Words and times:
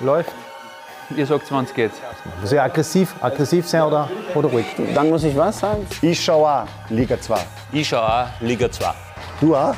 Läuft. 0.00 0.32
Ihr 1.16 1.26
sagt, 1.26 1.50
wann 1.52 1.64
es 1.64 1.74
geht. 1.74 1.92
Muss 2.40 2.50
ich 2.50 2.60
aggressiv, 2.60 3.14
aggressiv 3.20 3.68
sein 3.68 3.82
oder, 3.82 4.10
oder 4.34 4.48
ruhig? 4.48 4.66
Dann 4.94 5.10
muss 5.10 5.22
ich 5.22 5.36
was 5.36 5.60
sagen? 5.60 5.86
Ich 6.02 6.24
schaue 6.24 6.48
auch 6.48 6.66
Liga 6.88 7.20
2. 7.20 7.38
Ich 7.72 7.88
schaue 7.88 8.02
auch 8.02 8.26
Liga 8.40 8.70
2. 8.70 8.86
Du 9.40 9.54
auch? 9.54 9.74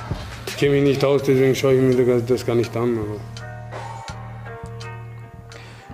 Ich 0.46 0.56
kenne 0.56 0.76
mich 0.76 0.84
nicht 0.84 1.04
aus, 1.04 1.22
deswegen 1.22 1.54
schaue 1.54 1.74
ich 1.74 1.96
mir 1.96 2.20
das 2.20 2.46
gar 2.46 2.54
nicht 2.54 2.74
an. 2.76 2.96
Aber 2.96 3.20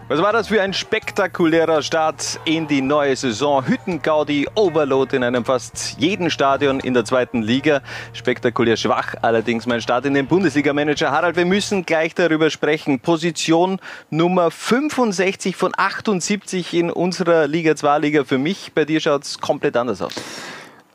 was 0.08 0.20
war 0.20 0.32
das 0.32 0.48
für 0.48 0.60
ein 0.60 0.74
spektakulärer 0.74 1.80
Start 1.82 2.40
in 2.44 2.66
die 2.66 2.82
neue 2.82 3.14
Saison? 3.16 3.66
Hüttengaudi, 3.66 4.48
Overload 4.54 5.16
in 5.16 5.22
einem 5.22 5.44
fast 5.44 5.96
jeden 5.98 6.30
Stadion 6.30 6.80
in 6.80 6.92
der 6.92 7.04
zweiten 7.04 7.42
Liga. 7.42 7.80
Spektakulär 8.12 8.76
schwach 8.76 9.14
allerdings 9.22 9.66
mein 9.66 9.80
Start 9.80 10.04
in 10.04 10.14
den 10.14 10.26
Bundesliga-Manager. 10.26 11.10
Harald, 11.10 11.36
wir 11.36 11.46
müssen 11.46 11.86
gleich 11.86 12.14
darüber 12.14 12.50
sprechen. 12.50 13.00
Position 13.00 13.78
Nummer 14.10 14.50
65 14.50 15.56
von 15.56 15.72
78 15.76 16.74
in 16.74 16.90
unserer 16.90 17.46
Liga 17.46 17.76
2 17.76 17.98
Liga. 18.00 18.24
Für 18.24 18.38
mich, 18.38 18.72
bei 18.74 18.84
dir 18.84 19.00
schaut 19.00 19.22
es 19.22 19.38
komplett 19.38 19.76
anders 19.76 20.02
aus. 20.02 20.14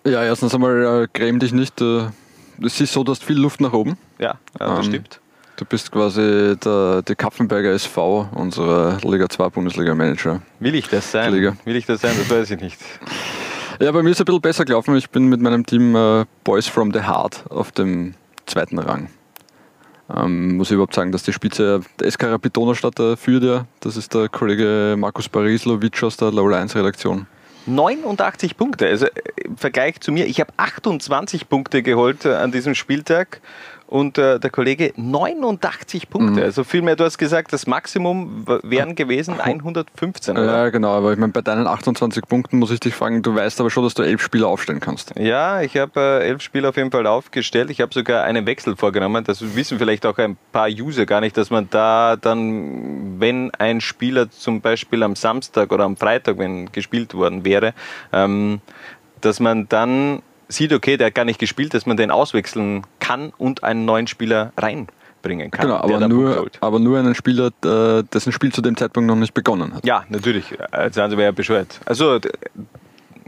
Ja, 0.05 0.23
erstens 0.23 0.53
einmal 0.53 1.03
äh, 1.03 1.07
gräm 1.11 1.39
dich 1.39 1.53
nicht. 1.53 1.81
Äh, 1.81 2.07
es 2.63 2.79
ist 2.81 2.93
so, 2.93 3.03
du 3.03 3.11
hast 3.11 3.23
viel 3.23 3.37
Luft 3.37 3.61
nach 3.61 3.73
oben. 3.73 3.97
Ja, 4.19 4.35
ja 4.59 4.67
das 4.67 4.85
ähm, 4.85 4.91
stimmt. 4.91 5.21
Du 5.57 5.65
bist 5.65 5.91
quasi 5.91 6.55
der, 6.63 7.01
der 7.01 7.15
Kapfenberger 7.15 7.71
SV, 7.71 8.29
unserer 8.35 8.99
Liga 9.03 9.27
2 9.27 9.49
Bundesliga-Manager. 9.49 10.39
Will 10.59 10.75
ich 10.75 10.87
das 10.87 11.11
sein? 11.11 11.33
Liga. 11.33 11.57
Will 11.65 11.75
ich 11.75 11.87
das 11.87 12.01
sein? 12.01 12.15
Das 12.15 12.29
weiß 12.29 12.51
ich 12.51 12.61
nicht. 12.61 12.79
Ja, 13.79 13.91
bei 13.91 14.03
mir 14.03 14.11
ist 14.11 14.17
es 14.17 14.21
ein 14.21 14.25
bisschen 14.25 14.41
besser 14.41 14.65
gelaufen. 14.65 14.95
Ich 14.95 15.09
bin 15.09 15.25
mit 15.25 15.41
meinem 15.41 15.65
Team 15.65 15.95
äh, 15.95 16.25
Boys 16.43 16.67
from 16.67 16.93
the 16.93 17.01
Heart 17.01 17.45
auf 17.49 17.71
dem 17.71 18.13
zweiten 18.45 18.77
Rang. 18.77 19.09
Ähm, 20.15 20.57
muss 20.57 20.67
ich 20.67 20.73
überhaupt 20.73 20.93
sagen, 20.93 21.11
dass 21.11 21.23
die 21.23 21.33
Spitze 21.33 21.81
der 21.99 22.11
SK 22.11 22.25
Rapidona 22.25 22.75
statt 22.75 22.99
äh, 22.99 23.17
führt 23.17 23.43
ja. 23.43 23.65
Das 23.79 23.97
ist 23.97 24.13
der 24.13 24.29
Kollege 24.29 24.95
Markus 24.95 25.27
Parislovic 25.27 26.03
aus 26.03 26.17
der 26.17 26.31
Low 26.31 26.53
1 26.53 26.75
Redaktion. 26.75 27.25
89 27.65 28.57
Punkte. 28.57 28.87
Also 28.87 29.07
äh, 29.07 29.11
im 29.43 29.57
Vergleich 29.57 29.99
zu 30.01 30.11
mir, 30.11 30.27
ich 30.27 30.39
habe 30.39 30.53
28 30.57 31.49
Punkte 31.49 31.81
geholt 31.81 32.25
äh, 32.25 32.35
an 32.35 32.51
diesem 32.51 32.75
Spieltag 32.75 33.41
und 33.87 34.17
äh, 34.17 34.39
der 34.39 34.49
Kollege 34.49 34.91
89 34.95 36.09
Punkte. 36.09 36.41
Mhm. 36.41 36.45
Also 36.45 36.63
vielmehr, 36.63 36.95
du 36.95 37.05
hast 37.05 37.17
gesagt, 37.17 37.53
das 37.53 37.67
Maximum 37.67 38.45
wären 38.63 38.95
gewesen 38.95 39.39
115. 39.39 40.37
Oder? 40.37 40.45
Ja, 40.45 40.69
genau, 40.69 40.89
aber 40.89 41.13
ich 41.13 41.17
meine, 41.17 41.31
bei 41.31 41.41
deinen 41.41 41.67
28 41.67 42.23
Punkten 42.27 42.59
muss 42.59 42.69
ich 42.71 42.81
dich 42.81 42.93
fragen, 42.93 43.21
du 43.21 43.35
weißt 43.35 43.59
aber 43.61 43.69
schon, 43.69 43.83
dass 43.83 43.93
du 43.93 44.03
elf 44.03 44.21
Spieler 44.21 44.47
aufstellen 44.47 44.81
kannst. 44.81 45.13
Ja, 45.17 45.61
ich 45.61 45.77
habe 45.77 45.99
äh, 45.99 46.27
elf 46.27 46.41
Spieler 46.41 46.69
auf 46.69 46.77
jeden 46.77 46.91
Fall 46.91 47.07
aufgestellt. 47.07 47.69
Ich 47.69 47.79
habe 47.79 47.93
sogar 47.93 48.25
einen 48.25 48.45
Wechsel 48.45 48.75
vorgenommen. 48.75 49.23
Das 49.23 49.55
wissen 49.55 49.79
vielleicht 49.79 50.05
auch 50.05 50.17
ein 50.17 50.37
paar 50.51 50.67
User 50.67 51.05
gar 51.05 51.21
nicht, 51.21 51.37
dass 51.37 51.49
man 51.49 51.69
da 51.69 52.17
dann, 52.17 53.19
wenn 53.19 53.51
ein 53.51 53.79
Spieler 53.79 54.29
zum 54.29 54.59
Beispiel 54.59 55.01
am 55.03 55.15
Samstag 55.15 55.71
oder 55.71 55.85
am 55.85 55.95
Freitag, 55.95 56.37
wenn 56.37 56.71
gespielt 56.73 57.13
worden 57.13 57.45
wäre, 57.45 57.73
ähm, 58.11 58.59
dass 59.21 59.39
man 59.39 59.67
dann 59.69 60.21
sieht, 60.47 60.73
okay, 60.73 60.97
der 60.97 61.07
hat 61.07 61.15
gar 61.15 61.25
nicht 61.25 61.39
gespielt, 61.39 61.73
dass 61.73 61.85
man 61.85 61.97
den 61.97 62.11
auswechseln 62.11 62.85
kann 62.99 63.33
und 63.37 63.63
einen 63.63 63.85
neuen 63.85 64.07
Spieler 64.07 64.53
reinbringen 64.57 65.51
kann. 65.51 65.67
Genau, 65.67 65.77
aber 65.77 66.07
nur, 66.07 66.49
aber 66.61 66.79
nur 66.79 66.99
einen 66.99 67.15
Spieler, 67.15 67.51
äh, 67.63 68.03
dessen 68.03 68.31
Spiel 68.31 68.51
zu 68.51 68.61
dem 68.61 68.77
Zeitpunkt 68.77 69.07
noch 69.07 69.15
nicht 69.15 69.33
begonnen 69.33 69.73
hat. 69.73 69.85
Ja, 69.85 70.05
natürlich. 70.09 70.45
Also 70.71 71.01
wäre 71.01 71.23
ja 71.23 71.31
bescheuert. 71.31 71.79
Also 71.85 72.19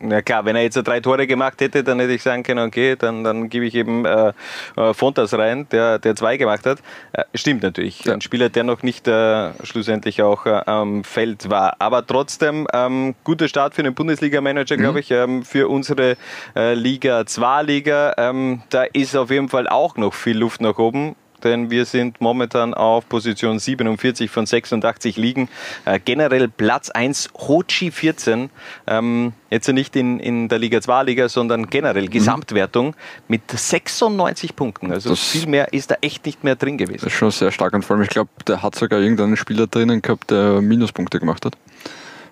na 0.02 0.22
klar, 0.22 0.46
wenn 0.46 0.56
er 0.56 0.64
jetzt 0.64 0.76
drei 0.76 1.00
Tore 1.00 1.28
gemacht 1.28 1.62
hätte, 1.62 1.84
dann 1.84 2.00
hätte 2.00 2.14
ich 2.14 2.24
sagen 2.24 2.44
können, 2.44 2.68
okay, 2.68 2.96
dann, 2.98 3.24
dann 3.24 3.50
gebe 3.50 3.66
ich 3.66 3.76
eben 3.76 4.06
äh, 4.06 4.34
äh, 4.76 4.94
Fontas 4.94 5.34
rein, 5.34 5.68
der, 5.72 6.00
der 6.00 6.16
zwei 6.16 6.38
gemacht 6.38 6.66
hat. 6.66 6.80
Äh, 7.14 7.24
stimmt 7.36 7.64
natürlich. 7.64 8.04
Ja. 8.06 8.14
Ein 8.14 8.22
Spieler, 8.22 8.50
der 8.50 8.64
noch 8.64 8.84
nicht 8.84 9.08
äh, 9.08 9.52
schlussendlich 9.64 10.22
auch 10.22 10.46
äh, 10.46 10.62
am 10.66 11.04
Feld 11.04 11.50
war. 11.50 11.76
Aber 11.80 12.06
trotzdem, 12.06 12.68
ähm, 12.74 13.16
guter 13.24 13.48
Start 13.48 13.76
für 13.76 13.84
den 13.84 13.94
Bundesliga-Manager, 13.94 14.78
mhm. 14.78 14.82
glaube 14.82 15.00
ich, 15.00 15.12
ähm, 15.12 15.44
für 15.44 15.68
unsere 15.68 16.18
Liga 16.56 17.22
2-Liga. 17.22 18.16
Ähm, 18.18 18.62
da 18.70 18.84
ist 18.84 19.16
auf 19.16 19.32
jeden 19.32 19.50
Fall 19.50 19.68
auch 19.68 19.98
noch 19.98 20.14
viel 20.14 20.38
Luft 20.38 20.62
nach 20.62 20.78
oben 20.78 21.16
denn 21.44 21.72
wir 21.72 21.86
sind 21.86 22.22
momentan 22.22 22.74
auf 22.74 23.08
Position 23.08 23.60
47 23.60 24.30
von 24.30 24.46
86 24.46 25.18
liegen. 25.18 25.50
Äh, 25.86 26.00
generell 26.04 26.48
Platz 26.48 26.90
1 26.90 27.30
Hochi 27.36 27.92
14. 27.92 28.50
Ähm, 28.88 29.34
jetzt 29.50 29.68
nicht 29.68 29.96
in, 29.96 30.20
in 30.20 30.48
der 30.50 30.60
Liga 30.60 30.82
2 30.82 31.04
Liga, 31.04 31.30
sondern 31.30 31.70
generell 31.70 32.06
mhm. 32.06 32.12
Gesamtwertung 32.12 32.96
mit 33.28 33.42
96 33.50 34.56
Punkten. 34.56 34.92
Also 34.92 35.10
das 35.10 35.20
viel 35.20 35.48
mehr 35.48 35.74
ist 35.74 35.92
da 35.92 35.96
echt 36.02 36.26
nicht 36.26 36.44
mehr 36.44 36.56
drin 36.56 36.78
gewesen. 36.78 37.02
Das 37.04 37.14
ist 37.14 37.18
schon 37.18 37.32
sehr 37.32 37.52
stark 37.52 37.74
und 37.74 37.84
vor 37.84 37.96
allem, 37.96 38.04
ich 38.04 38.10
glaube, 38.10 38.30
der 38.48 38.62
hat 38.62 38.76
sogar 38.76 39.00
irgendeinen 39.00 39.38
Spieler 39.38 39.68
drinnen 39.68 40.02
gehabt, 40.02 40.32
der 40.32 40.62
Minuspunkte 40.62 41.20
gemacht 41.20 41.46
hat. 41.46 41.56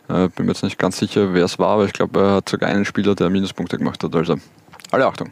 Äh, 0.09 0.29
bin 0.29 0.45
mir 0.45 0.53
jetzt 0.53 0.63
nicht 0.63 0.79
ganz 0.79 0.97
sicher, 0.97 1.33
wer 1.33 1.45
es 1.45 1.59
war, 1.59 1.69
aber 1.69 1.85
ich 1.85 1.93
glaube, 1.93 2.19
er 2.19 2.31
hat 2.35 2.49
sogar 2.49 2.69
einen 2.69 2.85
Spieler, 2.85 3.15
der 3.15 3.29
Minuspunkte 3.29 3.77
gemacht 3.77 4.03
hat. 4.03 4.15
Also 4.15 4.35
alle 4.91 5.05
Achtung. 5.05 5.31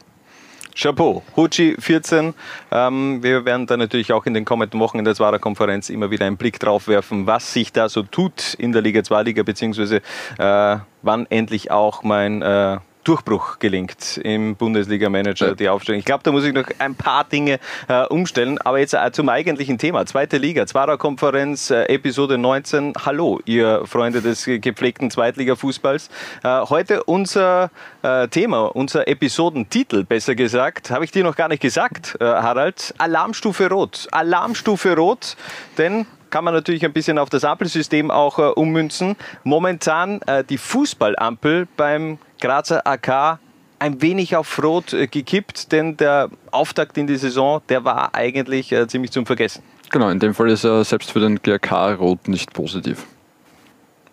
Chapeau, 0.76 1.24
Hucci 1.38 1.76
14. 1.80 2.34
Ähm, 2.72 3.24
wir 3.24 3.46
werden 3.46 3.66
da 3.66 3.78
natürlich 3.78 4.12
auch 4.12 4.26
in 4.26 4.34
den 4.34 4.44
kommenden 4.44 4.80
Wochen 4.82 5.00
in 5.00 5.06
der 5.06 5.16
Zwarer-Konferenz 5.16 5.90
immer 5.90 6.12
wieder 6.12 6.26
einen 6.26 6.36
Blick 6.36 6.60
drauf 6.60 6.90
werfen, 6.90 7.26
was 7.28 7.54
sich 7.54 7.72
da 7.72 7.88
so 7.88 8.04
tut 8.04 8.56
in 8.56 8.74
der 8.74 8.82
Liga 8.82 9.02
2 9.02 9.24
Liga, 9.24 9.44
beziehungsweise 9.44 10.02
äh, 10.38 10.78
wann 11.02 11.28
endlich 11.30 11.72
auch 11.72 12.04
mein 12.04 12.42
äh, 12.42 12.78
Durchbruch 13.06 13.60
gelingt 13.60 14.20
im 14.24 14.56
Bundesliga-Manager, 14.56 15.56
die 15.56 15.70
Aufstellung. 15.70 16.00
Ich 16.00 16.06
glaube, 16.06 16.24
da 16.24 16.32
muss 16.32 16.44
ich 16.44 16.54
noch 16.54 16.66
ein 16.80 16.96
paar 16.96 17.24
Dinge 17.24 17.60
äh, 17.88 18.06
umstellen. 18.08 18.58
Aber 18.58 18.80
jetzt 18.80 18.96
äh, 18.96 19.12
zum 19.12 19.30
eigentlichen 19.30 19.78
Thema. 19.78 20.06
Zweite 20.08 20.38
Liga, 20.38 20.66
Zwarer-Konferenz, 20.66 21.70
äh, 21.70 21.84
Episode 21.84 22.40
19. 22.40 22.94
Hallo, 23.06 23.40
ihr 23.46 23.84
Freunde 23.86 24.22
des 24.22 24.46
gepflegten 24.46 25.12
Zweitliga-Fußballs. 25.12 26.10
Äh, 26.44 26.62
heute 26.62 27.04
unser 27.04 27.70
äh, 28.02 28.28
Thema, 28.28 28.76
unser 28.76 29.08
Episodentitel, 29.08 30.04
besser 30.04 30.34
gesagt, 30.34 30.90
habe 30.90 31.06
ich 31.06 31.12
dir 31.12 31.24
noch 31.24 31.36
gar 31.36 31.48
nicht 31.48 31.62
gesagt, 31.62 32.18
äh, 32.20 32.26
Harald. 32.26 32.96
Alarmstufe 32.98 33.70
Rot. 33.70 34.08
Alarmstufe 34.12 34.96
Rot, 34.96 35.38
denn 35.78 36.08
kann 36.32 36.44
man 36.44 36.54
natürlich 36.54 36.84
ein 36.84 36.92
bisschen 36.92 37.18
auf 37.18 37.30
das 37.30 37.46
Ampelsystem 37.46 38.12
auch 38.12 38.40
äh, 38.40 38.42
ummünzen. 38.42 39.16
Momentan 39.44 40.22
äh, 40.24 40.44
die 40.44 40.58
Fußballampel 40.58 41.68
beim 41.78 42.18
Grazer 42.40 42.86
AK 42.86 43.40
ein 43.80 44.02
wenig 44.02 44.36
auf 44.36 44.62
Rot 44.64 44.94
äh, 44.94 45.08
gekippt, 45.08 45.72
denn 45.72 45.98
der 45.98 46.30
Auftakt 46.52 46.98
in 46.98 47.08
die 47.08 47.18
Saison, 47.18 47.62
der 47.70 47.84
war 47.84 48.16
eigentlich 48.16 48.72
äh, 48.72 48.88
ziemlich 48.88 49.12
zum 49.12 49.26
Vergessen. 49.26 49.64
Genau, 49.90 50.10
in 50.10 50.20
dem 50.20 50.34
Fall 50.34 50.50
ist 50.50 50.64
er 50.64 50.84
selbst 50.84 51.12
für 51.12 51.20
den 51.20 51.42
GRK 51.42 51.94
Rot 51.94 52.28
nicht 52.28 52.54
positiv. 52.54 53.06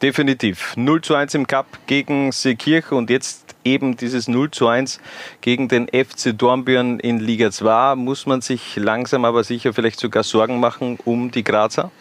Definitiv. 0.03 0.77
0 0.77 1.00
zu 1.00 1.15
1 1.15 1.34
im 1.34 1.47
Cup 1.47 1.66
gegen 1.87 2.32
Seekirch 2.32 2.91
und 2.91 3.09
jetzt 3.09 3.55
eben 3.65 3.97
dieses 3.97 4.27
0 4.27 4.50
zu 4.50 4.66
1 4.66 5.00
gegen 5.41 5.69
den 5.69 5.87
FC 5.87 6.37
Dornbirn 6.37 6.99
in 6.99 7.21
Liga 7.21 7.53
2. 7.53 7.94
Muss 7.94 8.27
man 8.27 8.41
sich 8.41 8.77
langsam 8.77 9.25
aber 9.25 9.44
sicher 9.44 9.72
vielleicht 9.72 10.00
sogar 10.00 10.25
Sorgen 10.25 10.59
machen 10.59 10.99
um 11.05 11.31
die 11.31 11.44
Grazer? 11.44 11.93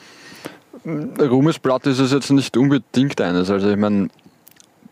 Ruhmesblatt 0.84 1.86
ist 1.86 2.00
es 2.00 2.12
jetzt 2.12 2.32
nicht 2.32 2.58
unbedingt 2.58 3.22
eines. 3.22 3.52
Also 3.52 3.70
ich 3.70 3.78
meine, 3.78 4.10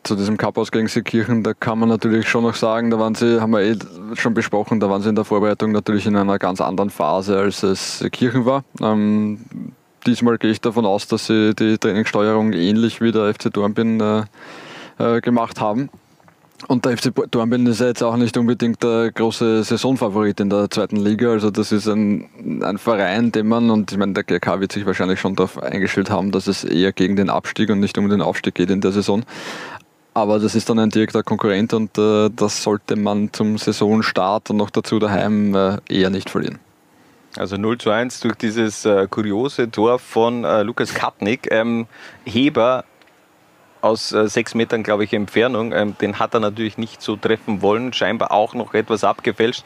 zu 0.03 0.15
diesem 0.15 0.37
Cup 0.37 0.57
aus 0.57 0.71
gegen 0.71 0.87
Seekirchen, 0.87 1.43
da 1.43 1.53
kann 1.53 1.79
man 1.79 1.89
natürlich 1.89 2.27
schon 2.27 2.43
noch 2.43 2.55
sagen, 2.55 2.89
da 2.89 2.99
waren 2.99 3.15
sie, 3.15 3.41
haben 3.41 3.51
wir 3.51 3.61
eh 3.61 3.75
schon 4.15 4.33
besprochen, 4.33 4.79
da 4.79 4.89
waren 4.89 5.01
sie 5.01 5.09
in 5.09 5.15
der 5.15 5.25
Vorbereitung 5.25 5.71
natürlich 5.71 6.05
in 6.05 6.15
einer 6.15 6.39
ganz 6.39 6.61
anderen 6.61 6.89
Phase, 6.89 7.37
als 7.37 7.63
es 7.63 8.05
Kirchen 8.11 8.45
war. 8.45 8.63
Ähm, 8.81 9.39
diesmal 10.05 10.37
gehe 10.37 10.51
ich 10.51 10.61
davon 10.61 10.85
aus, 10.85 11.07
dass 11.07 11.27
sie 11.27 11.53
die 11.53 11.77
Trainingssteuerung 11.77 12.53
ähnlich 12.53 13.01
wie 13.01 13.11
der 13.11 13.33
FC 13.33 13.53
Dornbirn 13.53 13.99
äh, 13.99 14.23
äh, 14.99 15.21
gemacht 15.21 15.59
haben. 15.59 15.89
Und 16.67 16.83
der 16.83 16.97
FC 16.97 17.13
Dornbirn 17.31 17.65
ist 17.67 17.79
ja 17.79 17.87
jetzt 17.87 18.03
auch 18.03 18.17
nicht 18.17 18.37
unbedingt 18.37 18.83
der 18.83 19.11
große 19.11 19.63
Saisonfavorit 19.63 20.41
in 20.41 20.49
der 20.49 20.69
zweiten 20.69 20.97
Liga. 20.97 21.31
Also 21.31 21.51
das 21.51 21.71
ist 21.71 21.87
ein, 21.87 22.61
ein 22.61 22.77
Verein, 22.77 23.31
den 23.31 23.47
man, 23.47 23.69
und 23.69 23.91
ich 23.91 23.97
meine, 23.97 24.13
der 24.13 24.23
GK 24.23 24.59
wird 24.59 24.73
sich 24.73 24.85
wahrscheinlich 24.85 25.21
schon 25.21 25.35
darauf 25.35 25.61
eingestellt 25.61 26.09
haben, 26.09 26.31
dass 26.31 26.47
es 26.47 26.65
eher 26.65 26.91
gegen 26.91 27.15
den 27.15 27.29
Abstieg 27.29 27.69
und 27.69 27.79
nicht 27.79 27.97
um 27.97 28.09
den 28.09 28.21
Aufstieg 28.21 28.55
geht 28.55 28.69
in 28.69 28.81
der 28.81 28.91
Saison. 28.91 29.23
Aber 30.19 30.37
das 30.37 30.53
ist 30.53 30.69
dann 30.69 30.79
ein 30.79 30.89
direkter 30.89 31.23
Konkurrent 31.23 31.73
und 31.73 31.97
äh, 31.97 32.29
das 32.29 32.61
sollte 32.61 32.97
man 32.97 33.31
zum 33.31 33.57
Saisonstart 33.57 34.49
und 34.49 34.57
noch 34.57 34.69
dazu 34.69 34.99
daheim 34.99 35.55
äh, 35.55 35.77
eher 35.87 36.09
nicht 36.09 36.29
verlieren. 36.29 36.59
Also 37.37 37.55
0 37.55 37.77
zu 37.77 37.89
1 37.89 38.19
durch 38.19 38.35
dieses 38.35 38.83
äh, 38.83 39.07
kuriose 39.09 39.71
Tor 39.71 39.97
von 39.97 40.43
äh, 40.43 40.63
Lukas 40.63 40.93
Katnick. 40.93 41.47
Ähm, 41.51 41.87
Heber 42.25 42.83
aus 43.79 44.11
äh, 44.11 44.27
sechs 44.27 44.55
Metern, 44.55 44.83
glaube 44.83 45.05
ich, 45.05 45.13
Entfernung, 45.13 45.71
ähm, 45.71 45.95
den 46.01 46.19
hat 46.19 46.33
er 46.33 46.41
natürlich 46.41 46.77
nicht 46.77 47.01
so 47.01 47.15
treffen 47.15 47.61
wollen, 47.61 47.93
scheinbar 47.93 48.33
auch 48.33 48.53
noch 48.53 48.73
etwas 48.73 49.05
abgefälscht. 49.05 49.63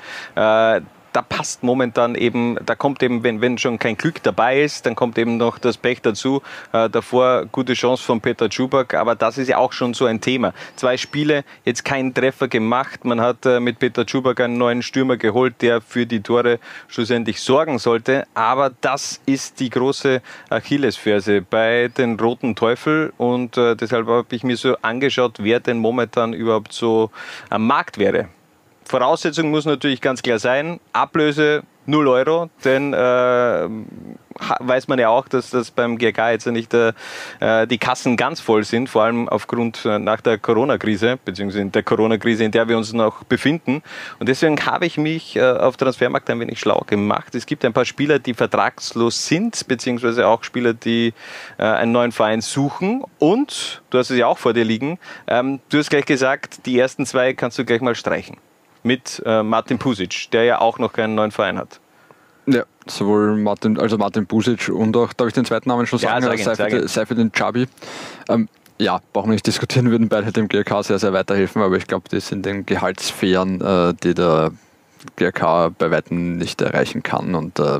Da 1.13 1.21
passt 1.21 1.63
momentan 1.63 2.15
eben, 2.15 2.57
da 2.65 2.75
kommt 2.75 3.03
eben, 3.03 3.23
wenn, 3.23 3.39
wenn 3.39 3.57
schon 3.59 3.79
kein 3.79 3.95
Glück 3.95 4.21
dabei 4.23 4.61
ist, 4.61 4.85
dann 4.85 4.95
kommt 4.95 5.17
eben 5.17 5.37
noch 5.37 5.59
das 5.59 5.77
Pech 5.77 6.01
dazu. 6.01 6.41
Äh, 6.71 6.89
davor 6.89 7.45
gute 7.51 7.73
Chance 7.73 8.03
von 8.03 8.19
Peter 8.19 8.49
Czubak, 8.49 8.95
aber 8.95 9.15
das 9.15 9.37
ist 9.37 9.47
ja 9.47 9.57
auch 9.57 9.73
schon 9.73 9.93
so 9.93 10.05
ein 10.05 10.21
Thema. 10.21 10.53
Zwei 10.75 10.97
Spiele, 10.97 11.43
jetzt 11.65 11.85
keinen 11.85 12.13
Treffer 12.13 12.47
gemacht. 12.47 13.05
Man 13.05 13.21
hat 13.21 13.45
äh, 13.45 13.59
mit 13.59 13.79
Peter 13.79 14.05
Czubak 14.05 14.39
einen 14.41 14.57
neuen 14.57 14.81
Stürmer 14.81 15.17
geholt, 15.17 15.61
der 15.61 15.81
für 15.81 16.05
die 16.07 16.21
Tore 16.21 16.59
schlussendlich 16.87 17.39
sorgen 17.41 17.77
sollte. 17.77 18.25
Aber 18.33 18.71
das 18.81 19.21
ist 19.27 19.59
die 19.59 19.69
große 19.69 20.21
Achillesferse 20.49 21.41
bei 21.41 21.89
den 21.95 22.19
Roten 22.19 22.55
Teufel 22.55 23.13
und 23.17 23.57
äh, 23.57 23.75
deshalb 23.75 24.07
habe 24.07 24.35
ich 24.35 24.43
mir 24.43 24.57
so 24.57 24.75
angeschaut, 24.81 25.37
wer 25.39 25.59
denn 25.59 25.77
momentan 25.77 26.33
überhaupt 26.33 26.73
so 26.73 27.11
am 27.49 27.67
Markt 27.67 27.97
wäre. 27.97 28.29
Voraussetzung 28.85 29.51
muss 29.51 29.65
natürlich 29.65 30.01
ganz 30.01 30.21
klar 30.21 30.39
sein, 30.39 30.79
Ablöse 30.91 31.63
0 31.85 32.07
Euro, 32.07 32.49
denn 32.63 32.93
äh, 32.93 33.67
weiß 34.59 34.87
man 34.87 34.99
ja 34.99 35.09
auch, 35.09 35.27
dass 35.27 35.49
das 35.49 35.71
beim 35.71 35.97
GK 35.97 36.31
jetzt 36.31 36.47
nicht 36.47 36.73
äh, 36.73 36.93
die 37.67 37.77
Kassen 37.77 38.17
ganz 38.17 38.39
voll 38.39 38.63
sind, 38.63 38.89
vor 38.89 39.03
allem 39.03 39.27
aufgrund 39.27 39.85
äh, 39.85 39.99
nach 39.99 40.21
der 40.21 40.37
Corona-Krise, 40.37 41.19
beziehungsweise 41.23 41.65
der 41.65 41.83
Corona-Krise, 41.83 42.45
in 42.45 42.51
der 42.51 42.67
wir 42.67 42.77
uns 42.77 42.93
noch 42.93 43.23
befinden. 43.23 43.83
Und 44.19 44.29
deswegen 44.29 44.59
habe 44.65 44.85
ich 44.85 44.97
mich 44.97 45.35
äh, 45.35 45.41
auf 45.41 45.77
Transfermarkt 45.77 46.29
ein 46.29 46.39
wenig 46.39 46.59
schlau 46.59 46.83
gemacht. 46.87 47.35
Es 47.35 47.45
gibt 47.45 47.65
ein 47.65 47.73
paar 47.73 47.85
Spieler, 47.85 48.19
die 48.19 48.33
vertragslos 48.33 49.27
sind, 49.27 49.67
beziehungsweise 49.67 50.27
auch 50.27 50.43
Spieler, 50.43 50.73
die 50.73 51.13
äh, 51.57 51.63
einen 51.63 51.91
neuen 51.91 52.11
Verein 52.11 52.41
suchen. 52.41 53.03
Und, 53.19 53.81
du 53.89 53.97
hast 53.97 54.09
es 54.09 54.17
ja 54.17 54.27
auch 54.27 54.37
vor 54.37 54.53
dir 54.53 54.65
liegen, 54.65 54.99
ähm, 55.27 55.59
du 55.69 55.77
hast 55.77 55.89
gleich 55.89 56.05
gesagt, 56.05 56.65
die 56.65 56.79
ersten 56.79 57.05
zwei 57.05 57.33
kannst 57.33 57.59
du 57.59 57.65
gleich 57.65 57.81
mal 57.81 57.95
streichen 57.95 58.37
mit 58.83 59.21
äh, 59.25 59.43
Martin 59.43 59.79
Pusic, 59.79 60.29
der 60.31 60.43
ja 60.43 60.61
auch 60.61 60.79
noch 60.79 60.93
keinen 60.93 61.15
neuen 61.15 61.31
Verein 61.31 61.57
hat. 61.57 61.79
Ja, 62.45 62.63
sowohl 62.87 63.37
Martin, 63.37 63.79
also 63.79 63.97
Martin 63.97 64.27
Pusic 64.27 64.69
und 64.69 64.95
auch, 64.97 65.13
darf 65.13 65.27
ich 65.27 65.33
den 65.33 65.45
zweiten 65.45 65.69
Namen 65.69 65.87
schon 65.87 65.99
sagen? 65.99 66.25
Ja, 66.25 66.55
sag 66.55 66.73
ihn, 66.73 66.87
Seifert 66.87 67.17
den 67.17 67.31
Chabi. 67.31 67.67
Ähm, 68.27 68.49
ja, 68.77 68.99
brauchen 69.13 69.29
wir 69.29 69.33
nicht 69.33 69.47
diskutieren, 69.47 69.89
würden 69.91 70.09
beide 70.09 70.31
dem 70.31 70.47
GRK 70.49 70.83
sehr, 70.83 70.99
sehr 70.99 71.13
weiterhelfen, 71.13 71.61
aber 71.61 71.77
ich 71.77 71.87
glaube, 71.87 72.09
die 72.09 72.19
sind 72.19 72.45
in 72.45 72.65
Gehaltssphären, 72.65 73.61
äh, 73.61 73.93
die 74.03 74.13
der 74.13 74.51
GRK 75.15 75.69
bei 75.77 75.91
Weitem 75.91 76.37
nicht 76.37 76.61
erreichen 76.61 77.03
kann 77.03 77.35
und 77.35 77.59
äh, 77.59 77.79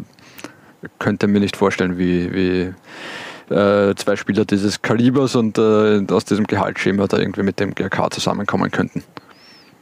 könnte 1.00 1.28
mir 1.28 1.40
nicht 1.40 1.58
vorstellen, 1.58 1.98
wie, 1.98 2.34
wie 2.34 2.74
äh, 3.54 3.96
zwei 3.96 4.16
Spieler 4.16 4.46
dieses 4.46 4.82
Kalibers 4.82 5.36
und 5.36 5.58
äh, 5.58 6.06
aus 6.12 6.26
diesem 6.26 6.48
Gehaltsschema 6.48 7.08
da 7.08 7.18
irgendwie 7.18 7.44
mit 7.44 7.60
dem 7.60 7.76
GRK 7.76 8.12
zusammenkommen 8.12 8.72
könnten. 8.72 9.04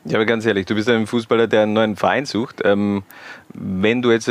Ja, 0.05 0.17
aber 0.17 0.25
ganz 0.25 0.45
ehrlich, 0.45 0.65
du 0.65 0.75
bist 0.75 0.89
ein 0.89 1.07
Fußballer, 1.07 1.47
der 1.47 1.63
einen 1.63 1.73
neuen 1.73 1.95
Verein 1.95 2.25
sucht. 2.25 2.61
Ähm, 2.63 3.03
wenn 3.53 4.01
du 4.01 4.11
jetzt 4.11 4.29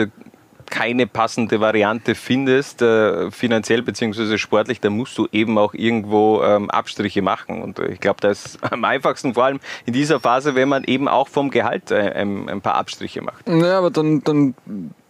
keine 0.71 1.07
passende 1.07 1.61
Variante 1.61 2.15
findest, 2.15 2.81
äh, 2.81 3.31
finanziell 3.31 3.83
bzw. 3.83 4.39
sportlich, 4.39 4.81
dann 4.81 4.95
musst 4.95 5.19
du 5.19 5.27
eben 5.33 5.59
auch 5.59 5.75
irgendwo 5.75 6.43
ähm, 6.43 6.71
Abstriche 6.71 7.23
machen. 7.23 7.61
Und 7.61 7.79
ich 7.81 8.01
glaube, 8.01 8.21
das 8.21 8.47
ist 8.47 8.59
am 8.73 8.85
einfachsten, 8.85 9.35
vor 9.35 9.45
allem 9.45 9.61
in 9.85 9.93
dieser 9.93 10.21
Phase, 10.21 10.55
wenn 10.55 10.69
man 10.69 10.85
eben 10.85 11.09
auch 11.09 11.29
vom 11.29 11.51
Gehalt 11.51 11.91
äh, 11.91 12.13
ein, 12.13 12.49
ein, 12.49 12.61
paar 12.61 12.77
Abstriche 12.77 13.21
macht. 13.21 13.49
Ja, 13.49 13.79
aber 13.79 13.91
dann, 13.91 14.23
dann 14.23 14.55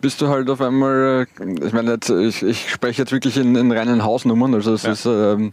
bist 0.00 0.20
du 0.20 0.28
halt 0.28 0.48
auf 0.50 0.60
einmal, 0.60 1.26
äh, 1.38 1.66
ich 1.66 1.72
meine, 1.72 1.92
jetzt, 1.92 2.10
ich, 2.10 2.42
ich 2.42 2.70
spreche 2.70 3.02
jetzt 3.02 3.12
wirklich 3.12 3.36
in, 3.36 3.54
in 3.56 3.70
reinen 3.72 4.02
Hausnummern, 4.02 4.54
also 4.54 4.72
es 4.72 4.82
ja. 4.82 4.92
ist, 4.92 5.06
ähm, 5.06 5.50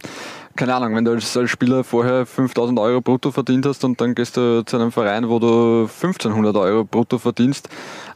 keine 0.56 0.74
Ahnung, 0.74 0.94
wenn 0.94 1.04
du 1.04 1.12
als, 1.12 1.36
als 1.36 1.50
Spieler 1.50 1.84
vorher 1.84 2.26
5000 2.26 2.78
Euro 2.78 3.00
brutto 3.00 3.30
verdient 3.30 3.66
hast 3.66 3.84
und 3.84 4.00
dann 4.00 4.14
gehst 4.14 4.36
du 4.36 4.64
zu 4.64 4.76
einem 4.76 4.92
Verein, 4.92 5.28
wo 5.28 5.38
du 5.38 5.82
1500 5.82 6.56
Euro 6.56 6.84
brutto 6.84 7.18
verdienst, 7.18 7.68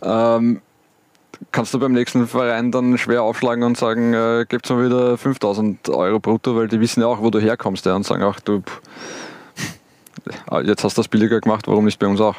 ähm, 0.03 0.61
kannst 1.51 1.75
du 1.75 1.79
beim 1.79 1.93
nächsten 1.93 2.27
Verein 2.27 2.73
dann 2.73 2.99
schwer 2.99 3.23
aufschlagen 3.23 3.65
und 3.65 3.77
sagen, 3.77 4.15
äh, 4.15 4.47
gebt 4.49 4.69
mir 4.71 4.85
wieder 4.85 5.19
5000 5.19 5.89
Euro 5.91 6.21
brutto, 6.21 6.57
weil 6.57 6.69
die 6.69 6.81
wissen 6.81 7.01
ja 7.01 7.07
auch, 7.07 7.21
wo 7.21 7.31
du 7.31 7.41
herkommst 7.41 7.87
ja, 7.87 7.95
und 7.95 8.05
sagen, 8.05 8.23
ach 8.23 8.41
du, 8.41 8.61
pff, 8.61 8.81
jetzt 10.65 10.85
hast 10.85 10.97
du 10.97 11.01
das 11.01 11.09
billiger 11.09 11.41
gemacht, 11.41 11.67
warum 11.67 11.85
nicht 11.85 11.99
bei 11.99 12.07
uns 12.07 12.21
auch? 12.21 12.37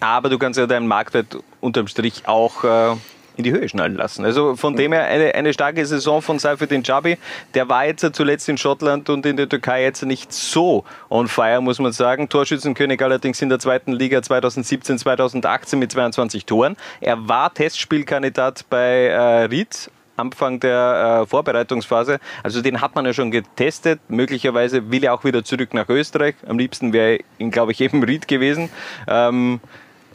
Aber 0.00 0.28
du 0.28 0.38
kannst 0.38 0.58
ja 0.58 0.66
deinen 0.66 0.86
Marktwert 0.86 1.38
unterm 1.60 1.86
Strich 1.86 2.26
auch 2.26 2.64
äh, 2.64 2.96
in 3.36 3.44
die 3.44 3.52
Höhe 3.52 3.68
schnallen 3.68 3.96
lassen. 3.96 4.24
Also 4.24 4.56
von 4.56 4.76
dem 4.76 4.92
her 4.92 5.04
eine, 5.04 5.34
eine 5.34 5.52
starke 5.52 5.84
Saison 5.84 6.22
von 6.22 6.38
Seifedin 6.38 6.82
Jabi. 6.82 7.18
Der 7.54 7.68
war 7.68 7.86
jetzt 7.86 8.14
zuletzt 8.14 8.48
in 8.48 8.58
Schottland 8.58 9.10
und 9.10 9.26
in 9.26 9.36
der 9.36 9.48
Türkei 9.48 9.82
jetzt 9.82 10.02
nicht 10.02 10.32
so 10.32 10.84
on 11.10 11.28
fire, 11.28 11.60
muss 11.60 11.78
man 11.78 11.92
sagen. 11.92 12.28
Torschützenkönig 12.28 13.02
allerdings 13.02 13.42
in 13.42 13.48
der 13.48 13.58
zweiten 13.58 13.92
Liga 13.92 14.22
2017, 14.22 14.98
2018 14.98 15.78
mit 15.78 15.92
22 15.92 16.46
Toren. 16.46 16.76
Er 17.00 17.28
war 17.28 17.52
Testspielkandidat 17.52 18.66
bei 18.70 19.06
äh, 19.06 19.44
Ried, 19.44 19.90
Anfang 20.16 20.60
der 20.60 21.22
äh, 21.22 21.26
Vorbereitungsphase. 21.26 22.20
Also 22.42 22.62
den 22.62 22.80
hat 22.80 22.94
man 22.94 23.04
ja 23.04 23.12
schon 23.12 23.30
getestet. 23.30 24.00
Möglicherweise 24.08 24.90
will 24.90 25.02
er 25.04 25.14
auch 25.14 25.24
wieder 25.24 25.42
zurück 25.44 25.74
nach 25.74 25.88
Österreich. 25.88 26.36
Am 26.46 26.58
liebsten 26.58 26.92
wäre 26.92 27.18
ihn, 27.38 27.50
glaube 27.50 27.72
ich, 27.72 27.80
eben 27.80 28.02
Ried 28.04 28.28
gewesen. 28.28 28.70
Ähm, 29.08 29.60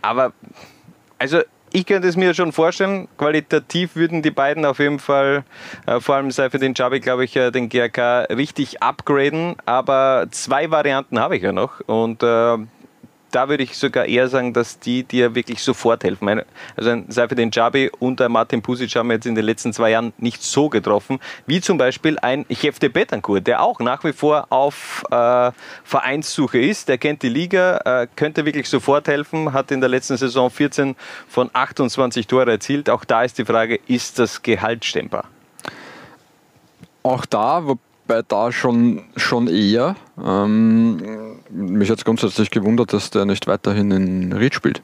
aber 0.01 0.31
also 1.17 1.41
ich 1.71 1.85
könnte 1.85 2.07
es 2.07 2.15
mir 2.15 2.33
schon 2.33 2.51
vorstellen, 2.51 3.07
qualitativ 3.17 3.95
würden 3.95 4.21
die 4.21 4.31
beiden 4.31 4.65
auf 4.65 4.79
jeden 4.79 4.99
Fall, 4.99 5.43
äh, 5.85 5.99
vor 5.99 6.15
allem 6.15 6.31
sei 6.31 6.49
für 6.49 6.59
den 6.59 6.73
Jabi, 6.73 6.99
glaube 6.99 7.25
ich, 7.25 7.35
äh, 7.35 7.51
den 7.51 7.69
GRK 7.69 8.25
richtig 8.29 8.81
upgraden. 8.81 9.55
Aber 9.65 10.27
zwei 10.31 10.71
Varianten 10.71 11.19
habe 11.19 11.37
ich 11.37 11.43
ja 11.43 11.51
noch. 11.51 11.79
Und 11.81 12.23
äh, 12.23 12.57
da 13.31 13.49
würde 13.49 13.63
ich 13.63 13.77
sogar 13.77 14.05
eher 14.05 14.27
sagen, 14.27 14.53
dass 14.53 14.79
die 14.79 15.03
dir 15.03 15.35
wirklich 15.35 15.61
sofort 15.63 16.03
helfen. 16.03 16.41
Also 16.75 16.89
ein 16.89 17.05
Seifedin 17.09 17.51
Jabi 17.51 17.89
und 17.99 18.21
ein 18.21 18.31
Martin 18.31 18.61
Pusic 18.61 18.95
haben 18.95 19.11
jetzt 19.11 19.25
in 19.25 19.35
den 19.35 19.45
letzten 19.45 19.73
zwei 19.73 19.91
Jahren 19.91 20.13
nicht 20.17 20.43
so 20.43 20.69
getroffen, 20.69 21.19
wie 21.45 21.61
zum 21.61 21.77
Beispiel 21.77 22.17
ein 22.19 22.45
Chefte 22.51 22.89
Betancourt, 22.89 23.47
der 23.47 23.61
auch 23.61 23.79
nach 23.79 24.03
wie 24.03 24.13
vor 24.13 24.47
auf 24.49 25.03
äh, 25.11 25.51
Vereinssuche 25.83 26.59
ist. 26.59 26.89
Der 26.89 26.97
kennt 26.97 27.23
die 27.23 27.29
Liga, 27.29 27.77
äh, 27.85 28.07
könnte 28.15 28.45
wirklich 28.45 28.69
sofort 28.69 29.07
helfen, 29.07 29.53
hat 29.53 29.71
in 29.71 29.81
der 29.81 29.89
letzten 29.89 30.17
Saison 30.17 30.49
14 30.49 30.95
von 31.27 31.49
28 31.53 32.27
Tore 32.27 32.51
erzielt. 32.51 32.89
Auch 32.89 33.05
da 33.05 33.23
ist 33.23 33.37
die 33.37 33.45
Frage, 33.45 33.79
ist 33.87 34.19
das 34.19 34.41
Gehalt 34.41 34.85
stemmbar? 34.85 35.25
Auch 37.03 37.25
da, 37.25 37.63
wobei 38.09 38.23
da 38.27 38.51
schon, 38.51 39.03
schon 39.15 39.47
eher. 39.47 39.95
Ähm, 40.23 41.39
mich 41.49 41.89
hat 41.89 41.99
es 41.99 42.05
grundsätzlich 42.05 42.49
gewundert, 42.49 42.91
dass 42.93 43.11
der 43.11 43.25
nicht 43.25 43.47
weiterhin 43.47 43.91
in 43.91 44.33
Ried 44.33 44.55
spielt. 44.55 44.81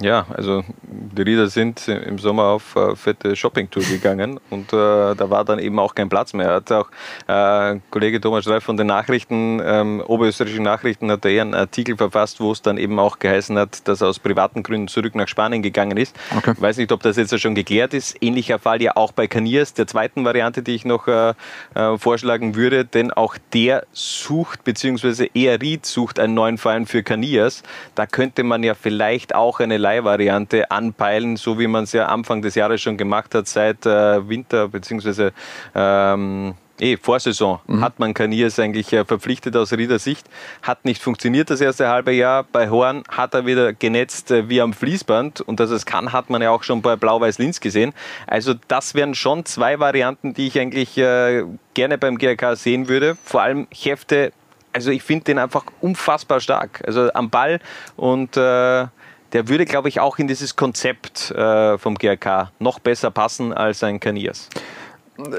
Ja, 0.00 0.26
also 0.34 0.64
die 0.82 1.22
Rieder 1.22 1.48
sind 1.48 1.88
im 1.88 2.18
Sommer 2.18 2.44
auf 2.44 2.74
äh, 2.76 2.96
fette 2.96 3.36
Shoppingtour 3.36 3.82
gegangen 3.82 4.40
und 4.50 4.72
äh, 4.72 5.14
da 5.14 5.30
war 5.30 5.44
dann 5.44 5.58
eben 5.58 5.78
auch 5.78 5.94
kein 5.94 6.08
Platz 6.08 6.32
mehr. 6.32 6.54
Hat 6.54 6.72
auch 6.72 6.88
äh, 7.26 7.78
Kollege 7.90 8.20
Thomas 8.20 8.44
Streif 8.44 8.64
von 8.64 8.76
den 8.76 8.86
Nachrichten, 8.86 9.60
ähm, 9.64 10.02
oberösterreichischen 10.06 10.64
Nachrichten, 10.64 11.10
hat 11.10 11.24
er 11.24 11.30
eher 11.32 11.42
einen 11.42 11.54
Artikel 11.54 11.96
verfasst, 11.96 12.40
wo 12.40 12.52
es 12.52 12.62
dann 12.62 12.78
eben 12.78 12.98
auch 12.98 13.18
geheißen 13.18 13.58
hat, 13.58 13.86
dass 13.86 14.00
er 14.00 14.08
aus 14.08 14.18
privaten 14.18 14.62
Gründen 14.62 14.88
zurück 14.88 15.14
nach 15.14 15.28
Spanien 15.28 15.62
gegangen 15.62 15.96
ist. 15.96 16.16
Okay. 16.36 16.52
Ich 16.56 16.62
weiß 16.62 16.76
nicht, 16.78 16.92
ob 16.92 17.02
das 17.02 17.16
jetzt 17.16 17.38
schon 17.38 17.54
geklärt 17.54 17.94
ist. 17.94 18.16
Ähnlicher 18.22 18.58
Fall 18.58 18.80
ja 18.80 18.96
auch 18.96 19.12
bei 19.12 19.26
Caniers, 19.26 19.74
der 19.74 19.86
zweiten 19.86 20.24
Variante, 20.24 20.62
die 20.62 20.74
ich 20.74 20.84
noch 20.84 21.08
äh, 21.08 21.34
äh, 21.74 21.98
vorschlagen 21.98 22.54
würde, 22.54 22.84
denn 22.84 23.10
auch 23.12 23.36
der 23.52 23.86
sucht, 23.92 24.64
beziehungsweise 24.64 25.26
eher 25.34 25.60
Ried 25.60 25.84
sucht 25.84 26.18
einen 26.18 26.34
neuen 26.34 26.58
Verein 26.58 26.86
für 26.86 27.02
Caniers. 27.02 27.62
Da 27.94 28.06
könnte 28.06 28.44
man 28.44 28.62
ja 28.62 28.74
vielleicht 28.74 29.34
auch 29.34 29.57
auch 29.58 29.64
eine 29.64 29.76
Leihvariante 29.76 30.70
anpeilen, 30.70 31.36
so 31.36 31.58
wie 31.58 31.66
man 31.66 31.84
es 31.84 31.92
ja 31.92 32.06
Anfang 32.06 32.42
des 32.42 32.54
Jahres 32.54 32.80
schon 32.80 32.96
gemacht 32.96 33.34
hat, 33.34 33.46
seit 33.48 33.86
äh, 33.86 34.28
Winter 34.28 34.68
bzw. 34.68 35.30
Ähm, 35.74 36.54
Eh, 36.80 36.96
Vorsaison 36.96 37.58
mhm. 37.66 37.80
hat 37.80 37.98
man 37.98 38.14
Kaniers 38.14 38.56
eigentlich 38.60 38.92
äh, 38.92 39.04
verpflichtet 39.04 39.56
aus 39.56 39.72
Rieder 39.72 39.98
Sicht. 39.98 40.28
Hat 40.62 40.84
nicht 40.84 41.02
funktioniert 41.02 41.50
das 41.50 41.60
erste 41.60 41.88
halbe 41.88 42.12
Jahr. 42.12 42.44
Bei 42.44 42.70
Horn 42.70 43.02
hat 43.08 43.34
er 43.34 43.46
wieder 43.46 43.72
genetzt 43.72 44.30
äh, 44.30 44.48
wie 44.48 44.60
am 44.60 44.72
Fließband. 44.72 45.40
Und 45.40 45.58
dass 45.58 45.70
es 45.70 45.86
kann, 45.86 46.12
hat 46.12 46.30
man 46.30 46.40
ja 46.40 46.50
auch 46.50 46.62
schon 46.62 46.80
bei 46.80 46.94
Blau-Weiß-Linz 46.94 47.58
gesehen. 47.58 47.94
Also 48.28 48.54
das 48.68 48.94
wären 48.94 49.16
schon 49.16 49.44
zwei 49.44 49.80
Varianten, 49.80 50.34
die 50.34 50.46
ich 50.46 50.60
eigentlich 50.60 50.96
äh, 50.98 51.42
gerne 51.74 51.98
beim 51.98 52.16
GRK 52.16 52.54
sehen 52.54 52.88
würde. 52.88 53.16
Vor 53.24 53.42
allem 53.42 53.66
Hefte, 53.74 54.32
also 54.72 54.92
ich 54.92 55.02
finde 55.02 55.24
den 55.24 55.40
einfach 55.40 55.64
unfassbar 55.80 56.38
stark. 56.38 56.80
Also 56.86 57.12
am 57.12 57.28
Ball 57.28 57.58
und 57.96 58.36
äh, 58.36 58.86
der 59.32 59.48
würde, 59.48 59.64
glaube 59.64 59.88
ich, 59.88 60.00
auch 60.00 60.18
in 60.18 60.28
dieses 60.28 60.56
Konzept 60.56 61.30
äh, 61.30 61.78
vom 61.78 61.96
GRK 61.96 62.50
noch 62.58 62.78
besser 62.78 63.10
passen 63.10 63.52
als 63.52 63.82
ein 63.82 64.00
Kaniers. 64.00 64.48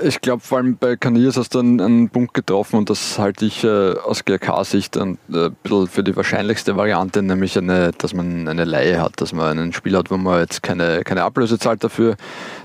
Ich 0.03 0.19
glaube, 0.19 0.41
vor 0.41 0.57
allem 0.57 0.75
bei 0.75 0.97
Kaniers 0.97 1.37
hast 1.37 1.55
du 1.55 1.59
einen, 1.59 1.79
einen, 1.79 2.09
Punkt 2.09 2.33
getroffen 2.33 2.75
und 2.75 2.89
das 2.89 3.17
halte 3.17 3.45
ich 3.45 3.63
äh, 3.63 3.93
aus 3.93 4.25
GRK-Sicht 4.25 4.97
ein 4.97 5.17
äh, 5.31 5.49
bisschen 5.63 5.87
für 5.87 6.03
die 6.03 6.13
wahrscheinlichste 6.17 6.75
Variante, 6.75 7.21
nämlich 7.21 7.57
eine, 7.57 7.93
dass 7.97 8.13
man 8.13 8.45
eine 8.49 8.65
Laie 8.65 9.01
hat, 9.01 9.21
dass 9.21 9.31
man 9.31 9.57
einen 9.57 9.71
Spiel 9.71 9.95
hat, 9.95 10.11
wo 10.11 10.17
man 10.17 10.41
jetzt 10.41 10.63
keine, 10.63 11.03
keine 11.05 11.23
Ablöse 11.23 11.57
zahlt 11.59 11.81
dafür, 11.81 12.17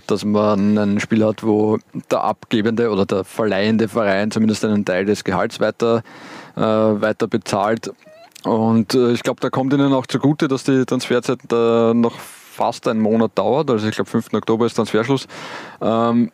dass 0.09 0.25
man 0.25 0.77
einen 0.77 0.99
Spiel 0.99 1.25
hat, 1.25 1.45
wo 1.45 1.79
der 2.11 2.25
abgebende 2.25 2.91
oder 2.91 3.07
der 3.07 3.23
verleihende 3.23 3.87
Verein 3.87 4.33
zumindest 4.33 4.65
einen 4.65 4.85
Teil 4.85 5.05
des 5.05 5.23
Gehalts 5.23 5.61
weiter, 5.61 6.03
äh, 6.57 6.61
weiter 6.61 7.29
bezahlt 7.29 7.93
und 8.45 8.95
äh, 8.95 9.13
ich 9.13 9.23
glaube, 9.23 9.41
da 9.41 9.51
kommt 9.51 9.73
ihnen 9.73 9.93
auch 9.93 10.07
zugute, 10.07 10.49
dass 10.49 10.65
die 10.65 10.85
Transferzeit 10.85 11.39
da 11.49 11.93
noch 11.95 12.19
fast 12.19 12.87
einen 12.87 13.01
Monat 13.01 13.33
dauert. 13.35 13.71
Also 13.71 13.89
ich 13.89 13.95
glaube, 13.95 14.11
5. 14.11 14.35
Oktober 14.35 14.67
ist 14.67 14.75
Transferschluss. 14.75 15.27
Ähm, 15.81 16.31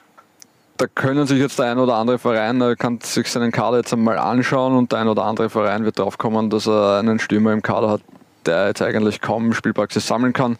da 0.76 0.86
können 0.86 1.26
sich 1.26 1.38
jetzt 1.38 1.58
der 1.58 1.72
ein 1.72 1.78
oder 1.78 1.96
andere 1.96 2.18
Verein, 2.18 2.60
er 2.60 2.74
kann 2.74 3.00
sich 3.02 3.30
seinen 3.30 3.52
Kader 3.52 3.78
jetzt 3.78 3.92
einmal 3.92 4.18
anschauen 4.18 4.74
und 4.74 4.92
der 4.92 5.00
ein 5.00 5.08
oder 5.08 5.24
andere 5.24 5.50
Verein 5.50 5.84
wird 5.84 5.98
darauf 5.98 6.16
kommen, 6.16 6.48
dass 6.48 6.66
er 6.66 6.98
einen 6.98 7.18
Stürmer 7.18 7.52
im 7.52 7.60
Kader 7.60 7.90
hat, 7.90 8.00
der 8.46 8.68
jetzt 8.68 8.80
eigentlich 8.80 9.20
kaum 9.20 9.52
Spielpraxis 9.52 10.06
sammeln 10.06 10.32
kann, 10.32 10.56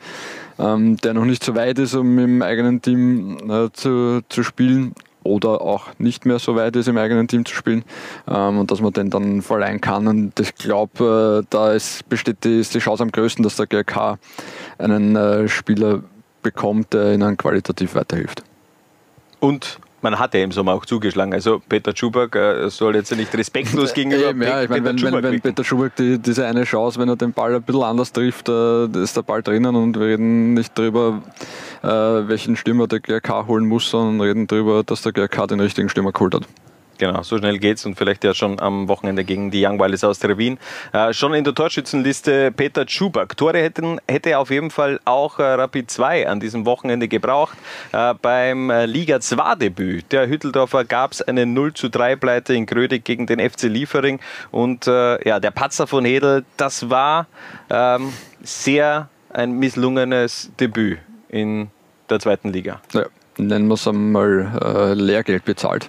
ähm, 0.59 0.99
der 0.99 1.14
noch 1.14 1.25
nicht 1.25 1.42
so 1.42 1.54
weit 1.54 1.78
ist, 1.78 1.95
um 1.95 2.19
im 2.19 2.42
eigenen 2.42 2.83
Team 2.83 3.38
äh, 3.50 3.71
zu, 3.73 4.21
zu 4.28 4.42
spielen 4.42 4.95
oder 5.23 5.61
auch 5.61 5.89
nicht 5.99 6.27
mehr 6.27 6.39
so 6.39 6.57
weit 6.57 6.77
ist, 6.77 6.89
im 6.89 6.97
eigenen 6.97 7.29
Team 7.29 7.45
zu 7.45 7.55
spielen 7.55 7.85
ähm, 8.29 8.59
und 8.59 8.71
dass 8.71 8.81
man 8.81 8.93
den 8.93 9.11
dann 9.11 9.43
verleihen 9.43 9.81
kann. 9.81 10.07
Und 10.07 10.39
ich 10.41 10.55
glaube, 10.55 11.43
äh, 11.43 11.47
da 11.50 11.73
ist, 11.73 12.09
besteht 12.09 12.45
die, 12.45 12.61
ist 12.61 12.75
die 12.75 12.79
Chance 12.79 13.03
am 13.03 13.11
größten, 13.11 13.43
dass 13.43 13.57
der 13.57 13.67
GRK 13.67 14.19
einen 14.79 15.17
äh, 15.17 15.49
Spieler 15.49 16.03
bekommt, 16.43 16.93
der 16.95 17.15
ihnen 17.15 17.37
qualitativ 17.37 17.95
weiterhilft. 17.95 18.43
Und 19.41 19.79
man 20.03 20.19
hat 20.19 20.35
ja 20.35 20.41
im 20.41 20.53
Sommer 20.53 20.73
auch 20.73 20.87
zugeschlagen. 20.87 21.33
Also 21.35 21.61
Peter 21.69 21.95
Schubak 21.95 22.35
äh, 22.35 22.69
soll 22.71 22.97
jetzt 22.97 23.15
nicht 23.15 23.35
respektlos 23.35 23.93
gegenüber 23.95 24.31
Eben, 24.31 24.43
ja, 24.43 24.62
ich 24.62 24.69
meine, 24.69 24.93
Peter 24.93 25.12
wenn, 25.12 25.23
wenn. 25.23 25.41
Peter 25.41 25.65
Schubak 25.65 25.97
die, 25.97 26.19
diese 26.19 26.47
eine 26.47 26.65
Chance, 26.65 26.99
wenn 26.99 27.09
er 27.09 27.17
den 27.17 27.33
Ball 27.33 27.55
ein 27.55 27.62
bisschen 27.62 27.83
anders 27.83 28.12
trifft, 28.12 28.49
äh, 28.49 28.87
ist 28.87 29.17
der 29.17 29.23
Ball 29.23 29.43
drinnen 29.43 29.77
und 29.77 29.99
wir 29.99 30.07
reden 30.07 30.55
nicht 30.55 30.79
darüber, 30.79 31.23
äh, 31.83 31.87
welchen 31.87 32.57
Stürmer 32.57 32.87
der 32.87 33.01
GRK 33.01 33.47
holen 33.47 33.67
muss, 33.67 33.91
sondern 33.91 34.21
reden 34.21 34.47
darüber, 34.47 34.83
dass 34.83 35.03
der 35.03 35.13
GRK 35.13 35.47
den 35.47 35.61
richtigen 35.61 35.89
Stürmer 35.89 36.13
geholt 36.13 36.35
hat. 36.35 36.47
Genau, 37.01 37.23
so 37.23 37.39
schnell 37.39 37.59
geht's 37.59 37.87
und 37.87 37.97
vielleicht 37.97 38.25
ja 38.25 38.35
schon 38.35 38.61
am 38.61 38.87
Wochenende 38.87 39.25
gegen 39.25 39.51
die 39.51 39.65
Young 39.65 39.81
Wilders 39.81 40.05
aus 40.05 40.19
Trevin. 40.19 40.59
Äh, 40.93 41.15
schon 41.15 41.33
in 41.33 41.45
der 41.45 41.55
Torschützenliste 41.55 42.53
Peter 42.53 42.87
Schubak. 42.87 43.39
Tore 43.39 43.57
hätten, 43.57 43.99
hätte 44.07 44.37
auf 44.37 44.51
jeden 44.51 44.71
Fall 44.71 45.01
auch 45.07 45.39
äh, 45.39 45.45
Rapid 45.45 45.91
2 45.91 46.29
an 46.29 46.41
diesem 46.41 46.67
Wochenende 46.67 47.09
gebraucht. 47.09 47.57
Äh, 47.93 48.13
beim 48.21 48.69
äh, 48.69 48.85
Liga 48.85 49.19
2 49.19 49.55
Debüt 49.55 50.13
der 50.13 50.29
Hütteldorfer 50.29 50.85
gab 50.85 51.13
es 51.13 51.23
eine 51.23 51.47
0 51.47 51.73
zu 51.73 51.89
3 51.89 52.17
Pleite 52.17 52.53
in 52.53 52.67
Grödig 52.67 53.07
gegen 53.07 53.27
den 53.27 53.41
FC 53.41 53.63
Liefering 53.63 54.21
und 54.51 54.87
äh, 54.87 55.27
ja, 55.27 55.41
der 55.41 55.53
Patzer 55.53 55.87
von 55.87 56.05
Hedel, 56.05 56.45
das 56.59 56.91
war 56.91 57.29
ähm, 57.71 58.13
sehr 58.43 59.09
ein 59.31 59.53
misslungenes 59.53 60.51
Debüt 60.61 60.99
in 61.31 61.71
der 62.09 62.21
zweiten 62.21 62.53
Liga. 62.53 62.81
Ja, 62.93 63.07
nennen 63.39 63.69
wir 63.69 63.75
es 63.75 63.87
einmal 63.87 64.61
äh, 64.63 64.95
Lehrgeld 64.95 65.45
bezahlt. 65.45 65.89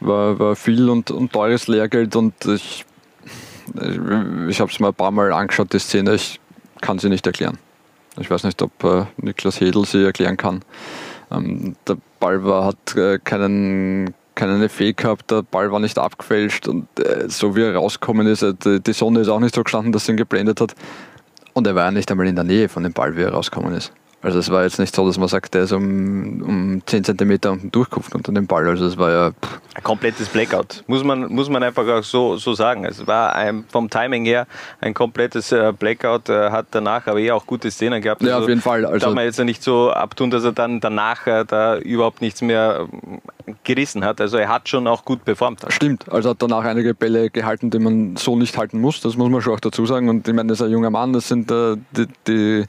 War, 0.00 0.38
war 0.38 0.56
viel 0.56 0.88
und, 0.88 1.10
und 1.10 1.32
teures 1.32 1.68
Lehrgeld 1.68 2.14
und 2.16 2.34
ich, 2.46 2.84
ich, 3.74 3.98
ich 4.48 4.60
habe 4.60 4.70
es 4.70 4.80
mir 4.80 4.88
ein 4.88 4.94
paar 4.94 5.10
Mal 5.10 5.32
angeschaut, 5.32 5.72
die 5.72 5.78
Szene, 5.78 6.14
ich 6.14 6.40
kann 6.80 6.98
sie 6.98 7.08
nicht 7.08 7.26
erklären. 7.26 7.58
Ich 8.18 8.30
weiß 8.30 8.44
nicht, 8.44 8.60
ob 8.62 8.84
äh, 8.84 9.04
Niklas 9.16 9.60
Hedel 9.60 9.84
sie 9.84 10.04
erklären 10.04 10.36
kann. 10.36 10.62
Ähm, 11.30 11.76
der 11.86 11.98
Ball 12.20 12.44
war, 12.44 12.64
hat 12.64 12.96
äh, 12.96 13.18
keinen, 13.18 14.14
keinen 14.34 14.62
Effekt 14.62 15.00
gehabt, 15.00 15.30
der 15.30 15.42
Ball 15.42 15.70
war 15.70 15.80
nicht 15.80 15.98
abgefälscht 15.98 16.68
und 16.68 16.86
äh, 16.98 17.28
so 17.28 17.54
wie 17.54 17.62
er 17.62 17.74
rausgekommen 17.74 18.26
ist, 18.26 18.42
äh, 18.42 18.54
die, 18.54 18.80
die 18.80 18.92
Sonne 18.92 19.20
ist 19.20 19.28
auch 19.28 19.40
nicht 19.40 19.54
so 19.54 19.62
gestanden, 19.62 19.92
dass 19.92 20.06
sie 20.06 20.12
ihn 20.12 20.16
geblendet 20.16 20.60
hat. 20.60 20.74
Und 21.52 21.66
er 21.66 21.74
war 21.74 21.86
ja 21.86 21.90
nicht 21.90 22.10
einmal 22.10 22.28
in 22.28 22.36
der 22.36 22.44
Nähe 22.44 22.68
von 22.68 22.84
dem 22.84 22.92
Ball, 22.92 23.16
wie 23.16 23.22
er 23.22 23.32
rausgekommen 23.32 23.74
ist. 23.74 23.92
Also 24.20 24.40
es 24.40 24.50
war 24.50 24.64
jetzt 24.64 24.80
nicht 24.80 24.92
so, 24.94 25.06
dass 25.06 25.16
man 25.16 25.28
sagt, 25.28 25.54
der 25.54 25.62
ist 25.62 25.72
um, 25.72 26.42
um 26.42 26.82
10 26.84 27.04
cm 27.04 27.38
unten 27.46 27.70
durchgekupft 27.70 28.16
unter 28.16 28.32
dem 28.32 28.48
Ball. 28.48 28.66
Also 28.66 28.84
es 28.86 28.98
war 28.98 29.10
ja 29.10 29.30
pff, 29.30 29.60
Ein 29.74 29.84
komplettes 29.84 30.28
Blackout, 30.28 30.82
muss 30.88 31.04
man, 31.04 31.32
muss 31.32 31.48
man 31.48 31.62
einfach 31.62 31.86
auch 31.86 32.02
so, 32.02 32.36
so 32.36 32.52
sagen. 32.54 32.84
Es 32.84 33.06
war 33.06 33.36
ein, 33.36 33.64
vom 33.68 33.88
Timing 33.88 34.24
her 34.24 34.48
ein 34.80 34.92
komplettes 34.92 35.52
äh, 35.52 35.72
Blackout, 35.72 36.28
äh, 36.30 36.50
hat 36.50 36.66
danach 36.72 37.06
aber 37.06 37.20
eh 37.20 37.30
auch 37.30 37.46
gute 37.46 37.70
Szenen 37.70 38.02
gehabt. 38.02 38.20
Ja, 38.22 38.38
auf 38.38 38.48
jeden 38.48 38.60
Fall. 38.60 38.84
Also- 38.84 39.06
darf 39.06 39.14
man 39.14 39.24
jetzt 39.24 39.38
ja 39.38 39.44
nicht 39.44 39.62
so 39.62 39.92
abtun, 39.92 40.30
dass 40.32 40.42
er 40.42 40.52
dann 40.52 40.80
danach 40.80 41.24
äh, 41.28 41.44
da 41.46 41.78
überhaupt 41.78 42.20
nichts 42.20 42.42
mehr 42.42 42.88
äh, 43.46 43.52
gerissen 43.62 44.04
hat. 44.04 44.20
Also 44.20 44.36
er 44.36 44.48
hat 44.48 44.68
schon 44.68 44.88
auch 44.88 45.04
gut 45.04 45.24
performt. 45.24 45.64
Stimmt, 45.68 46.10
also 46.10 46.30
hat 46.30 46.42
danach 46.42 46.64
einige 46.64 46.92
Bälle 46.92 47.30
gehalten, 47.30 47.70
die 47.70 47.78
man 47.78 48.16
so 48.16 48.34
nicht 48.34 48.58
halten 48.58 48.80
muss, 48.80 49.00
das 49.00 49.16
muss 49.16 49.30
man 49.30 49.42
schon 49.42 49.54
auch 49.54 49.60
dazu 49.60 49.86
sagen. 49.86 50.08
Und 50.08 50.26
ich 50.26 50.34
meine, 50.34 50.48
das 50.48 50.58
ist 50.60 50.66
ein 50.66 50.72
junger 50.72 50.90
Mann, 50.90 51.12
das 51.12 51.28
sind 51.28 51.48
die, 51.50 52.06
die 52.26 52.66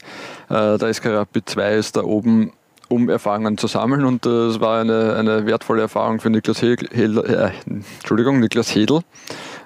der 0.50 0.92
SK 0.92 1.06
Rapid 1.06 1.48
2 1.48 1.74
ist 1.74 1.96
da 1.96 2.02
oben, 2.02 2.52
um 2.88 3.08
Erfahrungen 3.08 3.56
zu 3.56 3.68
sammeln 3.68 4.04
und 4.04 4.26
äh, 4.26 4.28
es 4.48 4.60
war 4.60 4.80
eine, 4.80 5.14
eine 5.14 5.46
wertvolle 5.46 5.82
Erfahrung 5.82 6.20
für 6.20 6.28
Niklas 6.28 6.60
Hedel, 6.60 7.18
äh, 7.24 7.50
Entschuldigung, 7.66 8.40
Niklas 8.40 8.74
Hedel. 8.74 9.00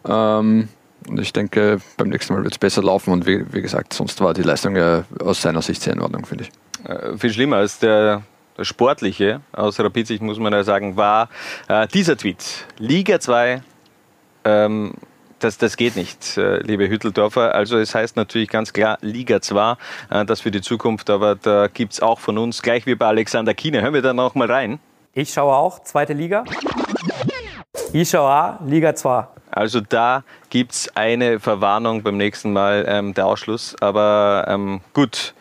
Ähm, 0.07 0.69
und 1.09 1.21
ich 1.21 1.33
denke, 1.33 1.79
beim 1.97 2.09
nächsten 2.09 2.35
Mal 2.35 2.43
wird 2.45 2.55
es 2.55 2.59
besser 2.59 2.83
laufen 2.83 3.13
und 3.13 3.27
wie, 3.27 3.45
wie 3.53 3.63
gesagt, 3.63 3.93
sonst 3.95 4.21
war 4.21 4.35
die 4.35 4.43
Leistung 4.43 4.77
ja 4.77 5.05
aus 5.21 5.41
seiner 5.41 5.63
Sicht 5.63 5.83
sehr 5.83 5.95
in 5.95 6.01
Ordnung, 6.01 6.27
finde 6.27 6.45
ich. 6.45 6.89
Äh, 6.89 7.17
viel 7.17 7.33
schlimmer 7.33 7.57
als 7.57 7.79
der, 7.79 8.23
sportliche, 8.63 9.41
aus 9.53 9.81
Rapid-Sicht 9.81 10.23
muss 10.23 10.39
man 10.39 10.53
ja 10.53 10.63
sagen, 10.63 10.97
war 10.97 11.29
äh, 11.69 11.87
dieser 11.89 12.17
Tweet. 12.17 12.67
Liga 12.79 13.19
2, 13.19 13.63
ähm, 14.45 14.95
das, 15.45 15.59
das 15.59 15.77
geht 15.77 15.95
nicht, 15.95 16.39
äh, 16.39 16.59
liebe 16.63 16.89
Hütteldorfer. 16.89 17.55
Also 17.55 17.77
es 17.79 17.95
heißt 17.95 18.17
natürlich 18.17 18.49
ganz 18.49 18.73
klar 18.73 18.97
Liga 19.03 19.43
2, 19.43 19.77
äh, 20.11 20.25
das 20.25 20.41
für 20.41 20.51
die 20.51 20.63
Zukunft, 20.63 21.11
aber 21.11 21.35
da 21.35 21.69
gibt 21.69 21.93
es 21.93 22.01
auch 22.01 22.19
von 22.19 22.39
uns, 22.39 22.63
gleich 22.63 22.87
wie 22.87 22.95
bei 22.95 23.07
Alexander 23.07 23.53
Kiene. 23.53 23.83
Hören 23.83 23.95
wir 23.95 24.03
da 24.03 24.15
noch 24.15 24.35
mal 24.35 24.51
rein. 24.51 24.81
Ich 25.13 25.33
schaue 25.33 25.55
auch, 25.55 25.81
zweite 25.85 26.15
Liga. 26.15 26.45
Ich 27.93 28.09
schaue 28.09 28.31
auch, 28.31 28.67
Liga 28.67 28.95
2. 28.95 29.29
Also 29.51 29.81
da 29.81 30.25
gibt 30.51 30.73
es 30.73 30.97
eine 30.97 31.39
Verwarnung 31.39 32.03
beim 32.03 32.17
nächsten 32.17 32.53
Mal, 32.53 32.85
ähm, 32.89 33.15
der 33.15 33.27
Ausschluss. 33.27 33.77
Aber 33.81 34.47
ähm, 34.49 34.81
gut, 34.95 35.35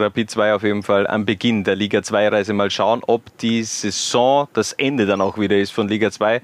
Rapid 0.00 0.30
2 0.30 0.54
auf 0.54 0.62
jeden 0.62 0.82
Fall 0.82 1.06
am 1.06 1.24
Beginn 1.24 1.64
der 1.64 1.76
Liga 1.76 1.98
2-Reise 2.00 2.52
mal 2.52 2.70
schauen, 2.70 3.02
ob 3.06 3.22
die 3.38 3.62
Saison 3.62 4.48
das 4.52 4.72
Ende 4.72 5.06
dann 5.06 5.20
auch 5.20 5.38
wieder 5.38 5.56
ist 5.58 5.70
von 5.70 5.88
Liga 5.88 6.10
2. 6.10 6.36
Äh, 6.36 6.40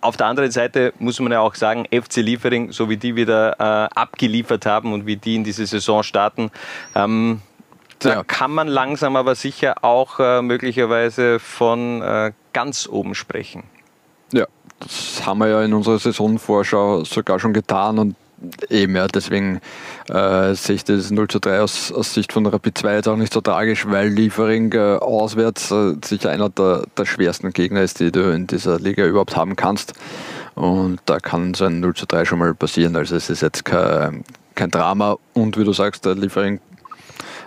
auf 0.00 0.16
der 0.16 0.26
anderen 0.26 0.50
Seite 0.50 0.92
muss 0.98 1.20
man 1.20 1.32
ja 1.32 1.40
auch 1.40 1.54
sagen, 1.54 1.86
FC 1.90 2.16
Liefering, 2.16 2.72
so 2.72 2.88
wie 2.90 2.96
die 2.96 3.16
wieder 3.16 3.52
äh, 3.60 3.88
abgeliefert 3.98 4.66
haben 4.66 4.92
und 4.92 5.06
wie 5.06 5.16
die 5.16 5.36
in 5.36 5.44
diese 5.44 5.66
Saison 5.66 6.02
starten, 6.02 6.50
ähm, 6.94 7.40
da 8.00 8.08
Ja. 8.10 8.24
kann 8.24 8.50
man 8.50 8.68
langsam 8.68 9.16
aber 9.16 9.34
sicher 9.34 9.82
auch 9.82 10.20
äh, 10.20 10.42
möglicherweise 10.42 11.38
von 11.38 12.02
ganz 12.52 12.88
oben 12.90 13.14
sprechen. 13.14 13.64
Ja, 14.32 14.46
das 14.80 15.22
haben 15.24 15.38
wir 15.38 15.48
ja 15.48 15.62
in 15.62 15.72
unserer 15.72 15.98
Saisonvorschau 15.98 17.04
sogar 17.04 17.38
schon 17.38 17.52
getan 17.54 17.98
und 17.98 18.16
eben 18.68 18.96
ja, 18.96 19.06
deswegen 19.06 19.60
äh, 20.08 20.54
sehe 20.54 20.76
ich 20.76 20.84
das 20.84 21.10
0 21.10 21.28
zu 21.28 21.38
3 21.40 21.60
aus, 21.60 21.92
aus 21.92 22.14
Sicht 22.14 22.32
von 22.32 22.46
Rapid 22.46 22.78
2 22.78 22.94
jetzt 22.94 23.08
auch 23.08 23.16
nicht 23.16 23.32
so 23.32 23.40
tragisch, 23.40 23.86
weil 23.88 24.08
Liefering 24.08 24.72
äh, 24.72 24.96
auswärts 24.96 25.70
äh, 25.70 25.94
sicher 26.04 26.30
einer 26.30 26.48
der, 26.48 26.84
der 26.96 27.06
schwersten 27.06 27.52
Gegner 27.52 27.82
ist, 27.82 28.00
die 28.00 28.12
du 28.12 28.32
in 28.32 28.46
dieser 28.46 28.78
Liga 28.78 29.06
überhaupt 29.06 29.36
haben 29.36 29.56
kannst. 29.56 29.94
Und 30.54 31.00
da 31.06 31.18
kann 31.18 31.54
so 31.54 31.64
ein 31.64 31.80
0 31.80 31.94
zu 31.94 32.06
3 32.06 32.24
schon 32.24 32.38
mal 32.38 32.54
passieren. 32.54 32.96
Also 32.96 33.16
es 33.16 33.30
ist 33.30 33.42
jetzt 33.42 33.64
kein, 33.64 34.24
kein 34.54 34.70
Drama 34.70 35.18
und 35.34 35.58
wie 35.58 35.64
du 35.64 35.72
sagst, 35.72 36.04
der 36.04 36.14
Liefering 36.14 36.60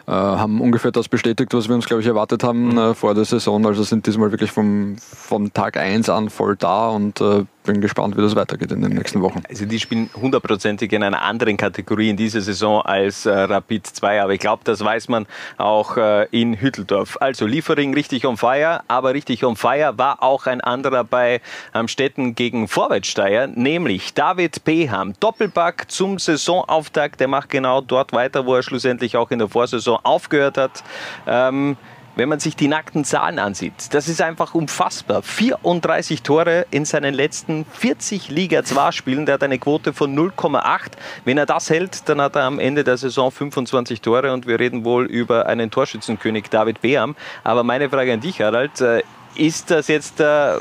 äh, 0.07 0.11
haben 0.11 0.59
ungefähr 0.59 0.91
das 0.91 1.07
bestätigt, 1.07 1.53
was 1.53 1.67
wir 1.67 1.75
uns, 1.75 1.85
glaube 1.85 2.01
ich, 2.01 2.07
erwartet 2.07 2.43
haben 2.43 2.77
äh, 2.77 2.95
vor 2.95 3.13
der 3.13 3.25
Saison. 3.25 3.65
Also 3.67 3.83
sind 3.83 4.07
diesmal 4.07 4.31
wirklich 4.31 4.51
vom, 4.51 4.95
von 4.97 5.53
Tag 5.53 5.77
1 5.77 6.09
an 6.09 6.31
voll 6.31 6.55
da 6.55 6.89
und 6.89 7.21
äh, 7.21 7.45
bin 7.71 7.81
gespannt, 7.81 8.17
wie 8.17 8.21
das 8.21 8.35
weitergeht 8.35 8.71
in 8.71 8.81
den 8.81 8.93
nächsten 8.93 9.21
Wochen. 9.21 9.43
Also 9.47 9.65
die 9.65 9.79
spielen 9.79 10.09
hundertprozentig 10.19 10.91
in 10.91 11.03
einer 11.03 11.21
anderen 11.21 11.55
Kategorie 11.55 12.09
in 12.09 12.17
dieser 12.17 12.41
Saison 12.41 12.81
als 12.81 13.27
äh, 13.27 13.31
Rapid 13.31 13.85
2, 13.85 14.23
aber 14.23 14.33
ich 14.33 14.39
glaube, 14.39 14.63
das 14.63 14.83
weiß 14.83 15.07
man 15.07 15.27
auch 15.57 15.95
äh, 15.97 16.25
in 16.31 16.59
Hütteldorf. 16.59 17.17
Also 17.21 17.45
Liefering 17.45 17.93
richtig 17.93 18.25
on 18.25 18.37
fire, 18.37 18.81
aber 18.87 19.13
richtig 19.13 19.43
on 19.43 19.55
fire 19.55 19.93
war 19.97 20.23
auch 20.23 20.47
ein 20.47 20.61
anderer 20.61 21.03
bei 21.03 21.41
Amstetten 21.71 22.33
gegen 22.33 22.67
Vorwärtssteier, 22.67 23.45
nämlich 23.45 24.15
David 24.15 24.63
Beham. 24.63 25.13
Doppelpack 25.19 25.91
zum 25.91 26.17
Saisonauftakt, 26.17 27.19
der 27.19 27.27
macht 27.27 27.49
genau 27.49 27.81
dort 27.81 28.13
weiter, 28.13 28.47
wo 28.47 28.55
er 28.55 28.63
schlussendlich 28.63 29.15
auch 29.15 29.29
in 29.29 29.37
der 29.37 29.47
Vorsaison 29.47 29.99
aufgehört 30.01 30.57
hat. 30.57 30.83
Ähm, 31.27 31.77
wenn 32.19 32.27
man 32.27 32.41
sich 32.41 32.57
die 32.57 32.67
nackten 32.67 33.05
Zahlen 33.05 33.39
ansieht, 33.39 33.73
das 33.91 34.09
ist 34.09 34.21
einfach 34.21 34.53
unfassbar. 34.53 35.23
34 35.23 36.21
Tore 36.21 36.65
in 36.69 36.83
seinen 36.83 37.13
letzten 37.13 37.63
40 37.63 38.29
Liga 38.29 38.65
2 38.65 38.91
Spielen. 38.91 39.25
Der 39.25 39.35
hat 39.35 39.43
eine 39.43 39.57
Quote 39.57 39.93
von 39.93 40.13
0,8. 40.13 40.91
Wenn 41.23 41.37
er 41.37 41.45
das 41.45 41.69
hält, 41.69 42.09
dann 42.09 42.19
hat 42.19 42.35
er 42.35 42.43
am 42.43 42.59
Ende 42.59 42.83
der 42.83 42.97
Saison 42.97 43.31
25 43.31 44.01
Tore 44.01 44.33
und 44.33 44.47
wir 44.47 44.59
reden 44.59 44.83
wohl 44.83 45.05
über 45.05 45.45
einen 45.45 45.71
Torschützenkönig 45.71 46.49
David 46.49 46.81
Beham. 46.81 47.15
Aber 47.45 47.63
meine 47.63 47.89
Frage 47.89 48.11
an 48.11 48.19
dich, 48.19 48.41
Harald, 48.41 48.81
äh, 48.81 49.01
ist 49.35 49.71
das 49.71 49.87
jetzt 49.87 50.19
äh, 50.19 50.55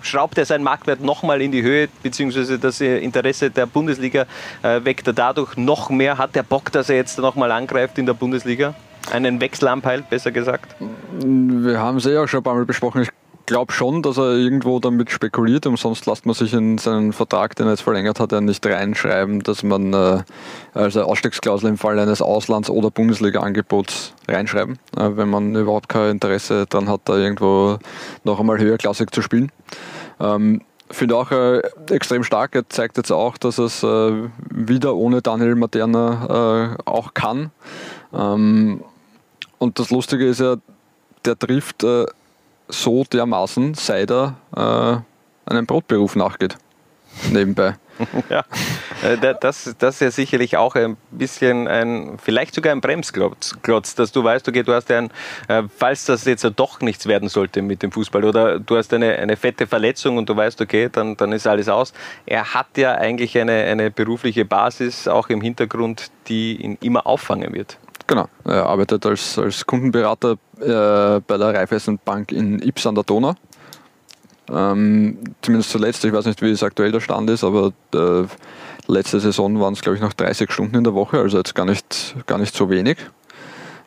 schraubt 0.00 0.38
er 0.38 0.46
seinen 0.46 0.62
Marktwert 0.62 1.00
nochmal 1.00 1.42
in 1.42 1.50
die 1.50 1.62
Höhe, 1.62 1.88
beziehungsweise 2.04 2.60
das 2.60 2.80
Interesse 2.80 3.50
der 3.50 3.66
Bundesliga 3.66 4.26
äh, 4.62 4.84
weckt 4.84 5.08
er 5.08 5.12
dadurch 5.12 5.56
noch 5.56 5.90
mehr? 5.90 6.18
Hat 6.18 6.36
der 6.36 6.44
Bock, 6.44 6.70
dass 6.70 6.88
er 6.88 6.94
jetzt 6.94 7.18
nochmal 7.18 7.50
angreift 7.50 7.98
in 7.98 8.06
der 8.06 8.14
Bundesliga? 8.14 8.76
Einen 9.10 9.40
Wechsel 9.40 9.68
anpeilt, 9.68 10.08
besser 10.10 10.30
gesagt? 10.30 10.76
Wir 11.18 11.78
haben 11.78 11.98
es 11.98 12.06
eh 12.06 12.16
auch 12.18 12.26
schon 12.26 12.40
ein 12.40 12.44
paar 12.44 12.54
Mal 12.54 12.64
besprochen. 12.64 13.02
Ich 13.02 13.10
glaube 13.50 13.72
schon, 13.72 14.02
dass 14.02 14.16
er 14.16 14.36
irgendwo 14.36 14.78
damit 14.78 15.10
spekuliert, 15.10 15.66
umsonst 15.66 16.06
lässt 16.06 16.24
man 16.24 16.34
sich 16.34 16.54
in 16.54 16.78
seinen 16.78 17.12
Vertrag, 17.12 17.56
den 17.56 17.66
er 17.66 17.72
jetzt 17.72 17.82
verlängert 17.82 18.20
hat, 18.20 18.30
ja 18.30 18.40
nicht 18.40 18.64
reinschreiben, 18.64 19.42
dass 19.42 19.64
man 19.64 19.92
äh, 19.92 20.22
also 20.72 21.02
Ausstiegsklausel 21.02 21.68
im 21.68 21.76
Fall 21.76 21.98
eines 21.98 22.22
Auslands- 22.22 22.70
oder 22.70 22.92
Bundesliga-Angebots 22.92 24.14
reinschreiben, 24.28 24.78
äh, 24.96 25.10
wenn 25.16 25.28
man 25.28 25.56
überhaupt 25.56 25.88
kein 25.88 26.12
Interesse 26.12 26.66
daran 26.68 26.88
hat, 26.88 27.00
da 27.06 27.16
irgendwo 27.16 27.78
noch 28.22 28.38
einmal 28.38 28.58
höherklassig 28.58 29.10
zu 29.10 29.20
spielen. 29.20 29.50
Ähm, 30.20 30.62
Finde 30.92 31.16
auch 31.16 31.30
äh, 31.30 31.62
extrem 31.90 32.24
stark. 32.24 32.54
Er 32.54 32.68
zeigt 32.68 32.96
jetzt 32.96 33.12
auch, 33.12 33.38
dass 33.38 33.58
es 33.58 33.82
äh, 33.82 34.12
wieder 34.50 34.96
ohne 34.96 35.22
Daniel 35.22 35.54
Materna 35.54 36.76
äh, 36.76 36.82
auch 36.84 37.14
kann. 37.14 37.50
Ähm, 38.12 38.82
und 39.60 39.78
das 39.78 39.90
Lustige 39.90 40.26
ist 40.26 40.40
ja, 40.40 40.56
der 41.24 41.38
trifft 41.38 41.84
äh, 41.84 42.06
so 42.68 43.04
dermaßen, 43.04 43.74
seit 43.74 44.10
er 44.10 44.36
äh, 44.56 45.50
einem 45.50 45.66
Brotberuf 45.66 46.16
nachgeht. 46.16 46.56
Nebenbei. 47.30 47.76
ja, 48.30 48.44
äh, 49.02 49.34
das, 49.38 49.74
das 49.78 49.94
ist 49.96 50.00
ja 50.00 50.10
sicherlich 50.10 50.56
auch 50.56 50.74
ein 50.76 50.96
bisschen 51.10 51.68
ein, 51.68 52.18
vielleicht 52.22 52.54
sogar 52.54 52.72
ein 52.72 52.80
Bremsklotz, 52.80 53.94
dass 53.94 54.12
du 54.12 54.24
weißt, 54.24 54.48
okay, 54.48 54.62
du 54.62 54.72
hast 54.72 54.90
ein, 54.90 55.10
äh, 55.48 55.64
falls 55.76 56.06
das 56.06 56.24
jetzt 56.24 56.48
doch 56.56 56.80
nichts 56.80 57.06
werden 57.06 57.28
sollte 57.28 57.60
mit 57.60 57.82
dem 57.82 57.92
Fußball 57.92 58.24
oder 58.24 58.58
du 58.58 58.78
hast 58.78 58.94
eine, 58.94 59.16
eine 59.16 59.36
fette 59.36 59.66
Verletzung 59.66 60.16
und 60.16 60.30
du 60.30 60.36
weißt, 60.36 60.62
okay, 60.62 60.88
dann, 60.90 61.18
dann 61.18 61.32
ist 61.32 61.46
alles 61.46 61.68
aus. 61.68 61.92
Er 62.24 62.54
hat 62.54 62.78
ja 62.78 62.94
eigentlich 62.94 63.36
eine, 63.36 63.64
eine 63.64 63.90
berufliche 63.90 64.46
Basis 64.46 65.06
auch 65.06 65.28
im 65.28 65.42
Hintergrund, 65.42 66.10
die 66.28 66.56
ihn 66.56 66.78
immer 66.80 67.06
auffangen 67.06 67.52
wird. 67.52 67.76
Genau, 68.10 68.26
er 68.44 68.66
arbeitet 68.66 69.06
als, 69.06 69.38
als 69.38 69.64
Kundenberater 69.64 70.32
äh, 70.58 71.20
bei 71.20 71.38
der 71.38 71.54
Raiffeisenbank 71.54 72.32
in 72.32 72.60
Ips 72.60 72.84
an 72.84 72.96
der 72.96 73.04
Donau. 73.04 73.36
Ähm, 74.52 75.18
zumindest 75.40 75.70
zuletzt, 75.70 76.04
ich 76.04 76.12
weiß 76.12 76.24
nicht, 76.24 76.42
wie 76.42 76.50
es 76.50 76.64
aktuell 76.64 76.90
der 76.90 76.98
Stand 76.98 77.30
ist, 77.30 77.44
aber 77.44 77.72
äh, 77.94 78.24
letzte 78.88 79.20
Saison 79.20 79.60
waren 79.60 79.74
es, 79.74 79.80
glaube 79.80 79.94
ich, 79.94 80.02
noch 80.02 80.12
30 80.12 80.50
Stunden 80.50 80.74
in 80.74 80.82
der 80.82 80.92
Woche, 80.92 81.20
also 81.20 81.36
jetzt 81.38 81.54
gar 81.54 81.66
nicht, 81.66 82.16
gar 82.26 82.38
nicht 82.38 82.52
so 82.52 82.68
wenig. 82.68 82.96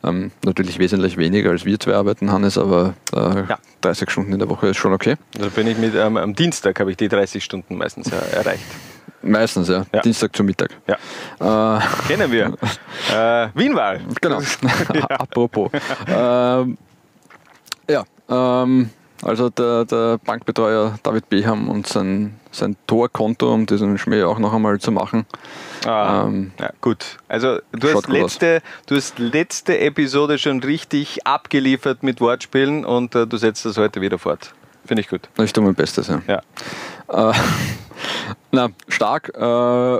Ähm, 0.02 0.30
natürlich 0.42 0.78
wesentlich 0.78 1.18
weniger 1.18 1.50
als 1.50 1.66
wir 1.66 1.78
zwei 1.78 1.92
arbeiten, 1.92 2.32
Hannes, 2.32 2.56
aber 2.56 2.94
äh, 3.12 3.18
ja. 3.18 3.58
30 3.82 4.10
Stunden 4.10 4.32
in 4.32 4.38
der 4.38 4.48
Woche 4.48 4.68
ist 4.68 4.78
schon 4.78 4.94
okay. 4.94 5.16
Da 5.32 5.48
bin 5.48 5.66
ich 5.66 5.76
mit, 5.76 5.94
ähm, 5.94 6.16
am 6.16 6.34
Dienstag 6.34 6.80
habe 6.80 6.90
ich 6.90 6.96
die 6.96 7.08
30 7.08 7.44
Stunden 7.44 7.76
meistens 7.76 8.10
erreicht. 8.10 8.64
Meistens, 9.24 9.68
ja. 9.68 9.84
ja. 9.92 10.00
Dienstag 10.02 10.36
zum 10.36 10.46
Mittag. 10.46 10.70
Ja. 10.86 11.78
Äh, 11.78 11.80
Kennen 12.06 12.30
wir. 12.30 12.46
äh, 13.12 13.48
Wienwahl. 13.54 14.00
Genau. 14.20 14.40
Apropos. 15.08 15.70
Ähm, 16.06 16.76
ja, 17.88 18.04
ähm, 18.28 18.90
also 19.22 19.48
der, 19.48 19.86
der, 19.86 20.18
Bankbetreuer 20.18 20.98
David 21.02 21.28
Beham 21.30 21.70
und 21.70 21.86
sein, 21.86 22.38
sein 22.50 22.76
Torkonto, 22.86 23.52
um 23.52 23.64
diesen 23.64 23.96
Schmäh 23.96 24.24
auch 24.24 24.38
noch 24.38 24.52
einmal 24.52 24.78
zu 24.78 24.92
machen. 24.92 25.24
Ah, 25.86 26.24
ähm, 26.26 26.52
ja, 26.60 26.70
gut. 26.80 27.18
Also 27.28 27.58
du 27.72 27.94
hast, 27.94 28.08
letzte, 28.08 28.60
du 28.86 28.96
hast 28.96 29.18
letzte 29.18 29.78
Episode 29.78 30.38
schon 30.38 30.62
richtig 30.62 31.26
abgeliefert 31.26 32.02
mit 32.02 32.20
Wortspielen 32.20 32.84
und 32.84 33.14
äh, 33.14 33.26
du 33.26 33.38
setzt 33.38 33.64
das 33.64 33.78
heute 33.78 34.02
wieder 34.02 34.18
fort. 34.18 34.54
Finde 34.84 35.00
ich 35.00 35.08
gut. 35.08 35.22
Ich 35.42 35.52
tue 35.52 35.64
mein 35.64 35.74
Bestes, 35.74 36.08
ja. 36.08 36.22
ja. 36.26 37.30
Äh, 37.30 37.34
na, 38.52 38.68
stark. 38.88 39.32
Äh, 39.34 39.98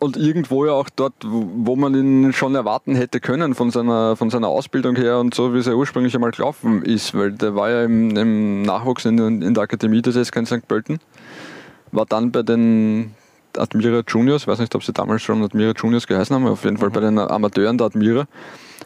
und 0.00 0.16
irgendwo 0.16 0.64
ja 0.64 0.72
auch 0.72 0.88
dort, 0.94 1.14
wo 1.24 1.74
man 1.74 1.94
ihn 1.94 2.32
schon 2.32 2.54
erwarten 2.54 2.94
hätte 2.94 3.18
können 3.18 3.54
von 3.54 3.70
seiner, 3.70 4.14
von 4.14 4.30
seiner 4.30 4.46
Ausbildung 4.46 4.94
her 4.94 5.18
und 5.18 5.34
so, 5.34 5.54
wie 5.54 5.58
es 5.58 5.66
ja 5.66 5.74
ursprünglich 5.74 6.14
einmal 6.14 6.30
gelaufen 6.30 6.82
ist, 6.84 7.16
weil 7.16 7.32
der 7.32 7.56
war 7.56 7.70
ja 7.70 7.84
im, 7.84 8.16
im 8.16 8.62
Nachwuchs 8.62 9.04
in, 9.04 9.42
in, 9.42 9.54
der 9.54 9.64
Akademie 9.64 10.00
des 10.00 10.14
SK 10.14 10.46
St. 10.46 10.68
Pölten, 10.68 11.00
war 11.90 12.06
dann 12.06 12.30
bei 12.30 12.42
den 12.42 13.14
Admira 13.56 14.02
Juniors, 14.06 14.46
weiß 14.46 14.60
nicht, 14.60 14.74
ob 14.76 14.84
sie 14.84 14.92
damals 14.92 15.22
schon 15.22 15.42
Admira 15.42 15.72
Juniors 15.76 16.06
geheißen 16.06 16.34
haben, 16.34 16.46
auf 16.46 16.62
jeden 16.62 16.76
Fall 16.76 16.90
bei 16.90 17.00
den 17.00 17.18
Amateuren 17.18 17.76
der 17.76 17.88
Admira, 17.88 18.28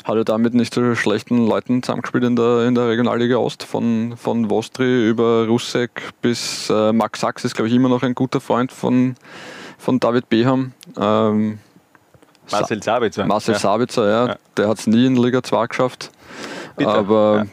hat 0.05 0.17
er 0.17 0.25
damit 0.25 0.55
nicht 0.55 0.75
so 0.75 0.95
schlechten 0.95 1.47
Leuten 1.47 1.83
zusammengespielt 1.83 2.25
in 2.25 2.37
der, 2.37 2.67
in 2.67 2.75
der 2.75 2.89
Regionalliga 2.89 3.37
Ost, 3.37 3.63
von, 3.63 4.17
von 4.17 4.51
Vostri 4.51 5.09
über 5.09 5.47
Russek 5.47 6.13
bis 6.21 6.71
äh, 6.71 6.93
Max 6.93 7.21
Sachs 7.21 7.45
ist, 7.45 7.55
glaube 7.55 7.69
ich, 7.69 7.75
immer 7.75 7.89
noch 7.89 8.03
ein 8.03 8.15
guter 8.15 8.41
Freund 8.41 8.73
von, 8.73 9.15
von 9.79 10.01
David 10.01 10.29
Beham. 10.29 10.73
Ähm, 10.99 11.59
Marcel 12.51 12.83
Sabitzer. 12.83 13.27
Marcel 13.27 13.55
ja. 13.55 13.61
Sabitzer, 13.61 14.09
ja. 14.09 14.27
ja. 14.27 14.37
Der 14.57 14.69
hat 14.69 14.79
es 14.79 14.87
nie 14.87 15.07
in 15.07 15.17
Liga 15.17 15.43
2 15.43 15.67
geschafft. 15.67 16.11
Bitte. 16.77 16.91
Aber 16.91 17.47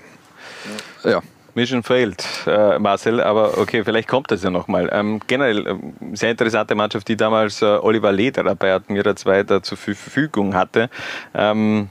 ja. 1.04 1.12
ja. 1.12 1.22
Mission 1.56 1.84
failed, 1.84 2.24
äh, 2.48 2.80
Marcel, 2.80 3.22
aber 3.22 3.58
okay, 3.58 3.84
vielleicht 3.84 4.08
kommt 4.08 4.32
das 4.32 4.44
ja 4.44 4.50
nochmal. 4.50 4.90
Ähm, 4.94 5.20
generell, 5.28 5.68
äh, 5.68 5.76
sehr 6.14 6.32
interessante 6.32 6.76
Mannschaft, 6.76 7.08
die 7.08 7.18
damals 7.18 7.62
äh, 7.62 7.66
Oliver 7.66 8.12
Lederer 8.12 8.56
bei 8.56 8.74
Admira 8.74 9.16
2 9.16 9.44
da 9.44 9.64
zur 9.64 9.78
Verfügung 9.78 10.56
hatte. 10.56 10.90
Ähm, 11.34 11.90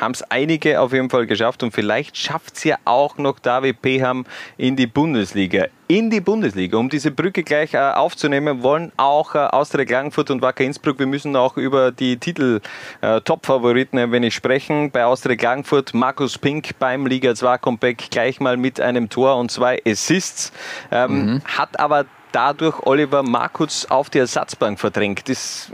haben 0.00 0.12
es 0.12 0.22
einige 0.30 0.80
auf 0.80 0.92
jeden 0.92 1.10
Fall 1.10 1.26
geschafft 1.26 1.62
und 1.62 1.72
vielleicht 1.72 2.16
schafft 2.16 2.56
es 2.56 2.64
ja 2.64 2.76
auch 2.84 3.18
noch 3.18 3.38
David 3.38 3.82
Peham 3.82 4.24
in 4.56 4.76
die 4.76 4.86
Bundesliga. 4.86 5.66
In 5.86 6.08
die 6.08 6.20
Bundesliga. 6.20 6.78
Um 6.78 6.88
diese 6.88 7.10
Brücke 7.10 7.42
gleich 7.42 7.74
äh, 7.74 7.78
aufzunehmen, 7.78 8.62
wollen 8.62 8.90
auch 8.96 9.34
äh, 9.34 9.38
Austria 9.38 9.84
Klagenfurt 9.84 10.30
und 10.30 10.40
Wacker 10.40 10.64
Innsbruck, 10.64 10.98
wir 10.98 11.06
müssen 11.06 11.36
auch 11.36 11.56
über 11.56 11.92
die 11.92 12.16
Titel 12.16 12.60
äh, 13.02 13.20
Top-Favoriten 13.20 13.98
ein 13.98 14.10
wenig 14.10 14.34
sprechen. 14.34 14.90
Bei 14.90 15.04
Austria 15.04 15.36
Klagenfurt 15.36 15.92
Markus 15.92 16.38
Pink 16.38 16.78
beim 16.78 17.06
Liga 17.06 17.34
2 17.34 17.58
Comeback 17.58 18.10
gleich 18.10 18.40
mal 18.40 18.56
mit 18.56 18.80
einem 18.80 19.10
Tor 19.10 19.36
und 19.36 19.50
zwei 19.50 19.82
Assists. 19.86 20.52
Ähm, 20.90 21.26
mhm. 21.26 21.42
Hat 21.44 21.78
aber 21.78 22.06
dadurch 22.34 22.80
Oliver 22.80 23.22
Markutz 23.22 23.86
auf 23.88 24.10
die 24.10 24.18
Ersatzbank 24.18 24.80
verdrängt. 24.80 25.28
Das 25.28 25.70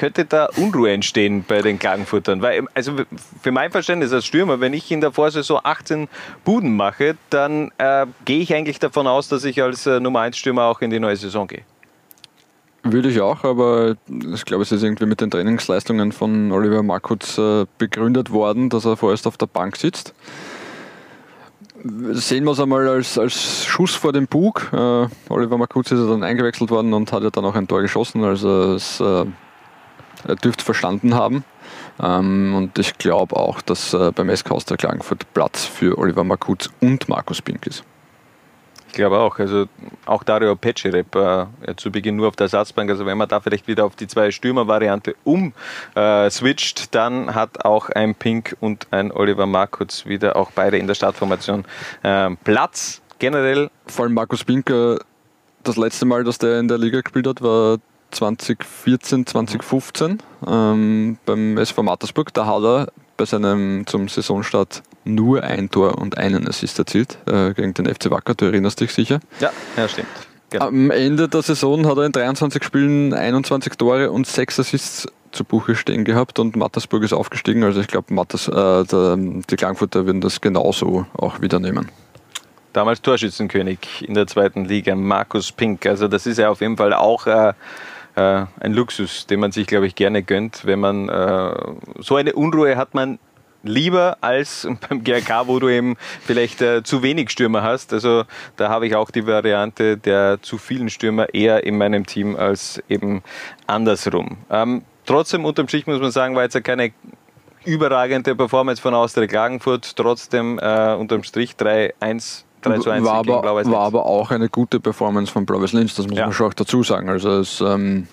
könnte 0.00 0.24
da 0.24 0.48
Unruhe 0.56 0.92
entstehen 0.92 1.44
bei 1.46 1.60
den 1.60 1.78
Klagenfurtern? 1.78 2.40
Weil, 2.40 2.64
also 2.72 2.92
für 3.42 3.52
mein 3.52 3.70
Verständnis 3.70 4.14
als 4.14 4.24
Stürmer, 4.24 4.58
wenn 4.58 4.72
ich 4.72 4.90
in 4.90 5.02
der 5.02 5.12
Vorsaison 5.12 5.60
18 5.62 6.08
Buden 6.42 6.74
mache, 6.74 7.18
dann 7.28 7.70
äh, 7.76 8.06
gehe 8.24 8.40
ich 8.40 8.54
eigentlich 8.54 8.78
davon 8.78 9.06
aus, 9.06 9.28
dass 9.28 9.44
ich 9.44 9.62
als 9.62 9.84
äh, 9.84 10.00
Nummer 10.00 10.20
1 10.20 10.38
Stürmer 10.38 10.64
auch 10.64 10.80
in 10.80 10.88
die 10.88 10.98
neue 10.98 11.16
Saison 11.16 11.46
gehe. 11.46 11.64
Würde 12.82 13.10
ich 13.10 13.20
auch, 13.20 13.44
aber 13.44 13.96
ich 14.08 14.46
glaube, 14.46 14.62
es 14.62 14.72
ist 14.72 14.82
irgendwie 14.82 15.04
mit 15.04 15.20
den 15.20 15.30
Trainingsleistungen 15.30 16.12
von 16.12 16.50
Oliver 16.50 16.82
Markutz 16.82 17.36
äh, 17.36 17.66
begründet 17.76 18.30
worden, 18.30 18.70
dass 18.70 18.86
er 18.86 18.96
vorerst 18.96 19.26
auf 19.26 19.36
der 19.36 19.48
Bank 19.48 19.76
sitzt. 19.76 20.14
Sehen 22.12 22.44
wir 22.44 22.52
es 22.52 22.60
einmal 22.60 22.88
als, 22.88 23.18
als 23.18 23.66
Schuss 23.66 23.94
vor 23.94 24.14
dem 24.14 24.26
Bug. 24.26 24.70
Äh, 24.72 25.08
Oliver 25.28 25.58
Markutz 25.58 25.90
ist 25.90 26.08
dann 26.08 26.22
eingewechselt 26.22 26.70
worden 26.70 26.94
und 26.94 27.12
hat 27.12 27.22
ja 27.22 27.28
dann 27.28 27.44
auch 27.44 27.54
ein 27.54 27.68
Tor 27.68 27.82
geschossen. 27.82 28.24
Also 28.24 28.72
es 28.72 28.98
äh, 28.98 29.26
dürfte 30.42 30.64
verstanden 30.64 31.14
haben. 31.14 31.44
Ähm, 32.02 32.54
und 32.54 32.78
ich 32.78 32.98
glaube 32.98 33.36
auch, 33.36 33.60
dass 33.60 33.94
äh, 33.94 34.12
beim 34.14 34.34
SK 34.34 34.52
Austria 34.52 34.76
Klagenfurt 34.76 35.32
Platz 35.34 35.64
für 35.64 35.98
Oliver 35.98 36.24
Makutz 36.24 36.70
und 36.80 37.08
Markus 37.08 37.42
Pink 37.42 37.66
ist. 37.66 37.84
Ich 38.90 38.94
glaube 38.94 39.18
auch. 39.20 39.38
Also 39.38 39.66
auch 40.04 40.24
Dario 40.24 40.56
Pecirep 40.56 41.14
äh, 41.14 41.46
zu 41.76 41.92
Beginn 41.92 42.16
nur 42.16 42.26
auf 42.26 42.34
der 42.34 42.46
Ersatzbank. 42.46 42.90
Also 42.90 43.06
wenn 43.06 43.16
man 43.16 43.28
da 43.28 43.40
vielleicht 43.40 43.68
wieder 43.68 43.84
auf 43.84 43.94
die 43.94 44.08
zwei 44.08 44.32
Stürmer-Variante 44.32 45.14
umswitcht, 45.22 46.80
äh, 46.80 46.86
dann 46.90 47.34
hat 47.36 47.64
auch 47.64 47.88
ein 47.90 48.16
Pink 48.16 48.56
und 48.58 48.88
ein 48.90 49.12
Oliver 49.12 49.46
Markutz 49.46 50.06
wieder 50.06 50.34
auch 50.34 50.50
beide 50.50 50.76
in 50.76 50.88
der 50.88 50.94
Startformation 50.94 51.64
äh, 52.02 52.30
Platz. 52.42 53.00
Generell. 53.20 53.70
Vor 53.86 54.06
allem 54.06 54.14
Markus 54.14 54.42
Pink, 54.42 54.68
äh, 54.70 54.96
das 55.62 55.76
letzte 55.76 56.04
Mal, 56.06 56.24
dass 56.24 56.38
der 56.38 56.58
in 56.58 56.66
der 56.66 56.78
Liga 56.78 57.00
gespielt 57.00 57.28
hat, 57.28 57.42
war 57.42 57.78
2014, 58.10 59.26
2015 59.26 60.18
ähm, 60.46 61.18
beim 61.26 61.58
SV 61.58 61.82
Mattersburg. 61.82 62.32
Da 62.34 62.46
hat 62.46 62.62
er 62.62 62.92
bei 63.16 63.24
seinem 63.24 63.86
zum 63.86 64.08
Saisonstart 64.08 64.82
nur 65.04 65.42
ein 65.42 65.70
Tor 65.70 65.98
und 65.98 66.18
einen 66.18 66.48
Assist 66.48 66.78
erzielt 66.78 67.18
äh, 67.26 67.52
gegen 67.54 67.74
den 67.74 67.86
FC 67.86 68.10
Wacker. 68.10 68.34
Du 68.34 68.46
erinnerst 68.46 68.80
dich 68.80 68.92
sicher? 68.92 69.20
Ja, 69.40 69.50
ja 69.76 69.88
stimmt. 69.88 70.08
Genau. 70.50 70.66
Am 70.66 70.90
Ende 70.90 71.28
der 71.28 71.42
Saison 71.42 71.86
hat 71.86 71.96
er 71.96 72.06
in 72.06 72.12
23 72.12 72.64
Spielen 72.64 73.14
21 73.14 73.74
Tore 73.74 74.10
und 74.10 74.26
6 74.26 74.60
Assists 74.60 75.06
zu 75.30 75.44
Buche 75.44 75.76
stehen 75.76 76.04
gehabt 76.04 76.40
und 76.40 76.56
Mattersburg 76.56 77.04
ist 77.04 77.12
aufgestiegen. 77.12 77.62
Also 77.62 77.80
ich 77.80 77.86
glaube, 77.86 78.12
äh, 78.12 79.42
die 79.48 79.56
Klangfurter 79.56 80.06
würden 80.06 80.20
das 80.20 80.40
genauso 80.40 81.06
auch 81.16 81.40
wieder 81.40 81.60
nehmen 81.60 81.88
damals 82.72 83.02
Torschützenkönig 83.02 84.06
in 84.06 84.14
der 84.14 84.26
zweiten 84.26 84.64
Liga, 84.64 84.94
Markus 84.94 85.52
Pink. 85.52 85.86
Also 85.86 86.08
das 86.08 86.26
ist 86.26 86.38
ja 86.38 86.50
auf 86.50 86.60
jeden 86.60 86.76
Fall 86.76 86.92
auch 86.92 87.26
äh, 87.26 87.52
äh, 88.16 88.44
ein 88.60 88.72
Luxus, 88.72 89.26
den 89.26 89.40
man 89.40 89.52
sich, 89.52 89.66
glaube 89.66 89.86
ich, 89.86 89.94
gerne 89.94 90.22
gönnt, 90.22 90.64
wenn 90.64 90.80
man 90.80 91.08
äh, 91.08 91.54
so 91.98 92.16
eine 92.16 92.34
Unruhe 92.34 92.76
hat 92.76 92.94
man 92.94 93.18
lieber 93.62 94.18
als 94.20 94.66
beim 94.88 95.04
GRK, 95.04 95.46
wo 95.46 95.58
du 95.58 95.68
eben 95.68 95.96
vielleicht 96.22 96.62
äh, 96.62 96.82
zu 96.82 97.02
wenig 97.02 97.30
Stürmer 97.30 97.62
hast. 97.62 97.92
Also 97.92 98.24
da 98.56 98.68
habe 98.68 98.86
ich 98.86 98.94
auch 98.94 99.10
die 99.10 99.26
Variante 99.26 99.96
der 99.96 100.38
zu 100.42 100.58
vielen 100.58 100.90
Stürmer 100.90 101.34
eher 101.34 101.64
in 101.64 101.78
meinem 101.78 102.06
Team 102.06 102.36
als 102.36 102.82
eben 102.88 103.22
andersrum. 103.66 104.38
Ähm, 104.50 104.82
trotzdem, 105.06 105.44
unterm 105.44 105.68
Strich 105.68 105.86
muss 105.86 106.00
man 106.00 106.10
sagen, 106.10 106.34
war 106.36 106.42
jetzt 106.42 106.54
ja 106.54 106.60
keine 106.60 106.92
überragende 107.64 108.34
Performance 108.34 108.80
von 108.80 108.94
Austria 108.94 109.26
Klagenfurt. 109.26 109.96
Trotzdem 109.96 110.58
äh, 110.58 110.94
unterm 110.94 111.22
Strich 111.22 111.52
3-1 111.58 112.44
3 112.62 112.78
zu 112.78 112.90
1 112.90 113.04
war, 113.06 113.14
aber, 113.14 113.42
war 113.42 113.62
Linz. 113.62 113.74
aber 113.74 114.06
auch 114.06 114.30
eine 114.30 114.48
gute 114.48 114.80
Performance 114.80 115.32
von 115.32 115.46
Blau-Weiß 115.46 115.72
Linz, 115.72 115.94
das 115.94 116.06
muss 116.06 116.18
Ja. 116.18 116.24
man 116.26 116.32
schon 116.32 116.48
auch 116.48 116.54
dazu 116.54 116.82
sagen. 116.82 117.08
Also 117.08 117.38
es, 117.38 117.60
ähm, 117.60 118.06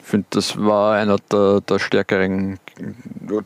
ich 0.00 0.06
finde, 0.06 0.26
das 0.30 0.56
war 0.62 0.94
einer 0.96 1.16
der, 1.32 1.60
der 1.62 1.78
stärkeren, 1.78 2.58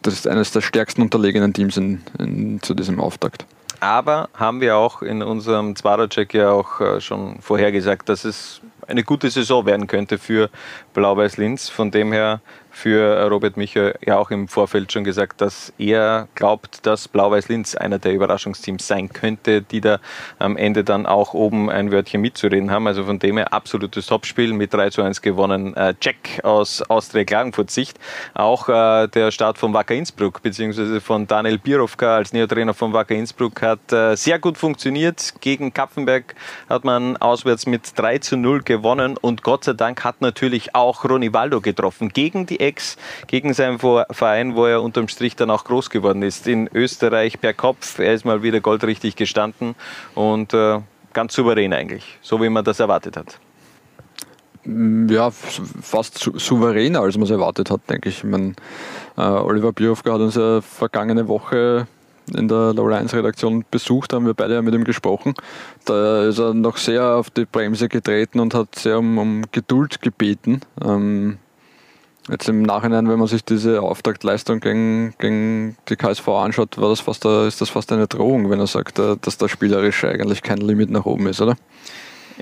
das 0.02 0.14
ist 0.14 0.28
eines 0.28 0.52
der 0.52 0.60
stärksten 0.60 1.02
unterlegenen 1.02 1.52
Teams 1.54 1.76
in, 1.76 2.02
in, 2.18 2.60
zu 2.62 2.74
diesem 2.74 3.00
Auftakt. 3.00 3.46
Aber 3.82 4.28
haben 4.34 4.60
wir 4.60 4.76
auch 4.76 5.00
in 5.00 5.22
unserem 5.22 5.74
Zwarer-Check 5.74 6.34
ja 6.34 6.50
auch 6.50 6.80
äh, 6.82 7.00
schon 7.00 7.40
vorhergesagt, 7.40 8.10
dass 8.10 8.24
es 8.26 8.60
eine 8.86 9.02
gute 9.04 9.30
Saison 9.30 9.64
werden 9.64 9.86
könnte 9.86 10.18
für 10.18 10.50
Blau-Weiß 10.92 11.38
Linz. 11.38 11.70
Von 11.70 11.90
dem 11.90 12.12
her 12.12 12.40
für 12.80 13.16
äh, 13.16 13.22
Robert 13.24 13.58
Michael 13.58 13.94
ja 14.04 14.16
auch 14.16 14.30
im 14.30 14.48
Vorfeld 14.48 14.90
schon 14.90 15.04
gesagt, 15.04 15.42
dass 15.42 15.72
er 15.76 16.28
glaubt, 16.34 16.86
dass 16.86 17.08
Blau-Weiß 17.08 17.48
Linz 17.48 17.74
einer 17.74 17.98
der 17.98 18.14
Überraschungsteams 18.14 18.86
sein 18.86 19.12
könnte, 19.12 19.60
die 19.60 19.82
da 19.82 19.98
am 20.38 20.56
Ende 20.56 20.82
dann 20.82 21.04
auch 21.04 21.34
oben 21.34 21.68
ein 21.68 21.92
Wörtchen 21.92 22.22
mitzureden 22.22 22.70
haben. 22.70 22.86
Also 22.86 23.04
von 23.04 23.18
dem 23.18 23.36
her 23.36 23.52
absolutes 23.52 24.06
Topspiel 24.06 24.54
mit 24.54 24.72
3 24.72 24.90
zu 24.90 25.02
1 25.02 25.20
gewonnen. 25.20 25.76
Äh, 25.76 25.94
Jack 26.00 26.42
aus 26.42 26.80
Austria 26.82 27.24
Klagenfurt 27.24 27.70
Sicht. 27.70 27.98
Auch 28.32 28.68
äh, 28.70 29.08
der 29.08 29.30
Start 29.30 29.58
von 29.58 29.74
Wacker 29.74 29.94
Innsbruck 29.94 30.42
beziehungsweise 30.42 31.02
von 31.02 31.26
Daniel 31.26 31.58
Birovka 31.58 32.16
als 32.16 32.32
Neotrainer 32.32 32.72
von 32.72 32.94
Wacker 32.94 33.14
Innsbruck 33.14 33.60
hat 33.60 33.80
sehr 34.14 34.38
gut 34.38 34.56
funktioniert. 34.56 35.34
Gegen 35.40 35.74
Kapfenberg 35.74 36.34
hat 36.68 36.84
man 36.84 37.16
auswärts 37.18 37.66
mit 37.66 37.98
3 37.98 38.18
zu 38.18 38.36
0 38.36 38.62
gewonnen 38.62 39.16
und 39.16 39.42
Gott 39.42 39.64
sei 39.64 39.72
Dank 39.74 40.02
hat 40.04 40.20
natürlich 40.20 40.74
auch 40.74 41.04
Ronivaldo 41.04 41.60
getroffen. 41.60 42.08
Gegen 42.08 42.46
die 42.46 42.60
Ex, 42.70 42.96
gegen 43.26 43.52
seinen 43.52 43.78
Verein, 43.78 44.54
wo 44.54 44.64
er 44.66 44.82
unterm 44.82 45.08
Strich 45.08 45.34
dann 45.36 45.50
auch 45.50 45.64
groß 45.64 45.90
geworden 45.90 46.22
ist. 46.22 46.46
In 46.46 46.68
Österreich 46.72 47.40
per 47.40 47.52
Kopf. 47.52 47.98
Er 47.98 48.14
ist 48.14 48.24
mal 48.24 48.42
wieder 48.42 48.60
goldrichtig 48.60 49.16
gestanden 49.16 49.74
und 50.14 50.54
äh, 50.54 50.78
ganz 51.12 51.34
souverän 51.34 51.72
eigentlich, 51.72 52.18
so 52.22 52.40
wie 52.40 52.48
man 52.48 52.64
das 52.64 52.78
erwartet 52.80 53.16
hat. 53.16 53.38
Ja, 54.64 55.28
f- 55.28 55.60
fast 55.80 56.18
souveräner, 56.18 57.00
als 57.00 57.16
man 57.16 57.24
es 57.24 57.30
erwartet 57.30 57.70
hat, 57.70 57.80
denke 57.88 58.10
ich. 58.10 58.18
ich 58.18 58.24
meine, 58.24 58.54
äh, 59.16 59.22
Oliver 59.22 59.72
Bierhofer 59.72 60.12
hat 60.12 60.20
uns 60.20 60.34
ja 60.34 60.60
vergangene 60.60 61.28
Woche 61.28 61.86
in 62.36 62.46
der 62.46 62.74
Low 62.74 62.86
1 62.86 63.12
Redaktion 63.14 63.64
besucht, 63.70 64.12
haben 64.12 64.26
wir 64.26 64.34
beide 64.34 64.54
ja 64.54 64.62
mit 64.62 64.74
ihm 64.74 64.84
gesprochen. 64.84 65.34
Da 65.86 66.28
ist 66.28 66.38
er 66.38 66.54
noch 66.54 66.76
sehr 66.76 67.16
auf 67.16 67.30
die 67.30 67.46
Bremse 67.46 67.88
getreten 67.88 68.38
und 68.38 68.54
hat 68.54 68.76
sehr 68.76 68.98
um, 68.98 69.18
um 69.18 69.42
Geduld 69.50 70.00
gebeten. 70.02 70.60
Ähm, 70.84 71.38
jetzt 72.28 72.48
im 72.48 72.62
Nachhinein, 72.62 73.08
wenn 73.08 73.18
man 73.18 73.28
sich 73.28 73.44
diese 73.44 73.82
Auftaktleistung 73.82 74.60
gegen, 74.60 75.14
gegen 75.18 75.76
die 75.88 75.96
KSV 75.96 76.28
anschaut, 76.28 76.78
war 76.78 76.90
das 76.90 77.00
fast 77.00 77.24
eine, 77.26 77.46
ist 77.46 77.60
das 77.60 77.70
fast 77.70 77.92
eine 77.92 78.06
Drohung, 78.06 78.50
wenn 78.50 78.60
er 78.60 78.66
sagt, 78.66 78.98
äh, 78.98 79.16
dass 79.20 79.38
da 79.38 79.48
spielerisch 79.48 80.04
eigentlich 80.04 80.42
kein 80.42 80.58
Limit 80.58 80.90
nach 80.90 81.06
oben 81.06 81.26
ist, 81.26 81.40
oder? 81.40 81.56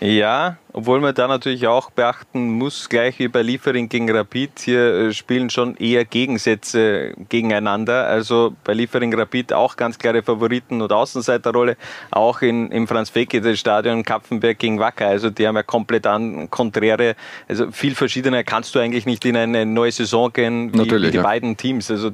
Ja, 0.00 0.58
obwohl 0.72 1.00
man 1.00 1.12
da 1.12 1.26
natürlich 1.26 1.66
auch 1.66 1.90
beachten 1.90 2.50
muss, 2.50 2.88
gleich 2.88 3.18
wie 3.18 3.26
bei 3.26 3.42
Liefering 3.42 3.88
gegen 3.88 4.08
Rapid, 4.10 4.60
hier 4.60 4.94
äh, 4.94 5.12
spielen 5.12 5.50
schon 5.50 5.76
eher 5.76 6.04
Gegensätze 6.04 7.14
gegeneinander. 7.28 8.06
Also 8.06 8.54
bei 8.62 8.74
Liefering 8.74 9.12
Rapid 9.12 9.52
auch 9.52 9.76
ganz 9.76 9.98
klare 9.98 10.22
Favoriten 10.22 10.80
und 10.82 10.92
Außenseiterrolle, 10.92 11.76
auch 12.12 12.42
in, 12.42 12.70
im 12.70 12.86
Franz-Fekete-Stadion 12.86 14.04
Kapfenberg 14.04 14.58
gegen 14.58 14.78
Wacker. 14.78 15.08
Also 15.08 15.30
die 15.30 15.48
haben 15.48 15.56
ja 15.56 15.64
komplett 15.64 16.06
an 16.06 16.48
konträre, 16.48 17.16
also 17.48 17.72
viel 17.72 17.96
verschiedener 17.96 18.44
kannst 18.44 18.74
du 18.76 18.78
eigentlich 18.78 19.04
nicht 19.04 19.24
in 19.24 19.36
eine 19.36 19.66
neue 19.66 19.90
Saison 19.90 20.32
gehen 20.32 20.72
wie, 20.74 20.90
wie 20.90 21.10
die 21.10 21.16
ja. 21.16 21.22
beiden 21.22 21.56
Teams. 21.56 21.90
Also 21.90 22.12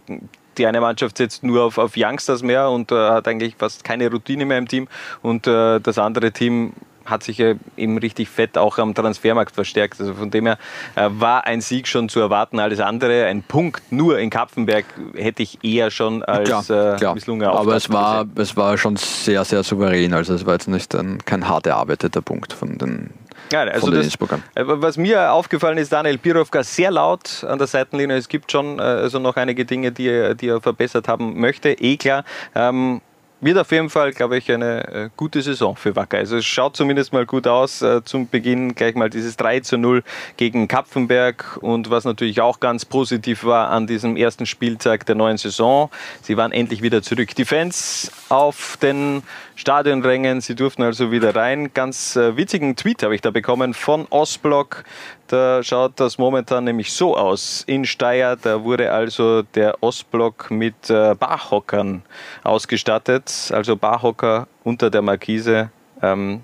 die 0.57 0.67
eine 0.67 0.81
Mannschaft 0.81 1.19
setzt 1.19 1.43
nur 1.43 1.65
auf, 1.65 1.77
auf 1.77 1.95
Youngsters 1.97 2.43
mehr 2.43 2.71
und 2.71 2.93
äh, 2.93 2.95
hat 2.95 3.29
eigentlich 3.29 3.57
fast 3.59 3.85
keine 3.85 4.11
Routine 4.11 4.47
mehr 4.47 4.59
im 4.59 4.69
Team 4.69 4.89
und 5.21 5.47
äh, 5.47 5.81
das 5.81 5.99
andere 5.99 6.33
Team 6.33 6.73
hat 7.05 7.23
sich 7.23 7.39
ja 7.39 7.55
eben 7.77 7.99
richtig 7.99 8.29
fett 8.29 8.57
auch 8.59 8.79
am 8.79 8.95
Transfermarkt 8.95 9.55
verstärkt. 9.55 10.01
Also 10.01 10.15
von 10.15 10.31
dem 10.31 10.47
her 10.47 10.59
äh, 10.97 11.09
war 11.11 11.47
ein 11.47 11.61
Sieg 11.61 11.87
schon 11.89 12.09
zu 12.09 12.21
erwarten. 12.21 12.59
Alles 12.59 12.81
andere, 12.81 13.27
ein 13.27 13.43
Punkt 13.43 13.93
nur 13.93 14.19
in 14.19 14.31
Kapfenberg 14.31 14.85
hätte 15.15 15.43
ich 15.43 15.63
eher 15.63 15.91
schon 15.91 16.23
als 16.23 16.71
äh, 16.71 16.97
misslungen 17.15 17.47
Aber 17.47 17.77
es 17.77 17.91
war, 17.91 18.25
gesehen. 18.25 18.43
es 18.43 18.57
war 18.57 18.79
schon 18.79 18.97
sehr, 18.97 19.45
sehr 19.45 19.63
souverän. 19.63 20.15
Also 20.15 20.35
es 20.35 20.47
war 20.47 20.55
jetzt 20.55 20.69
nicht 20.69 20.95
ein, 20.95 21.19
kein 21.25 21.49
hart 21.49 21.67
erarbeiteter 21.67 22.23
Punkt 22.23 22.53
von 22.53 22.79
den, 22.79 23.11
Ja, 23.53 23.63
also 23.63 23.91
das, 23.91 24.07
äh, 24.07 24.19
was 24.65 24.97
mir 24.97 25.33
aufgefallen 25.33 25.79
ist, 25.79 25.93
Daniel 25.93 26.19
Birovka 26.19 26.63
sehr 26.63 26.91
laut 26.91 27.45
an 27.45 27.59
der 27.59 27.67
Seitenlinie. 27.67 28.17
Es 28.17 28.29
gibt 28.29 28.51
schon 28.51 28.79
äh, 28.79 28.83
also 28.83 29.19
noch 29.19 29.37
einige 29.37 29.65
Dinge, 29.65 29.93
die 29.93 30.09
er, 30.09 30.35
die 30.35 30.49
er 30.49 30.61
verbessert 30.61 31.09
haben 31.09 31.39
möchte. 31.41 31.71
Eh 31.71 31.97
klar. 31.97 32.25
Ähm, 32.55 33.01
wird 33.45 33.59
auf 33.59 33.71
jeden 33.71 33.91
Fall, 33.91 34.13
glaube 34.13 34.39
ich, 34.39 34.51
eine 34.51 34.89
äh, 34.89 35.11
gute 35.17 35.43
Saison 35.43 35.77
für 35.77 35.95
Wacker. 35.95 36.19
Also 36.19 36.39
es 36.39 36.47
schaut 36.47 36.77
zumindest 36.77 37.13
mal 37.13 37.27
gut 37.27 37.47
aus. 37.47 37.83
Äh, 37.83 38.03
zum 38.05 38.29
Beginn 38.29 38.75
gleich 38.75 38.95
mal 38.95 39.11
dieses 39.11 39.37
3 39.37 39.61
zu 39.61 39.77
0 39.77 40.03
gegen 40.37 40.67
Kapfenberg. 40.67 41.59
Und 41.61 41.91
was 41.91 42.05
natürlich 42.05 42.41
auch 42.41 42.61
ganz 42.61 42.85
positiv 42.85 43.45
war 43.45 43.71
an 43.71 43.87
diesem 43.87 44.17
ersten 44.17 44.47
Spieltag 44.47 45.05
der 45.07 45.15
neuen 45.15 45.37
Saison, 45.37 45.91
sie 46.23 46.37
waren 46.37 46.53
endlich 46.53 46.83
wieder 46.83 47.03
zurück. 47.03 47.35
Die 47.35 47.45
Fans 47.45 48.11
auf 48.31 48.79
den 48.81 49.23
Stadionrängen, 49.57 50.41
sie 50.41 50.55
durften 50.55 50.83
also 50.83 51.11
wieder 51.13 51.35
rein. 51.37 51.73
Ganz 51.75 52.17
äh, 52.17 52.37
witzigen 52.37 52.75
Tweet 52.77 53.03
habe 53.03 53.15
ich 53.15 53.21
da 53.21 53.31
bekommen 53.31 53.73
von 53.73 54.07
Ostblock. 54.11 54.85
Da 55.29 55.63
schaut 55.63 55.93
das 56.01 56.19
momentan 56.19 56.65
nämlich 56.65 56.93
so 56.93 57.17
aus. 57.17 57.63
In 57.67 57.85
Steyr, 57.85 58.37
da 58.37 58.65
wurde 58.65 58.91
also 58.93 59.43
der 59.43 59.83
Ostblock 59.83 60.51
mit 60.51 60.91
äh, 60.91 61.15
Barhockern 61.15 62.03
ausgestattet. 62.43 63.51
Also 63.53 63.77
Barhocker 63.77 64.49
unter 64.65 64.91
der 64.91 65.03
Markise. 65.03 65.71
Ähm, 66.03 66.41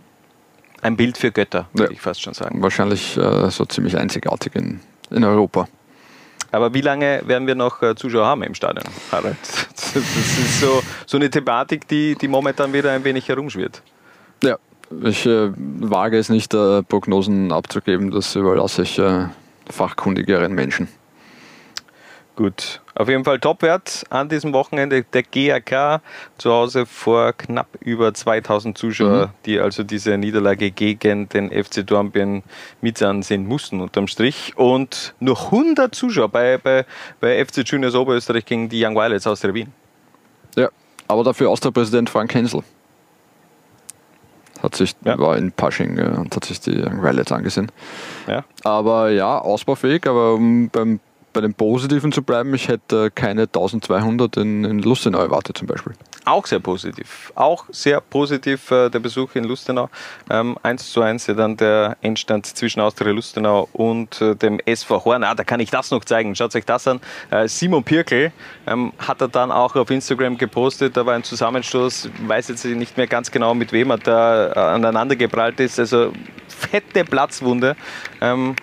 ein 0.83 0.97
Bild 0.97 1.19
für 1.19 1.31
Götter, 1.31 1.67
würde 1.73 1.93
Ja. 1.93 1.97
ich 1.97 2.01
fast 2.01 2.23
schon 2.23 2.33
sagen. 2.33 2.63
Wahrscheinlich 2.63 3.17
äh, 3.17 3.51
so 3.51 3.65
ziemlich 3.67 3.97
einzigartig 3.99 4.55
in, 4.55 4.81
in 5.11 5.25
Europa. 5.25 5.69
Aber 6.53 6.75
wie 6.75 6.81
lange 6.81 7.23
werden 7.27 7.47
wir 7.47 7.55
noch 7.55 7.83
äh, 7.83 7.95
Zuschauer 7.95 8.27
haben 8.27 8.43
im 8.43 8.55
Stadion, 8.55 8.85
Harald? 9.13 9.37
Das 9.73 9.97
ist 9.97 10.61
so, 10.61 10.83
so 11.07 11.17
eine 11.17 11.31
Thematik, 11.31 11.89
die, 11.89 12.15
die 12.15 12.29
momentan 12.29 12.73
wieder 12.73 12.93
ein 12.93 13.03
wenig 13.03 13.29
herumschwirrt. 13.29 13.83
Ja, 14.43 14.57
ich 15.03 15.27
äh, 15.27 15.51
wage 15.57 16.19
es 16.19 16.29
nicht, 16.29 16.55
äh, 16.55 16.83
Prognosen 16.83 17.53
abzugeben. 17.53 18.11
Das 18.11 18.35
überlasse 18.37 18.83
ich 18.83 18.99
äh, 18.99 19.27
fachkundigeren 19.69 20.53
Menschen. 20.53 20.89
Gut, 22.41 22.81
auf 22.95 23.07
jeden 23.11 23.23
Fall 23.25 23.39
Topwert 23.39 24.05
an 24.09 24.31
diesem 24.31 24.55
Wochenende 24.55 25.03
der 25.03 25.25
GAK 25.25 26.01
zu 26.39 26.51
Hause 26.51 26.87
vor 26.87 27.35
knapp 27.35 27.67
über 27.81 28.15
2000 28.15 28.79
Zuschauer, 28.79 29.27
Mhm. 29.27 29.31
die 29.45 29.61
also 29.61 29.83
diese 29.83 30.17
Niederlage 30.17 30.71
gegen 30.71 31.29
den 31.29 31.51
FC 31.51 31.83
Dornbirn 31.87 32.43
mit 32.81 33.03
ansehen 33.03 33.47
mussten 33.47 33.83
unterm 33.83 34.07
Strich 34.07 34.55
und 34.57 35.13
nur 35.21 35.37
100 35.51 35.95
Zuschauer 35.95 36.31
bei, 36.31 36.57
bei, 36.57 36.87
bei 37.21 37.45
FC 37.45 37.59
Juniors 37.59 37.95
Oberösterreich 37.95 38.47
gegen 38.47 38.71
die 38.71 38.83
Young 38.83 38.95
Violets 38.95 39.27
aus 39.27 39.41
der 39.41 39.53
Wien. 39.53 39.71
Ja, 40.57 40.71
aber 41.09 41.25
dafür 41.25 41.51
Austria-Präsident 41.51 42.09
Frank 42.09 42.33
Hensel. 42.33 42.63
Hat 44.63 44.75
sich, 44.77 44.97
Ja. 45.05 45.19
war 45.19 45.37
in 45.37 45.53
Pasching 45.53 45.99
äh, 45.99 46.05
und 46.19 46.35
hat 46.35 46.47
sich 46.47 46.59
die 46.61 46.71
Young 46.83 47.03
Violets 47.03 47.33
angesehen. 47.33 47.71
Ja. 48.27 48.45
Aber 48.65 49.11
ja, 49.11 49.39
ausbaufähig, 49.39 50.07
aber 50.07 50.33
um 50.33 50.71
beim, 50.71 51.01
bei 51.33 51.41
den 51.41 51.55
Positiven 51.55 52.13
zu 52.13 52.23
bleiben, 52.23 52.55
ich 52.55 52.69
hätte 52.69 53.11
keine 53.11 53.43
1200 53.43 54.37
in, 54.39 54.65
in 54.65 54.79
Lustenau 54.81 55.19
erwartet 55.19 55.59
zum 55.59 55.67
Beispiel. 55.67 55.95
Auch 56.25 56.47
sehr 56.47 56.61
positiv. 56.61 57.33
Auch 57.35 57.65
sehr 57.71 58.01
positiv 58.01 58.71
äh, 58.71 58.91
der 58.91 58.99
Besuch 58.99 59.35
in 59.35 59.45
Lustenau. 59.45 59.89
Ähm, 60.29 60.59
1 60.63 60.93
zu 60.93 61.01
1 61.01 61.27
ja 61.27 61.35
dann 61.35 61.57
der 61.57 61.97
Endstand 62.03 62.47
zwischen 62.47 62.81
Austria 62.81 63.13
Lustenau 63.13 63.69
und 63.73 64.21
äh, 64.21 64.37
dem 64.37 64.61
SV 64.61 65.05
Horn. 65.05 65.25
Ah, 65.25 65.35
da 65.35 65.45
kann 65.45 65.61
ich 65.61 65.71
das 65.71 65.91
noch 65.91 66.05
zeigen. 66.05 66.35
Schaut 66.35 66.55
euch 66.55 66.67
das 66.67 66.87
an. 66.87 67.01
Äh, 67.31 67.49
Simon 67.49 67.85
Pirkel 67.85 68.33
ähm, 68.67 68.93
hat 68.99 69.21
er 69.21 69.29
dann 69.29 69.51
auch 69.51 69.77
auf 69.77 69.91
Instagram 69.91 70.37
gepostet. 70.37 70.97
Da 70.97 71.07
war 71.07 71.15
ein 71.15 71.25
Zusammenstoß. 71.25 72.11
Weiß 72.27 72.49
jetzt 72.49 72.65
nicht 72.65 72.97
mehr 72.97 73.07
ganz 73.07 73.31
genau, 73.31 73.55
mit 73.55 73.73
wem 73.73 73.91
er 73.91 73.99
da 73.99 74.53
äh, 74.53 74.59
aneinander 74.59 75.17
geprallt 75.17 75.59
ist. 75.59 75.79
Also 75.79 76.13
fette 76.49 77.05
Platzwunde. 77.05 77.77
Ähm, 78.21 78.57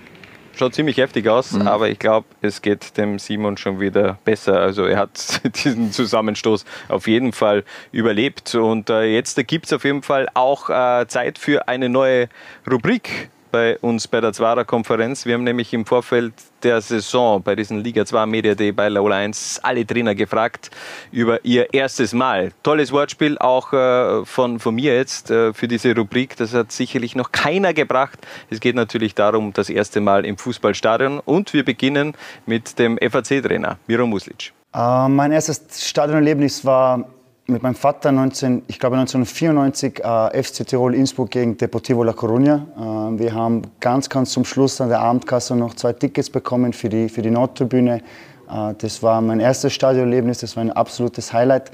schaut 0.58 0.74
ziemlich 0.74 0.98
heftig 0.98 1.28
aus, 1.30 1.60
aber 1.60 1.90
ich 1.90 2.00
glaube, 2.00 2.28
es 2.42 2.62
geht 2.62 2.98
dem 2.98 3.20
Simon 3.20 3.58
schon 3.58 3.80
wieder 3.80 4.18
besser. 4.26 4.60
Also 4.60 4.86
er 4.86 4.98
hat 4.98 5.42
diesen 5.64 5.92
Zusammenstoß 5.92 6.66
auf 6.90 7.08
jeden 7.08 7.32
Fall 7.32 7.64
überlebt. 7.92 8.56
Und 8.56 8.90
äh, 8.90 9.04
jetzt 9.06 9.36
gibt 9.48 9.68
es 9.68 9.74
auf 9.74 9.84
jeden 9.84 10.04
Fall 10.04 10.28
auch 10.34 10.70
äh, 10.70 11.08
Zeit 11.08 11.38
für 11.38 11.68
eine 11.68 11.90
neue 11.90 12.30
Rubrik 12.70 13.30
bei 13.58 13.80
uns 13.80 14.08
bei 14.08 14.22
der 14.22 14.34
Zwarer 14.34 14.66
Konferenz. 14.66 15.26
Wir 15.26 15.34
haben 15.34 15.44
nämlich 15.44 15.74
im 15.74 15.84
Vorfeld 15.84 16.34
der 16.62 16.80
Saison 16.80 17.42
bei 17.42 17.56
diesem 17.56 17.80
Liga 17.80 18.06
2 18.06 18.28
Media 18.28 18.54
Day 18.54 18.72
bei 18.72 18.88
Laola 18.88 19.16
1 19.16 19.62
alle 19.64 19.84
Trainer 19.84 20.14
gefragt 20.14 20.70
über 21.12 21.44
ihr 21.44 21.74
erstes 21.74 22.14
Mal. 22.14 22.52
Tolles 22.62 22.92
Wortspiel 22.92 23.40
auch 23.40 23.74
äh, 23.74 24.24
von, 24.26 24.60
von 24.60 24.76
mir 24.76 24.96
jetzt 24.96 25.32
äh, 25.32 25.54
für 25.54 25.68
diese 25.68 25.96
Rubrik. 25.96 26.38
Das 26.38 26.54
hat 26.54 26.72
sicherlich 26.72 27.16
noch 27.16 27.32
keiner 27.32 27.74
gebracht. 27.74 28.20
Es 28.52 28.60
geht 28.60 28.76
natürlich 28.76 29.16
darum, 29.16 29.54
das 29.54 29.72
erste 29.72 30.02
Mal 30.02 30.24
im 30.24 30.38
Fußballstadion. 30.38 31.20
Und 31.20 31.54
wir 31.54 31.66
beginnen 31.66 32.14
mit 32.46 32.78
dem 32.78 33.00
FAC-Trainer 33.00 33.80
Miro 33.88 34.06
Muslic. 34.06 34.54
Äh, 34.76 35.10
mein 35.10 35.32
erstes 35.32 35.90
Stadionerlebnis 35.90 36.64
war 36.64 37.06
mit 37.50 37.64
meinem 37.64 37.76
Vater 37.76 38.12
19, 38.12 38.64
ich 38.68 38.78
glaube 38.78 38.98
1994 38.98 40.04
äh, 40.04 40.44
FC 40.44 40.68
Tirol 40.68 40.94
Innsbruck 40.94 41.32
gegen 41.32 41.56
Deportivo 41.56 42.04
La 42.04 42.12
Coruña. 42.12 42.66
Äh, 42.76 43.20
wir 43.20 43.34
haben 43.34 43.62
ganz, 43.80 44.10
ganz 44.10 44.32
zum 44.32 44.44
Schluss 44.44 44.82
an 44.82 44.90
der 44.90 45.00
Abendkasse 45.00 45.56
noch 45.56 45.74
zwei 45.74 45.94
Tickets 45.94 46.30
bekommen 46.30 46.74
für 46.74 46.90
die, 46.90 47.08
für 47.08 47.22
die 47.22 47.32
Nordtribüne. 47.32 48.02
Äh, 48.50 48.74
das 48.78 49.02
war 49.02 49.22
mein 49.22 49.40
erstes 49.40 49.74
Stadionerlebnis, 49.74 50.40
das 50.40 50.58
war 50.58 50.64
ein 50.64 50.74
absolutes 50.74 51.32
Highlight. 51.32 51.72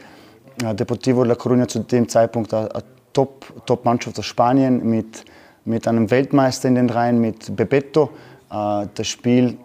Äh, 0.64 0.76
Deportivo 0.76 1.24
La 1.24 1.34
Coruña 1.34 1.68
zu 1.68 1.80
dem 1.80 2.08
Zeitpunkt 2.08 2.54
eine 2.54 2.70
Top-Mannschaft 3.12 4.20
aus 4.20 4.26
Spanien 4.26 4.88
mit, 4.88 5.26
mit 5.66 5.88
einem 5.88 6.12
Weltmeister 6.12 6.68
in 6.68 6.76
den 6.76 6.90
Reihen, 6.92 7.20
mit 7.20 7.56
Bebeto. 7.56 8.12
Äh, 8.52 8.86
das 8.94 9.08
Spiel 9.08 9.58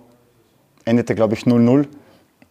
endete, 0.86 1.14
glaube 1.14 1.34
ich, 1.34 1.42
0-0 1.42 1.86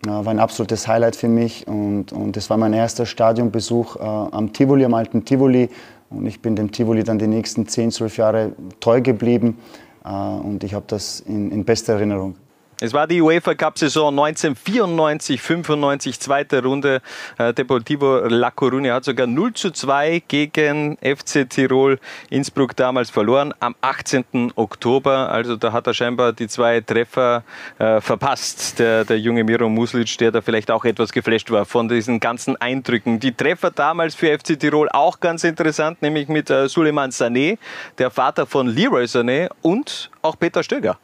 war 0.06 0.28
ein 0.28 0.40
absolutes 0.40 0.88
Highlight 0.88 1.16
für 1.16 1.28
mich 1.28 1.68
und, 1.68 2.12
und 2.12 2.36
das 2.36 2.50
war 2.50 2.58
mein 2.58 2.74
erster 2.74 3.06
Stadionbesuch 3.06 3.96
äh, 3.96 4.00
am 4.02 4.54
Tivoli, 4.54 4.86
am 4.86 4.94
alten 4.94 5.26
Tivoli. 5.26 5.70
Und 6.10 6.26
ich 6.26 6.42
bin 6.42 6.56
dem 6.56 6.72
Tivoli 6.72 7.04
dann 7.04 7.20
die 7.20 7.28
nächsten 7.28 7.68
10, 7.68 7.92
12 7.92 8.18
Jahre 8.18 8.52
treu 8.80 9.02
geblieben 9.02 9.58
äh, 10.06 10.10
und 10.10 10.64
ich 10.64 10.74
habe 10.74 10.86
das 10.88 11.20
in, 11.22 11.52
in 11.52 11.66
bester 11.66 11.94
Erinnerung. 11.94 12.36
Es 12.80 12.94
war 12.94 13.08
die 13.08 13.22
UEFA 13.24 13.56
Cup 13.56 13.80
Saison 13.80 14.10
1994, 14.10 15.42
95, 15.42 16.20
zweite 16.20 16.62
Runde. 16.62 17.02
Äh, 17.40 17.52
Deportivo 17.52 18.20
La 18.28 18.50
Coruña 18.50 18.94
hat 18.94 19.04
sogar 19.04 19.26
0 19.26 19.54
zu 19.54 19.72
2 19.72 20.22
gegen 20.28 20.96
FC 20.98 21.50
Tirol 21.50 21.98
Innsbruck 22.30 22.76
damals 22.76 23.10
verloren 23.10 23.52
am 23.62 23.74
18. 23.82 24.54
Oktober. 24.56 25.32
Also 25.32 25.56
da 25.56 25.72
hat 25.72 25.88
er 25.88 25.96
scheinbar 25.96 26.34
die 26.34 26.48
zwei 26.48 26.80
Treffer 26.82 27.44
äh, 27.80 28.00
verpasst. 28.00 28.78
Der, 28.78 29.06
der 29.06 29.20
junge 29.20 29.44
Miro 29.44 29.70
Muslic, 29.70 30.16
der 30.20 30.32
da 30.32 30.42
vielleicht 30.42 30.70
auch 30.70 30.86
etwas 30.86 31.12
geflasht 31.12 31.50
war 31.50 31.66
von 31.66 31.90
diesen 31.90 32.20
ganzen 32.20 32.58
Eindrücken. 32.58 33.20
Die 33.20 33.32
Treffer 33.32 33.72
damals 33.72 34.14
für 34.14 34.38
FC 34.38 34.60
Tirol 34.60 34.88
auch 34.90 35.20
ganz 35.20 35.44
interessant, 35.44 36.04
nämlich 36.04 36.28
mit 36.28 36.52
äh, 36.52 36.70
Suleiman 36.70 37.10
Sané, 37.10 37.58
der 37.98 38.12
Vater 38.12 38.46
von 38.46 38.68
Leroy 38.68 39.06
Sané 39.06 39.50
und 39.64 40.12
auch 40.22 40.38
Peter 40.38 40.62
Stöger. 40.62 41.00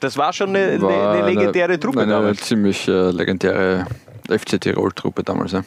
Das 0.00 0.16
war 0.16 0.32
schon 0.32 0.50
eine, 0.50 0.80
war 0.80 1.12
eine 1.12 1.26
legendäre 1.26 1.68
eine, 1.68 1.80
Truppe 1.80 2.02
eine 2.02 2.12
damals. 2.12 2.40
ziemlich 2.42 2.86
äh, 2.86 3.10
legendäre 3.10 3.86
FC 4.28 4.60
Tirol-Truppe 4.60 5.24
damals. 5.24 5.52
Ja. 5.52 5.64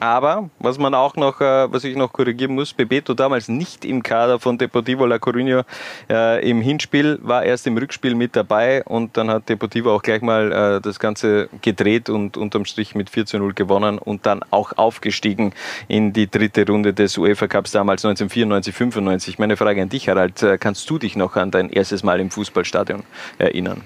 Aber 0.00 0.48
was 0.58 0.78
man 0.78 0.94
auch 0.94 1.14
noch, 1.16 1.42
äh, 1.42 1.70
was 1.70 1.84
ich 1.84 1.94
noch 1.94 2.12
korrigieren 2.12 2.54
muss, 2.54 2.72
Bebeto 2.72 3.12
damals 3.12 3.48
nicht 3.48 3.84
im 3.84 4.02
Kader 4.02 4.38
von 4.38 4.56
Deportivo 4.56 5.04
La 5.04 5.16
Coruña 5.16 5.64
äh, 6.08 6.48
im 6.48 6.62
Hinspiel, 6.62 7.18
war 7.22 7.44
erst 7.44 7.66
im 7.66 7.76
Rückspiel 7.76 8.14
mit 8.14 8.34
dabei 8.34 8.82
und 8.84 9.18
dann 9.18 9.30
hat 9.30 9.50
Deportivo 9.50 9.94
auch 9.94 10.02
gleich 10.02 10.22
mal 10.22 10.52
äh, 10.52 10.80
das 10.80 10.98
Ganze 10.98 11.50
gedreht 11.60 12.08
und 12.08 12.38
unterm 12.38 12.64
Strich 12.64 12.94
mit 12.94 13.10
4 13.10 13.26
zu 13.26 13.38
0 13.38 13.52
gewonnen 13.52 13.98
und 13.98 14.24
dann 14.24 14.42
auch 14.50 14.72
aufgestiegen 14.78 15.52
in 15.86 16.14
die 16.14 16.30
dritte 16.30 16.66
Runde 16.66 16.94
des 16.94 17.18
UEFA 17.18 17.46
Cups 17.46 17.72
damals 17.72 18.02
1994, 18.02 18.74
95. 18.74 19.38
Meine 19.38 19.58
Frage 19.58 19.82
an 19.82 19.90
dich, 19.90 20.08
Harald, 20.08 20.42
äh, 20.42 20.56
kannst 20.56 20.88
du 20.88 20.98
dich 20.98 21.14
noch 21.14 21.36
an 21.36 21.50
dein 21.50 21.68
erstes 21.68 22.02
Mal 22.02 22.20
im 22.20 22.30
Fußballstadion 22.30 23.02
erinnern? 23.36 23.82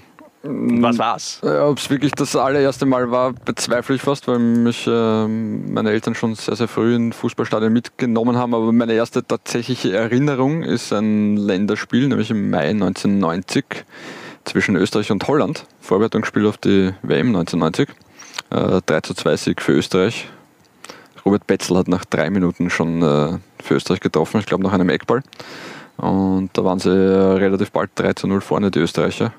Was 0.47 0.99
war's? 0.99 1.39
Äh, 1.43 1.57
Ob 1.59 1.79
es 1.79 1.89
wirklich 1.89 2.11
das 2.11 2.35
allererste 2.35 2.85
Mal 2.85 3.09
war, 3.09 3.33
bezweifle 3.33 3.95
ich 3.95 4.01
fast, 4.01 4.27
weil 4.27 4.37
mich 4.39 4.85
äh, 4.85 5.27
meine 5.27 5.89
Eltern 5.89 6.13
schon 6.13 6.35
sehr, 6.35 6.55
sehr 6.55 6.67
früh 6.67 6.95
in 6.95 7.13
Fußballstadien 7.13 7.73
mitgenommen 7.73 8.37
haben. 8.37 8.53
Aber 8.53 8.71
meine 8.71 8.93
erste 8.93 9.25
tatsächliche 9.25 9.93
Erinnerung 9.93 10.61
ist 10.61 10.93
ein 10.93 11.37
Länderspiel, 11.37 12.07
nämlich 12.07 12.29
im 12.29 12.51
Mai 12.51 12.69
1990 12.69 13.65
zwischen 14.43 14.75
Österreich 14.75 15.11
und 15.11 15.27
Holland. 15.27 15.65
Vorbereitungsspiel 15.81 16.45
auf 16.45 16.57
die 16.57 16.93
WM 17.01 17.35
1990. 17.35 17.89
Äh, 18.51 18.81
3 18.85 19.01
zu 19.01 19.13
2 19.15 19.37
Sieg 19.37 19.61
für 19.61 19.71
Österreich. 19.71 20.27
Robert 21.25 21.47
Betzel 21.47 21.77
hat 21.77 21.87
nach 21.87 22.05
drei 22.05 22.29
Minuten 22.29 22.69
schon 22.69 23.01
äh, 23.01 23.39
für 23.63 23.75
Österreich 23.75 23.99
getroffen, 23.99 24.39
ich 24.39 24.45
glaube 24.45 24.63
nach 24.63 24.73
einem 24.73 24.89
Eckball. 24.89 25.23
Und 25.97 26.51
da 26.53 26.63
waren 26.63 26.77
sie 26.77 26.91
relativ 26.91 27.71
bald 27.71 27.89
3 27.95 28.13
zu 28.13 28.27
0 28.27 28.41
vorne, 28.41 28.69
die 28.69 28.79
Österreicher. 28.79 29.33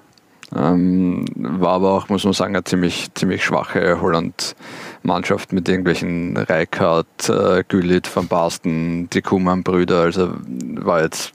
Ähm, 0.55 1.25
war 1.37 1.75
aber 1.75 1.93
auch, 1.93 2.09
muss 2.09 2.25
man 2.25 2.33
sagen, 2.33 2.55
eine 2.55 2.65
ziemlich, 2.65 3.13
ziemlich 3.15 3.45
schwache 3.45 4.01
Holland-Mannschaft 4.01 5.53
mit 5.53 5.69
irgendwelchen 5.69 6.37
Reikart, 6.37 7.29
äh, 7.29 7.65
Gülit, 7.67 8.15
Van 8.15 8.29
Basten, 8.29 9.11
die 9.11 9.23
Kuman-Brüder. 9.23 10.03
Also 10.03 10.31
war 10.77 11.03
jetzt, 11.03 11.33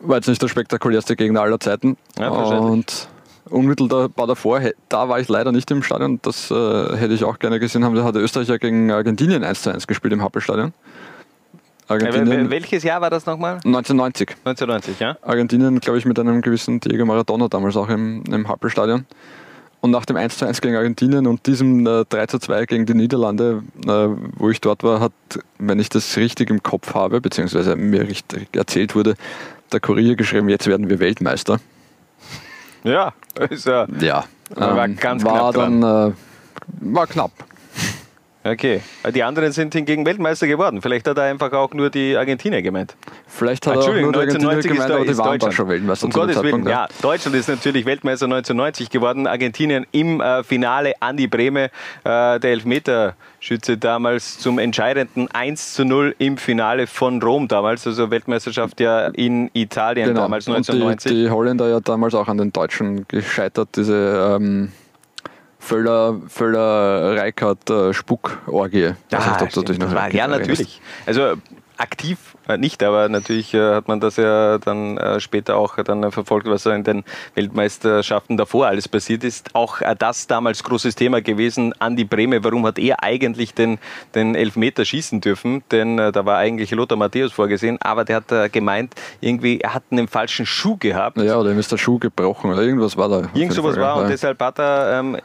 war 0.00 0.16
jetzt 0.16 0.28
nicht 0.28 0.40
der 0.40 0.48
spektakulärste 0.48 1.14
Gegner 1.14 1.42
aller 1.42 1.60
Zeiten. 1.60 1.96
Ja, 2.18 2.30
und 2.30 3.08
unmittelbar 3.50 4.08
davor, 4.26 4.60
da 4.88 5.08
war 5.08 5.20
ich 5.20 5.28
leider 5.28 5.52
nicht 5.52 5.70
im 5.70 5.82
Stadion, 5.82 6.18
das 6.22 6.50
äh, 6.50 6.96
hätte 6.96 7.12
ich 7.12 7.24
auch 7.24 7.38
gerne 7.38 7.60
gesehen 7.60 7.84
haben. 7.84 7.94
Da 7.94 8.04
hat 8.04 8.16
Österreich 8.16 8.48
ja 8.48 8.56
gegen 8.56 8.90
Argentinien 8.90 9.44
1 9.44 9.62
zu 9.62 9.70
1 9.70 9.86
gespielt 9.86 10.14
im 10.14 10.22
Happelstadion. 10.22 10.72
Argentinien. 11.88 12.50
Welches 12.50 12.82
Jahr 12.82 13.00
war 13.00 13.10
das 13.10 13.26
nochmal? 13.26 13.54
1990. 13.64 14.30
1990, 14.44 15.00
ja. 15.00 15.16
Argentinien, 15.22 15.80
glaube 15.80 15.98
ich, 15.98 16.04
mit 16.04 16.18
einem 16.18 16.40
gewissen 16.40 16.80
Diego 16.80 17.04
Maradona 17.04 17.48
damals 17.48 17.76
auch 17.76 17.88
im, 17.88 18.24
im 18.30 18.48
Happelstadion. 18.48 19.06
Und 19.80 19.90
nach 19.90 20.06
dem 20.06 20.16
1 20.16 20.38
zu 20.38 20.46
1 20.46 20.62
gegen 20.62 20.76
Argentinien 20.76 21.26
und 21.26 21.46
diesem 21.46 21.86
äh, 21.86 22.04
3 22.08 22.26
zu 22.26 22.38
2 22.38 22.64
gegen 22.64 22.86
die 22.86 22.94
Niederlande, 22.94 23.62
äh, 23.86 24.08
wo 24.38 24.48
ich 24.48 24.62
dort 24.62 24.82
war, 24.82 25.00
hat, 25.00 25.12
wenn 25.58 25.78
ich 25.78 25.90
das 25.90 26.16
richtig 26.16 26.48
im 26.48 26.62
Kopf 26.62 26.94
habe, 26.94 27.20
beziehungsweise 27.20 27.76
mir 27.76 28.08
richtig 28.08 28.48
erzählt 28.56 28.94
wurde, 28.94 29.14
der 29.72 29.80
Kurier 29.80 30.16
geschrieben, 30.16 30.48
jetzt 30.48 30.66
werden 30.66 30.88
wir 30.88 31.00
Weltmeister. 31.00 31.60
Ja, 32.82 33.12
ist 33.50 33.66
ja. 33.66 33.86
Ja, 34.00 34.24
war 34.54 34.86
ähm, 34.86 34.96
ganz 34.96 35.22
war 35.22 35.52
knapp 35.52 35.54
dann 35.54 35.82
äh, 35.82 36.12
war 36.80 37.06
knapp. 37.06 37.32
Okay. 38.46 38.82
Die 39.14 39.22
anderen 39.22 39.52
sind 39.52 39.72
hingegen 39.72 40.04
Weltmeister 40.04 40.46
geworden. 40.46 40.82
Vielleicht 40.82 41.08
hat 41.08 41.16
er 41.16 41.24
einfach 41.24 41.50
auch 41.52 41.72
nur 41.72 41.88
die 41.88 42.14
Argentinier 42.14 42.60
gemeint. 42.60 42.94
Vielleicht 43.26 43.66
hat 43.66 43.76
er 43.76 43.80
auch 43.80 43.94
nur 43.94 44.12
die 44.12 44.18
Argentinier 44.18 44.60
gemeint, 44.60 44.90
aber 44.90 45.04
die 45.06 45.16
waren 45.16 45.38
da 45.38 45.50
schon 45.50 45.68
Weltmeister 45.68 46.04
Um 46.04 46.12
Gottes 46.12 46.42
Willen, 46.42 46.68
ja. 46.68 46.86
Deutschland 47.00 47.34
ist 47.36 47.48
natürlich 47.48 47.86
Weltmeister 47.86 48.26
1990 48.26 48.90
geworden. 48.90 49.26
Argentinien 49.26 49.86
im 49.92 50.20
äh, 50.20 50.44
Finale. 50.44 50.92
Andi 51.00 51.26
Brehme, 51.26 51.64
äh, 52.04 52.38
der 52.38 52.50
Elfmeterschütze 52.50 53.78
damals 53.78 54.38
zum 54.38 54.58
entscheidenden 54.58 55.28
1 55.30 55.72
zu 55.72 55.86
0 55.86 56.14
im 56.18 56.36
Finale 56.36 56.86
von 56.86 57.22
Rom 57.22 57.48
damals. 57.48 57.86
Also 57.86 58.10
Weltmeisterschaft 58.10 58.78
ja 58.80 59.06
in 59.06 59.50
Italien 59.54 60.08
Genau. 60.08 60.20
damals 60.20 60.46
Und 60.48 60.56
1990. 60.56 61.10
die, 61.10 61.22
die 61.24 61.30
Holländer 61.30 61.68
ja 61.70 61.80
damals 61.80 62.14
auch 62.14 62.28
an 62.28 62.36
den 62.36 62.52
Deutschen 62.52 63.08
gescheitert, 63.08 63.70
diese 63.76 64.36
ähm, 64.38 64.70
Völler, 65.64 66.20
Völler 66.28 67.16
Reikart 67.16 67.72
Spuckorgie. 67.92 68.94
Ich 69.08 69.16
weiß 69.16 69.26
nicht, 69.26 69.42
ob 69.42 69.50
du 69.50 69.60
stimmt, 69.62 69.82
das 69.82 69.94
war, 69.94 70.12
ja, 70.12 70.26
natürlich. 70.26 70.80
Also 71.06 71.34
aktiv 71.76 72.36
äh, 72.48 72.56
nicht, 72.56 72.82
aber 72.82 73.08
natürlich 73.08 73.54
äh, 73.54 73.74
hat 73.74 73.88
man 73.88 74.00
das 74.00 74.16
ja 74.16 74.58
dann 74.58 74.96
äh, 74.98 75.20
später 75.20 75.56
auch 75.56 75.76
dann 75.82 76.10
verfolgt, 76.12 76.46
was 76.46 76.66
in 76.66 76.84
den 76.84 77.04
Weltmeisterschaften 77.34 78.36
davor 78.36 78.66
alles 78.66 78.88
passiert 78.88 79.24
ist. 79.24 79.54
Auch 79.54 79.80
das 79.98 80.26
damals 80.26 80.62
großes 80.62 80.94
Thema 80.94 81.20
gewesen. 81.22 81.74
Andi 81.78 82.04
Brehme, 82.04 82.44
warum 82.44 82.66
hat 82.66 82.78
er 82.78 83.02
eigentlich 83.02 83.54
den, 83.54 83.78
den 84.14 84.34
Elfmeter 84.34 84.84
schießen 84.84 85.20
dürfen? 85.20 85.62
Denn 85.70 85.96
da 85.96 86.24
war 86.24 86.38
eigentlich 86.38 86.70
Lothar 86.70 86.96
Matthäus 86.96 87.32
vorgesehen, 87.32 87.78
aber 87.80 88.04
der 88.04 88.16
hat 88.16 88.52
gemeint, 88.52 88.94
irgendwie, 89.20 89.60
er 89.60 89.74
hat 89.74 89.84
einen 89.90 90.08
falschen 90.08 90.46
Schuh 90.46 90.76
gehabt. 90.76 91.18
Ja, 91.18 91.38
oder 91.38 91.50
ihm 91.50 91.58
ist 91.58 91.72
der 91.72 91.78
Schuh 91.78 91.98
gebrochen 91.98 92.52
oder 92.52 92.62
irgendwas 92.62 92.96
war 92.96 93.08
da. 93.08 93.28
Irgend 93.34 93.52
sowas 93.54 93.76
war 93.76 93.96
ja. 93.96 94.02
und 94.02 94.10
deshalb 94.10 94.40
hat 94.40 94.58
er, 94.58 95.00
ähm, 95.00 95.18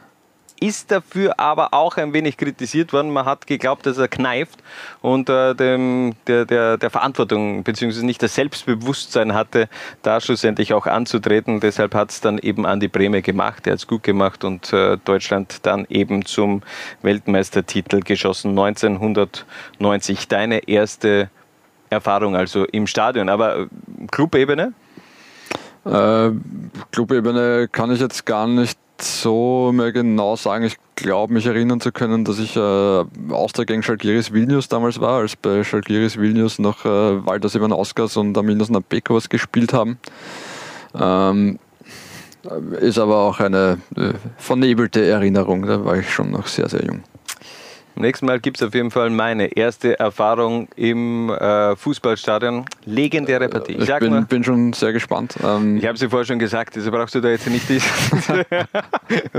ist 0.60 0.90
dafür 0.90 1.40
aber 1.40 1.72
auch 1.72 1.96
ein 1.96 2.12
wenig 2.12 2.36
kritisiert 2.36 2.92
worden. 2.92 3.10
Man 3.10 3.24
hat 3.24 3.46
geglaubt, 3.46 3.86
dass 3.86 3.98
er 3.98 4.08
kneift 4.08 4.62
und 5.00 5.28
äh, 5.28 5.54
dem, 5.54 6.14
der, 6.26 6.44
der, 6.44 6.76
der 6.76 6.90
Verantwortung 6.90 7.64
bzw. 7.64 8.04
nicht 8.04 8.22
das 8.22 8.34
Selbstbewusstsein 8.34 9.34
hatte, 9.34 9.68
da 10.02 10.20
schlussendlich 10.20 10.74
auch 10.74 10.86
anzutreten. 10.86 11.60
Deshalb 11.60 11.94
hat 11.94 12.10
es 12.10 12.20
dann 12.20 12.38
eben 12.38 12.66
Andi 12.66 12.88
Brehme 12.88 13.22
gemacht. 13.22 13.66
Er 13.66 13.72
hat 13.72 13.80
es 13.80 13.86
gut 13.86 14.02
gemacht 14.02 14.44
und 14.44 14.72
äh, 14.72 14.98
Deutschland 15.04 15.66
dann 15.66 15.86
eben 15.88 16.26
zum 16.26 16.62
Weltmeistertitel 17.02 18.00
geschossen 18.00 18.50
1990. 18.50 20.28
Deine 20.28 20.68
erste 20.68 21.30
Erfahrung 21.88 22.36
also 22.36 22.64
im 22.66 22.86
Stadion, 22.86 23.28
aber 23.28 23.60
äh, 23.60 23.66
Clubebene? 24.10 24.74
Äh, 25.84 26.30
Clubebene 26.92 27.68
kann 27.72 27.90
ich 27.90 28.00
jetzt 28.00 28.26
gar 28.26 28.46
nicht 28.46 28.78
so 29.02 29.72
mehr 29.72 29.92
genau 29.92 30.36
sagen. 30.36 30.64
Ich 30.64 30.76
glaube, 30.96 31.32
mich 31.32 31.46
erinnern 31.46 31.80
zu 31.80 31.92
können, 31.92 32.24
dass 32.24 32.38
ich 32.38 32.56
äh, 32.56 33.04
Austria 33.30 33.64
gegen 33.64 33.82
Schalgiris 33.82 34.32
Vilnius 34.32 34.68
damals 34.68 35.00
war, 35.00 35.20
als 35.20 35.36
bei 35.36 35.64
Schalgiris 35.64 36.18
Vilnius 36.18 36.58
noch 36.58 36.84
äh, 36.84 37.26
Walter 37.26 37.54
Ivanauskas 37.54 38.16
und 38.16 38.36
Aminos 38.36 38.70
Nabekovas 38.70 39.28
gespielt 39.28 39.72
haben. 39.72 39.98
Ähm, 40.94 41.58
ist 42.80 42.98
aber 42.98 43.18
auch 43.18 43.40
eine 43.40 43.78
äh, 43.96 44.12
vernebelte 44.38 45.04
Erinnerung, 45.04 45.66
da 45.66 45.84
war 45.84 45.96
ich 45.98 46.10
schon 46.10 46.30
noch 46.30 46.46
sehr, 46.46 46.68
sehr 46.68 46.84
jung. 46.84 47.02
Beim 48.00 48.06
nächsten 48.06 48.24
Mal 48.24 48.40
gibt 48.40 48.56
es 48.56 48.66
auf 48.66 48.72
jeden 48.72 48.90
Fall 48.90 49.10
meine 49.10 49.48
erste 49.48 50.00
Erfahrung 50.00 50.68
im 50.74 51.28
äh, 51.28 51.76
Fußballstadion. 51.76 52.64
Legendäre 52.86 53.50
Partie. 53.50 53.74
Ich, 53.74 53.94
bin, 53.98 54.10
mal, 54.10 54.22
bin, 54.22 54.42
schon 54.42 54.72
sehr 54.72 54.94
gespannt. 54.94 55.34
Ähm, 55.44 55.76
ich 55.76 55.84
habe 55.84 55.98
sie 55.98 56.08
vorher 56.08 56.24
schon 56.24 56.38
gesagt, 56.38 56.74
also 56.78 56.90
brauchst 56.90 57.14
du 57.14 57.20
da 57.20 57.28
jetzt 57.28 57.46
nicht 57.46 57.68
diese, 57.68 57.82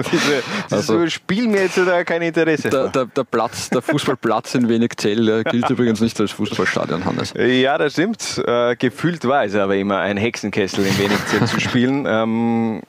diese 0.04 0.44
also, 0.70 1.08
Spiel 1.08 1.48
mir 1.48 1.64
jetzt 1.64 1.80
da 1.80 2.04
kein 2.04 2.22
Interesse. 2.22 2.70
Der, 2.70 2.90
der, 2.90 3.08
der, 3.08 3.24
Platz, 3.24 3.72
der 3.72 3.82
Fußballplatz 3.82 4.54
in 4.54 4.70
Wenigzell 4.70 5.44
gilt 5.46 5.68
übrigens 5.72 6.00
nicht 6.00 6.20
als 6.22 6.30
Fußballstadion, 6.30 7.04
Hannes. 7.04 7.34
Ja, 7.36 7.80
das 7.80 7.94
stimmt. 7.94 8.44
Äh, 8.46 8.76
gefühlt 8.76 9.26
war 9.26 9.44
es 9.44 9.56
aber 9.56 9.76
immer 9.76 10.02
ein 10.02 10.18
Hexenkessel 10.18 10.86
in 10.86 11.00
Wenigzell 11.00 11.48
zu 11.48 11.60
spielen. 11.60 12.06
Ähm, 12.08 12.84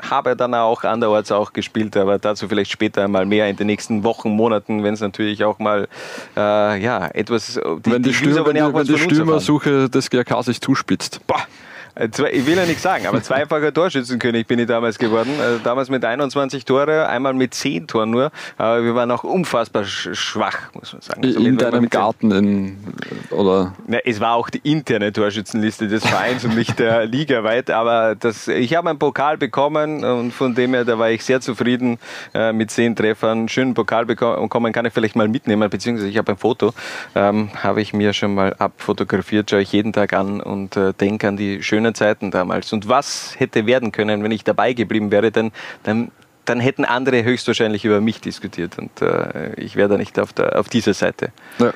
habe 0.00 0.36
dann 0.36 0.54
auch 0.54 0.84
anderorts 0.84 1.32
auch 1.32 1.52
gespielt, 1.52 1.96
aber 1.96 2.18
dazu 2.18 2.48
vielleicht 2.48 2.70
später 2.70 3.04
einmal 3.04 3.26
mehr 3.26 3.48
in 3.48 3.56
den 3.56 3.66
nächsten 3.66 4.04
Wochen, 4.04 4.30
Monaten, 4.30 4.82
wenn 4.82 4.94
es 4.94 5.00
natürlich 5.00 5.44
auch 5.44 5.58
mal 5.58 5.88
äh, 6.36 6.82
ja, 6.82 7.08
etwas. 7.08 7.54
Die, 7.54 7.90
wenn 7.90 8.02
die, 8.02 8.10
die 8.10 8.14
Stürmer, 8.14 8.46
wenn 8.46 8.56
die, 8.56 8.74
wenn 8.74 8.86
die 8.86 8.98
Stürmersuche 8.98 9.88
des 9.90 10.10
GRK 10.10 10.42
sich 10.42 10.60
zuspitzt. 10.60 11.20
Boah. 11.26 11.46
Äh, 11.98 12.08
ich 12.32 12.46
will 12.46 12.56
ja 12.56 12.64
nichts 12.64 12.82
sagen, 12.82 13.06
aber 13.06 13.22
zweifacher 13.22 13.72
Torschützenkönig 13.72 14.46
bin 14.46 14.58
ich 14.58 14.66
damals 14.66 14.98
geworden. 14.98 15.30
Also 15.40 15.58
damals 15.58 15.90
mit 15.90 16.04
21 16.04 16.64
Tore, 16.64 17.08
einmal 17.08 17.34
mit 17.34 17.54
10 17.54 17.86
Toren 17.86 18.10
nur. 18.10 18.30
Aber 18.56 18.84
wir 18.84 18.94
waren 18.94 19.10
auch 19.10 19.24
unfassbar 19.24 19.84
schwach, 19.84 20.72
muss 20.74 20.92
man 20.92 21.02
sagen. 21.02 21.24
Also 21.24 21.40
in 21.40 21.56
deinem 21.56 21.88
Garten 21.90 22.30
in, 22.30 22.78
oder? 23.30 23.74
Na, 23.86 23.98
es 24.04 24.20
war 24.20 24.34
auch 24.34 24.50
die 24.50 24.60
interne 24.62 25.12
Torschützenlisse 25.12 25.88
des 25.88 26.06
Vereins 26.06 26.44
und 26.44 26.54
nicht 26.54 26.78
der 26.78 27.06
Liga 27.06 27.42
weit. 27.42 27.70
Aber 27.70 28.14
das, 28.14 28.48
ich 28.48 28.74
habe 28.74 28.90
einen 28.90 28.98
Pokal 28.98 29.36
bekommen 29.36 30.04
und 30.04 30.32
von 30.32 30.54
dem 30.54 30.74
her, 30.74 30.84
da 30.84 30.98
war 30.98 31.10
ich 31.10 31.24
sehr 31.24 31.40
zufrieden 31.40 31.98
äh, 32.34 32.52
mit 32.52 32.70
10 32.70 32.96
Treffern. 32.96 33.48
Schönen 33.48 33.74
Pokal 33.74 34.06
bekommen, 34.06 34.72
kann 34.72 34.86
ich 34.86 34.92
vielleicht 34.92 35.16
mal 35.16 35.28
mitnehmen, 35.28 35.68
beziehungsweise 35.68 36.08
ich 36.08 36.18
habe 36.18 36.32
ein 36.32 36.38
Foto, 36.38 36.72
ähm, 37.14 37.50
habe 37.62 37.80
ich 37.80 37.92
mir 37.92 38.12
schon 38.12 38.34
mal 38.34 38.54
abfotografiert, 38.58 39.50
schaue 39.50 39.62
ich 39.62 39.72
jeden 39.72 39.92
Tag 39.92 40.12
an 40.12 40.40
und 40.40 40.76
äh, 40.76 40.92
denke 40.92 41.28
an 41.28 41.36
die 41.36 41.62
schönen 41.62 41.87
schönen 41.88 41.94
Zeiten 41.94 42.30
damals. 42.30 42.72
Und 42.72 42.88
was 42.88 43.34
hätte 43.38 43.66
werden 43.66 43.92
können, 43.92 44.22
wenn 44.22 44.30
ich 44.30 44.44
dabei 44.44 44.72
geblieben 44.72 45.10
wäre, 45.10 45.30
denn 45.30 45.52
dann, 45.84 46.10
dann 46.44 46.60
hätten 46.60 46.84
andere 46.84 47.24
höchstwahrscheinlich 47.24 47.84
über 47.84 48.00
mich 48.00 48.20
diskutiert. 48.20 48.78
Und 48.78 49.02
äh, 49.02 49.54
ich 49.54 49.76
wäre 49.76 49.88
da 49.88 49.96
nicht 49.96 50.18
auf, 50.18 50.32
der, 50.32 50.58
auf 50.58 50.68
dieser 50.68 50.94
Seite 50.94 51.32
ja. 51.58 51.72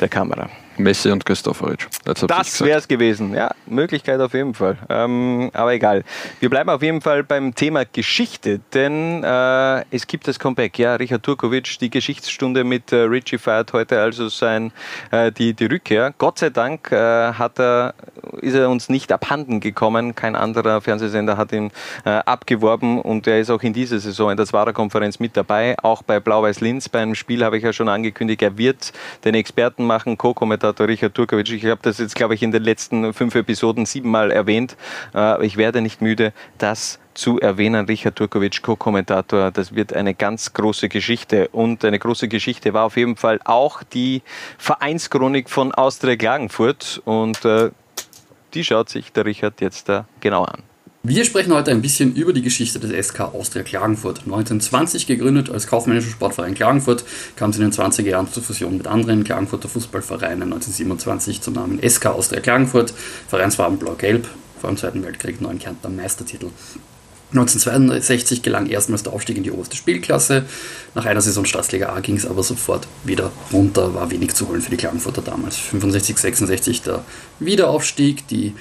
der 0.00 0.08
Kamera. 0.08 0.48
Messi 0.78 1.10
und 1.10 1.24
Christoforic. 1.24 1.88
Das 2.04 2.60
wäre 2.60 2.78
es 2.78 2.88
gewesen. 2.88 3.34
Ja, 3.34 3.50
Möglichkeit 3.66 4.20
auf 4.20 4.34
jeden 4.34 4.54
Fall. 4.54 4.76
Ähm, 4.88 5.50
aber 5.52 5.72
egal. 5.72 6.04
Wir 6.40 6.50
bleiben 6.50 6.70
auf 6.70 6.82
jeden 6.82 7.00
Fall 7.00 7.24
beim 7.24 7.54
Thema 7.54 7.84
Geschichte, 7.84 8.60
denn 8.74 9.24
äh, 9.24 9.84
es 9.90 10.06
gibt 10.06 10.28
das 10.28 10.38
Comeback. 10.38 10.78
Ja, 10.78 10.94
Richard 10.94 11.22
Turkovic, 11.22 11.78
die 11.80 11.90
Geschichtsstunde 11.90 12.64
mit 12.64 12.92
äh, 12.92 12.96
Richie 12.96 13.38
feiert 13.38 13.72
heute 13.72 14.00
also 14.00 14.28
sein, 14.28 14.72
äh, 15.10 15.32
die, 15.32 15.54
die 15.54 15.66
Rückkehr. 15.66 16.14
Gott 16.18 16.38
sei 16.38 16.50
Dank 16.50 16.92
äh, 16.92 17.32
hat 17.32 17.58
er, 17.58 17.94
ist 18.40 18.54
er 18.54 18.68
uns 18.68 18.88
nicht 18.88 19.10
abhanden 19.12 19.60
gekommen. 19.60 20.14
Kein 20.14 20.36
anderer 20.36 20.80
Fernsehsender 20.80 21.36
hat 21.36 21.52
ihn 21.52 21.70
äh, 22.04 22.10
abgeworben 22.10 23.00
und 23.00 23.26
er 23.26 23.40
ist 23.40 23.50
auch 23.50 23.62
in 23.62 23.72
dieser 23.72 23.98
Saison 23.98 24.30
in 24.30 24.36
der 24.36 24.46
Zwarer-Konferenz 24.46 25.18
mit 25.18 25.36
dabei. 25.36 25.76
Auch 25.82 26.02
bei 26.02 26.20
Blau-Weiß-Linz 26.20 26.88
beim 26.88 27.14
Spiel 27.14 27.44
habe 27.44 27.56
ich 27.56 27.64
ja 27.64 27.72
schon 27.72 27.88
angekündigt, 27.88 28.42
er 28.42 28.58
wird 28.58 28.92
den 29.24 29.34
Experten 29.34 29.84
machen, 29.84 30.18
Co-Kommentator 30.18 30.65
Kommentator 30.66 30.88
Richard 30.88 31.14
Turkovic. 31.14 31.50
Ich 31.52 31.64
habe 31.66 31.80
das 31.82 31.98
jetzt, 31.98 32.14
glaube 32.14 32.34
ich, 32.34 32.42
in 32.42 32.50
den 32.50 32.62
letzten 32.62 33.12
fünf 33.12 33.34
Episoden 33.34 33.86
siebenmal 33.86 34.30
erwähnt. 34.30 34.76
Äh, 35.14 35.44
ich 35.46 35.56
werde 35.56 35.80
nicht 35.80 36.00
müde, 36.00 36.32
das 36.58 36.98
zu 37.14 37.38
erwähnen. 37.40 37.86
Richard 37.86 38.16
Turkovic, 38.16 38.62
Co-Kommentator, 38.62 39.50
das 39.50 39.74
wird 39.74 39.92
eine 39.92 40.14
ganz 40.14 40.52
große 40.52 40.88
Geschichte. 40.88 41.48
Und 41.48 41.84
eine 41.84 41.98
große 41.98 42.28
Geschichte 42.28 42.74
war 42.74 42.84
auf 42.84 42.96
jeden 42.96 43.16
Fall 43.16 43.38
auch 43.44 43.82
die 43.82 44.22
Vereinschronik 44.58 45.48
von 45.48 45.72
Austria 45.72 46.16
Klagenfurt. 46.16 47.00
Und 47.04 47.44
äh, 47.44 47.70
die 48.54 48.64
schaut 48.64 48.88
sich 48.88 49.12
der 49.12 49.24
Richard 49.24 49.60
jetzt 49.60 49.88
da 49.88 50.06
genau 50.20 50.44
an. 50.44 50.62
Wir 51.08 51.24
sprechen 51.24 51.54
heute 51.54 51.70
ein 51.70 51.82
bisschen 51.82 52.16
über 52.16 52.32
die 52.32 52.42
Geschichte 52.42 52.80
des 52.80 53.06
SK 53.06 53.20
Austria 53.20 53.62
Klagenfurt. 53.62 54.22
1920 54.24 55.06
gegründet 55.06 55.50
als 55.50 55.68
kaufmännischer 55.68 56.10
Sportverein 56.10 56.54
Klagenfurt, 56.54 57.04
kam 57.36 57.50
es 57.50 57.58
in 57.58 57.62
den 57.62 57.70
20er 57.70 58.08
Jahren 58.08 58.32
zur 58.32 58.42
Fusion 58.42 58.76
mit 58.76 58.88
anderen 58.88 59.22
Klagenfurter 59.22 59.68
Fußballvereinen. 59.68 60.42
1927 60.42 61.42
zum 61.42 61.54
Namen 61.54 61.78
SK 61.88 62.06
Austria 62.06 62.40
Klagenfurt, 62.40 62.92
Vereinsfarben 63.28 63.78
blau-gelb, 63.78 64.26
vor 64.60 64.68
dem 64.68 64.78
Zweiten 64.78 65.04
Weltkrieg 65.04 65.40
neun 65.40 65.60
Kärntner 65.60 65.90
Meistertitel. 65.90 66.48
1962 67.30 68.42
gelang 68.42 68.66
erstmals 68.66 69.04
der 69.04 69.12
Aufstieg 69.12 69.36
in 69.36 69.44
die 69.44 69.52
oberste 69.52 69.76
Spielklasse. 69.76 70.44
Nach 70.96 71.06
einer 71.06 71.20
Saison 71.20 71.44
Staatsliga 71.44 71.90
A 71.90 72.00
ging 72.00 72.16
es 72.16 72.26
aber 72.26 72.42
sofort 72.42 72.88
wieder 73.04 73.30
runter, 73.52 73.94
war 73.94 74.10
wenig 74.10 74.34
zu 74.34 74.48
holen 74.48 74.60
für 74.60 74.70
die 74.70 74.76
Klagenfurter 74.76 75.22
damals. 75.22 75.56
65, 75.56 76.18
66 76.18 76.82
der 76.82 77.04
Wiederaufstieg, 77.38 78.26
die 78.26 78.54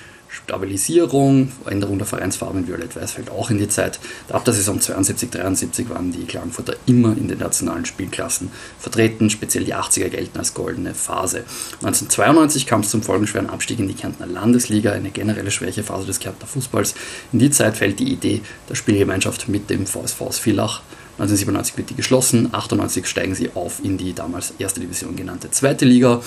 Stabilisierung, 0.46 1.52
Änderung 1.66 1.98
der 1.98 2.06
Vereinsfarben 2.06 2.68
Violett-Weiß 2.68 3.14
fällt 3.14 3.32
auch 3.32 3.50
in 3.50 3.58
die 3.58 3.68
Zeit. 3.68 4.00
Ab 4.30 4.46
der 4.46 4.54
Saison 4.54 4.80
72-73 4.80 5.90
waren 5.90 6.12
die 6.12 6.26
Klagenfurter 6.26 6.76
immer 6.86 7.18
in 7.18 7.28
den 7.28 7.40
nationalen 7.40 7.86
Spielklassen 7.86 8.52
vertreten, 8.80 9.32
speziell 9.32 9.64
die 9.64 9.74
80er 9.74 10.10
gelten 10.10 10.38
als 10.38 10.54
goldene 10.54 10.94
Phase. 10.94 11.46
1992 11.82 12.68
kam 12.68 12.82
es 12.82 12.92
zum 12.92 13.02
folgenschweren 13.02 13.50
Abstieg 13.50 13.80
in 13.80 13.88
die 13.88 13.96
Kärntner 13.96 14.28
Landesliga, 14.28 14.92
eine 14.92 15.10
generelle 15.10 15.50
Schwächephase 15.50 16.06
des 16.06 16.20
Kärntner 16.20 16.46
Fußballs. 16.46 16.94
In 17.34 17.40
die 17.40 17.50
Zeit 17.50 17.78
fällt 17.78 18.00
die 18.00 18.14
Idee 18.14 18.42
der 18.70 18.76
Spielgemeinschaft 18.76 19.50
mit 19.50 19.72
dem 19.72 19.88
VSV 19.88 20.32
Villach 20.32 20.82
1997 21.18 21.78
wird 21.78 21.90
die 21.92 21.96
geschlossen, 21.96 22.48
1998 22.48 23.06
steigen 23.08 23.36
sie 23.36 23.52
auf 23.56 23.82
in 23.82 23.98
die 23.98 24.14
damals 24.14 24.54
erste 24.60 24.82
Division 24.82 25.16
genannte 25.16 25.50
zweite 25.50 25.86
Liga. 25.86 26.22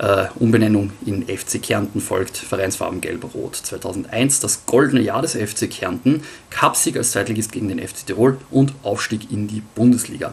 Äh, 0.00 0.28
Umbenennung 0.38 0.92
in 1.04 1.26
FC 1.26 1.62
Kärnten 1.62 2.00
folgt, 2.00 2.38
Vereinsfarben 2.38 3.02
Gelb-Rot. 3.02 3.54
2001 3.54 4.40
das 4.40 4.64
goldene 4.64 5.02
Jahr 5.02 5.20
des 5.20 5.34
FC 5.34 5.68
Kärnten, 5.70 6.22
Cupsieg 6.48 6.96
als 6.96 7.10
Zweitligist 7.10 7.52
gegen 7.52 7.68
den 7.68 7.86
FC 7.86 8.06
Tirol 8.06 8.38
und 8.50 8.72
Aufstieg 8.82 9.30
in 9.30 9.46
die 9.46 9.60
Bundesliga. 9.74 10.32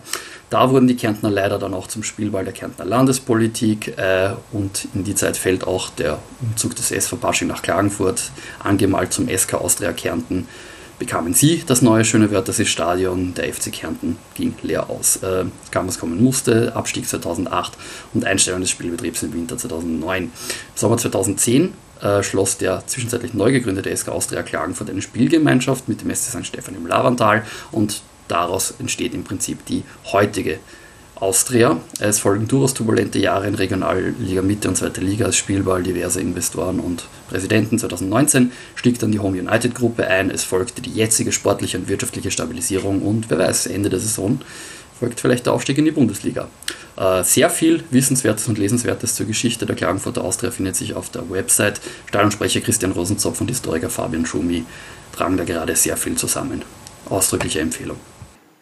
Da 0.49 0.69
wurden 0.69 0.87
die 0.87 0.95
Kärntner 0.95 1.29
leider 1.29 1.59
dann 1.59 1.73
auch 1.73 1.87
zum 1.87 2.03
Spielball 2.03 2.45
der 2.45 2.53
Kärntner 2.53 2.85
Landespolitik 2.85 3.97
äh, 3.97 4.29
und 4.53 4.87
in 4.93 5.03
die 5.03 5.15
Zeit 5.15 5.35
fällt 5.35 5.67
auch 5.67 5.89
der 5.89 6.19
Umzug 6.39 6.73
des 6.77 6.91
SV 6.91 7.17
Pasching 7.17 7.49
nach 7.49 7.61
Klagenfurt, 7.61 8.31
angemalt 8.59 9.11
zum 9.11 9.27
SK 9.27 9.55
Austria 9.55 9.91
Kärnten 9.91 10.47
bekamen 10.99 11.33
sie 11.33 11.63
das 11.65 11.81
neue 11.81 12.05
schöne 12.05 12.31
Wörthersee-Stadion. 12.31 13.33
Der 13.35 13.53
FC 13.53 13.71
Kärnten 13.71 14.17
ging 14.35 14.53
leer 14.63 14.89
aus. 14.89 15.17
Äh, 15.17 15.45
kam, 15.71 15.87
was 15.87 15.99
kommen 15.99 16.23
musste. 16.23 16.75
Abstieg 16.75 17.07
2008 17.07 17.73
und 18.13 18.25
Einstellung 18.25 18.61
des 18.61 18.69
Spielbetriebs 18.69 19.23
im 19.23 19.33
Winter 19.33 19.57
2009. 19.57 20.23
Im 20.23 20.31
Sommer 20.75 20.97
2010 20.97 21.73
äh, 22.01 22.23
schloss 22.23 22.57
der 22.57 22.85
zwischenzeitlich 22.85 23.33
neu 23.33 23.51
gegründete 23.51 23.95
SK 23.95 24.09
Austria 24.09 24.43
Klagenfurt 24.43 24.89
eine 24.89 25.01
Spielgemeinschaft 25.01 25.87
mit 25.87 26.01
dem 26.01 26.13
SC 26.13 26.31
St. 26.31 26.45
Stefan 26.45 26.75
im 26.75 26.87
Lavantal 26.87 27.43
und 27.71 28.01
daraus 28.27 28.73
entsteht 28.79 29.13
im 29.13 29.23
Prinzip 29.23 29.65
die 29.65 29.83
heutige 30.11 30.59
Austria. 31.19 31.81
Es 31.99 32.19
folgen 32.19 32.47
durchaus 32.47 32.73
turbulente 32.73 33.19
Jahre 33.19 33.47
in 33.47 33.55
Regionalliga 33.55 34.41
Mitte 34.41 34.67
und 34.67 34.75
Zweite 34.75 35.01
Liga 35.01 35.25
als 35.25 35.35
Spielball 35.35 35.83
diverser 35.83 36.21
Investoren 36.21 36.79
und 36.79 37.05
Präsidenten. 37.29 37.79
2019 37.79 38.51
stieg 38.75 38.99
dann 38.99 39.11
die 39.11 39.19
Home 39.19 39.39
United 39.39 39.73
Gruppe 39.73 40.07
ein. 40.07 40.29
Es 40.29 40.43
folgte 40.43 40.81
die 40.81 40.91
jetzige 40.91 41.31
sportliche 41.31 41.77
und 41.77 41.87
wirtschaftliche 41.87 42.31
Stabilisierung 42.31 43.01
und 43.01 43.29
wer 43.29 43.39
weiß, 43.39 43.67
Ende 43.67 43.89
der 43.89 43.99
Saison 43.99 44.39
folgt 44.99 45.19
vielleicht 45.19 45.45
der 45.45 45.53
Aufstieg 45.53 45.77
in 45.77 45.85
die 45.85 45.91
Bundesliga. 45.91 46.47
Äh, 46.97 47.23
sehr 47.23 47.49
viel 47.49 47.83
Wissenswertes 47.91 48.47
und 48.47 48.57
Lesenswertes 48.57 49.15
zur 49.15 49.27
Geschichte 49.27 49.65
der 49.65 49.75
Klagenfurter 49.75 50.23
Austria 50.23 50.51
findet 50.51 50.75
sich 50.75 50.95
auf 50.95 51.09
der 51.09 51.29
Website. 51.29 51.79
Stadionsprecher 52.07 52.61
Christian 52.61 52.91
Rosenzopf 52.91 53.39
und 53.41 53.49
Historiker 53.49 53.89
Fabian 53.89 54.25
Schumi 54.25 54.65
tragen 55.15 55.37
da 55.37 55.43
gerade 55.43 55.75
sehr 55.75 55.97
viel 55.97 56.15
zusammen. 56.15 56.63
Ausdrückliche 57.09 57.59
Empfehlung. 57.59 57.97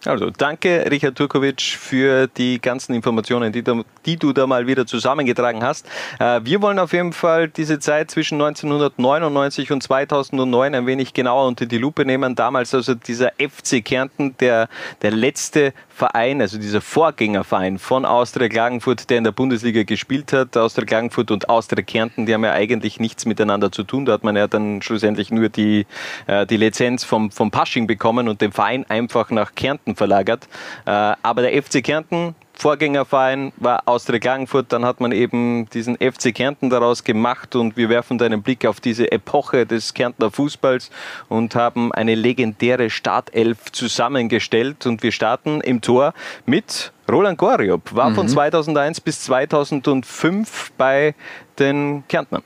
Also 0.07 0.29
danke, 0.29 0.85
Richard 0.91 1.15
Turkovic, 1.15 1.61
für 1.61 2.27
die 2.27 2.61
ganzen 2.61 2.93
Informationen, 2.93 3.51
die, 3.51 3.63
da, 3.63 3.81
die, 4.05 4.17
du 4.17 4.33
da 4.33 4.45
mal 4.45 4.67
wieder 4.67 4.85
zusammengetragen 4.85 5.63
hast. 5.63 5.87
Äh, 6.19 6.41
wir 6.43 6.61
wollen 6.61 6.79
auf 6.79 6.93
jeden 6.93 7.13
Fall 7.13 7.47
diese 7.47 7.79
Zeit 7.79 8.11
zwischen 8.11 8.35
1999 8.35 9.71
und 9.71 9.81
2009 9.81 10.75
ein 10.75 10.85
wenig 10.85 11.13
genauer 11.13 11.47
unter 11.47 11.65
die 11.65 11.77
Lupe 11.77 12.05
nehmen. 12.05 12.35
Damals 12.35 12.73
also 12.73 12.93
dieser 12.93 13.31
FC 13.39 13.83
Kärnten, 13.83 14.35
der, 14.37 14.69
der 15.01 15.11
letzte 15.11 15.73
Verein, 15.89 16.41
also 16.41 16.57
dieser 16.57 16.81
Vorgängerverein 16.81 17.79
von 17.79 18.05
Austria 18.05 18.49
Klagenfurt, 18.49 19.09
der 19.09 19.17
in 19.17 19.23
der 19.23 19.31
Bundesliga 19.31 19.83
gespielt 19.83 20.33
hat. 20.33 20.57
Austria 20.57 20.85
Klagenfurt 20.85 21.31
und 21.31 21.49
Austria 21.49 21.83
Kärnten, 21.83 22.25
die 22.25 22.33
haben 22.33 22.43
ja 22.43 22.51
eigentlich 22.51 22.99
nichts 22.99 23.25
miteinander 23.25 23.71
zu 23.71 23.83
tun. 23.83 24.05
Da 24.05 24.13
hat 24.13 24.23
man 24.23 24.35
ja 24.35 24.47
dann 24.47 24.81
schlussendlich 24.81 25.31
nur 25.31 25.49
die, 25.49 25.85
äh, 26.27 26.45
die 26.45 26.57
Lizenz 26.57 27.03
vom, 27.03 27.31
vom 27.31 27.49
Pasching 27.49 27.87
bekommen 27.87 28.27
und 28.27 28.41
den 28.41 28.51
Verein 28.51 28.85
einfach 28.89 29.31
nach 29.31 29.55
Kärnten 29.55 29.94
verlagert. 29.95 30.47
Äh, 30.85 30.91
aber 31.21 31.41
der 31.41 31.61
FC 31.61 31.83
Kärnten 31.83 32.35
Vorgängerverein 32.57 33.51
war 33.57 33.83
Austria 33.85 34.19
Klagenfurt, 34.19 34.71
dann 34.71 34.85
hat 34.85 35.01
man 35.01 35.11
eben 35.11 35.69
diesen 35.71 35.97
FC 35.97 36.33
Kärnten 36.33 36.69
daraus 36.69 37.03
gemacht 37.03 37.55
und 37.55 37.75
wir 37.75 37.89
werfen 37.89 38.17
da 38.17 38.25
einen 38.25 38.41
Blick 38.41 38.65
auf 38.65 38.79
diese 38.79 39.11
Epoche 39.11 39.65
des 39.65 39.93
Kärntner 39.93 40.31
Fußballs 40.31 40.89
und 41.27 41.53
haben 41.55 41.91
eine 41.91 42.15
legendäre 42.15 42.89
Startelf 42.89 43.71
zusammengestellt 43.71 44.85
und 44.85 45.03
wir 45.03 45.11
starten 45.11 45.59
im 45.61 45.81
Tor 45.81 46.13
mit 46.45 46.93
Roland 47.11 47.37
Goriop, 47.37 47.93
war 47.93 48.15
von 48.15 48.27
2001 48.27 49.01
bis 49.01 49.21
2005 49.21 50.71
bei 50.77 51.13
den 51.59 52.03
Kärntnern. 52.07 52.41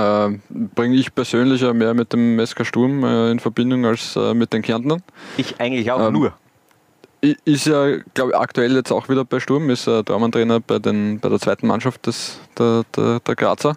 Ja, 0.00 0.28
äh, 0.28 0.38
bringe 0.74 0.96
ich 0.96 1.14
persönlich 1.14 1.60
ja 1.60 1.72
mehr 1.72 1.94
mit 1.94 2.12
dem 2.12 2.44
SK 2.44 2.64
Sturm 2.66 3.04
äh, 3.04 3.30
in 3.30 3.38
Verbindung 3.38 3.84
als 3.84 4.16
äh, 4.16 4.34
mit 4.34 4.52
den 4.52 4.62
Kärntnern. 4.62 5.02
Ich 5.36 5.60
eigentlich 5.60 5.90
auch 5.90 6.08
Ähm, 6.08 6.14
nur. 6.14 6.32
Ist 7.44 7.66
ja, 7.66 7.98
glaube 8.14 8.30
ich, 8.30 8.36
aktuell 8.36 8.74
jetzt 8.74 8.90
auch 8.90 9.10
wieder 9.10 9.26
bei 9.26 9.40
Sturm, 9.40 9.68
ist 9.68 9.86
äh, 9.86 10.02
Tormann-Trainer 10.02 10.60
bei, 10.60 10.78
den, 10.78 11.20
bei 11.20 11.28
der 11.28 11.38
zweiten 11.38 11.66
Mannschaft 11.66 12.06
des, 12.06 12.40
der, 12.58 12.84
der, 12.96 13.20
der 13.20 13.36
Grazer. 13.36 13.76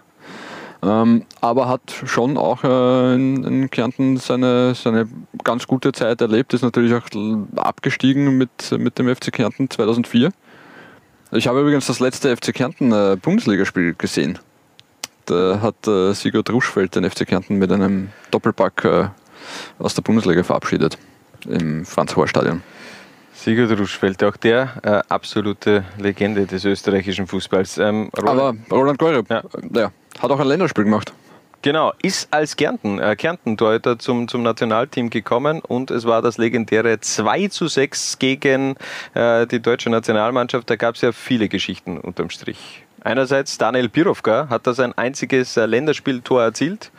Ähm, 0.82 1.24
aber 1.42 1.68
hat 1.68 1.82
schon 2.04 2.38
auch 2.38 2.64
äh, 2.64 3.14
in, 3.14 3.44
in 3.44 3.70
Kärnten 3.70 4.16
seine, 4.16 4.74
seine 4.74 5.08
ganz 5.42 5.66
gute 5.66 5.92
Zeit 5.92 6.22
erlebt, 6.22 6.54
ist 6.54 6.62
natürlich 6.62 6.94
auch 6.94 7.06
abgestiegen 7.56 8.38
mit, 8.38 8.72
mit 8.78 8.98
dem 8.98 9.14
FC 9.14 9.30
Kärnten 9.30 9.68
2004. 9.68 10.30
Ich 11.32 11.48
habe 11.48 11.60
übrigens 11.60 11.86
das 11.86 12.00
letzte 12.00 12.34
FC 12.34 12.54
Kärnten 12.54 12.92
äh, 12.92 13.16
Bundesligaspiel 13.20 13.94
gesehen. 13.94 14.38
Da 15.26 15.60
hat 15.60 15.86
äh, 15.86 16.12
Sigurd 16.12 16.50
Ruschfeld 16.50 16.94
den 16.96 17.08
FC 17.08 17.26
Kärnten 17.26 17.56
mit 17.56 17.70
einem 17.72 18.10
Doppelpack 18.30 18.84
äh, 18.84 19.08
aus 19.78 19.94
der 19.94 20.02
Bundesliga 20.02 20.42
verabschiedet 20.42 20.98
im 21.48 21.84
Franz-Hohr-Stadion. 21.84 22.62
Sigurd 23.34 23.78
Ruschfeld, 23.78 24.22
auch 24.24 24.36
der 24.36 24.74
äh, 24.82 25.02
absolute 25.12 25.84
Legende 25.98 26.46
des 26.46 26.64
österreichischen 26.64 27.26
Fußballs. 27.26 27.78
Ähm, 27.78 28.10
Roland- 28.16 28.40
Aber 28.40 28.54
Roland 28.76 28.98
Geurup, 28.98 29.28
Ja. 29.30 29.42
ja. 29.74 29.90
hat 30.20 30.30
auch 30.30 30.38
ein 30.40 30.46
Länderspiel 30.46 30.84
gemacht. 30.84 31.12
Genau, 31.62 31.92
ist 32.02 32.28
als 32.30 32.56
Kärnten, 32.56 32.98
äh, 32.98 33.16
Kärnten-Torhüter 33.16 33.98
zum, 33.98 34.28
zum 34.28 34.42
Nationalteam 34.42 35.08
gekommen 35.08 35.60
und 35.62 35.90
es 35.90 36.04
war 36.04 36.20
das 36.20 36.36
legendäre 36.36 37.00
2 37.00 37.48
zu 37.48 37.68
6 37.68 38.18
gegen 38.18 38.76
äh, 39.14 39.46
die 39.46 39.60
deutsche 39.60 39.88
Nationalmannschaft. 39.88 40.68
Da 40.68 40.76
gab 40.76 40.94
es 40.96 41.00
ja 41.00 41.12
viele 41.12 41.48
Geschichten 41.48 41.96
unterm 41.98 42.28
Strich. 42.28 42.83
Einerseits 43.04 43.58
Daniel 43.58 43.90
Birovka 43.90 44.48
hat 44.48 44.66
da 44.66 44.72
sein 44.72 44.92
einziges 44.96 45.56
äh, 45.58 45.66
Länderspieltor 45.66 46.42
erzielt 46.42 46.90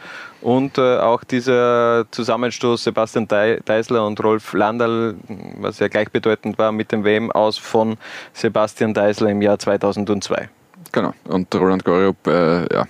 und 0.42 0.78
äh, 0.78 0.98
auch 1.00 1.24
dieser 1.24 2.06
Zusammenstoß 2.12 2.84
Sebastian 2.84 3.28
Dei- 3.28 3.60
Deisler 3.66 4.06
und 4.06 4.24
Rolf 4.24 4.54
Landal, 4.54 5.16
was 5.60 5.80
ja 5.80 5.88
gleichbedeutend 5.88 6.60
war 6.60 6.72
mit 6.72 6.92
dem 6.92 7.04
WM 7.04 7.32
aus 7.32 7.58
von 7.58 7.98
Sebastian 8.34 8.94
Deisler 8.94 9.32
im 9.32 9.42
Jahr 9.42 9.58
2002. 9.58 10.48
Genau. 10.92 11.14
Und 11.28 11.54
Roland 11.56 11.84
Geurup, 11.84 12.28
äh, 12.28 12.72
ja, 12.72 12.86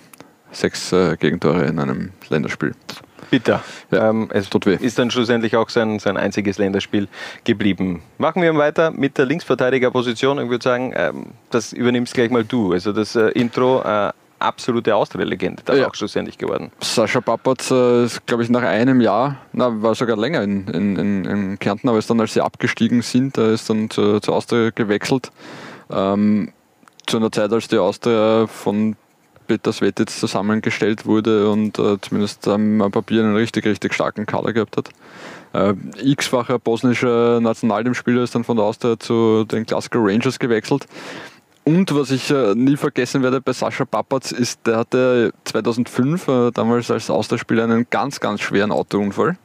sechs 0.55 0.91
äh, 0.91 1.15
Gegentore 1.17 1.65
in 1.65 1.79
einem 1.79 2.11
Länderspiel. 2.29 2.73
Bitter. 3.31 3.63
Ja, 3.91 4.09
ähm, 4.09 4.29
es 4.31 4.49
tut 4.49 4.65
weh. 4.65 4.77
ist 4.79 4.99
dann 4.99 5.09
schlussendlich 5.09 5.55
auch 5.55 5.69
sein, 5.69 5.99
sein 5.99 6.15
einziges 6.15 6.57
Länderspiel 6.57 7.07
geblieben. 7.43 8.03
Machen 8.17 8.41
wir 8.41 8.55
weiter 8.55 8.91
mit 8.91 9.17
der 9.17 9.25
Linksverteidigerposition. 9.25 10.39
Ich 10.39 10.49
würde 10.49 10.63
sagen, 10.63 10.93
ähm, 10.95 11.27
das 11.49 11.73
übernimmst 11.73 12.13
gleich 12.13 12.29
mal 12.29 12.43
du. 12.43 12.71
Also 12.73 12.93
das 12.93 13.15
äh, 13.15 13.29
Intro, 13.29 13.81
äh, 13.81 14.11
absolute 14.37 14.95
Austria-Legende, 14.95 15.63
das 15.65 15.79
Ja. 15.79 15.87
auch 15.87 15.95
schlussendlich 15.95 16.37
geworden. 16.37 16.71
Sascha 16.81 17.19
Pappertz 17.19 17.71
äh, 17.71 18.05
ist, 18.05 18.25
glaube 18.27 18.43
ich, 18.43 18.49
nach 18.49 18.61
einem 18.63 19.01
Jahr, 19.01 19.37
na, 19.53 19.81
war 19.81 19.95
sogar 19.95 20.17
länger 20.17 20.43
in, 20.43 20.67
in, 20.67 20.95
in, 20.97 21.25
in 21.25 21.59
Kärnten, 21.59 21.89
aber 21.89 21.97
ist 21.97 22.09
dann, 22.09 22.19
als 22.19 22.33
sie 22.33 22.41
abgestiegen 22.41 23.01
sind, 23.01 23.37
äh, 23.37 23.53
ist 23.53 23.69
dann 23.69 23.89
zu, 23.89 24.19
zur 24.19 24.35
Austria 24.35 24.69
gewechselt. 24.69 25.31
Ähm, 25.89 26.51
zu 27.07 27.17
einer 27.17 27.31
Zeit, 27.31 27.51
als 27.51 27.67
die 27.67 27.77
Austria 27.77 28.45
von 28.47 28.95
Peter 29.47 29.71
Svetitz 29.71 30.19
zusammengestellt 30.19 31.05
wurde 31.05 31.49
und 31.49 31.79
äh, 31.79 31.97
zumindest 32.01 32.47
am 32.47 32.81
am 32.81 32.91
Papier 32.91 33.23
einen 33.23 33.35
richtig, 33.35 33.65
richtig 33.65 33.93
starken 33.93 34.25
Kader 34.25 34.53
gehabt 34.53 34.77
hat. 34.77 34.89
Äh, 35.53 35.73
X-facher 36.01 36.59
bosnischer 36.59 37.39
Nationalteamspieler 37.39 38.23
ist 38.23 38.35
dann 38.35 38.43
von 38.43 38.57
der 38.57 38.65
Austria 38.65 38.99
zu 38.99 39.45
den 39.45 39.65
Glasgow 39.65 40.01
Rangers 40.05 40.39
gewechselt. 40.39 40.85
Und 41.63 41.95
was 41.95 42.11
ich 42.11 42.29
äh, 42.29 42.53
nie 42.53 42.77
vergessen 42.77 43.23
werde 43.23 43.41
bei 43.41 43.51
Sascha 43.51 43.85
Papatz 43.85 44.31
ist, 44.31 44.67
der 44.67 44.77
hatte 44.77 45.33
2005, 45.45 46.27
äh, 46.27 46.51
damals 46.51 46.91
als 46.91 47.09
Austauschspieler, 47.09 47.63
einen 47.63 47.87
ganz, 47.89 48.19
ganz 48.19 48.41
schweren 48.41 48.71
Autounfall. 48.71 49.37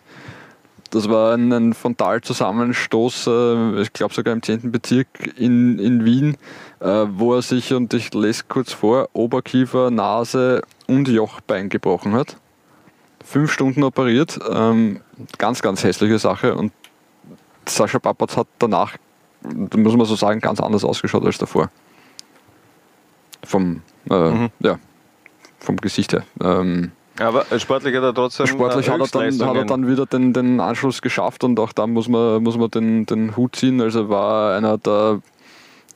Das 0.91 1.09
war 1.09 1.35
ein, 1.35 1.53
ein 1.53 1.73
Frontalzusammenstoß, 1.73 3.29
äh, 3.29 3.83
ich 3.83 3.93
glaube 3.93 4.13
sogar 4.13 4.35
im 4.35 4.43
10. 4.43 4.73
Bezirk 4.73 5.07
in, 5.39 5.79
in 5.79 6.05
Wien, 6.05 6.37
äh, 6.81 7.07
wo 7.11 7.35
er 7.35 7.43
sich, 7.43 7.73
und 7.73 7.95
ich 7.95 8.13
lese 8.13 8.45
kurz 8.49 8.73
vor, 8.73 9.09
Oberkiefer, 9.13 9.93
Nase 9.93 10.63
und 10.89 11.07
Jochbein 11.09 11.69
gebrochen 11.69 12.13
hat. 12.15 12.37
Fünf 13.25 13.53
Stunden 13.53 13.85
operiert, 13.85 14.41
ähm, 14.51 15.01
ganz, 15.39 15.63
ganz 15.63 15.85
hässliche 15.85 16.19
Sache. 16.19 16.57
Und 16.57 16.73
Sascha 17.69 18.01
Papatz 18.01 18.37
hat 18.37 18.49
danach, 18.59 18.97
muss 19.43 19.97
man 19.97 20.07
so 20.07 20.17
sagen, 20.17 20.41
ganz 20.41 20.59
anders 20.59 20.83
ausgeschaut 20.83 21.25
als 21.25 21.39
davor. 21.39 21.71
Vom, 23.45 23.83
äh, 24.11 24.49
ja, 24.59 24.81
vom 25.61 25.77
Gesicht 25.77 26.15
her. 26.15 26.25
Ähm, 26.43 26.91
Aber 27.21 27.45
sportlich 27.59 27.95
hat 27.95 28.03
er 28.03 28.15
trotzdem 28.15 28.47
Sportlich 28.47 28.89
äh, 28.89 28.91
hat 28.91 29.01
er, 29.01 29.07
dann, 29.07 29.49
hat 29.49 29.57
er 29.57 29.65
dann 29.65 29.87
wieder 29.87 30.07
den, 30.07 30.33
den 30.33 30.61
Anschluss 30.61 31.03
geschafft 31.03 31.45
und 31.45 31.59
auch 31.61 31.73
da 31.73 31.87
muss 31.87 32.09
man, 32.09 32.43
muss 32.43 32.57
man 32.57 32.71
den, 32.71 33.07
den 33.07 33.37
Hut 33.37 33.57
ziehen. 33.57 33.81
Also 33.81 34.09
war 34.09 34.57
einer 34.57 34.79
der, 34.79 35.21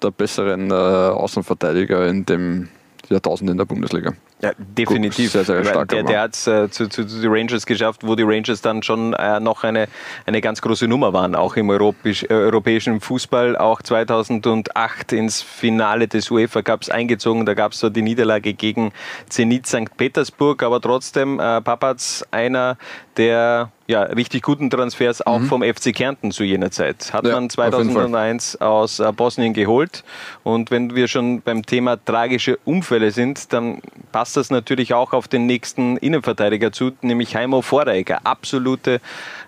der 0.02 0.10
besseren 0.10 0.70
äh, 0.70 0.74
Außenverteidiger 0.74 2.06
in 2.06 2.26
dem 2.26 2.68
Jahrtausend 3.08 3.50
in 3.50 3.56
der 3.56 3.64
Bundesliga. 3.64 4.12
Ja, 4.44 4.52
definitiv. 4.58 5.32
Sehr, 5.32 5.44
sehr 5.44 5.56
meine, 5.56 5.70
stark 5.70 5.88
der 5.88 6.02
der 6.02 6.20
hat 6.20 6.34
es 6.34 6.46
äh, 6.46 6.70
zu, 6.70 6.88
zu, 6.88 7.06
zu 7.06 7.20
den 7.20 7.30
Rangers 7.32 7.64
geschafft, 7.64 8.02
wo 8.04 8.14
die 8.14 8.22
Rangers 8.22 8.60
dann 8.60 8.82
schon 8.82 9.14
äh, 9.14 9.40
noch 9.40 9.64
eine, 9.64 9.88
eine 10.26 10.40
ganz 10.40 10.60
große 10.60 10.86
Nummer 10.86 11.12
waren, 11.12 11.34
auch 11.34 11.56
im 11.56 11.70
europäisch, 11.70 12.24
äh, 12.24 12.34
europäischen 12.34 13.00
Fußball. 13.00 13.56
Auch 13.56 13.80
2008 13.80 15.12
ins 15.12 15.40
Finale 15.40 16.08
des 16.08 16.30
UEFA 16.30 16.62
Cups 16.62 16.90
eingezogen. 16.90 17.46
Da 17.46 17.54
gab 17.54 17.72
es 17.72 17.80
so 17.80 17.88
die 17.88 18.02
Niederlage 18.02 18.52
gegen 18.52 18.92
Zenit 19.28 19.66
St. 19.66 19.96
Petersburg, 19.96 20.62
aber 20.62 20.80
trotzdem 20.80 21.40
äh, 21.40 21.60
Papaz 21.62 22.24
einer 22.30 22.76
der 23.16 23.70
ja, 23.86 24.02
richtig 24.02 24.42
guten 24.42 24.70
Transfers 24.70 25.20
auch 25.26 25.42
vom 25.42 25.62
FC 25.62 25.94
Kärnten 25.94 26.30
zu 26.30 26.42
jener 26.42 26.70
Zeit. 26.70 27.12
Hat 27.12 27.24
Mhm. 27.24 27.30
Ja, 27.30 27.34
man 27.34 27.44
auf 27.44 27.56
jeden 27.56 27.92
Fall. 27.92 28.08
2001 28.10 28.60
aus 28.60 28.98
äh, 28.98 29.12
Bosnien 29.12 29.52
geholt. 29.52 30.04
Und 30.42 30.70
wenn 30.70 30.94
wir 30.94 31.08
schon 31.08 31.42
beim 31.42 31.64
Thema 31.64 32.02
tragische 32.02 32.58
Unfälle 32.64 33.10
sind, 33.10 33.52
dann 33.52 33.80
passt 34.12 34.36
das 34.36 34.50
natürlich 34.50 34.94
auch 34.94 35.12
auf 35.12 35.28
den 35.28 35.46
nächsten 35.46 35.96
Innenverteidiger 35.96 36.72
zu, 36.72 36.92
nämlich 37.02 37.36
Heimo 37.36 37.62
Vorreiger. 37.62 38.20
Absolute 38.24 39.00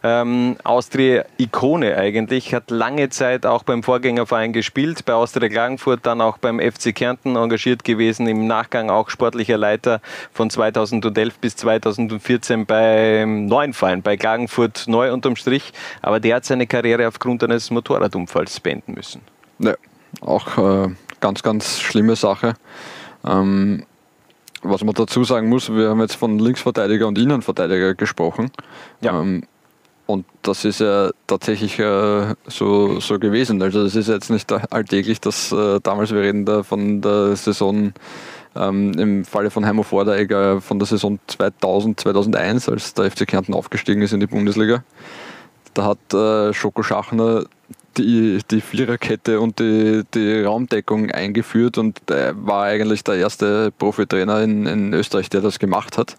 ähm, 0.03 0.57
Austria-Ikone 0.65 1.97
eigentlich. 1.97 2.55
Hat 2.55 2.71
lange 2.71 3.09
Zeit 3.09 3.47
auch 3.47 3.63
beim 3.63 3.83
Vorgängerverein 3.83 4.53
gespielt, 4.53 5.05
bei 5.05 5.15
Austria 5.15 5.49
Klagenfurt, 5.49 6.01
dann 6.05 6.21
auch 6.21 6.39
beim 6.39 6.61
FC 6.61 6.95
Kärnten 6.95 7.37
engagiert 7.37 7.85
gewesen, 7.85 8.27
im 8.27 8.47
Nachgang 8.47 8.91
auch 8.91 9.11
sportlicher 9.11 9.57
Leiter 9.57 10.01
von 10.33 10.51
2011 10.51 11.39
bis 11.39 11.57
2014 11.57 12.67
beim 12.67 13.47
neuen 13.47 13.73
Verein, 13.73 14.03
bei 14.03 14.17
Klagenfurt 14.27 14.89
neu 14.89 15.13
unterm 15.13 15.37
Strich. 15.37 15.73
Aber 16.03 16.19
der 16.19 16.37
hat 16.37 16.45
seine 16.45 16.67
Karriere 16.67 17.07
aufgrund 17.07 17.45
eines 17.45 17.71
Motorradunfalls 17.71 18.59
beenden 18.59 18.95
müssen. 18.95 19.21
Ja, 19.61 19.75
auch 20.21 20.59
äh, 20.59 20.89
ganz, 21.21 21.45
ganz 21.45 21.79
schlimme 21.79 22.17
Sache. 22.17 22.55
Ähm, 23.25 23.85
was 24.63 24.83
man 24.83 24.95
dazu 24.95 25.23
sagen 25.23 25.49
muss, 25.49 25.73
wir 25.73 25.91
haben 25.91 26.01
jetzt 26.01 26.17
von 26.17 26.41
Linksverteidiger 26.41 27.07
und 27.07 27.19
Innenverteidiger 27.19 27.95
gesprochen. 27.95 28.51
Ja. 29.01 29.21
Ähm, 29.21 29.45
und 30.07 30.25
das 30.43 30.65
ist 30.65 30.81
ja 30.81 31.11
tatsächlich 31.29 31.79
äh, 31.79 32.35
so, 32.49 32.99
so 32.99 33.21
gewesen. 33.21 33.63
Also 33.63 33.83
es 33.83 33.95
ist 33.95 34.09
jetzt 34.09 34.31
nicht 34.31 34.53
alltäglich, 34.73 35.21
dass 35.21 35.53
äh, 35.53 35.79
damals, 35.81 36.13
wir 36.13 36.21
reden 36.21 36.45
da 36.45 36.65
von 36.65 37.01
der 37.01 37.37
Saison, 37.37 37.93
ähm, 38.57 38.93
im 38.99 39.25
Falle 39.25 39.51
von 39.51 39.67
Heimo 39.67 39.83
Vordeiger 39.83 40.61
von 40.61 40.79
der 40.79 40.87
Saison 40.87 41.19
2000, 41.27 42.01
2001, 42.01 42.69
als 42.69 42.95
der 42.95 43.11
FC 43.11 43.27
Kärnten 43.27 43.55
aufgestiegen 43.55 44.03
ist 44.03 44.13
in 44.13 44.21
die 44.21 44.27
Bundesliga. 44.27 44.85
Da 45.75 45.85
hat 45.85 46.15
äh, 46.15 46.53
Schoko 46.55 46.83
Schachner 46.83 47.45
die, 47.97 48.41
die 48.51 48.61
Viererkette 48.61 49.41
und 49.41 49.59
die, 49.59 50.03
die 50.15 50.43
Raumdeckung 50.43 51.11
eingeführt 51.11 51.79
und 51.79 52.01
er 52.11 52.35
war 52.47 52.65
eigentlich 52.65 53.05
der 53.05 53.17
erste 53.17 53.73
Profitrainer 53.73 54.43
in, 54.43 54.67
in 54.67 54.93
Österreich, 54.93 55.31
der 55.31 55.41
das 55.41 55.59
gemacht 55.59 55.99
hat. 55.99 56.17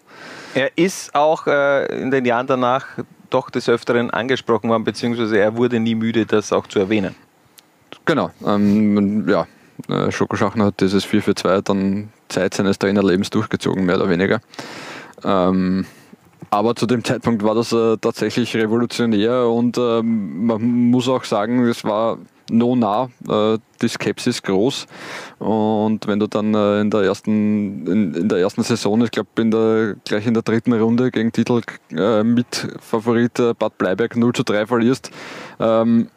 Er 0.54 0.76
ist 0.76 1.14
auch 1.14 1.46
äh, 1.46 2.00
in 2.00 2.10
den 2.10 2.24
Jahren 2.24 2.46
danach 2.46 2.86
doch 3.30 3.50
des 3.50 3.68
Öfteren 3.68 4.10
angesprochen 4.10 4.70
worden, 4.70 4.84
beziehungsweise 4.84 5.38
er 5.38 5.56
wurde 5.56 5.80
nie 5.80 5.94
müde, 5.94 6.26
das 6.26 6.52
auch 6.52 6.66
zu 6.66 6.78
erwähnen. 6.78 7.14
Genau, 8.04 8.30
ähm, 8.46 9.28
ja, 9.28 9.46
äh, 9.88 10.10
Schoko 10.10 10.36
Schachner 10.36 10.66
hat 10.66 10.80
dieses 10.80 11.06
4-4-2 11.06 11.62
dann 11.62 12.08
Zeit 12.28 12.54
seines 12.54 12.78
Trainerlebens 12.78 13.30
durchgezogen, 13.30 13.84
mehr 13.84 13.96
oder 13.96 14.08
weniger. 14.08 14.40
Ähm, 15.24 15.86
aber 16.50 16.74
zu 16.76 16.86
dem 16.86 17.04
Zeitpunkt 17.04 17.42
war 17.42 17.54
das 17.54 17.72
äh, 17.72 17.96
tatsächlich 17.98 18.56
revolutionär 18.56 19.48
und 19.48 19.76
ähm, 19.78 20.46
man 20.46 20.62
muss 20.90 21.08
auch 21.08 21.24
sagen, 21.24 21.64
es 21.64 21.84
war 21.84 22.18
no 22.50 22.76
nah, 22.76 23.10
äh, 23.28 23.58
die 23.82 23.88
Skepsis 23.88 24.42
groß. 24.42 24.86
Und 25.38 26.06
wenn 26.06 26.18
du 26.18 26.26
dann 26.26 26.54
äh, 26.54 26.80
in, 26.80 26.90
der 26.90 27.02
ersten, 27.02 27.86
in, 27.86 28.14
in, 28.14 28.28
der 28.28 28.38
ersten 28.38 28.62
Saison, 28.62 29.02
ich 29.02 29.10
glaube 29.10 29.28
gleich 30.04 30.26
in 30.26 30.34
der 30.34 30.42
dritten 30.42 30.72
Runde 30.72 31.10
gegen 31.10 31.32
Titel 31.32 31.60
äh, 31.90 32.22
mit 32.22 32.68
Favorit 32.80 33.38
äh, 33.38 33.54
Bad 33.54 33.78
Bleiberg 33.78 34.16
0 34.16 34.32
zu 34.32 34.42
3 34.42 34.66
verlierst, 34.66 35.10
ähm, 35.60 36.08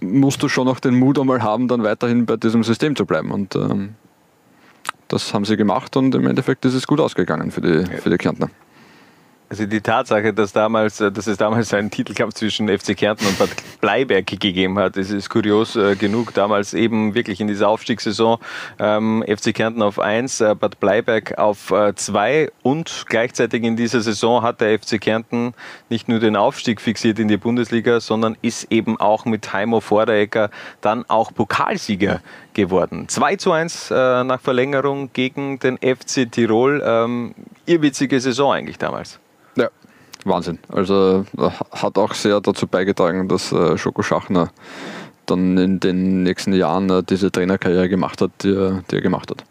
musst 0.00 0.42
du 0.42 0.48
schon 0.48 0.66
noch 0.66 0.80
den 0.80 0.94
Mut 0.94 1.18
einmal 1.18 1.42
haben, 1.42 1.68
dann 1.68 1.82
weiterhin 1.82 2.26
bei 2.26 2.36
diesem 2.36 2.62
System 2.62 2.96
zu 2.96 3.06
bleiben. 3.06 3.30
Und 3.30 3.56
ähm, 3.56 3.94
das 5.08 5.32
haben 5.32 5.44
sie 5.44 5.56
gemacht 5.56 5.96
und 5.96 6.14
im 6.14 6.26
Endeffekt 6.26 6.64
ist 6.64 6.74
es 6.74 6.86
gut 6.86 7.00
ausgegangen 7.00 7.50
für 7.50 7.60
die, 7.60 7.84
für 8.00 8.10
die 8.10 8.18
Kärntner. 8.18 8.50
Also 9.48 9.64
die 9.64 9.80
Tatsache, 9.80 10.34
dass, 10.34 10.52
damals, 10.52 11.00
äh, 11.00 11.12
dass 11.12 11.28
es 11.28 11.36
damals 11.36 11.72
einen 11.72 11.90
Titelkampf 11.90 12.34
zwischen 12.34 12.68
FC 12.68 12.96
Kärnten 12.96 13.26
und 13.26 13.38
Bad 13.38 13.50
Bleiberg 13.80 14.26
gegeben 14.26 14.76
hat, 14.76 14.96
das 14.96 15.10
ist 15.10 15.30
kurios 15.30 15.76
äh, 15.76 15.94
genug. 15.94 16.34
Damals 16.34 16.74
eben 16.74 17.14
wirklich 17.14 17.40
in 17.40 17.46
dieser 17.46 17.68
Aufstiegssaison 17.68 18.38
ähm, 18.80 19.24
FC 19.26 19.54
Kärnten 19.54 19.82
auf 19.82 20.00
1, 20.00 20.40
äh, 20.40 20.54
Bad 20.56 20.80
Bleiberg 20.80 21.38
auf 21.38 21.72
2 21.94 22.34
äh, 22.34 22.50
und 22.62 23.04
gleichzeitig 23.08 23.62
in 23.62 23.76
dieser 23.76 24.00
Saison 24.00 24.42
hat 24.42 24.60
der 24.60 24.80
FC 24.80 25.00
Kärnten 25.00 25.54
nicht 25.90 26.08
nur 26.08 26.18
den 26.18 26.34
Aufstieg 26.34 26.80
fixiert 26.80 27.20
in 27.20 27.28
die 27.28 27.36
Bundesliga, 27.36 28.00
sondern 28.00 28.36
ist 28.42 28.72
eben 28.72 28.98
auch 28.98 29.26
mit 29.26 29.52
Heimo 29.52 29.80
Vorderecker 29.80 30.50
dann 30.80 31.04
auch 31.08 31.32
Pokalsieger 31.32 32.20
geworden. 32.56 33.08
2 33.08 33.36
zu 33.36 33.52
1 33.52 33.90
äh, 33.90 34.24
nach 34.24 34.40
Verlängerung 34.40 35.10
gegen 35.12 35.60
den 35.60 35.76
FC 35.78 36.30
Tirol. 36.30 36.82
Ähm, 36.84 37.34
irrwitzige 37.66 38.20
Saison 38.20 38.52
eigentlich 38.52 38.78
damals. 38.78 39.20
Ja, 39.56 39.68
Wahnsinn. 40.24 40.58
Also 40.68 41.24
äh, 41.38 41.50
hat 41.70 41.98
auch 41.98 42.14
sehr 42.14 42.40
dazu 42.40 42.66
beigetragen, 42.66 43.28
dass 43.28 43.52
äh, 43.52 43.78
Schoko 43.78 44.02
Schachner 44.02 44.50
dann 45.26 45.58
in 45.58 45.80
den 45.80 46.22
nächsten 46.22 46.52
Jahren 46.52 46.90
äh, 46.90 47.02
diese 47.02 47.30
Trainerkarriere 47.30 47.88
gemacht 47.88 48.20
hat, 48.20 48.30
die 48.42 48.52
er, 48.52 48.82
die 48.90 48.96
er 48.96 49.02
gemacht 49.02 49.30
hat. 49.30 49.44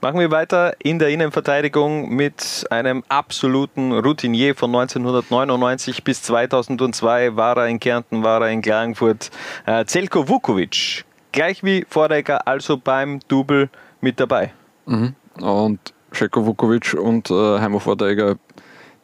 Machen 0.00 0.18
wir 0.18 0.32
weiter 0.32 0.74
in 0.82 0.98
der 0.98 1.10
Innenverteidigung 1.10 2.08
mit 2.08 2.66
einem 2.70 3.04
absoluten 3.08 3.92
Routinier 3.92 4.56
von 4.56 4.70
1999 4.74 6.02
bis 6.02 6.22
2002 6.22 7.36
war 7.36 7.56
er 7.56 7.68
in 7.68 7.78
Kärnten, 7.78 8.24
war 8.24 8.42
er 8.42 8.50
in 8.50 8.62
Klagenfurt. 8.62 9.30
Äh, 9.64 9.84
Zelko 9.84 10.28
Vukovic, 10.28 11.04
gleich 11.32 11.64
wie 11.64 11.84
Vordecker, 11.88 12.46
also 12.46 12.76
beim 12.76 13.20
Double 13.28 13.68
mit 14.00 14.20
dabei. 14.20 14.52
Mhm. 14.86 15.14
Und 15.40 15.80
Šeko 16.12 16.44
Vukovic 16.44 16.94
und 16.94 17.30
äh, 17.30 17.58
Heimo 17.58 17.78
Vordeiger 17.78 18.36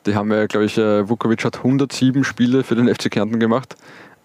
die 0.09 0.15
haben 0.15 0.33
ja, 0.33 0.47
glaube 0.47 0.67
ich, 0.67 0.79
äh, 0.79 1.09
Vukovic 1.09 1.45
hat 1.45 1.59
107 1.59 2.25
Spiele 2.25 2.65
für 2.65 2.75
den 2.75 2.89
FC 2.95 3.11
Kärnten 3.11 3.39
gemacht 3.39 3.77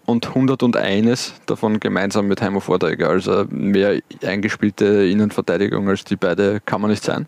und 0.06 0.26
101 0.28 1.34
davon 1.46 1.80
gemeinsam 1.80 2.26
mit 2.26 2.40
Heimo 2.40 2.60
Vordeiger. 2.60 3.10
Also 3.10 3.44
mehr 3.50 4.00
eingespielte 4.22 5.06
Innenverteidigung 5.06 5.88
als 5.88 6.04
die 6.04 6.16
beide 6.16 6.60
kann 6.60 6.80
man 6.80 6.90
nicht 6.90 7.04
sein. 7.04 7.26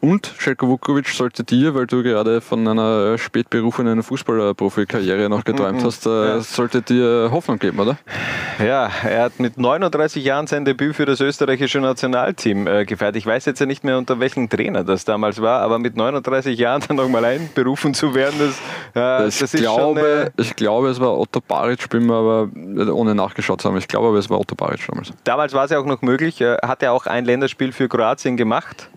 Und 0.00 0.32
Željko 0.38 0.68
Vukovic 0.68 1.08
sollte 1.08 1.42
dir, 1.42 1.74
weil 1.74 1.86
du 1.86 2.04
gerade 2.04 2.40
von 2.40 2.66
einer 2.68 3.18
spätberufenen 3.18 4.04
Fußballerprofikarriere 4.04 5.28
noch 5.28 5.42
geträumt 5.42 5.82
hast, 5.82 6.06
äh, 6.06 6.10
ja. 6.10 6.40
sollte 6.40 6.82
dir 6.82 7.30
Hoffnung 7.32 7.58
geben, 7.58 7.80
oder? 7.80 7.98
Ja, 8.60 8.88
er 9.04 9.22
hat 9.24 9.40
mit 9.40 9.58
39 9.58 10.24
Jahren 10.24 10.46
sein 10.46 10.64
Debüt 10.64 10.94
für 10.94 11.04
das 11.04 11.20
österreichische 11.20 11.80
Nationalteam 11.80 12.68
äh, 12.68 12.84
gefeiert. 12.84 13.16
Ich 13.16 13.26
weiß 13.26 13.44
jetzt 13.46 13.58
ja 13.58 13.66
nicht 13.66 13.82
mehr, 13.82 13.98
unter 13.98 14.20
welchem 14.20 14.48
Trainer 14.48 14.84
das 14.84 15.04
damals 15.04 15.42
war, 15.42 15.62
aber 15.62 15.80
mit 15.80 15.96
39 15.96 16.56
Jahren 16.56 16.80
dann 16.86 16.96
nochmal 16.96 17.24
einberufen 17.24 17.92
zu 17.92 18.14
werden, 18.14 18.38
das, 18.38 18.58
äh, 18.94 19.24
das, 19.24 19.38
das 19.38 19.54
ist 19.54 19.60
glaube, 19.60 20.00
schon... 20.00 20.06
Äh, 20.06 20.30
ich 20.36 20.54
glaube, 20.54 20.90
es 20.90 21.00
war 21.00 21.18
Otto 21.18 21.40
Baric, 21.40 21.88
bin 21.88 22.06
mir 22.06 22.14
aber 22.14 22.48
ohne 22.94 23.16
nachgeschaut 23.16 23.60
zu 23.60 23.68
haben, 23.68 23.76
ich 23.76 23.88
glaube 23.88 24.08
aber, 24.08 24.18
es 24.18 24.30
war 24.30 24.38
Otto 24.38 24.54
Baric 24.54 24.86
damals. 24.86 25.12
Damals 25.24 25.54
war 25.54 25.64
es 25.64 25.72
ja 25.72 25.80
auch 25.80 25.86
noch 25.86 26.02
möglich, 26.02 26.40
er 26.40 26.60
hat 26.62 26.82
ja 26.82 26.92
auch 26.92 27.06
ein 27.06 27.24
Länderspiel 27.24 27.72
für 27.72 27.88
Kroatien 27.88 28.36
gemacht 28.36 28.88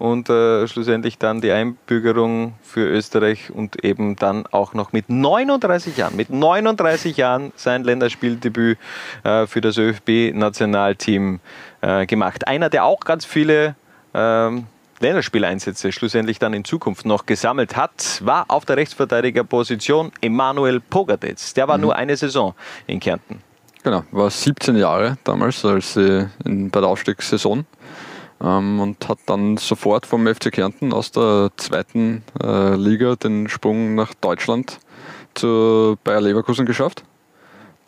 und 0.00 0.30
äh, 0.30 0.66
schlussendlich 0.66 1.18
dann 1.18 1.42
die 1.42 1.52
Einbürgerung 1.52 2.54
für 2.62 2.88
Österreich 2.88 3.50
und 3.50 3.84
eben 3.84 4.16
dann 4.16 4.46
auch 4.46 4.72
noch 4.72 4.94
mit 4.94 5.10
39 5.10 5.98
Jahren, 5.98 6.16
mit 6.16 6.30
39 6.30 7.18
Jahren 7.18 7.52
sein 7.54 7.84
Länderspieldebüt 7.84 8.78
äh, 9.24 9.46
für 9.46 9.60
das 9.60 9.76
ÖFB-Nationalteam 9.76 11.40
äh, 11.82 12.06
gemacht. 12.06 12.48
Einer, 12.48 12.70
der 12.70 12.86
auch 12.86 13.00
ganz 13.00 13.26
viele 13.26 13.76
ähm, 14.14 14.66
Länderspieleinsätze 15.00 15.92
schlussendlich 15.92 16.38
dann 16.38 16.54
in 16.54 16.64
Zukunft 16.64 17.04
noch 17.04 17.26
gesammelt 17.26 17.76
hat, 17.76 18.22
war 18.24 18.46
auf 18.48 18.64
der 18.64 18.78
Rechtsverteidigerposition 18.78 20.12
Emanuel 20.22 20.80
Pogadetz. 20.80 21.52
Der 21.52 21.68
war 21.68 21.76
mhm. 21.76 21.82
nur 21.82 21.96
eine 21.96 22.16
Saison 22.16 22.54
in 22.86 23.00
Kärnten. 23.00 23.42
Genau, 23.82 24.04
war 24.12 24.30
17 24.30 24.76
Jahre 24.76 25.18
damals, 25.24 25.62
als 25.64 25.94
bei 25.94 26.80
der 26.80 26.86
Aufstiegssaison 26.86 27.66
ähm, 28.42 28.80
und 28.80 29.08
hat 29.08 29.18
dann 29.26 29.56
sofort 29.56 30.06
vom 30.06 30.26
FC 30.26 30.52
Kärnten 30.52 30.92
aus 30.92 31.12
der 31.12 31.50
zweiten 31.56 32.22
äh, 32.42 32.74
Liga 32.74 33.16
den 33.16 33.48
Sprung 33.48 33.94
nach 33.94 34.14
Deutschland 34.14 34.78
zu 35.34 35.96
Bayer 36.04 36.20
Leverkusen 36.20 36.66
geschafft. 36.66 37.04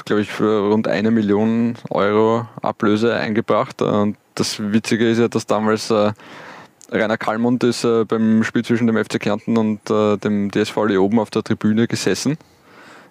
Glaube 0.05 0.22
ich, 0.22 0.32
für 0.32 0.68
rund 0.68 0.88
eine 0.88 1.11
Million 1.11 1.76
Euro 1.90 2.46
Ablöse 2.61 3.14
eingebracht. 3.14 3.82
Und 3.82 4.16
das 4.34 4.59
Witzige 4.59 5.09
ist 5.09 5.18
ja, 5.18 5.28
dass 5.28 5.46
damals 5.46 5.90
äh, 5.90 6.12
Rainer 6.90 7.18
Kallmund 7.18 7.62
ist 7.62 7.84
äh, 7.84 8.05
beim 8.05 8.42
Spiel 8.42 8.64
zwischen 8.64 8.88
dem 8.88 9.03
FC 9.03 9.20
Kärnten 9.20 9.57
und 9.57 9.88
äh, 9.90 10.16
dem 10.16 10.50
DSV 10.50 10.76
oben 10.76 11.20
auf 11.20 11.30
der 11.30 11.44
Tribüne 11.44 11.86
gesessen 11.86 12.36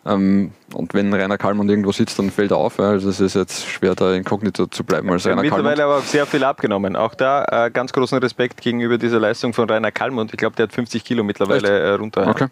ähm, 0.04 0.52
und 0.74 0.94
wenn 0.96 1.14
Rainer 1.14 1.38
Kallmann 1.38 1.70
irgendwo 1.70 1.92
sitzt, 1.92 2.18
dann 2.18 2.32
fällt 2.32 2.52
er 2.52 2.58
auf. 2.58 2.80
Also 2.80 3.10
es 3.10 3.20
ist 3.20 3.36
jetzt 3.36 3.68
schwer, 3.68 3.94
da 3.94 4.14
inkognito 4.14 4.66
zu 4.66 4.84
bleiben 4.84 5.10
als 5.12 5.28
Rainer 5.28 5.44
Mittlerweile 5.44 5.76
Kallmund. 5.76 5.98
aber 5.98 6.02
sehr 6.02 6.26
viel 6.26 6.44
abgenommen. 6.44 6.96
Auch 6.96 7.14
da 7.14 7.46
äh, 7.46 7.70
ganz 7.70 7.94
großen 7.94 8.18
Respekt 8.18 8.62
gegenüber 8.62 8.98
dieser 8.98 9.20
Leistung 9.20 9.54
von 9.54 9.70
Rainer 9.70 9.92
Kallmann. 9.92 10.28
Ich 10.32 10.38
glaube, 10.38 10.56
der 10.56 10.64
hat 10.64 10.74
50 10.74 11.04
Kilo 11.04 11.24
mittlerweile 11.24 11.68
äh, 11.68 11.92
runter. 11.92 12.28
Okay. 12.28 12.48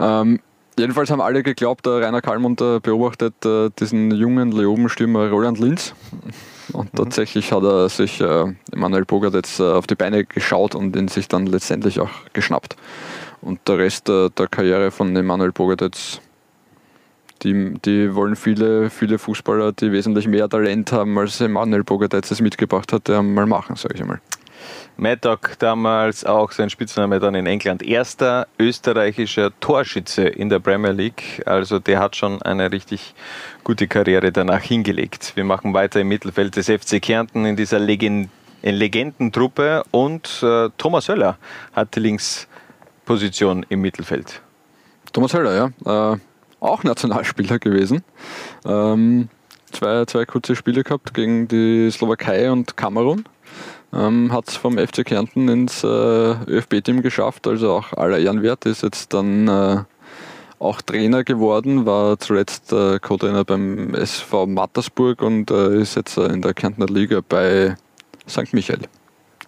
Ähm, 0.00 0.40
jedenfalls 0.76 1.10
haben 1.10 1.20
alle 1.20 1.44
geglaubt, 1.44 1.86
der 1.86 2.00
Rainer 2.00 2.20
Kallmund 2.20 2.60
äh, 2.60 2.80
beobachtet 2.80 3.44
äh, 3.44 3.70
diesen 3.78 4.10
jungen 4.10 4.50
Leoben-Stürmer 4.50 5.30
Roland 5.30 5.60
Linz. 5.60 5.94
Und 6.72 6.92
mhm. 6.92 6.96
tatsächlich 6.96 7.52
hat 7.52 7.62
er 7.62 7.88
sich 7.88 8.20
äh, 8.20 8.52
Emanuel 8.72 9.04
Bogart 9.04 9.34
jetzt 9.34 9.60
äh, 9.60 9.64
auf 9.64 9.86
die 9.86 9.94
Beine 9.94 10.24
geschaut 10.24 10.74
und 10.74 10.96
ihn 10.96 11.06
sich 11.06 11.28
dann 11.28 11.46
letztendlich 11.46 12.00
auch 12.00 12.10
geschnappt. 12.32 12.74
Und 13.40 13.60
der 13.68 13.78
Rest 13.78 14.08
der 14.08 14.30
Karriere 14.50 14.90
von 14.90 15.16
Emanuel 15.16 15.52
Bogart 15.52 15.80
jetzt 15.80 16.20
die, 17.42 17.74
die 17.84 18.14
wollen 18.14 18.36
viele, 18.36 18.90
viele 18.90 19.18
Fußballer, 19.18 19.72
die 19.72 19.92
wesentlich 19.92 20.26
mehr 20.26 20.48
Talent 20.48 20.92
haben, 20.92 21.18
als 21.18 21.40
Emanuel 21.40 21.84
Bogartez 21.84 22.30
es 22.30 22.40
mitgebracht 22.40 22.92
hat, 22.92 23.08
mal 23.08 23.46
machen, 23.46 23.76
sage 23.76 23.94
ich 23.94 24.00
einmal. 24.00 24.20
Maddock 24.96 25.58
damals 25.58 26.24
auch 26.24 26.52
sein 26.52 26.68
Spitzname 26.68 27.18
dann 27.20 27.34
in 27.34 27.46
England. 27.46 27.82
Erster 27.82 28.46
österreichischer 28.58 29.50
Torschütze 29.60 30.24
in 30.24 30.50
der 30.50 30.58
Premier 30.58 30.92
League. 30.92 31.42
Also 31.46 31.78
der 31.78 31.98
hat 32.00 32.16
schon 32.16 32.42
eine 32.42 32.70
richtig 32.70 33.14
gute 33.64 33.88
Karriere 33.88 34.30
danach 34.30 34.60
hingelegt. 34.60 35.32
Wir 35.36 35.44
machen 35.44 35.72
weiter 35.72 36.00
im 36.00 36.08
Mittelfeld 36.08 36.56
des 36.56 36.66
FC 36.66 37.00
Kärnten 37.00 37.46
in 37.46 37.56
dieser 37.56 37.78
Legend 37.78 38.28
Legendentruppe 38.62 39.84
und 39.90 40.42
äh, 40.42 40.68
Thomas 40.76 41.08
Höller 41.08 41.38
hat 41.72 41.96
die 41.96 42.00
Linksposition 42.00 43.64
im 43.70 43.80
Mittelfeld. 43.80 44.42
Thomas 45.14 45.32
Höller, 45.32 45.72
ja. 45.86 46.12
Äh, 46.12 46.18
auch 46.60 46.84
Nationalspieler 46.84 47.58
gewesen. 47.58 48.02
Ähm, 48.64 49.28
zwei, 49.72 50.04
zwei 50.04 50.24
kurze 50.26 50.56
Spiele 50.56 50.84
gehabt 50.84 51.14
gegen 51.14 51.48
die 51.48 51.90
Slowakei 51.90 52.50
und 52.50 52.76
Kamerun. 52.76 53.24
Ähm, 53.92 54.32
Hat 54.32 54.48
es 54.48 54.56
vom 54.56 54.78
FC 54.78 55.04
Kärnten 55.04 55.48
ins 55.48 55.82
äh, 55.82 55.86
ÖFB-Team 55.86 57.02
geschafft, 57.02 57.46
also 57.46 57.72
auch 57.72 57.92
aller 57.94 58.18
Ehrenwert. 58.18 58.66
Ist 58.66 58.82
jetzt 58.82 59.12
dann 59.12 59.48
äh, 59.48 59.82
auch 60.60 60.80
Trainer 60.82 61.24
geworden, 61.24 61.86
war 61.86 62.18
zuletzt 62.18 62.72
äh, 62.72 62.98
Co-Trainer 63.00 63.44
beim 63.44 63.94
SV 63.94 64.46
Mattersburg 64.46 65.22
und 65.22 65.50
äh, 65.50 65.80
ist 65.80 65.96
jetzt 65.96 66.18
äh, 66.18 66.26
in 66.26 66.42
der 66.42 66.54
Kärntner 66.54 66.86
Liga 66.86 67.20
bei 67.26 67.74
St. 68.28 68.52
Michael 68.52 68.82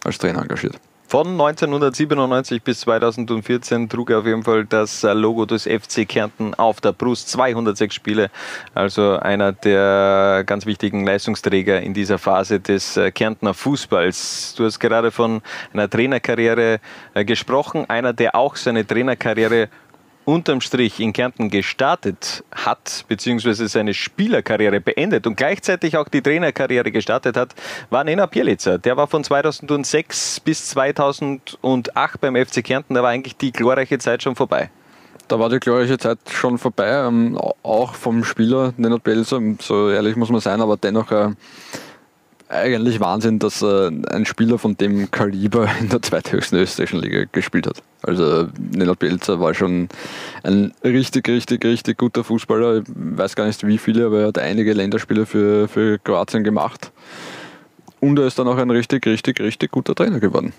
als 0.05 0.19
Trainer 0.19 0.43
engagiert. 0.43 0.81
Von 1.13 1.33
1997 1.33 2.63
bis 2.63 2.81
2014 2.81 3.91
trug 3.91 4.09
er 4.09 4.21
auf 4.21 4.25
jeden 4.25 4.45
Fall 4.45 4.65
das 4.65 5.03
Logo 5.03 5.45
des 5.45 5.65
FC 5.65 6.09
Kärnten 6.09 6.55
auf 6.55 6.81
der 6.81 6.93
Brust. 6.93 7.29
206 7.29 7.95
Spiele, 7.95 8.31
also 8.73 9.19
einer 9.19 9.53
der 9.53 10.43
ganz 10.47 10.65
wichtigen 10.65 11.05
Leistungsträger 11.05 11.83
in 11.83 11.93
dieser 11.93 12.17
Phase 12.17 12.61
des 12.61 12.97
äh, 12.97 13.11
Kärntner 13.11 13.53
Fußballs. 13.53 14.55
Du 14.57 14.65
hast 14.65 14.79
gerade 14.81 15.11
von 15.11 15.43
einer 15.75 15.91
Trainerkarriere 15.91 16.81
äh, 17.13 17.27
gesprochen, 17.27 17.85
einer, 17.91 18.15
der 18.15 18.35
auch 18.35 18.57
seine 18.57 18.87
Trainerkarriere 18.87 19.69
unterm 20.25 20.61
Strich 20.61 21.01
in 21.01 21.13
Kärnten 21.13 21.51
gestartet 21.51 22.45
hat, 22.53 23.05
beziehungsweise 23.09 23.69
seine 23.69 23.95
Spielerkarriere 23.95 24.81
beendet 24.81 25.27
und 25.27 25.37
gleichzeitig 25.37 25.97
auch 25.97 26.09
die 26.09 26.23
Trainerkarriere 26.23 26.93
gestartet 26.93 27.37
hat, 27.37 27.55
war 27.91 28.05
Nena 28.05 28.27
Pielica. 28.27 28.79
Der 28.79 28.97
war 28.97 29.07
von 29.07 29.25
2006 29.25 30.41
bis 30.41 30.69
2008 30.69 32.21
beim 32.21 32.37
FC 32.37 32.65
Kärnten, 32.65 32.95
da 32.95 33.03
war 33.03 33.11
eigentlich 33.11 33.37
die 33.37 33.53
glorreiche 33.53 33.99
Zeit 33.99 34.23
schon 34.23 34.37
vorbei. 34.37 34.71
Da 35.29 35.39
war 35.39 35.49
die 35.49 35.61
glorreiche 35.61 35.99
Zeit 35.99 36.19
schon 36.29 36.59
vorbei, 36.59 37.07
ähm, 37.07 37.39
auch 37.63 37.95
vom 37.95 38.25
Spieler 38.25 38.75
Nenad 38.77 39.03
Belzer, 39.03 39.41
so 39.61 39.91
ehrlich 39.91 40.17
muss 40.17 40.31
man 40.31 40.41
sein, 40.41 40.61
aber 40.61 40.77
dennoch 40.77 41.11
äh, 41.11 41.31
eigentlich 42.53 43.01
Wahnsinn, 43.01 43.39
dass 43.39 43.63
äh, 43.63 43.91
ein 44.11 44.27
Spieler 44.27 44.59
von 44.59 44.77
dem 44.77 45.11
Kaliber 45.11 45.69
in 45.81 45.89
der 45.89 46.03
zweithöchsten 46.03 46.59
österreichischen 46.59 47.01
Liga 47.01 47.25
gespielt 47.33 47.67
hat. 47.67 47.83
Also 48.03 48.49
Nenad 48.59 48.99
Belzer 48.99 49.41
war 49.41 49.55
schon 49.55 49.89
ein 50.43 50.73
richtig, 50.85 51.29
richtig, 51.29 51.65
richtig 51.65 51.99
guter 51.99 52.25
Fußballer. 52.25 52.79
Ich 52.79 52.85
weiß 52.87 53.37
gar 53.37 53.47
nicht 53.47 53.67
wie 53.67 53.79
viele, 53.79 54.07
aber 54.07 54.21
er 54.21 54.27
hat 54.29 54.39
einige 54.39 54.73
Länderspiele 54.73 55.27
für, 55.27 55.69
für 55.69 55.99
Kroatien 55.99 56.45
gemacht. 56.45 56.93
Und 58.01 58.19
er 58.19 58.27
ist 58.27 58.39
dann 58.39 58.49
auch 58.49 58.59
ein 58.59 58.71
richtig, 58.71 59.07
richtig, 59.07 59.41
richtig 59.41 59.71
guter 59.71 59.95
Trainer 59.95 60.21
geworden. 60.21 60.53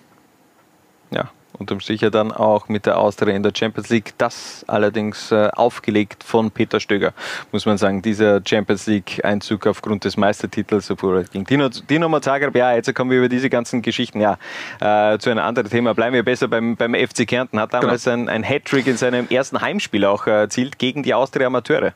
Ja, 1.12 1.30
unterm 1.58 1.80
Strich 1.80 2.02
ja 2.02 2.10
dann 2.10 2.32
auch 2.32 2.68
mit 2.68 2.86
der 2.86 2.98
Austria 2.98 3.36
in 3.36 3.44
der 3.44 3.52
Champions 3.56 3.90
League. 3.90 4.14
Das 4.18 4.66
allerdings 4.68 5.32
äh, 5.32 5.50
aufgelegt 5.54 6.24
von 6.24 6.52
Peter 6.52 6.80
Stöger, 6.80 7.14
muss 7.52 7.66
man 7.66 7.78
sagen. 7.78 8.02
Dieser 8.02 8.42
Champions 8.46 8.88
League-Einzug 8.88 9.68
aufgrund 9.68 10.04
des 10.06 10.18
Meistertitels, 10.18 10.90
obwohl 10.92 11.24
gegen 11.26 11.46
Dino, 11.46 11.70
Dino 11.70 12.20
Zagreb, 12.20 12.56
ja, 12.56 12.74
jetzt 12.74 12.94
kommen 12.96 13.12
wir 13.12 13.20
über 13.20 13.30
diese 13.30 13.50
ganzen 13.50 13.82
Geschichten, 13.82 14.22
ja, 14.22 14.38
äh, 14.80 15.18
zu 15.18 15.30
einem 15.30 15.44
anderen 15.44 15.70
Thema. 15.70 15.94
Bleiben 15.94 16.14
wir 16.14 16.24
besser 16.24 16.48
beim, 16.48 16.76
beim 16.76 16.96
FC 16.96 17.28
Kärnten. 17.28 17.60
Hat 17.60 17.74
damals 17.74 18.04
genau. 18.06 18.24
ein, 18.24 18.30
ein 18.30 18.44
Hattrick 18.44 18.88
in 18.88 18.98
seinem 18.98 19.28
ersten 19.30 19.62
Heimspiel 19.62 20.06
auch 20.06 20.28
erzielt 20.28 20.80
gegen 20.80 21.04
die 21.04 21.14
Austria 21.14 21.48
Amateure. 21.48 21.94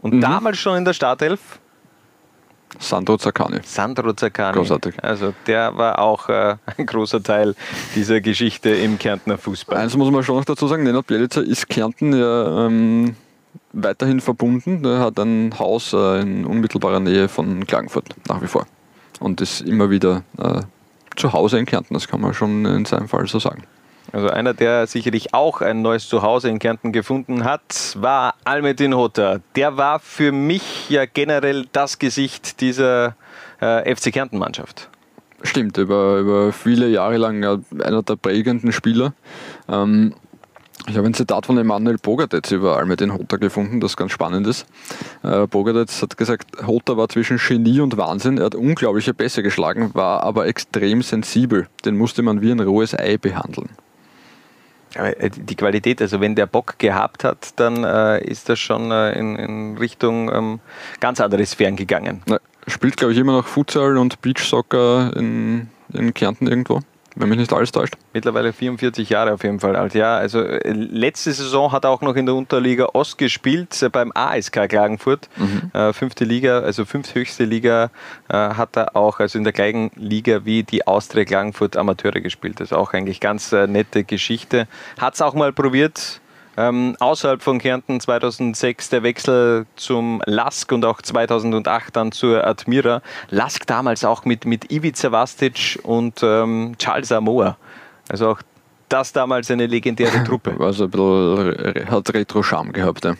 Und 0.00 0.14
mhm. 0.14 0.20
damals 0.20 0.58
schon 0.58 0.78
in 0.78 0.84
der 0.84 0.92
Startelf 0.92 1.60
Sandro 2.78 3.16
Zaccani. 3.16 3.60
Sandro 3.64 4.12
Zaccani. 4.12 4.56
Großartig. 4.56 5.02
Also 5.02 5.32
der 5.46 5.76
war 5.76 5.98
auch 5.98 6.28
äh, 6.28 6.56
ein 6.76 6.86
großer 6.86 7.22
Teil 7.22 7.54
dieser 7.94 8.20
Geschichte 8.20 8.70
im 8.70 8.98
Kärntner 8.98 9.38
Fußball. 9.38 9.76
Eins 9.76 9.96
muss 9.96 10.10
man 10.10 10.22
schon 10.22 10.36
noch 10.36 10.44
dazu 10.44 10.66
sagen, 10.66 10.82
Nenad 10.84 11.06
Bielica 11.06 11.40
ist 11.40 11.68
Kärnten 11.68 12.12
ja 12.12 12.66
ähm, 12.66 13.16
weiterhin 13.72 14.20
verbunden. 14.20 14.84
Er 14.84 15.00
hat 15.00 15.18
ein 15.18 15.58
Haus 15.58 15.92
äh, 15.92 16.20
in 16.20 16.44
unmittelbarer 16.44 17.00
Nähe 17.00 17.28
von 17.28 17.66
Klagenfurt, 17.66 18.14
nach 18.28 18.42
wie 18.42 18.48
vor. 18.48 18.66
Und 19.20 19.40
ist 19.40 19.60
immer 19.60 19.90
wieder 19.90 20.24
äh, 20.38 20.62
zu 21.16 21.32
Hause 21.32 21.58
in 21.58 21.66
Kärnten, 21.66 21.94
das 21.94 22.08
kann 22.08 22.20
man 22.20 22.34
schon 22.34 22.64
in 22.64 22.84
seinem 22.84 23.08
Fall 23.08 23.26
so 23.26 23.38
sagen. 23.38 23.62
Also 24.12 24.28
einer, 24.28 24.52
der 24.52 24.86
sicherlich 24.86 25.32
auch 25.32 25.62
ein 25.62 25.80
neues 25.80 26.06
Zuhause 26.06 26.50
in 26.50 26.58
Kärnten 26.58 26.92
gefunden 26.92 27.44
hat, 27.44 27.96
war 27.96 28.34
Almedin 28.44 28.94
Hotter. 28.94 29.40
Der 29.56 29.78
war 29.78 29.98
für 29.98 30.32
mich 30.32 30.90
ja 30.90 31.06
generell 31.06 31.66
das 31.72 31.98
Gesicht 31.98 32.60
dieser 32.60 33.16
äh, 33.60 33.94
FC 33.94 34.12
Kärnten-Mannschaft. 34.12 34.90
Stimmt, 35.42 35.78
über, 35.78 36.18
über 36.18 36.52
viele 36.52 36.88
Jahre 36.88 37.16
lang 37.16 37.42
einer 37.82 38.02
der 38.02 38.16
prägenden 38.16 38.70
Spieler. 38.70 39.14
Ähm, 39.68 40.14
ich 40.88 40.96
habe 40.96 41.06
ein 41.06 41.14
Zitat 41.14 41.46
von 41.46 41.56
Emanuel 41.58 41.96
Bogadetz 41.96 42.50
über 42.50 42.76
Almedin 42.76 43.12
Hotter 43.14 43.38
gefunden, 43.38 43.80
das 43.80 43.96
ganz 43.96 44.12
spannend 44.12 44.46
ist. 44.46 44.66
Äh, 45.22 45.46
Bogadetz 45.46 46.02
hat 46.02 46.16
gesagt, 46.16 46.66
Hotter 46.66 46.96
war 46.96 47.08
zwischen 47.08 47.38
Genie 47.38 47.80
und 47.80 47.96
Wahnsinn. 47.96 48.38
Er 48.38 48.46
hat 48.46 48.54
unglaubliche 48.56 49.14
Pässe 49.14 49.42
geschlagen, 49.42 49.90
war 49.94 50.22
aber 50.22 50.46
extrem 50.46 51.02
sensibel. 51.02 51.68
Den 51.84 51.96
musste 51.96 52.22
man 52.22 52.42
wie 52.42 52.50
ein 52.50 52.60
rohes 52.60 52.94
Ei 52.94 53.16
behandeln. 53.16 53.70
Äh, 54.94 55.30
die 55.30 55.56
Qualität, 55.56 56.00
also 56.02 56.20
wenn 56.20 56.34
der 56.34 56.46
Bock 56.46 56.78
gehabt 56.78 57.24
hat, 57.24 57.58
dann 57.58 57.84
äh, 57.84 58.24
ist 58.24 58.48
das 58.48 58.58
schon 58.58 58.90
äh, 58.90 59.12
in, 59.12 59.36
in, 59.36 59.78
Richtung 59.78 60.32
ähm, 60.32 60.60
ganz 61.00 61.20
andere 61.20 61.44
Sphären 61.46 61.76
gegangen. 61.76 62.22
Na, 62.26 62.38
spielt, 62.66 62.96
glaube 62.96 63.12
ich, 63.12 63.18
immer 63.18 63.32
noch 63.32 63.46
Futsal 63.46 63.96
und 63.96 64.20
Beachsoccer 64.20 65.16
in, 65.16 65.68
in 65.92 66.14
Kärnten 66.14 66.46
irgendwo 66.46 66.80
wenn 67.14 67.28
mich 67.28 67.38
nicht 67.38 67.52
alles 67.52 67.72
täuscht. 67.72 67.94
Mittlerweile 68.12 68.52
44 68.52 69.08
Jahre 69.08 69.32
auf 69.32 69.42
jeden 69.42 69.60
Fall 69.60 69.76
alt. 69.76 69.94
Ja, 69.94 70.16
also 70.16 70.40
äh, 70.40 70.72
letzte 70.72 71.32
Saison 71.32 71.72
hat 71.72 71.84
er 71.84 71.90
auch 71.90 72.00
noch 72.00 72.16
in 72.16 72.26
der 72.26 72.34
Unterliga 72.34 72.86
Ost 72.92 73.18
gespielt 73.18 73.80
äh, 73.82 73.88
beim 73.88 74.12
ASK 74.14 74.68
Klagenfurt. 74.68 75.28
Mhm. 75.36 75.70
Äh, 75.72 75.92
fünfte 75.92 76.24
Liga, 76.24 76.60
also 76.60 76.84
fünfthöchste 76.84 77.44
Liga 77.44 77.90
äh, 78.28 78.34
hat 78.34 78.76
er 78.76 78.96
auch, 78.96 79.20
also 79.20 79.38
in 79.38 79.44
der 79.44 79.52
gleichen 79.52 79.90
Liga 79.96 80.44
wie 80.44 80.62
die 80.62 80.86
Austria 80.86 81.24
Klagenfurt 81.24 81.76
Amateure 81.76 82.20
gespielt. 82.20 82.60
Das 82.60 82.68
ist 82.68 82.76
auch 82.76 82.92
eigentlich 82.92 83.20
ganz 83.20 83.52
äh, 83.52 83.66
nette 83.66 84.04
Geschichte. 84.04 84.66
Hat 84.98 85.14
es 85.14 85.22
auch 85.22 85.34
mal 85.34 85.52
probiert, 85.52 86.20
ähm, 86.56 86.96
außerhalb 87.00 87.42
von 87.42 87.58
Kärnten 87.58 88.00
2006 88.00 88.90
der 88.90 89.02
Wechsel 89.02 89.66
zum 89.76 90.22
Lask 90.26 90.70
und 90.72 90.84
auch 90.84 91.00
2008 91.00 91.96
dann 91.96 92.12
zur 92.12 92.46
Admira. 92.46 93.02
Lask 93.30 93.66
damals 93.66 94.04
auch 94.04 94.24
mit, 94.24 94.44
mit 94.44 94.70
Ivica 94.70 95.12
Vastic 95.12 95.78
und 95.82 96.20
ähm, 96.22 96.74
Charles 96.78 97.12
Amoa. 97.12 97.56
Also 98.08 98.28
auch 98.30 98.42
das 98.88 99.12
damals 99.12 99.50
eine 99.50 99.66
legendäre 99.66 100.24
Truppe. 100.26 100.56
Also 100.60 100.84
ein 100.84 100.90
bisschen, 100.90 101.90
hat 101.90 102.12
Retro-Charme 102.12 102.72
gehabt. 102.72 103.04
Ja. 103.04 103.14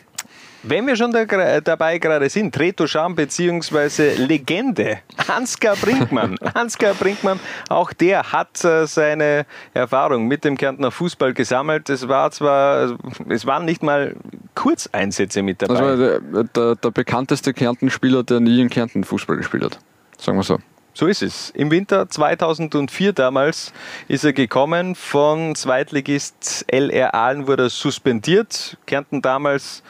Wenn 0.63 0.87
wir 0.87 0.95
schon 0.95 1.11
da, 1.11 1.25
dabei 1.59 1.97
gerade 1.97 2.29
sind, 2.29 2.57
Reto 2.57 2.87
Scham 2.87 3.15
bzw. 3.15 4.15
Legende, 4.15 4.99
Ansgar 5.27 5.75
Brinkmann. 5.75 6.37
Ansgar 6.53 6.93
Brinkmann, 6.93 7.39
auch 7.67 7.91
der 7.91 8.31
hat 8.31 8.63
äh, 8.63 8.87
seine 8.87 9.45
Erfahrung 9.73 10.27
mit 10.27 10.45
dem 10.45 10.57
Kärntner 10.57 10.89
Fußball 10.89 11.33
gesammelt. 11.33 11.89
Es 11.89 12.07
war 12.07 12.31
zwar, 12.31 12.97
es 13.27 13.45
waren 13.45 13.65
nicht 13.65 13.83
mal 13.83 14.15
Kurzeinsätze 14.55 15.41
mit 15.41 15.61
dabei. 15.61 15.73
Das 15.73 15.81
war 15.81 15.97
der, 15.97 16.43
der, 16.45 16.75
der 16.75 16.91
bekannteste 16.91 17.53
Kärnten-Spieler, 17.53 18.23
der 18.23 18.39
nie 18.39 18.61
in 18.61 18.69
Kärnten 18.69 19.03
Fußball 19.03 19.35
gespielt 19.35 19.65
hat. 19.65 19.79
Sagen 20.17 20.37
wir 20.37 20.43
so. 20.43 20.59
So 20.95 21.07
ist 21.07 21.23
es. 21.23 21.49
Im 21.49 21.71
Winter 21.71 22.07
2004 22.07 23.13
damals 23.13 23.73
ist 24.07 24.23
er 24.23 24.33
gekommen. 24.33 24.93
Von 24.93 25.55
Zweitligist 25.55 26.65
LR 26.71 27.15
Aalen 27.15 27.47
wurde 27.47 27.63
er 27.63 27.69
suspendiert. 27.69 28.77
Kärnten 28.85 29.23
damals 29.23 29.81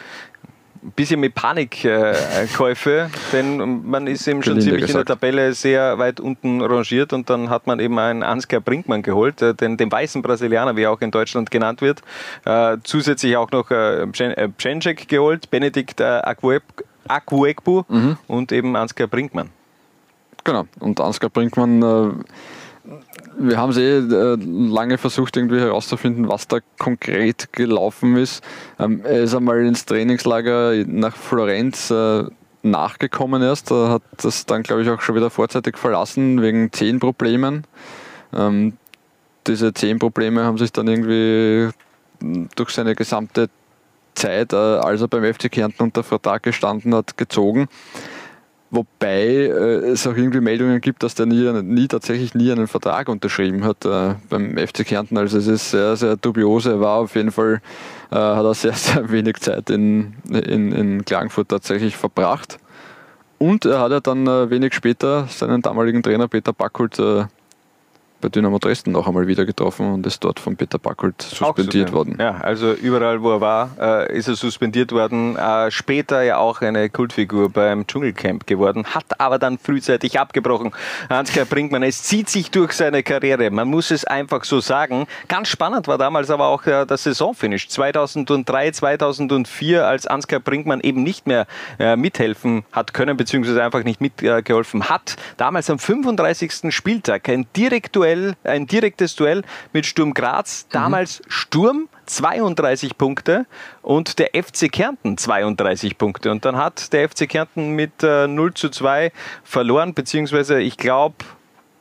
ein 0.83 0.91
bisschen 0.91 1.19
mit 1.19 1.33
Panikkäufe, 1.33 3.09
denn 3.31 3.87
man 3.87 4.07
ist 4.07 4.27
eben 4.27 4.43
schon 4.43 4.59
ziemlich 4.59 4.81
gesagt. 4.81 4.89
in 4.89 4.97
der 4.97 5.05
Tabelle 5.05 5.53
sehr 5.53 5.97
weit 5.97 6.19
unten 6.19 6.61
rangiert 6.61 7.13
und 7.13 7.29
dann 7.29 7.49
hat 7.49 7.67
man 7.67 7.79
eben 7.79 7.97
einen 7.97 8.21
Ansgar 8.23 8.59
Brinkmann 8.59 9.01
geholt, 9.01 9.41
äh, 9.41 9.53
den, 9.53 9.77
den 9.77 9.91
weißen 9.91 10.21
Brasilianer, 10.21 10.75
wie 10.75 10.83
er 10.83 10.91
auch 10.91 11.01
in 11.01 11.11
Deutschland 11.11 11.51
genannt 11.51 11.81
wird. 11.81 12.01
Äh, 12.45 12.77
zusätzlich 12.83 13.37
auch 13.37 13.51
noch 13.51 13.71
äh, 13.71 14.05
Pschenczek 14.07 15.07
geholt, 15.07 15.49
Benedikt 15.49 16.01
äh, 16.01 16.21
Akuekbu 17.07 17.83
mhm. 17.87 18.17
und 18.27 18.51
eben 18.51 18.75
Ansgar 18.75 19.07
Brinkmann. 19.07 19.49
Genau, 20.43 20.65
und 20.79 20.99
Ansgar 20.99 21.29
Brinkmann 21.29 21.81
äh, 21.81 22.89
wir 23.37 23.57
haben 23.57 23.71
es 23.71 23.77
eh 23.77 23.97
äh, 23.97 24.37
lange 24.37 24.97
versucht, 24.97 25.37
irgendwie 25.37 25.59
herauszufinden, 25.59 26.27
was 26.27 26.47
da 26.47 26.59
konkret 26.79 27.53
gelaufen 27.53 28.17
ist. 28.17 28.43
Ähm, 28.79 29.01
er 29.03 29.23
ist 29.23 29.35
einmal 29.35 29.65
ins 29.65 29.85
Trainingslager 29.85 30.73
nach 30.85 31.15
Florenz 31.15 31.91
äh, 31.91 32.25
nachgekommen 32.63 33.41
erst, 33.41 33.71
er 33.71 33.89
hat 33.89 34.03
das 34.17 34.45
dann, 34.45 34.63
glaube 34.63 34.81
ich, 34.81 34.89
auch 34.89 35.01
schon 35.01 35.15
wieder 35.15 35.29
vorzeitig 35.29 35.77
verlassen 35.77 36.41
wegen 36.41 36.71
Zehenproblemen. 36.71 37.65
Ähm, 38.33 38.77
diese 39.45 39.73
Zehenprobleme 39.73 40.43
haben 40.43 40.57
sich 40.57 40.71
dann 40.71 40.87
irgendwie 40.87 41.69
durch 42.55 42.69
seine 42.69 42.95
gesamte 42.95 43.49
Zeit, 44.15 44.53
äh, 44.53 44.55
als 44.55 45.01
er 45.01 45.07
beim 45.09 45.23
FC 45.33 45.51
Kärnten 45.51 45.83
unter 45.83 46.03
Vertrag 46.03 46.43
gestanden 46.43 46.95
hat, 46.95 47.17
gezogen. 47.17 47.67
Wobei 48.75 49.27
äh, 49.27 49.91
es 49.91 50.07
auch 50.07 50.17
irgendwie 50.17 50.41
Meldungen 50.41 50.81
gibt, 50.81 51.03
dass 51.03 51.13
der 51.13 51.27
nie, 51.27 51.61
nie 51.61 51.87
tatsächlich 51.87 52.33
nie 52.33 52.51
einen 52.51 52.65
Vertrag 52.65 53.07
unterschrieben 53.07 53.63
hat 53.65 53.85
äh, 53.85 54.15
beim 54.29 54.57
FC 54.57 54.83
Kärnten. 54.83 55.15
Also 55.15 55.37
es 55.37 55.45
ist 55.45 55.69
sehr, 55.69 55.95
sehr 55.95 56.15
dubiose. 56.15 56.71
Er 56.71 56.79
war 56.79 56.97
auf 56.97 57.15
jeden 57.15 57.29
Fall, 57.29 57.61
äh, 58.09 58.15
hat 58.15 58.43
er 58.43 58.53
sehr, 58.55 58.73
sehr 58.73 59.11
wenig 59.11 59.37
Zeit 59.41 59.69
in, 59.69 60.15
in, 60.27 60.71
in 60.71 61.05
Klagenfurt 61.05 61.49
tatsächlich 61.49 61.95
verbracht. 61.95 62.57
Und 63.37 63.65
er 63.65 63.79
hat 63.79 63.91
ja 63.91 63.99
dann 63.99 64.25
äh, 64.25 64.49
wenig 64.49 64.73
später 64.73 65.27
seinen 65.27 65.61
damaligen 65.61 66.01
Trainer 66.01 66.27
Peter 66.27 66.51
Backholt 66.51 66.97
äh, 66.97 67.25
bei 68.23 68.29
Dynamo 68.29 68.57
Dresden 68.57 68.93
noch 68.93 69.05
einmal 69.05 69.27
wieder 69.27 69.45
getroffen 69.45 69.93
und 69.93 70.07
ist 70.07 70.23
dort 70.23 70.39
von 70.39 70.55
Peter 70.55 70.79
Backholt 70.79 71.21
suspendiert 71.21 71.91
worden. 71.91 72.15
Ja, 72.19 72.37
also 72.37 72.71
überall, 72.71 73.21
wo 73.21 73.31
er 73.31 73.41
war, 73.41 73.69
äh, 73.77 74.17
ist 74.17 74.29
er 74.29 74.35
suspendiert 74.35 74.93
worden. 74.93 75.35
Äh, 75.35 75.69
später 75.71 76.21
ja 76.21 76.37
auch 76.37 76.61
eine 76.61 76.89
Kultfigur 76.89 77.49
beim 77.49 77.85
Dschungelcamp 77.85 78.47
geworden, 78.47 78.85
hat 78.85 79.19
aber 79.19 79.39
dann 79.39 79.57
frühzeitig 79.57 80.19
abgebrochen. 80.19 80.71
Ansgar 81.09 81.43
Brinkmann, 81.43 81.83
es 81.83 82.03
zieht 82.03 82.29
sich 82.29 82.49
durch 82.49 82.71
seine 82.71 83.03
Karriere. 83.03 83.51
Man 83.51 83.67
muss 83.67 83.91
es 83.91 84.05
einfach 84.05 84.45
so 84.45 84.61
sagen. 84.61 85.05
Ganz 85.27 85.49
spannend 85.49 85.89
war 85.89 85.97
damals 85.97 86.29
aber 86.29 86.47
auch 86.47 86.65
äh, 86.65 86.85
das 86.85 87.03
Saisonfinish 87.03 87.67
2003, 87.67 88.71
2004, 88.71 89.85
als 89.85 90.07
Ansgar 90.07 90.39
Brinkmann 90.39 90.79
eben 90.79 91.03
nicht 91.03 91.27
mehr 91.27 91.45
mithelfen 91.97 92.63
hat 92.71 92.93
können, 92.93 93.17
beziehungsweise 93.17 93.61
einfach 93.61 93.83
nicht 93.83 93.99
mitgeholfen 93.99 94.89
hat. 94.89 95.17
Damals 95.35 95.69
am 95.69 95.79
35. 95.79 96.73
Spieltag 96.73 97.27
ein 97.27 97.45
Direktuell 97.55 98.12
Duell, 98.13 98.35
ein 98.43 98.67
direktes 98.67 99.15
Duell 99.15 99.43
mit 99.71 99.85
Sturm 99.85 100.13
Graz. 100.13 100.67
Damals 100.69 101.19
mhm. 101.19 101.23
Sturm 101.29 101.89
32 102.05 102.97
Punkte 102.97 103.45
und 103.81 104.19
der 104.19 104.31
FC 104.33 104.71
Kärnten 104.71 105.17
32 105.17 105.97
Punkte. 105.97 106.31
Und 106.31 106.45
dann 106.45 106.57
hat 106.57 106.93
der 106.93 107.09
FC 107.09 107.27
Kärnten 107.27 107.71
mit 107.71 108.03
äh, 108.03 108.27
0 108.27 108.53
zu 108.53 108.69
2 108.69 109.11
verloren, 109.43 109.93
beziehungsweise 109.93 110.61
ich 110.61 110.77
glaube 110.77 111.15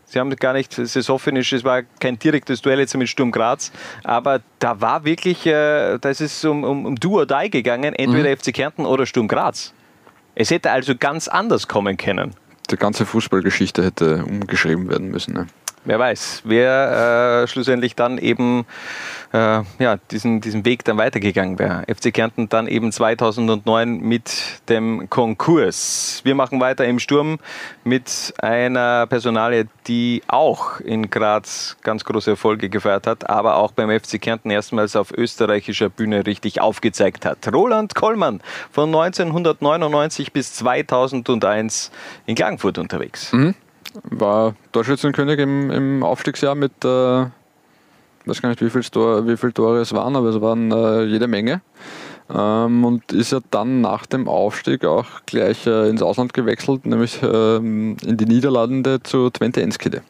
Sie 0.06 0.20
haben 0.20 0.28
gar 0.36 0.52
nicht 0.52 0.74
saisonfinish, 0.74 1.54
es 1.54 1.64
war 1.64 1.84
kein 1.98 2.18
direktes 2.18 2.60
Duell 2.60 2.78
jetzt 2.80 2.94
mit 2.94 3.08
Sturm 3.08 3.32
Graz, 3.32 3.72
aber 4.04 4.42
da 4.58 4.78
war 4.78 5.06
wirklich, 5.06 5.46
äh, 5.46 5.96
da 5.98 6.10
ist 6.10 6.20
es 6.20 6.44
um, 6.44 6.64
um, 6.64 6.84
um 6.84 6.96
Do 6.96 7.18
or 7.18 7.24
Die 7.24 7.48
gegangen, 7.48 7.94
entweder 7.94 8.28
Mhm. 8.28 8.36
FC 8.36 8.52
Kärnten 8.52 8.84
oder 8.84 9.06
Sturm 9.06 9.26
Graz. 9.26 9.72
Es 10.34 10.50
hätte 10.50 10.70
also 10.70 10.94
ganz 10.96 11.28
anders 11.28 11.66
kommen 11.66 11.96
können. 11.96 12.34
Die 12.70 12.76
ganze 12.76 13.06
Fußballgeschichte 13.06 13.82
hätte 13.82 14.22
umgeschrieben 14.24 14.90
werden 14.90 15.10
müssen. 15.10 15.32
Ne? 15.32 15.46
Wer 15.84 15.98
weiß, 15.98 16.42
wer 16.44 17.42
äh, 17.42 17.46
schlussendlich 17.48 17.96
dann 17.96 18.18
eben 18.18 18.66
äh, 19.32 19.62
ja, 19.80 19.96
diesen, 20.12 20.40
diesen 20.40 20.64
Weg 20.64 20.84
dann 20.84 20.96
weitergegangen 20.96 21.58
wäre. 21.58 21.84
FC 21.92 22.14
Kärnten 22.14 22.48
dann 22.48 22.68
eben 22.68 22.92
2009 22.92 23.98
mit 24.00 24.62
dem 24.68 25.10
Konkurs. 25.10 26.20
Wir 26.22 26.36
machen 26.36 26.60
weiter 26.60 26.84
im 26.84 27.00
Sturm 27.00 27.40
mit 27.82 28.32
einer 28.38 29.08
Personalie, 29.08 29.66
die 29.88 30.22
auch 30.28 30.78
in 30.78 31.10
Graz 31.10 31.76
ganz 31.82 32.04
große 32.04 32.30
Erfolge 32.30 32.68
gefeiert 32.68 33.08
hat, 33.08 33.28
aber 33.28 33.56
auch 33.56 33.72
beim 33.72 33.90
FC 33.90 34.20
Kärnten 34.20 34.50
erstmals 34.50 34.94
auf 34.94 35.10
österreichischer 35.10 35.88
Bühne 35.88 36.26
richtig 36.26 36.60
aufgezeigt 36.60 37.24
hat. 37.24 37.52
Roland 37.52 37.96
Kollmann 37.96 38.40
von 38.70 38.88
1999 38.88 40.32
bis 40.32 40.54
2001 40.54 41.90
in 42.26 42.36
Klagenfurt 42.36 42.78
unterwegs. 42.78 43.32
Mhm. 43.32 43.54
War 44.04 44.54
Torschützenkönig 44.72 45.38
im, 45.38 45.70
im 45.70 46.02
Aufstiegsjahr 46.02 46.54
mit, 46.54 46.72
äh, 46.84 47.26
weiß 48.24 48.42
gar 48.42 48.48
nicht, 48.48 48.62
wie 48.62 48.70
viele 48.70 48.84
Tor, 48.84 49.26
wie 49.26 49.36
viel 49.36 49.52
Tore 49.52 49.80
es 49.80 49.92
waren, 49.92 50.16
aber 50.16 50.28
es 50.28 50.40
waren 50.40 50.70
äh, 50.70 51.04
jede 51.04 51.28
Menge. 51.28 51.60
Ähm, 52.32 52.84
und 52.84 53.12
ist 53.12 53.32
ja 53.32 53.40
dann 53.50 53.80
nach 53.80 54.06
dem 54.06 54.28
Aufstieg 54.28 54.84
auch 54.84 55.06
gleich 55.26 55.66
äh, 55.66 55.88
ins 55.88 56.02
Ausland 56.02 56.32
gewechselt, 56.32 56.86
nämlich 56.86 57.20
ähm, 57.22 57.96
in 58.04 58.16
die 58.16 58.26
Niederlande 58.26 59.02
zu 59.02 59.28
Twente 59.30 59.60
Enskede. 59.60 60.02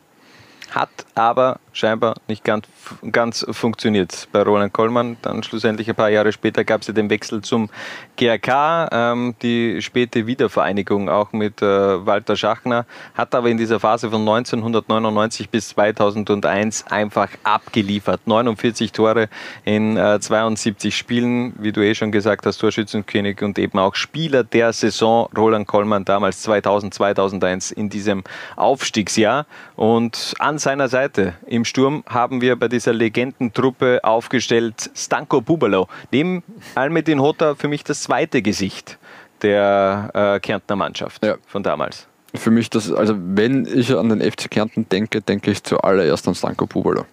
Hat 0.71 0.91
aber 1.15 1.59
scheinbar 1.73 2.17
nicht 2.29 2.45
ganz, 2.45 2.67
ganz 3.11 3.47
funktioniert 3.51 4.29
bei 4.33 4.43
Roland 4.43 4.73
Kollmann. 4.73 5.17
Dann 5.23 5.43
schlussendlich 5.43 5.89
ein 5.89 5.95
paar 5.95 6.11
Jahre 6.11 6.33
später 6.33 6.65
gab 6.65 6.83
es 6.83 6.87
ja 6.87 6.95
den 6.95 7.11
Wechsel 7.11 7.43
zum 7.43 7.71
GRK, 8.17 8.89
ähm, 8.93 9.35
die 9.43 9.81
späte 9.81 10.27
Wiedervereinigung 10.27 11.09
auch 11.09 11.33
mit 11.33 11.63
äh, 11.63 11.67
Walter 11.67 12.37
Schachner, 12.37 12.87
hat 13.15 13.35
aber 13.35 13.49
in 13.49 13.57
dieser 13.57 13.81
Phase 13.81 14.11
von 14.11 14.21
1999 14.21 15.49
bis 15.49 15.71
2001 15.71 16.87
einfach 16.89 17.31
abgeliefert. 17.43 18.21
49 18.27 18.93
Tore 18.93 19.29
in 19.65 19.97
äh, 19.97 20.21
72 20.21 20.97
Spielen, 20.97 21.55
wie 21.59 21.73
du 21.73 21.81
eh 21.81 21.95
schon 21.95 22.13
gesagt 22.13 22.47
hast, 22.47 22.59
Torschützenkönig 22.59 23.43
und 23.43 23.59
eben 23.59 23.79
auch 23.79 23.95
Spieler 23.95 24.45
der 24.45 24.73
Saison, 24.73 25.29
Roland 25.37 25.67
Kollmann 25.67 26.05
damals 26.05 26.43
2000, 26.43 26.93
2001 26.95 27.71
in 27.71 27.89
diesem 27.89 28.25
Aufstiegsjahr. 28.57 29.47
Und 29.77 30.35
an 30.39 30.59
seiner 30.59 30.89
Seite 30.89 31.35
im 31.47 31.62
Sturm 31.65 32.05
haben 32.09 32.41
wir 32.41 32.57
bei 32.57 32.69
dieser 32.69 32.93
Legendentruppe 32.93 34.01
aufgestellt 34.03 34.91
Stanko 34.95 35.41
Bubalo. 35.41 35.89
Neben 36.11 36.43
Almedin 36.75 37.21
Hota 37.21 37.55
für 37.55 37.69
mich 37.69 37.85
das 37.85 38.03
zweite 38.03 38.43
Gesicht 38.43 38.99
der 39.43 40.11
äh, 40.15 40.41
Kärntner 40.41 40.77
Mannschaft 40.77 41.25
Ja. 41.25 41.37
von 41.47 41.63
damals. 41.63 42.07
Für 42.35 42.51
mich, 42.51 42.71
das, 42.71 42.91
also 42.93 43.15
wenn 43.19 43.67
ich 43.67 43.95
an 43.95 44.09
den 44.09 44.21
FC 44.23 44.51
Kärnten 44.51 44.89
denke, 44.89 45.21
denke 45.21 45.51
ich 45.51 45.63
zuallererst 45.63 46.27
an 46.29 46.35
Stanko 46.35 46.67
Bubalo. 46.67 47.05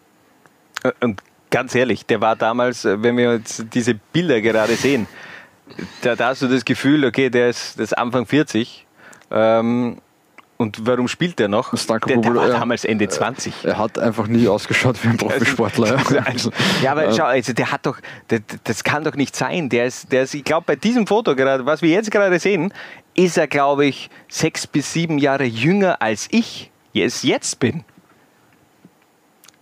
Äh, 0.83 0.91
Und 1.01 1.21
ganz 1.49 1.73
ehrlich, 1.75 2.05
der 2.05 2.21
war 2.21 2.35
damals, 2.35 2.85
äh, 2.85 3.01
wenn 3.01 3.17
wir 3.17 3.33
jetzt 3.33 3.65
diese 3.73 3.95
Bilder 3.95 4.39
gerade 4.41 4.75
sehen, 4.75 5.07
da, 6.01 6.15
da 6.15 6.27
hast 6.29 6.41
du 6.41 6.47
das 6.47 6.63
Gefühl, 6.65 7.03
okay, 7.05 7.29
der 7.29 7.49
ist, 7.49 7.77
der 7.77 7.83
ist 7.83 7.97
Anfang 7.97 8.25
40. 8.25 8.85
Ähm, 9.31 9.97
und 10.61 10.85
warum 10.85 11.07
spielt 11.07 11.39
der 11.39 11.47
noch? 11.47 11.75
Stanko 11.77 12.09
der, 12.09 12.17
der 12.17 12.35
war 12.35 12.49
damals 12.49 12.83
Ende 12.83 13.07
20. 13.07 13.63
Er 13.63 13.77
hat 13.77 13.97
einfach 13.97 14.27
nie 14.27 14.45
ausgeschaut 14.49 15.01
wie 15.03 15.07
ein 15.07 15.15
Profisportler. 15.15 15.95
ja. 16.11 16.23
Also, 16.25 16.51
ja, 16.83 16.91
aber 16.91 17.13
schau, 17.13 17.23
also 17.23 17.53
der 17.53 17.71
hat 17.71 17.85
doch, 17.85 17.97
der, 18.29 18.41
das 18.65 18.83
kann 18.83 19.05
doch 19.05 19.15
nicht 19.15 19.37
sein. 19.37 19.69
Der 19.69 19.85
ist, 19.85 20.11
der 20.11 20.23
ist 20.23 20.33
ich 20.33 20.43
glaube, 20.43 20.65
bei 20.67 20.75
diesem 20.75 21.07
Foto 21.07 21.33
gerade, 21.33 21.65
was 21.65 21.81
wir 21.81 21.89
jetzt 21.89 22.11
gerade 22.11 22.37
sehen, 22.39 22.73
ist 23.15 23.37
er, 23.37 23.47
glaube 23.47 23.85
ich, 23.85 24.09
sechs 24.27 24.67
bis 24.67 24.91
sieben 24.91 25.17
Jahre 25.17 25.45
jünger 25.45 26.01
als 26.01 26.27
ich 26.29 26.71
jetzt, 26.91 27.23
jetzt 27.23 27.61
bin. 27.61 27.85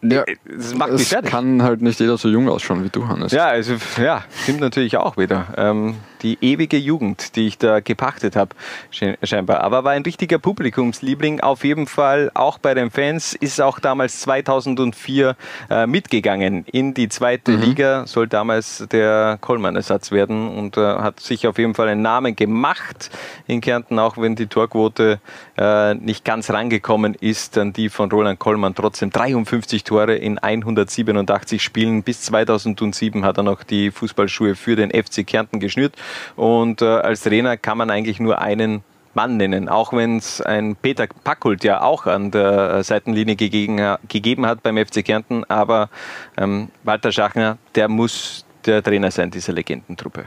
Ja, 0.02 0.24
Das 0.46 0.74
macht 0.74 0.92
mich 0.92 1.02
es 1.02 1.10
fertig. 1.10 1.30
kann 1.32 1.62
halt 1.62 1.82
nicht 1.82 2.00
jeder 2.00 2.18
so 2.18 2.28
jung 2.30 2.50
ausschauen 2.50 2.84
wie 2.84 2.90
du, 2.90 3.08
Hannes. 3.08 3.32
Ja, 3.32 3.46
also 3.46 3.76
ja, 4.02 4.24
stimmt 4.44 4.62
natürlich 4.62 4.98
auch 4.98 5.18
wieder. 5.18 5.48
Ähm, 5.58 5.96
die 6.22 6.38
ewige 6.42 6.78
Jugend, 6.78 7.36
die 7.36 7.48
ich 7.48 7.58
da 7.58 7.80
gepachtet 7.80 8.36
habe, 8.36 8.56
sche- 8.94 9.18
scheinbar. 9.24 9.62
Aber 9.62 9.84
war 9.84 9.92
ein 9.94 10.04
richtiger 10.04 10.40
Publikumsliebling, 10.40 11.42
auf 11.42 11.64
jeden 11.64 11.88
Fall 11.88 12.32
auch 12.34 12.58
bei 12.58 12.74
den 12.74 12.92
Fans. 12.92 13.34
Ist 13.34 13.62
auch 13.62 13.80
damals 13.80 14.20
2004 14.22 15.36
äh, 15.70 15.88
mitgegangen 15.88 16.66
in 16.72 16.94
die 16.94 17.10
zweite 17.10 17.52
Liga. 17.54 18.06
Soll 18.08 18.28
damals 18.28 18.86
der 18.92 19.38
Kollmann-Ersatz 19.42 20.12
werden 20.12 20.50
und 20.50 20.78
äh, 20.78 20.82
hat 20.82 21.20
sich 21.20 21.48
auf 21.48 21.58
jeden 21.58 21.74
Fall 21.76 21.88
einen 21.90 22.02
Namen 22.02 22.36
gemacht 22.36 23.10
in 23.48 23.62
Kärnten, 23.62 24.00
auch 24.00 24.18
wenn 24.18 24.36
die 24.36 24.48
Torquote 24.48 25.20
äh, 25.58 25.94
nicht 25.96 26.26
ganz 26.26 26.50
rangekommen 26.50 27.16
ist 27.16 27.58
an 27.58 27.74
die 27.74 27.90
von 27.90 28.12
Roland 28.12 28.40
Kollmann. 28.40 28.76
Trotzdem 28.76 29.10
53 29.12 29.84
Tore 29.84 30.16
in 30.16 30.38
187 30.40 31.62
Spielen. 31.62 32.04
Bis 32.04 32.22
2007 32.24 33.26
hat 33.26 33.38
er 33.38 33.44
noch 33.44 33.64
die 33.64 33.92
Fußballschuhe 33.92 34.56
für 34.56 34.76
den 34.76 34.92
FC 34.92 35.26
Kärnten 35.26 35.60
geschnürt. 35.60 35.96
Und 36.36 36.82
äh, 36.82 36.86
als 36.86 37.22
Trainer 37.22 37.58
kann 37.58 37.78
man 37.78 37.90
eigentlich 37.90 38.20
nur 38.20 38.40
einen 38.40 38.84
Mann 39.14 39.38
nennen, 39.38 39.68
auch 39.68 39.94
wenn 39.94 40.18
es 40.18 40.42
ein 40.42 40.76
Peter 40.76 41.08
Packult 41.24 41.64
ja 41.64 41.82
auch 41.82 42.06
an 42.06 42.30
der 42.30 42.84
Seitenlinie 42.84 43.36
gegeben, 43.36 43.98
gegeben 44.08 44.46
hat 44.46 44.62
beim 44.62 44.78
FC 44.78 45.04
Kärnten. 45.04 45.44
Aber 45.46 45.90
ähm, 46.38 46.70
Walter 46.84 47.12
Schachner, 47.12 47.58
der 47.74 47.90
muss 47.90 48.46
der 48.66 48.84
Trainer 48.84 49.10
sein 49.10 49.32
dieser 49.32 49.54
Legendentruppe. 49.54 50.26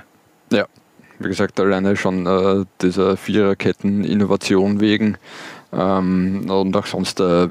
Ja, 0.51 0.67
wie 1.21 1.29
gesagt, 1.29 1.61
alleine 1.61 1.95
schon 1.97 2.27
äh, 2.27 2.65
dieser 2.83 3.17
Viererketten-Innovation 3.17 4.81
wegen. 4.81 5.19
Ähm, 5.73 6.51
und 6.51 6.77
auch 6.77 6.87
sonst 6.87 7.21
äh, 7.21 7.49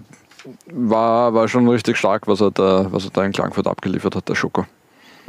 war, 0.66 1.34
war 1.34 1.48
schon 1.48 1.68
richtig 1.70 1.98
stark, 1.98 2.28
was 2.28 2.42
er, 2.42 2.52
da, 2.52 2.92
was 2.92 3.06
er 3.06 3.12
da 3.12 3.24
in 3.24 3.32
Klagenfurt 3.32 3.68
abgeliefert 3.68 4.16
hat, 4.16 4.28
der 4.28 4.36
Schoko. 4.36 4.66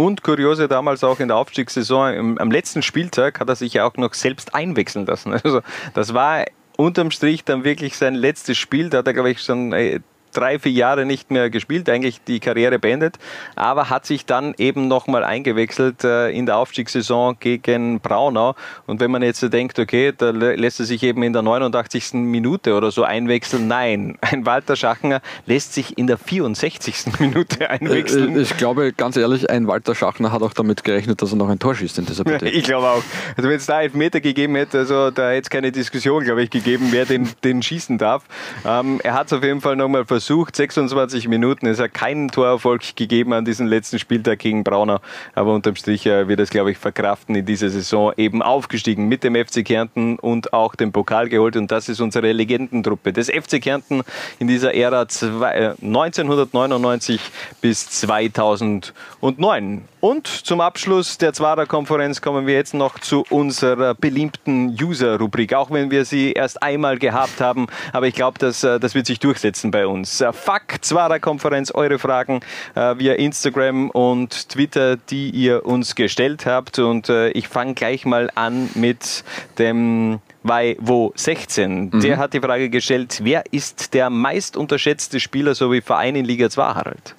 Und 0.01 0.23
kuriose 0.23 0.67
damals 0.67 1.05
auch 1.05 1.21
in 1.21 1.29
der 1.29 1.37
Aufstiegssaison, 1.37 2.15
im, 2.15 2.39
am 2.39 2.51
letzten 2.51 2.81
Spieltag 2.81 3.39
hat 3.39 3.51
er 3.51 3.55
sich 3.55 3.75
ja 3.75 3.85
auch 3.85 3.99
noch 3.99 4.15
selbst 4.15 4.55
einwechseln 4.55 5.05
lassen. 5.05 5.39
Also 5.45 5.61
das 5.93 6.15
war 6.15 6.47
unterm 6.79 7.11
Strich 7.11 7.45
dann 7.45 7.65
wirklich 7.65 7.99
sein 7.99 8.15
letztes 8.15 8.57
Spiel. 8.57 8.89
Da 8.89 8.99
hat 8.99 9.07
er, 9.07 9.13
glaube 9.13 9.31
ich, 9.31 9.43
schon 9.43 9.75
äh, 9.75 10.01
drei, 10.33 10.59
vier 10.59 10.73
Jahre 10.73 11.05
nicht 11.05 11.31
mehr 11.31 11.51
gespielt, 11.51 11.89
eigentlich 11.89 12.21
die 12.25 12.41
Karriere 12.41 12.79
beendet, 12.79 13.17
aber 13.57 13.91
hat 13.91 14.07
sich 14.07 14.27
dann 14.27 14.55
eben 14.59 14.89
nochmal 14.89 15.25
eingewechselt 15.25 16.05
äh, 16.05 16.31
in 16.31 16.47
der 16.47 16.57
Aufstiegssaison 16.57 17.37
gegen 17.41 18.01
Braunau. 18.01 18.55
Und 18.87 19.01
wenn 19.01 19.11
man 19.11 19.23
jetzt 19.23 19.41
denkt, 19.53 19.79
okay, 19.79 20.13
da 20.17 20.31
lä- 20.31 20.57
lässt 20.57 20.81
er 20.81 20.87
sich 20.87 21.03
eben 21.03 21.23
in 21.23 21.33
der 21.33 21.43
89. 21.43 22.15
Minute 22.15 22.75
oder 22.75 22.91
so 22.91 23.03
einwechseln, 23.05 23.69
nein, 23.69 24.19
ein 24.21 24.47
Walter 24.47 24.77
Schachner 24.77 25.21
lässt 25.47 25.75
sich 25.75 25.99
in 25.99 26.07
der 26.07 26.19
64. 26.19 27.19
Minute 27.19 27.69
einwechseln. 27.71 28.37
Äh, 28.37 28.43
Ich 28.43 28.57
glaube, 28.57 28.93
ganz 28.93 29.17
ehrlich, 29.17 29.49
ein 29.51 29.67
Walter 29.67 29.95
Schachner 29.95 30.33
hat 30.33 30.43
auch 30.43 30.53
damit 30.53 30.85
gerechnet, 30.85 31.21
dass 31.23 31.33
er 31.33 31.37
noch 31.37 31.49
ein 31.49 31.59
Tor 31.59 31.75
schießt 31.75 31.99
in 31.99 32.07
dieser 32.07 32.25
Partie. 32.25 32.47
Ich 32.61 32.65
glaube 32.65 32.89
auch. 32.89 33.03
Also 33.37 33.49
wenn 33.49 33.57
es 33.57 33.67
da 33.67 33.81
Elfmeter 33.83 34.21
gegeben 34.21 34.55
hätte, 34.55 34.79
also 34.79 35.11
da 35.11 35.31
hätte 35.31 35.43
es 35.43 35.51
keine 35.51 35.73
Diskussion, 35.73 36.23
glaube 36.25 36.43
ich, 36.43 36.51
gegeben, 36.51 36.89
wer 36.91 37.05
den, 37.07 37.29
den 37.45 37.63
schießen 37.63 37.97
darf. 37.99 38.23
Ähm, 38.67 39.01
er 39.03 39.15
hat 39.15 39.27
es 39.29 39.33
auf 39.33 39.43
jeden 39.43 39.61
Fall 39.61 39.77
nochmal 39.77 40.05
versucht. 40.05 40.20
26 40.21 41.29
Minuten. 41.29 41.67
Es 41.67 41.81
hat 41.81 41.95
keinen 41.95 42.29
Torerfolg 42.29 42.97
gegeben 42.97 43.33
an 43.33 43.45
diesem 43.45 43.67
letzten 43.67 43.99
Spieltag 43.99 44.39
gegen 44.39 44.65
Braunau. 44.65 45.01
Aber 45.35 45.55
unterm 45.55 45.77
Strich 45.77 46.07
äh, 46.07 46.29
wird 46.29 46.41
es, 46.41 46.51
glaube 46.51 46.71
ich, 46.71 46.79
verkraften 46.79 47.35
in 47.35 47.47
dieser 47.47 47.71
Saison. 47.71 48.13
Eben 48.17 48.43
aufgestiegen 48.43 49.09
mit 49.09 49.25
dem 49.25 49.35
FC 49.35 49.65
Kärnten 49.65 50.19
und 50.19 50.53
auch 50.53 50.75
den 50.75 50.93
Pokal 50.93 51.29
geholt. 51.29 51.57
Und 51.57 51.71
das 51.71 51.89
ist 51.89 52.01
unsere 52.01 52.33
Legendentruppe 52.33 53.13
des 53.13 53.29
FC 53.29 53.61
Kärnten 53.61 54.03
in 54.39 54.47
dieser 54.47 54.75
Ära 54.75 55.09
zwei, 55.09 55.53
äh, 55.53 55.75
1999 55.83 57.21
bis 57.61 57.89
2009. 57.91 59.83
Und 60.01 60.27
zum 60.27 60.63
Abschluss 60.63 61.19
der 61.19 61.35
Zwarer-Konferenz 61.35 62.23
kommen 62.23 62.47
wir 62.47 62.55
jetzt 62.55 62.73
noch 62.73 62.99
zu 62.99 63.25
unserer 63.29 63.95
beliebten 63.95 64.77
User-Rubrik, 64.81 65.53
auch 65.53 65.71
wenn 65.71 65.91
wir 65.91 66.07
sie 66.07 66.33
erst 66.33 66.63
einmal 66.63 66.99
gehabt 66.99 67.41
haben. 67.41 67.67
Aber 67.93 68.07
ich 68.07 68.15
glaube, 68.15 68.39
das, 68.39 68.65
äh, 68.65 68.81
das 68.81 68.95
wird 68.95 69.07
sich 69.07 69.21
durchsetzen 69.21 69.71
bei 69.71 69.87
uns. 69.87 70.10
Äh, 70.19 70.33
Fuck 70.33 70.83
Zwarer-Konferenz, 70.83 71.71
eure 71.73 71.99
Fragen 71.99 72.41
äh, 72.75 72.99
via 72.99 73.15
Instagram 73.15 73.91
und 73.91 74.49
Twitter, 74.49 74.97
die 74.97 75.31
ihr 75.31 75.67
uns 75.67 75.95
gestellt 75.95 76.47
habt. 76.47 76.79
Und 76.79 77.09
äh, 77.09 77.31
ich 77.31 77.49
fange 77.49 77.75
gleich 77.75 78.05
mal 78.07 78.31
an 78.35 78.71
mit 78.75 79.25
dem 79.59 80.21
Waiwo 80.43 81.13
16. 81.15 82.01
Der 82.01 82.17
hat 82.17 82.33
die 82.33 82.41
Frage 82.41 82.71
gestellt, 82.71 83.21
wer 83.23 83.45
ist 83.51 83.95
der 83.95 84.11
meist 84.11 84.57
unterschätzte 84.57 85.21
Spieler 85.21 85.55
sowie 85.55 85.83
Verein 85.83 86.17
in 86.17 86.25
Liga 86.25 86.49
2, 86.49 86.63
Harald? 86.63 87.15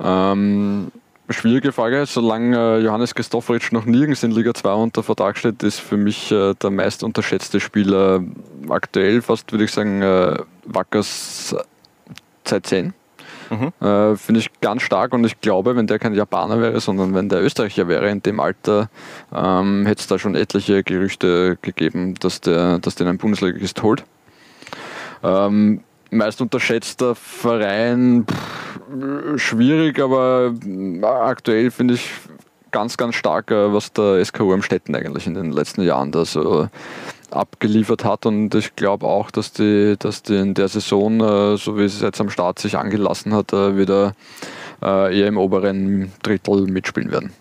Ähm, 0.00 0.92
schwierige 1.28 1.72
Frage. 1.72 2.06
Solange 2.06 2.56
äh, 2.56 2.84
Johannes 2.84 3.14
Christofferitsch 3.14 3.72
noch 3.72 3.84
nirgends 3.84 4.22
in 4.22 4.30
Liga 4.30 4.54
2 4.54 4.72
unter 4.74 5.02
Vertrag 5.02 5.36
steht, 5.36 5.62
ist 5.62 5.80
für 5.80 5.96
mich 5.96 6.30
äh, 6.30 6.54
der 6.54 6.70
meist 6.70 7.02
unterschätzte 7.02 7.60
Spieler 7.60 8.22
aktuell 8.68 9.22
fast, 9.22 9.50
würde 9.52 9.64
ich 9.64 9.72
sagen, 9.72 10.02
äh, 10.02 10.36
Wackers 10.64 11.56
seit 12.48 12.66
10. 12.66 12.94
Äh, 13.80 14.16
Finde 14.16 14.40
ich 14.40 14.50
ganz 14.60 14.82
stark 14.82 15.12
und 15.12 15.24
ich 15.24 15.40
glaube, 15.40 15.76
wenn 15.76 15.86
der 15.86 15.98
kein 15.98 16.14
Japaner 16.14 16.60
wäre, 16.60 16.80
sondern 16.80 17.14
wenn 17.14 17.28
der 17.28 17.42
Österreicher 17.42 17.88
wäre 17.88 18.10
in 18.10 18.22
dem 18.22 18.40
Alter, 18.40 18.88
ähm, 19.34 19.86
hätte 19.86 20.00
es 20.00 20.06
da 20.06 20.18
schon 20.18 20.34
etliche 20.34 20.82
Gerüchte 20.82 21.56
gegeben, 21.62 22.14
dass 22.14 22.40
der, 22.40 22.78
dass 22.78 22.96
den 22.96 23.06
ein 23.06 23.18
Bundesligist 23.18 23.82
holt. 23.82 24.04
Ähm, 25.22 25.82
meist 26.10 26.40
unterschätzter 26.40 27.14
Verein, 27.14 28.26
pff, 28.28 29.40
schwierig, 29.40 30.00
aber 30.00 30.52
äh, 30.64 31.04
aktuell 31.04 31.70
finde 31.70 31.94
ich 31.94 32.10
ganz, 32.70 32.96
ganz 32.96 33.14
stark, 33.14 33.50
äh, 33.50 33.72
was 33.72 33.92
der 33.92 34.24
SKU 34.24 34.52
Amstetten 34.52 34.94
eigentlich 34.94 35.26
in 35.26 35.34
den 35.34 35.52
letzten 35.52 35.82
Jahren 35.82 36.12
da 36.12 36.24
so 36.24 36.68
abgeliefert 37.30 38.04
hat 38.04 38.26
und 38.26 38.54
ich 38.54 38.76
glaube 38.76 39.06
auch, 39.06 39.30
dass 39.30 39.52
die, 39.52 39.96
dass 39.98 40.22
die 40.22 40.36
in 40.36 40.54
der 40.54 40.68
Saison, 40.68 41.20
äh, 41.20 41.56
so 41.56 41.76
wie 41.78 41.84
es 41.84 42.00
jetzt 42.00 42.20
am 42.20 42.30
Start 42.30 42.58
sich 42.58 42.76
angelassen 42.76 43.34
hat, 43.34 43.52
äh, 43.52 43.76
wieder 43.76 44.14
äh, 44.82 45.18
eher 45.18 45.26
im 45.28 45.38
oberen 45.38 46.12
Drittel 46.22 46.66
mitspielen 46.66 47.10
werden. 47.10 47.32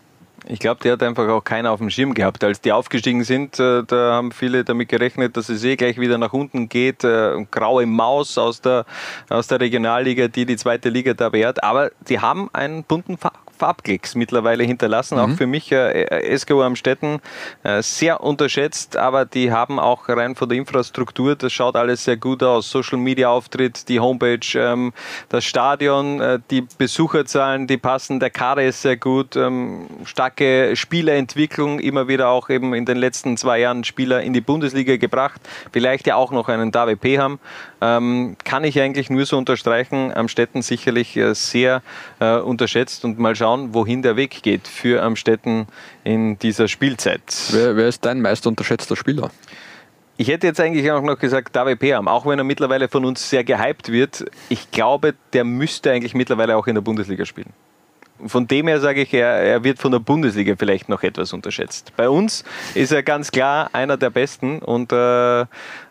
Ich 0.47 0.59
glaube, 0.59 0.79
der 0.83 0.93
hat 0.93 1.03
einfach 1.03 1.27
auch 1.27 1.43
keiner 1.43 1.71
auf 1.71 1.79
dem 1.79 1.89
Schirm 1.89 2.13
gehabt. 2.13 2.43
Als 2.43 2.61
die 2.61 2.71
aufgestiegen 2.71 3.23
sind, 3.23 3.59
äh, 3.59 3.83
da 3.83 4.13
haben 4.13 4.31
viele 4.31 4.63
damit 4.63 4.89
gerechnet, 4.89 5.37
dass 5.37 5.49
es 5.49 5.63
eh 5.63 5.75
gleich 5.75 5.99
wieder 5.99 6.17
nach 6.19 6.33
unten 6.33 6.69
geht. 6.69 7.03
Äh, 7.03 7.45
graue 7.49 7.87
Maus 7.87 8.37
aus 8.37 8.61
der, 8.61 8.85
aus 9.29 9.47
der 9.47 9.59
Regionalliga, 9.59 10.27
die 10.27 10.45
die 10.45 10.57
zweite 10.57 10.89
Liga 10.89 11.15
da 11.15 11.29
behält. 11.29 11.63
Aber 11.63 11.91
die 12.07 12.19
haben 12.19 12.49
einen 12.53 12.83
bunten 12.83 13.17
Fa 13.17 13.31
Farbklecks 13.57 14.15
mittlerweile 14.15 14.63
hinterlassen. 14.63 15.17
Auch 15.19 15.29
für 15.31 15.47
mich 15.47 15.71
äh, 15.71 16.37
SGO 16.37 16.61
Amstetten 16.63 17.19
äh, 17.63 17.81
sehr 17.81 18.21
unterschätzt, 18.21 18.97
aber 18.97 19.25
die 19.25 19.51
haben 19.51 19.79
auch 19.79 20.09
rein 20.09 20.35
von 20.35 20.49
der 20.49 20.57
Infrastruktur, 20.57 21.35
das 21.35 21.53
schaut 21.53 21.75
alles 21.75 22.03
sehr 22.03 22.17
gut 22.17 22.43
aus. 22.43 22.69
Social 22.69 22.97
Media 22.97 23.29
Auftritt, 23.29 23.87
die 23.89 23.99
Homepage, 23.99 24.39
ähm, 24.55 24.93
das 25.29 25.45
Stadion, 25.45 26.19
äh, 26.21 26.39
die 26.51 26.61
Besucherzahlen, 26.77 27.67
die 27.67 27.77
passen, 27.77 28.19
der 28.19 28.29
Kader 28.29 28.63
ist 28.63 28.81
sehr 28.81 28.97
gut, 28.97 29.35
ähm, 29.35 29.87
starke 30.05 30.75
Spielerentwicklung, 30.75 31.79
immer 31.79 32.07
wieder 32.07 32.29
auch 32.29 32.49
eben 32.49 32.73
in 32.73 32.85
den 32.85 32.97
letzten 32.97 33.37
zwei 33.37 33.59
Jahren 33.59 33.83
Spieler 33.83 34.21
in 34.21 34.33
die 34.33 34.41
Bundesliga 34.41 34.97
gebracht. 34.97 35.41
Vielleicht 35.71 36.07
ja 36.07 36.15
auch 36.15 36.31
noch 36.31 36.49
einen 36.49 36.71
David 36.71 37.01
P. 37.01 37.19
haben. 37.19 37.39
Ähm, 37.81 38.35
kann 38.43 38.63
ich 38.63 38.79
eigentlich 38.79 39.09
nur 39.09 39.25
so 39.25 39.37
unterstreichen. 39.37 40.11
Amstetten 40.13 40.61
sicherlich 40.61 41.15
äh, 41.17 41.33
sehr 41.33 41.81
äh, 42.19 42.37
unterschätzt 42.37 43.05
und 43.05 43.19
mal 43.19 43.35
schauen, 43.35 43.44
wohin 43.45 44.01
der 44.01 44.15
Weg 44.15 44.41
geht 44.43 44.67
für 44.67 45.01
Amstetten 45.03 45.67
in 46.03 46.37
dieser 46.39 46.67
Spielzeit. 46.67 47.21
Wer, 47.51 47.75
wer 47.75 47.87
ist 47.87 48.03
dein 48.05 48.21
meist 48.21 48.47
unterschätzter 48.47 48.95
Spieler? 48.95 49.31
Ich 50.17 50.29
hätte 50.29 50.47
jetzt 50.47 50.61
eigentlich 50.61 50.89
auch 50.91 51.01
noch 51.01 51.19
gesagt 51.19 51.55
David 51.55 51.79
Peam, 51.79 52.07
auch 52.07 52.25
wenn 52.25 52.39
er 52.39 52.45
mittlerweile 52.45 52.87
von 52.87 53.03
uns 53.03 53.29
sehr 53.29 53.43
gehypt 53.43 53.91
wird. 53.91 54.25
Ich 54.47 54.71
glaube, 54.71 55.13
der 55.33 55.43
müsste 55.43 55.91
eigentlich 55.91 56.13
mittlerweile 56.13 56.55
auch 56.55 56.67
in 56.67 56.75
der 56.75 56.81
Bundesliga 56.81 57.25
spielen. 57.25 57.51
Von 58.25 58.47
dem 58.47 58.67
her 58.67 58.79
sage 58.79 59.01
ich, 59.01 59.13
er, 59.13 59.27
er 59.27 59.63
wird 59.65 59.77
von 59.77 59.91
der 59.91 59.99
Bundesliga 59.99 60.55
vielleicht 60.57 60.87
noch 60.87 61.03
etwas 61.03 61.33
unterschätzt. 61.33 61.91
Bei 61.97 62.07
uns 62.07 62.45
ist 62.73 62.93
er 62.93 63.03
ganz 63.03 63.29
klar 63.29 63.69
einer 63.73 63.97
der 63.97 64.09
Besten 64.09 64.59
und 64.59 64.93
äh, 64.93 65.45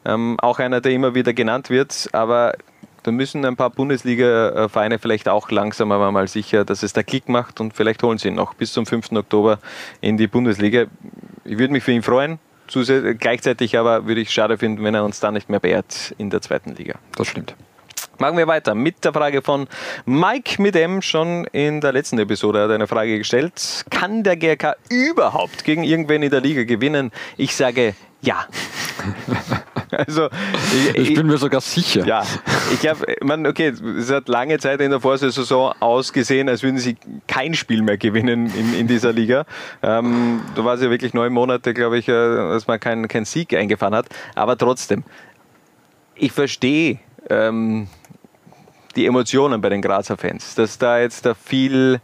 ähm, 0.06 0.38
auch 0.40 0.58
einer, 0.58 0.80
der 0.80 0.92
immer 0.92 1.14
wieder 1.14 1.34
genannt 1.34 1.68
wird. 1.68 2.08
Aber 2.12 2.54
da 3.04 3.12
müssen 3.12 3.44
ein 3.44 3.54
paar 3.54 3.70
Bundesliga-Vereine 3.70 4.98
vielleicht 4.98 5.28
auch 5.28 5.50
langsam 5.50 5.92
aber 5.92 6.10
mal 6.10 6.26
sicher, 6.26 6.64
dass 6.64 6.82
es 6.82 6.94
da 6.94 7.02
Klick 7.02 7.28
macht 7.28 7.60
und 7.60 7.74
vielleicht 7.74 8.02
holen 8.02 8.18
sie 8.18 8.28
ihn 8.28 8.34
noch 8.34 8.54
bis 8.54 8.72
zum 8.72 8.86
5. 8.86 9.12
Oktober 9.12 9.58
in 10.00 10.16
die 10.16 10.26
Bundesliga. 10.26 10.86
Ich 11.44 11.58
würde 11.58 11.72
mich 11.72 11.84
für 11.84 11.92
ihn 11.92 12.02
freuen. 12.02 12.38
Gleichzeitig 13.18 13.76
aber 13.76 14.06
würde 14.06 14.22
ich 14.22 14.30
schade 14.30 14.56
finden, 14.56 14.82
wenn 14.82 14.94
er 14.94 15.04
uns 15.04 15.20
da 15.20 15.30
nicht 15.30 15.50
mehr 15.50 15.60
beehrt 15.60 16.14
in 16.16 16.30
der 16.30 16.40
zweiten 16.40 16.74
Liga. 16.74 16.94
Das 17.16 17.28
stimmt. 17.28 17.54
Machen 18.18 18.36
wir 18.36 18.46
weiter 18.46 18.74
mit 18.74 19.04
der 19.04 19.12
Frage 19.12 19.42
von 19.42 19.66
Mike 20.06 20.60
mit 20.62 20.76
M. 20.76 21.02
Schon 21.02 21.46
in 21.52 21.80
der 21.80 21.92
letzten 21.92 22.18
Episode 22.18 22.62
hat 22.62 22.68
er 22.70 22.76
eine 22.76 22.86
Frage 22.86 23.18
gestellt. 23.18 23.84
Kann 23.90 24.22
der 24.22 24.36
GRK 24.36 24.76
überhaupt 24.88 25.64
gegen 25.64 25.82
irgendwen 25.82 26.22
in 26.22 26.30
der 26.30 26.40
Liga 26.40 26.64
gewinnen? 26.64 27.10
Ich 27.36 27.54
sage 27.56 27.94
ja. 28.20 28.46
Also, 29.96 30.28
ich, 30.92 31.10
ich, 31.10 31.14
bin 31.14 31.28
mir 31.28 31.38
sogar 31.38 31.60
sicher. 31.60 32.04
Ja, 32.04 32.24
ich 32.72 32.80
glaube, 32.80 33.14
man, 33.22 33.46
okay, 33.46 33.68
es 33.68 34.10
hat 34.10 34.28
lange 34.28 34.58
Zeit 34.58 34.80
in 34.80 34.90
der 34.90 34.98
Vorsaison 34.98 35.72
ausgesehen, 35.78 36.48
als 36.48 36.64
würden 36.64 36.78
sie 36.78 36.96
kein 37.28 37.54
Spiel 37.54 37.80
mehr 37.80 37.96
gewinnen 37.96 38.52
in, 38.56 38.74
in 38.74 38.88
dieser 38.88 39.12
Liga. 39.12 39.44
Ähm, 39.84 40.40
da 40.56 40.64
war 40.64 40.74
es 40.74 40.82
ja 40.82 40.90
wirklich 40.90 41.14
neun 41.14 41.32
Monate, 41.32 41.74
glaube 41.74 41.98
ich, 41.98 42.08
äh, 42.08 42.12
dass 42.12 42.66
man 42.66 42.80
keinen 42.80 43.06
kein 43.06 43.24
Sieg 43.24 43.54
eingefahren 43.54 43.94
hat. 43.94 44.06
Aber 44.34 44.58
trotzdem, 44.58 45.04
ich 46.16 46.32
verstehe 46.32 46.98
ähm, 47.30 47.88
die 48.96 49.06
Emotionen 49.06 49.60
bei 49.60 49.68
den 49.68 49.82
Grazer 49.82 50.16
Fans, 50.16 50.54
dass 50.54 50.78
da 50.78 50.98
jetzt 50.98 51.26
da 51.26 51.34
viel 51.34 52.00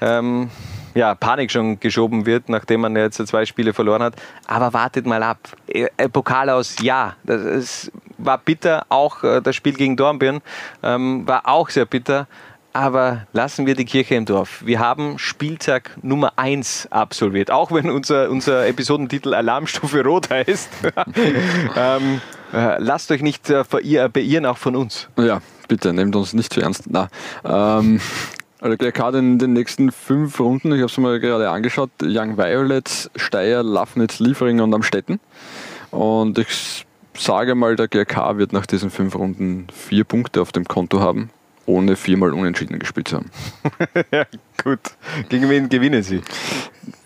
ähm, 0.00 0.50
ja, 0.94 1.14
Panik 1.14 1.50
schon 1.50 1.78
geschoben 1.80 2.26
wird, 2.26 2.48
nachdem 2.48 2.80
man 2.80 2.96
jetzt 2.96 3.24
zwei 3.26 3.46
Spiele 3.46 3.72
verloren 3.72 4.02
hat. 4.02 4.14
Aber 4.46 4.72
wartet 4.72 5.06
mal 5.06 5.22
ab. 5.22 5.38
Äh, 5.68 6.08
Pokal 6.08 6.50
aus, 6.50 6.76
ja, 6.82 7.16
das 7.24 7.90
war 8.18 8.38
bitter. 8.38 8.86
Auch 8.88 9.22
äh, 9.22 9.40
das 9.40 9.56
Spiel 9.56 9.74
gegen 9.74 9.96
Dornbirn 9.96 10.40
ähm, 10.82 11.26
war 11.26 11.48
auch 11.48 11.68
sehr 11.68 11.86
bitter. 11.86 12.26
Aber 12.72 13.26
lassen 13.32 13.66
wir 13.66 13.74
die 13.74 13.84
Kirche 13.84 14.14
im 14.14 14.26
Dorf. 14.26 14.64
Wir 14.64 14.78
haben 14.78 15.18
Spieltag 15.18 15.98
Nummer 16.02 16.34
1 16.36 16.88
absolviert. 16.92 17.50
Auch 17.50 17.72
wenn 17.72 17.90
unser, 17.90 18.30
unser 18.30 18.66
Episodentitel 18.68 19.34
Alarmstufe 19.34 20.04
Rot 20.04 20.30
heißt. 20.30 20.70
ähm, 21.76 22.20
äh, 22.52 22.78
lasst 22.78 23.10
euch 23.10 23.22
nicht 23.22 23.50
äh, 23.50 23.64
beirren, 24.12 24.46
auch 24.46 24.56
von 24.56 24.76
uns. 24.76 25.08
Ja, 25.16 25.40
bitte, 25.70 25.92
nehmt 25.92 26.16
uns 26.16 26.34
nicht 26.34 26.52
zu 26.52 26.60
ernst. 26.60 26.84
Na, 26.90 27.08
ähm, 27.44 28.00
also 28.60 28.76
hat 28.76 29.14
in 29.14 29.38
den 29.38 29.54
nächsten 29.54 29.90
fünf 29.92 30.38
Runden, 30.38 30.72
ich 30.72 30.80
habe 30.80 30.90
es 30.90 30.98
mir 30.98 31.18
gerade 31.20 31.48
angeschaut, 31.48 31.90
Young 32.02 32.36
Violets, 32.36 33.08
Steyr, 33.16 33.62
Lafnitz, 33.62 34.18
Liefering 34.18 34.60
und 34.60 34.74
Amstetten. 34.74 35.20
Und 35.90 36.38
ich 36.38 36.84
sage 37.16 37.54
mal, 37.54 37.76
der 37.76 37.88
GRK 37.88 38.36
wird 38.36 38.52
nach 38.52 38.66
diesen 38.66 38.90
fünf 38.90 39.14
Runden 39.14 39.68
vier 39.72 40.04
Punkte 40.04 40.42
auf 40.42 40.52
dem 40.52 40.66
Konto 40.66 41.00
haben 41.00 41.30
ohne 41.66 41.96
viermal 41.96 42.32
unentschieden 42.32 42.78
gespielt 42.78 43.08
zu 43.08 43.16
haben. 43.16 43.30
ja, 44.12 44.24
gut. 44.62 44.80
Gegen 45.28 45.48
wen 45.48 45.68
gewinnen 45.68 46.02
Sie? 46.02 46.20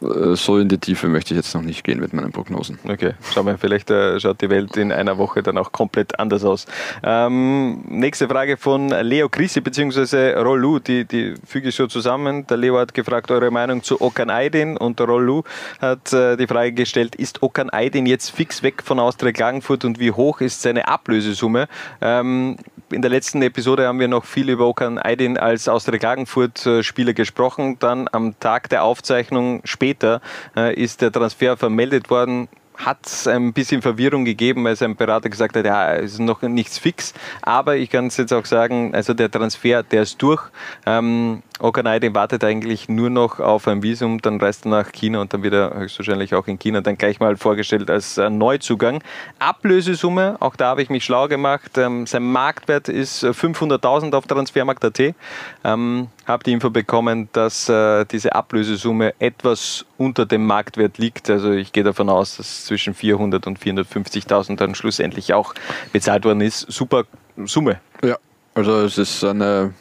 Äh, 0.02 0.36
so 0.36 0.58
in 0.58 0.68
die 0.68 0.78
Tiefe 0.78 1.08
möchte 1.08 1.34
ich 1.34 1.38
jetzt 1.38 1.54
noch 1.54 1.62
nicht 1.62 1.84
gehen 1.84 2.00
mit 2.00 2.12
meinen 2.12 2.32
Prognosen. 2.32 2.78
Okay, 2.84 3.14
schauen 3.32 3.46
wir, 3.46 3.58
vielleicht 3.58 3.90
äh, 3.90 4.18
schaut 4.20 4.40
die 4.40 4.50
Welt 4.50 4.76
in 4.76 4.92
einer 4.92 5.18
Woche 5.18 5.42
dann 5.42 5.58
auch 5.58 5.72
komplett 5.72 6.18
anders 6.18 6.44
aus. 6.44 6.66
Ähm, 7.02 7.84
nächste 7.88 8.28
Frage 8.28 8.56
von 8.56 8.88
Leo 8.88 9.28
Chrissi 9.28 9.60
bzw. 9.60 10.34
Rollu, 10.34 10.78
die, 10.78 11.04
die 11.04 11.34
füge 11.46 11.68
ich 11.68 11.74
so 11.74 11.86
zusammen. 11.86 12.46
Der 12.46 12.56
Leo 12.56 12.78
hat 12.78 12.94
gefragt, 12.94 13.30
eure 13.30 13.50
Meinung 13.50 13.82
zu 13.82 14.00
Okan 14.00 14.30
Aydin 14.30 14.76
und 14.76 14.98
der 14.98 15.06
Rollu 15.06 15.42
hat 15.80 16.12
äh, 16.12 16.36
die 16.36 16.46
Frage 16.46 16.72
gestellt, 16.72 17.14
ist 17.16 17.42
Okan 17.42 17.70
Aydin 17.70 18.06
jetzt 18.06 18.30
fix 18.30 18.62
weg 18.62 18.82
von 18.82 18.98
Austria 18.98 19.32
Klagenfurt 19.32 19.84
und 19.84 19.98
wie 19.98 20.10
hoch 20.10 20.40
ist 20.40 20.62
seine 20.62 20.88
Ablösesumme? 20.88 21.68
Ähm, 22.00 22.56
in 22.90 23.02
der 23.02 23.10
letzten 23.10 23.42
Episode 23.42 23.86
haben 23.86 23.98
wir 23.98 24.08
noch 24.08 24.24
viel 24.24 24.43
über 24.48 24.66
Okan 24.66 24.98
Aydin 24.98 25.38
als 25.38 25.68
Austria 25.68 25.98
Klagenfurt-Spieler 25.98 27.10
äh, 27.10 27.14
gesprochen. 27.14 27.78
Dann 27.78 28.08
am 28.12 28.38
Tag 28.40 28.68
der 28.68 28.84
Aufzeichnung 28.84 29.60
später 29.64 30.20
äh, 30.56 30.74
ist 30.74 31.02
der 31.02 31.12
Transfer 31.12 31.56
vermeldet 31.56 32.10
worden 32.10 32.48
hat 32.76 33.06
es 33.06 33.26
ein 33.26 33.52
bisschen 33.52 33.82
Verwirrung 33.82 34.24
gegeben, 34.24 34.64
weil 34.64 34.76
sein 34.76 34.96
Berater 34.96 35.28
gesagt 35.28 35.56
hat, 35.56 35.64
ja, 35.64 35.94
es 35.94 36.14
ist 36.14 36.20
noch 36.20 36.42
nichts 36.42 36.78
fix. 36.78 37.14
Aber 37.42 37.76
ich 37.76 37.90
kann 37.90 38.08
es 38.08 38.16
jetzt 38.16 38.32
auch 38.32 38.44
sagen, 38.44 38.94
also 38.94 39.14
der 39.14 39.30
Transfer, 39.30 39.82
der 39.82 40.02
ist 40.02 40.20
durch. 40.20 40.42
Ähm, 40.86 41.42
Okanaide 41.60 42.14
wartet 42.14 42.42
eigentlich 42.42 42.88
nur 42.88 43.10
noch 43.10 43.38
auf 43.38 43.68
ein 43.68 43.82
Visum, 43.82 44.20
dann 44.20 44.40
reist 44.40 44.66
er 44.66 44.70
nach 44.70 44.92
China 44.92 45.20
und 45.20 45.32
dann 45.32 45.42
wieder 45.42 45.72
höchstwahrscheinlich 45.74 46.34
auch 46.34 46.48
in 46.48 46.58
China 46.58 46.80
dann 46.80 46.98
gleich 46.98 47.20
mal 47.20 47.36
vorgestellt 47.36 47.90
als 47.90 48.18
äh, 48.18 48.28
Neuzugang. 48.28 49.02
Ablösesumme, 49.38 50.36
auch 50.40 50.56
da 50.56 50.66
habe 50.66 50.82
ich 50.82 50.90
mich 50.90 51.04
schlau 51.04 51.28
gemacht. 51.28 51.78
Ähm, 51.78 52.06
sein 52.06 52.24
Marktwert 52.24 52.88
ist 52.88 53.24
500.000 53.24 54.14
auf 54.14 54.26
Transfermarkt.at. 54.26 55.14
Ähm, 55.62 56.08
habe 56.26 56.44
die 56.44 56.52
Info 56.52 56.70
bekommen, 56.70 57.28
dass 57.32 57.68
äh, 57.68 58.04
diese 58.04 58.34
Ablösesumme 58.34 59.14
etwas 59.18 59.84
unter 59.98 60.26
dem 60.26 60.46
Marktwert 60.46 60.98
liegt. 60.98 61.30
Also 61.30 61.52
ich 61.52 61.72
gehe 61.72 61.84
davon 61.84 62.08
aus, 62.08 62.36
dass 62.36 62.64
zwischen 62.64 62.94
400 62.94 63.46
und 63.46 63.58
450.000 63.58 64.56
dann 64.56 64.74
schlussendlich 64.74 65.34
auch 65.34 65.54
bezahlt 65.92 66.24
worden 66.24 66.40
ist. 66.40 66.60
Super 66.70 67.04
Summe. 67.44 67.80
Ja, 68.02 68.16
also 68.54 68.82
es 68.82 68.98
ist 68.98 69.24
eine 69.24 69.74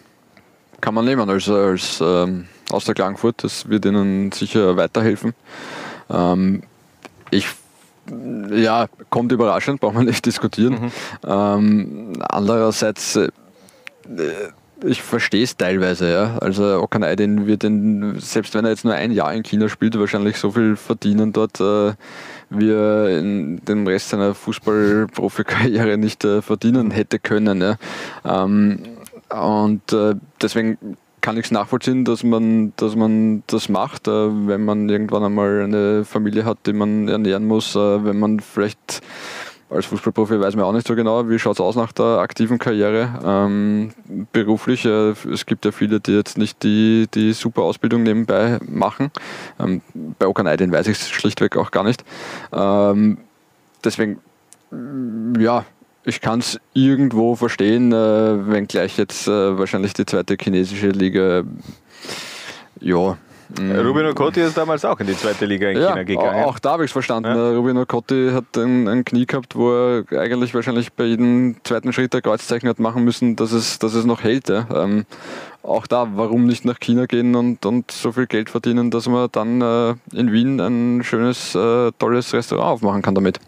kann 0.83 0.95
man 0.95 1.05
nehmen 1.05 1.29
als, 1.29 1.47
als 1.47 2.01
ähm, 2.01 2.49
aus 2.69 2.83
der 2.83 2.93
Klagenfurt. 2.93 3.41
Das 3.41 3.69
wird 3.69 3.85
ihnen 3.85 4.33
sicher 4.33 4.75
weiterhelfen. 4.75 5.33
Ähm, 6.09 6.63
ich 7.31 7.47
ja, 8.51 8.87
kommt 9.09 9.31
überraschend, 9.31 9.79
braucht 9.79 9.95
man 9.95 10.05
nicht 10.05 10.25
diskutieren. 10.25 10.73
Mhm. 10.73 10.91
Ähm, 11.25 12.13
andererseits, 12.27 13.15
äh, 13.15 13.29
ich 14.85 15.01
verstehe 15.01 15.43
es 15.43 15.57
teilweise, 15.57 16.11
ja. 16.11 16.37
Also 16.39 16.81
Okanaidin 16.81 17.47
wird, 17.47 17.63
in, 17.63 18.19
selbst 18.19 18.53
wenn 18.53 18.65
er 18.65 18.71
jetzt 18.71 18.85
nur 18.85 18.93
ein 18.93 19.11
Jahr 19.11 19.33
in 19.33 19.43
China 19.43 19.69
spielt, 19.69 19.97
wahrscheinlich 19.97 20.37
so 20.37 20.51
viel 20.51 20.75
verdienen 20.75 21.33
dort, 21.33 21.59
äh, 21.59 21.93
wie 22.49 22.69
er 22.69 23.17
in 23.17 23.63
dem 23.65 23.87
Rest 23.87 24.09
seiner 24.09 24.33
Fußballprofikarriere 24.33 25.97
nicht 25.97 26.23
äh, 26.25 26.41
verdienen 26.41 26.91
hätte 26.91 27.19
können. 27.19 27.61
Ja. 27.61 27.77
Ähm, 28.25 28.79
Und 29.29 29.91
äh, 29.93 30.13
deswegen 30.41 30.77
kann 31.21 31.37
ich 31.37 31.45
es 31.45 31.51
nachvollziehen, 31.51 32.05
dass 32.05 32.23
man, 32.23 32.73
dass 32.75 32.95
man 32.95 33.41
das 33.47 33.67
macht, 33.69 34.07
äh, 34.07 34.11
wenn 34.11 34.63
man 34.63 34.89
irgendwann 34.89 35.23
einmal 35.23 35.63
eine 35.63 36.05
Familie 36.05 36.45
hat, 36.45 36.59
die 36.67 36.73
man 36.73 37.07
ernähren 37.07 37.45
muss, 37.45 37.75
äh, 37.75 38.05
wenn 38.05 38.19
man 38.19 38.41
vielleicht 38.41 39.01
als 39.73 39.85
Fußballprofi 39.87 40.39
weiß 40.39 40.55
man 40.55 40.65
auch 40.65 40.71
nicht 40.71 40.87
so 40.87 40.95
genau, 40.95 41.27
wie 41.29 41.39
schaut 41.39 41.55
es 41.55 41.61
aus 41.61 41.75
nach 41.75 41.91
der 41.91 42.19
aktiven 42.19 42.59
Karriere. 42.59 43.19
Ähm, 43.23 43.91
beruflich, 44.31 44.85
äh, 44.85 45.13
es 45.31 45.45
gibt 45.45 45.65
ja 45.65 45.71
viele, 45.71 45.99
die 45.99 46.13
jetzt 46.13 46.37
nicht 46.37 46.63
die, 46.63 47.07
die 47.13 47.33
super 47.33 47.63
Ausbildung 47.63 48.03
nebenbei 48.03 48.59
machen. 48.67 49.11
Ähm, 49.59 49.81
bei 50.19 50.27
Okaneidin 50.27 50.71
weiß 50.71 50.87
ich 50.87 50.97
schlichtweg 50.97 51.57
auch 51.57 51.71
gar 51.71 51.83
nicht. 51.83 52.03
Ähm, 52.51 53.17
deswegen, 53.83 54.19
ja, 55.39 55.65
ich 56.05 56.21
kann 56.21 56.39
es 56.39 56.59
irgendwo 56.73 57.35
verstehen, 57.35 57.91
äh, 57.91 57.95
wenngleich 58.49 58.97
jetzt 58.97 59.27
äh, 59.27 59.57
wahrscheinlich 59.57 59.93
die 59.93 60.05
zweite 60.05 60.35
chinesische 60.39 60.89
Liga, 60.89 61.43
ja. 62.79 63.17
Rubin 63.59 64.05
Okotti 64.07 64.41
ist 64.41 64.57
damals 64.57 64.83
auch 64.83 64.99
in 64.99 65.07
die 65.07 65.15
zweite 65.15 65.45
Liga 65.45 65.69
in 65.69 65.79
ja, 65.79 65.89
China 65.89 66.03
gegangen. 66.03 66.43
Auch 66.43 66.59
da 66.59 66.71
habe 66.71 66.85
ich 66.85 66.89
es 66.89 66.91
verstanden. 66.93 67.35
Ja. 67.35 67.51
Rubin 67.51 67.77
Okotti 67.77 68.31
hat 68.33 68.57
ein, 68.57 68.87
ein, 68.87 69.05
Knie 69.05 69.25
gehabt, 69.25 69.55
wo 69.55 69.71
er 69.71 70.05
eigentlich 70.19 70.53
wahrscheinlich 70.53 70.93
bei 70.93 71.05
jedem 71.05 71.57
zweiten 71.63 71.93
Schritt 71.93 72.15
ein 72.15 72.21
Kreuzzeichen 72.21 72.67
hat 72.67 72.79
machen 72.79 73.03
müssen, 73.03 73.35
dass 73.35 73.51
es, 73.51 73.79
dass 73.79 73.93
es 73.93 74.05
noch 74.05 74.23
hält. 74.23 74.49
Ja. 74.49 74.65
Ähm, 74.73 75.05
auch 75.61 75.87
da, 75.87 76.07
warum 76.15 76.45
nicht 76.45 76.65
nach 76.65 76.79
China 76.79 77.05
gehen 77.05 77.35
und, 77.35 77.65
und 77.65 77.91
so 77.91 78.11
viel 78.11 78.27
Geld 78.27 78.49
verdienen, 78.49 78.91
dass 78.91 79.07
man 79.07 79.29
dann 79.31 79.61
äh, 79.61 79.95
in 80.13 80.31
Wien 80.31 80.59
ein 80.59 81.03
schönes, 81.03 81.55
äh, 81.55 81.91
tolles 81.99 82.33
Restaurant 82.33 82.67
aufmachen 82.67 83.01
kann 83.01 83.15
damit. 83.15 83.39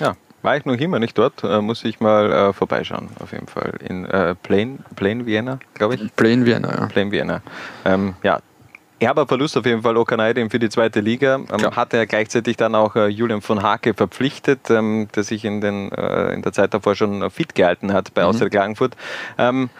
Ja, 0.00 0.14
war 0.42 0.56
ich 0.56 0.64
noch 0.64 0.74
immer 0.74 0.98
nicht 0.98 1.16
dort, 1.16 1.42
äh, 1.42 1.60
muss 1.60 1.84
ich 1.84 2.00
mal 2.00 2.30
äh, 2.30 2.52
vorbeischauen, 2.52 3.08
auf 3.20 3.32
jeden 3.32 3.46
Fall. 3.46 3.72
In 3.88 4.04
äh, 4.04 4.34
Plain, 4.34 4.80
Plain 4.94 5.26
Vienna, 5.26 5.58
glaube 5.74 5.94
ich. 5.94 6.14
Plain 6.14 6.44
Vienna, 6.44 6.70
ja. 6.70 6.86
Plain 6.86 7.10
Vienna. 7.10 7.42
Ähm, 7.84 8.14
ja, 8.22 8.40
herber 9.04 9.26
Verlust 9.26 9.56
auf 9.56 9.66
jeden 9.66 9.82
Fall 9.82 9.96
Okanaidin 9.96 10.50
für 10.50 10.58
die 10.58 10.68
zweite 10.68 11.00
Liga. 11.00 11.36
Ähm, 11.36 11.76
hat 11.76 11.94
er 11.94 12.06
gleichzeitig 12.06 12.56
dann 12.56 12.74
auch 12.74 12.96
äh, 12.96 13.06
Julian 13.06 13.40
von 13.40 13.62
Hake 13.62 13.94
verpflichtet, 13.94 14.70
ähm, 14.70 15.08
der 15.14 15.22
sich 15.22 15.44
in, 15.44 15.60
den, 15.60 15.92
äh, 15.92 16.32
in 16.32 16.42
der 16.42 16.52
Zeit 16.52 16.74
davor 16.74 16.94
schon 16.94 17.30
fit 17.30 17.54
gehalten 17.54 17.92
hat 17.92 18.14
bei 18.14 18.22
mhm. 18.22 18.28
Austria 18.28 18.48
Klagenfurt. 18.48 18.96
Ähm, 19.38 19.70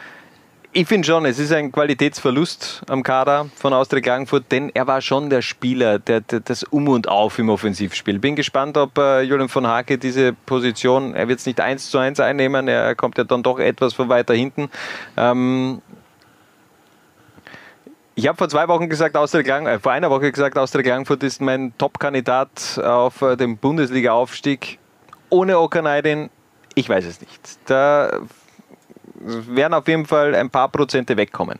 ich 0.76 0.88
finde 0.88 1.06
schon, 1.06 1.24
es 1.24 1.38
ist 1.38 1.52
ein 1.52 1.70
Qualitätsverlust 1.70 2.82
am 2.88 3.04
Kader 3.04 3.46
von 3.54 3.72
Austria 3.72 4.00
Klagenfurt, 4.00 4.50
denn 4.50 4.72
er 4.74 4.88
war 4.88 5.00
schon 5.02 5.30
der 5.30 5.40
Spieler, 5.40 6.00
der, 6.00 6.20
der 6.20 6.40
das 6.40 6.64
Um 6.64 6.88
und 6.88 7.06
Auf 7.06 7.38
im 7.38 7.48
Offensivspiel. 7.48 8.18
Bin 8.18 8.34
gespannt, 8.34 8.76
ob 8.76 8.98
äh, 8.98 9.22
Julian 9.22 9.48
von 9.48 9.68
Hake 9.68 9.98
diese 9.98 10.32
Position, 10.32 11.14
er 11.14 11.28
wird 11.28 11.38
es 11.38 11.46
nicht 11.46 11.60
eins 11.60 11.90
zu 11.90 11.98
eins 11.98 12.18
einnehmen, 12.18 12.66
er 12.66 12.96
kommt 12.96 13.18
ja 13.18 13.22
dann 13.22 13.44
doch 13.44 13.60
etwas 13.60 13.94
von 13.94 14.08
weiter 14.08 14.34
hinten. 14.34 14.68
Ähm, 15.16 15.80
ich 18.14 18.28
habe 18.28 18.38
vor 18.38 18.48
zwei 18.48 18.68
Wochen 18.68 18.88
gesagt, 18.88 19.16
Austria 19.16 19.42
Klang, 19.42 19.66
äh, 19.66 19.78
vor 19.78 19.92
einer 19.92 20.10
Woche 20.10 20.30
gesagt, 20.30 20.56
Austria 20.56 20.82
Klangfurt 20.82 21.22
ist 21.22 21.40
mein 21.40 21.72
Top-Kandidat 21.78 22.78
auf 22.82 23.22
äh, 23.22 23.36
den 23.36 23.56
Bundesliga-Aufstieg. 23.56 24.78
Ohne 25.30 25.58
Okanaidin, 25.58 26.30
ich 26.74 26.88
weiß 26.88 27.04
es 27.06 27.20
nicht. 27.20 27.40
Da 27.66 28.20
werden 29.16 29.74
auf 29.74 29.88
jeden 29.88 30.06
Fall 30.06 30.34
ein 30.34 30.50
paar 30.50 30.68
Prozente 30.68 31.16
wegkommen. 31.16 31.58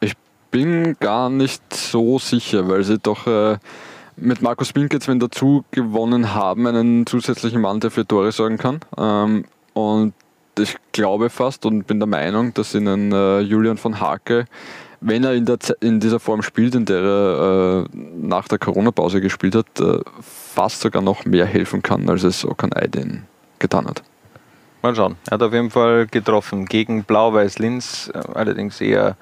Ich 0.00 0.14
bin 0.50 0.96
gar 1.00 1.28
nicht 1.30 1.74
so 1.74 2.18
sicher, 2.18 2.68
weil 2.68 2.84
sie 2.84 2.98
doch 2.98 3.26
äh, 3.26 3.58
mit 4.16 4.42
Markus 4.42 4.72
Binketz, 4.72 5.08
wenn 5.08 5.18
dazu 5.18 5.64
gewonnen 5.70 6.34
haben, 6.34 6.66
einen 6.66 7.06
zusätzlichen 7.06 7.60
Mann, 7.60 7.80
der 7.80 7.90
für 7.90 8.06
Tore 8.06 8.30
sorgen 8.30 8.58
kann. 8.58 8.80
Ähm, 8.96 9.44
und 9.74 10.14
ich 10.58 10.76
glaube 10.92 11.30
fast 11.30 11.66
und 11.66 11.86
bin 11.86 11.98
der 12.00 12.08
Meinung, 12.08 12.54
dass 12.54 12.74
ihnen 12.74 13.12
äh, 13.12 13.40
Julian 13.40 13.76
von 13.76 14.00
Hake 14.00 14.46
wenn 15.00 15.24
er 15.24 15.34
in, 15.34 15.44
der, 15.44 15.58
in 15.80 16.00
dieser 16.00 16.20
Form 16.20 16.42
spielt, 16.42 16.74
in 16.74 16.84
der 16.84 17.02
er 17.02 17.84
äh, 17.84 17.96
nach 18.20 18.48
der 18.48 18.58
Corona-Pause 18.58 19.20
gespielt 19.20 19.54
hat, 19.54 19.80
äh, 19.80 20.00
fast 20.20 20.80
sogar 20.80 21.02
noch 21.02 21.24
mehr 21.24 21.46
helfen 21.46 21.82
kann, 21.82 22.08
als 22.08 22.24
es 22.24 22.44
Okan 22.44 22.72
Aydin 22.72 23.24
getan 23.58 23.86
hat. 23.86 24.02
Mal 24.82 24.94
schauen. 24.94 25.16
Er 25.26 25.32
hat 25.32 25.42
auf 25.42 25.52
jeden 25.52 25.70
Fall 25.70 26.06
getroffen 26.06 26.66
gegen 26.66 27.02
Blau-Weiß 27.02 27.58
Linz. 27.58 28.12
Äh, 28.14 28.18
allerdings 28.34 28.80
eher 28.80 29.16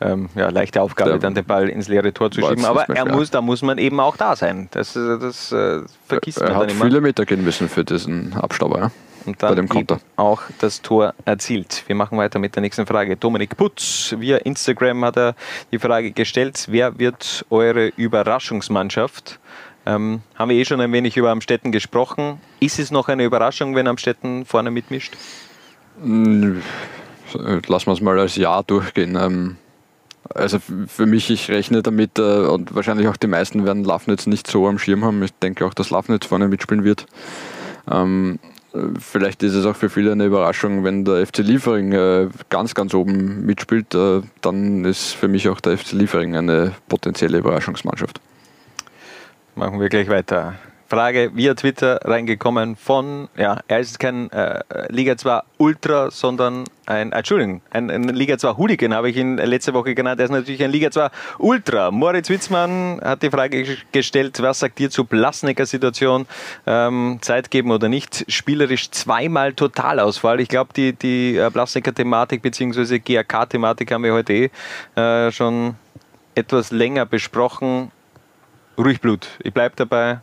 ähm, 0.00 0.30
ja, 0.34 0.48
leichte 0.48 0.80
Aufgabe, 0.80 1.10
der 1.10 1.18
dann 1.18 1.34
den 1.34 1.44
Ball 1.44 1.68
ins 1.68 1.88
leere 1.88 2.12
Tor 2.14 2.30
zu 2.30 2.40
schieben. 2.40 2.64
Aber 2.64 2.88
er 2.88 3.04
muss, 3.04 3.30
da 3.30 3.42
muss 3.42 3.60
man 3.60 3.76
eben 3.76 4.00
auch 4.00 4.16
da 4.16 4.34
sein. 4.34 4.68
Das, 4.70 4.96
äh, 4.96 5.18
das 5.18 5.52
äh, 5.52 5.82
vergisst 6.06 6.38
er 6.38 6.50
man 6.50 6.60
dann 6.60 6.68
immer. 6.70 6.80
Er 6.80 6.84
hat 6.84 6.86
viele 6.86 7.00
Meter 7.02 7.26
gehen 7.26 7.44
müssen 7.44 7.68
für 7.68 7.84
diesen 7.84 8.32
Abstauber. 8.32 8.78
Ja? 8.78 8.90
Und 9.26 9.42
dann 9.42 9.68
auch 10.16 10.42
das 10.58 10.82
Tor 10.82 11.14
erzielt. 11.24 11.84
Wir 11.86 11.94
machen 11.94 12.18
weiter 12.18 12.38
mit 12.38 12.54
der 12.54 12.62
nächsten 12.62 12.86
Frage. 12.86 13.16
Dominik 13.16 13.56
Putz, 13.56 14.14
via 14.18 14.38
Instagram 14.38 15.04
hat 15.04 15.16
er 15.16 15.34
die 15.72 15.78
Frage 15.78 16.12
gestellt, 16.12 16.66
wer 16.68 16.98
wird 16.98 17.44
eure 17.50 17.88
Überraschungsmannschaft? 17.96 19.38
Ähm, 19.86 20.22
haben 20.34 20.50
wir 20.50 20.56
eh 20.56 20.64
schon 20.64 20.80
ein 20.80 20.92
wenig 20.92 21.16
über 21.16 21.30
Amstetten 21.30 21.72
gesprochen. 21.72 22.40
Ist 22.60 22.78
es 22.78 22.90
noch 22.90 23.08
eine 23.08 23.24
Überraschung, 23.24 23.74
wenn 23.74 23.86
Amstetten 23.86 24.46
vorne 24.46 24.70
mitmischt? 24.70 25.16
Lassen 25.98 26.62
wir 27.32 27.92
es 27.92 28.00
mal 28.00 28.18
als 28.18 28.36
Ja 28.36 28.62
durchgehen. 28.62 29.16
Ähm, 29.16 29.56
also 30.32 30.58
für 30.58 31.06
mich, 31.06 31.30
ich 31.30 31.50
rechne 31.50 31.82
damit 31.82 32.18
äh, 32.18 32.46
und 32.46 32.74
wahrscheinlich 32.74 33.08
auch 33.08 33.16
die 33.16 33.26
meisten 33.26 33.66
werden 33.66 33.84
Lafnitz 33.84 34.26
nicht 34.26 34.46
so 34.46 34.66
am 34.66 34.78
Schirm 34.78 35.04
haben. 35.04 35.22
Ich 35.22 35.32
denke 35.34 35.66
auch, 35.66 35.74
dass 35.74 35.90
Lafnitz 35.90 36.26
vorne 36.26 36.48
mitspielen 36.48 36.84
wird. 36.84 37.06
Ähm, 37.90 38.38
Vielleicht 38.98 39.44
ist 39.44 39.54
es 39.54 39.66
auch 39.66 39.76
für 39.76 39.88
viele 39.88 40.10
eine 40.12 40.24
Überraschung, 40.24 40.82
wenn 40.82 41.04
der 41.04 41.24
FC 41.24 41.38
Liefering 41.38 41.92
äh, 41.92 42.28
ganz, 42.50 42.74
ganz 42.74 42.92
oben 42.92 43.46
mitspielt, 43.46 43.94
äh, 43.94 44.22
dann 44.40 44.84
ist 44.84 45.12
für 45.12 45.28
mich 45.28 45.48
auch 45.48 45.60
der 45.60 45.78
FC 45.78 45.92
Liefering 45.92 46.34
eine 46.36 46.72
potenzielle 46.88 47.38
Überraschungsmannschaft. 47.38 48.20
Machen 49.54 49.78
wir 49.78 49.88
gleich 49.88 50.08
weiter. 50.08 50.54
Frage 50.94 51.32
via 51.34 51.54
Twitter 51.54 51.98
reingekommen 52.04 52.76
von, 52.76 53.28
ja, 53.36 53.58
er 53.66 53.80
ist 53.80 53.98
kein 53.98 54.30
äh, 54.30 54.62
Liga 54.90 55.16
2 55.16 55.40
Ultra, 55.58 56.12
sondern 56.12 56.66
ein, 56.86 57.10
äh, 57.10 57.16
Entschuldigung, 57.16 57.62
ein, 57.72 57.90
ein 57.90 58.04
Liga 58.10 58.38
2 58.38 58.56
Hooligan 58.56 58.94
habe 58.94 59.10
ich 59.10 59.16
ihn 59.16 59.38
letzte 59.38 59.74
Woche 59.74 59.96
genannt. 59.96 60.20
Er 60.20 60.26
ist 60.26 60.30
natürlich 60.30 60.62
ein 60.62 60.70
Liga 60.70 60.92
2 60.92 61.10
Ultra. 61.38 61.90
Moritz 61.90 62.30
Witzmann 62.30 63.00
hat 63.02 63.24
die 63.24 63.30
Frage 63.30 63.76
gestellt, 63.90 64.40
was 64.40 64.60
sagt 64.60 64.78
ihr 64.78 64.88
zur 64.88 65.06
Blasnecker 65.06 65.66
Situation? 65.66 66.26
Ähm, 66.64 67.18
Zeit 67.22 67.50
geben 67.50 67.72
oder 67.72 67.88
nicht? 67.88 68.24
Spielerisch 68.28 68.92
zweimal 68.92 69.52
Totalausfall. 69.52 70.40
Ich 70.40 70.48
glaube, 70.48 70.72
die, 70.76 70.92
die 70.92 71.36
äh, 71.36 71.50
Blasnecker 71.52 71.92
Thematik 71.92 72.40
bzw. 72.40 73.00
GAK 73.00 73.50
Thematik 73.50 73.90
haben 73.90 74.04
wir 74.04 74.12
heute 74.12 74.32
eh 74.32 74.50
äh, 74.94 75.32
schon 75.32 75.74
etwas 76.36 76.70
länger 76.70 77.04
besprochen. 77.04 77.90
Ruhig 78.78 79.00
Blut. 79.00 79.26
Ich 79.42 79.52
bleibe 79.52 79.74
dabei 79.74 80.20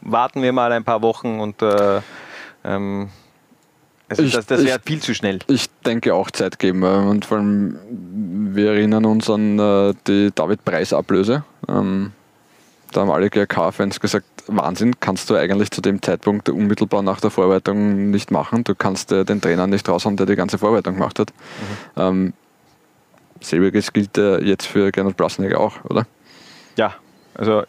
warten 0.00 0.42
wir 0.42 0.52
mal 0.52 0.72
ein 0.72 0.84
paar 0.84 1.02
Wochen 1.02 1.40
und 1.40 1.62
äh, 1.62 2.00
ähm, 2.64 3.08
also 4.08 4.24
ich, 4.24 4.32
das, 4.32 4.46
das 4.46 4.64
wäre 4.64 4.80
viel 4.84 5.00
zu 5.00 5.14
schnell. 5.14 5.38
Ich 5.46 5.70
denke 5.86 6.14
auch 6.14 6.32
Zeit 6.32 6.58
geben. 6.58 6.82
Und 6.82 7.24
vor 7.24 7.38
allem, 7.38 7.78
wir 8.52 8.72
erinnern 8.72 9.04
uns 9.04 9.30
an 9.30 9.58
äh, 9.58 9.94
die 10.08 10.32
David-Preis-Ablöse. 10.34 11.44
Ähm, 11.68 12.10
da 12.90 13.02
haben 13.02 13.10
alle 13.12 13.30
GRK-Fans 13.30 14.00
gesagt, 14.00 14.26
Wahnsinn, 14.48 14.98
kannst 14.98 15.30
du 15.30 15.36
eigentlich 15.36 15.70
zu 15.70 15.80
dem 15.80 16.02
Zeitpunkt 16.02 16.48
unmittelbar 16.48 17.02
nach 17.02 17.20
der 17.20 17.30
Vorbereitung 17.30 18.10
nicht 18.10 18.32
machen. 18.32 18.64
Du 18.64 18.74
kannst 18.74 19.12
äh, 19.12 19.24
den 19.24 19.40
Trainer 19.40 19.68
nicht 19.68 19.88
raushauen, 19.88 20.16
der 20.16 20.26
die 20.26 20.34
ganze 20.34 20.58
Vorbereitung 20.58 20.94
gemacht 20.94 21.20
hat. 21.20 21.32
Mhm. 21.94 22.02
Ähm, 22.02 22.32
selbiges 23.40 23.92
gilt 23.92 24.18
äh, 24.18 24.40
jetzt 24.40 24.66
für 24.66 24.90
Gernot 24.90 25.16
Blasnegger 25.16 25.60
auch, 25.60 25.84
oder? 25.84 26.04
Ja, 26.76 26.94
also 27.40 27.62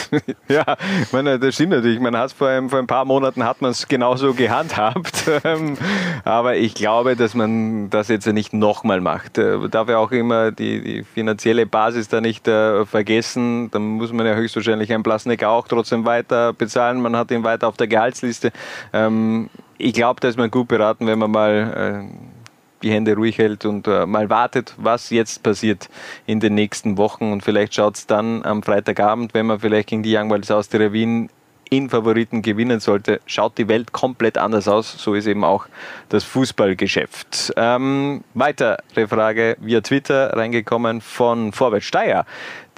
ja, 0.48 0.76
meine, 1.10 1.38
das 1.38 1.54
stimmt 1.54 1.72
natürlich. 1.72 1.98
Man 2.00 2.14
hat 2.16 2.32
vor 2.32 2.48
ein, 2.48 2.68
vor 2.68 2.78
ein 2.78 2.86
paar 2.86 3.06
Monaten 3.06 3.44
hat 3.44 3.62
man 3.62 3.70
es 3.70 3.88
genauso 3.88 4.34
gehandhabt, 4.34 5.24
ähm, 5.44 5.78
aber 6.24 6.56
ich 6.56 6.74
glaube, 6.74 7.16
dass 7.16 7.34
man 7.34 7.88
das 7.88 8.08
jetzt 8.08 8.26
nicht 8.26 8.52
nochmal 8.52 9.00
macht. 9.00 9.38
Äh, 9.38 9.68
darf 9.70 9.88
ja 9.88 9.96
auch 9.96 10.12
immer 10.12 10.52
die, 10.52 10.82
die 10.82 11.02
finanzielle 11.02 11.64
Basis 11.64 12.08
da 12.08 12.20
nicht 12.20 12.46
äh, 12.46 12.84
vergessen. 12.84 13.70
Dann 13.70 13.82
muss 13.82 14.12
man 14.12 14.26
ja 14.26 14.34
höchstwahrscheinlich 14.34 14.92
einen 14.92 15.02
Plasnik 15.02 15.44
auch 15.44 15.66
trotzdem 15.66 16.04
weiter 16.04 16.52
bezahlen. 16.52 17.00
Man 17.00 17.16
hat 17.16 17.30
ihn 17.30 17.42
weiter 17.42 17.68
auf 17.68 17.78
der 17.78 17.86
Gehaltsliste. 17.86 18.52
Ähm, 18.92 19.48
ich 19.78 19.94
glaube, 19.94 20.20
da 20.20 20.28
ist 20.28 20.36
man 20.36 20.50
gut 20.50 20.68
beraten, 20.68 21.06
wenn 21.06 21.18
man 21.18 21.30
mal 21.30 22.08
äh, 22.12 22.35
die 22.82 22.90
Hände 22.90 23.14
ruhig 23.14 23.38
hält 23.38 23.64
und 23.64 23.86
äh, 23.86 24.06
mal 24.06 24.30
wartet, 24.30 24.74
was 24.76 25.10
jetzt 25.10 25.42
passiert 25.42 25.88
in 26.26 26.40
den 26.40 26.54
nächsten 26.54 26.98
Wochen. 26.98 27.32
Und 27.32 27.42
vielleicht 27.42 27.74
schaut 27.74 27.96
es 27.96 28.06
dann 28.06 28.44
am 28.44 28.62
Freitagabend, 28.62 29.34
wenn 29.34 29.46
man 29.46 29.60
vielleicht 29.60 29.88
gegen 29.88 30.02
die 30.02 30.16
Young 30.16 30.30
Wild 30.30 30.50
Austria 30.50 30.92
Wien 30.92 31.30
In-Favoriten 31.70 32.42
gewinnen 32.42 32.80
sollte, 32.80 33.20
schaut 33.26 33.58
die 33.58 33.68
Welt 33.68 33.92
komplett 33.92 34.38
anders 34.38 34.68
aus. 34.68 34.92
So 34.98 35.14
ist 35.14 35.26
eben 35.26 35.44
auch 35.44 35.66
das 36.08 36.24
Fußballgeschäft. 36.24 37.52
Ähm, 37.56 38.24
weitere 38.34 38.76
Frage 39.08 39.56
via 39.60 39.80
Twitter 39.80 40.36
reingekommen 40.36 41.00
von 41.00 41.52
Vorwärts 41.52 41.86
Steyr. 41.86 42.24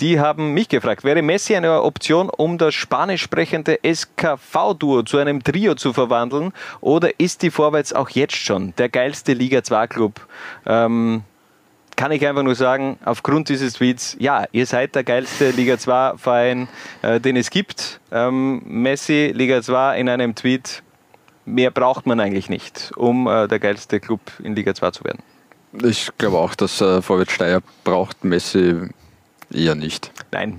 Die 0.01 0.20
haben 0.20 0.55
mich 0.55 0.68
gefragt, 0.68 1.03
wäre 1.03 1.22
Messi 1.22 1.57
eine 1.57 1.82
Option, 1.82 2.30
um 2.30 2.57
das 2.57 2.74
spanisch 2.74 3.22
sprechende 3.22 3.80
SKV-Duo 3.82 5.03
zu 5.03 5.18
einem 5.18 5.43
Trio 5.43 5.74
zu 5.74 5.93
verwandeln? 5.93 6.53
Oder 6.80 7.18
ist 7.18 7.43
die 7.43 7.51
Vorwärts 7.51 7.93
auch 7.93 8.09
jetzt 8.11 8.36
schon 8.36 8.74
der 8.78 8.89
geilste 8.89 9.32
Liga 9.32 9.59
2-Club? 9.59 10.20
Ähm, 10.66 11.24
kann 11.99 12.12
ich 12.12 12.24
einfach 12.24 12.44
nur 12.44 12.55
sagen, 12.55 12.96
aufgrund 13.05 13.49
dieses 13.49 13.74
Tweets, 13.74 14.16
ja, 14.20 14.44
ihr 14.53 14.66
seid 14.66 14.94
der 14.94 15.03
geilste 15.03 15.51
Liga 15.51 15.74
2-Verein, 15.74 16.68
äh, 17.03 17.18
den 17.18 17.36
es 17.36 17.51
gibt. 17.51 17.99
Ähm, 18.12 18.62
Messi, 18.64 19.32
Liga 19.34 19.61
2 19.61 19.99
in 19.99 20.09
einem 20.09 20.36
Tweet, 20.36 20.84
mehr 21.44 21.72
braucht 21.72 22.07
man 22.07 22.20
eigentlich 22.20 22.49
nicht, 22.49 22.92
um 22.96 23.26
äh, 23.26 23.49
der 23.49 23.59
geilste 23.59 23.99
Club 23.99 24.20
in 24.42 24.55
Liga 24.55 24.76
2 24.76 24.92
zu 24.92 25.05
werden. 25.05 25.18
Ich 25.82 26.11
glaube 26.18 26.38
auch, 26.38 26.55
dass 26.55 26.80
äh, 26.80 27.03
Vorwärts 27.03 27.32
Steyr 27.32 27.62
braucht 27.82 28.24
Messi 28.24 28.76
eher 29.53 29.74
nicht. 29.74 30.12
Nein, 30.30 30.57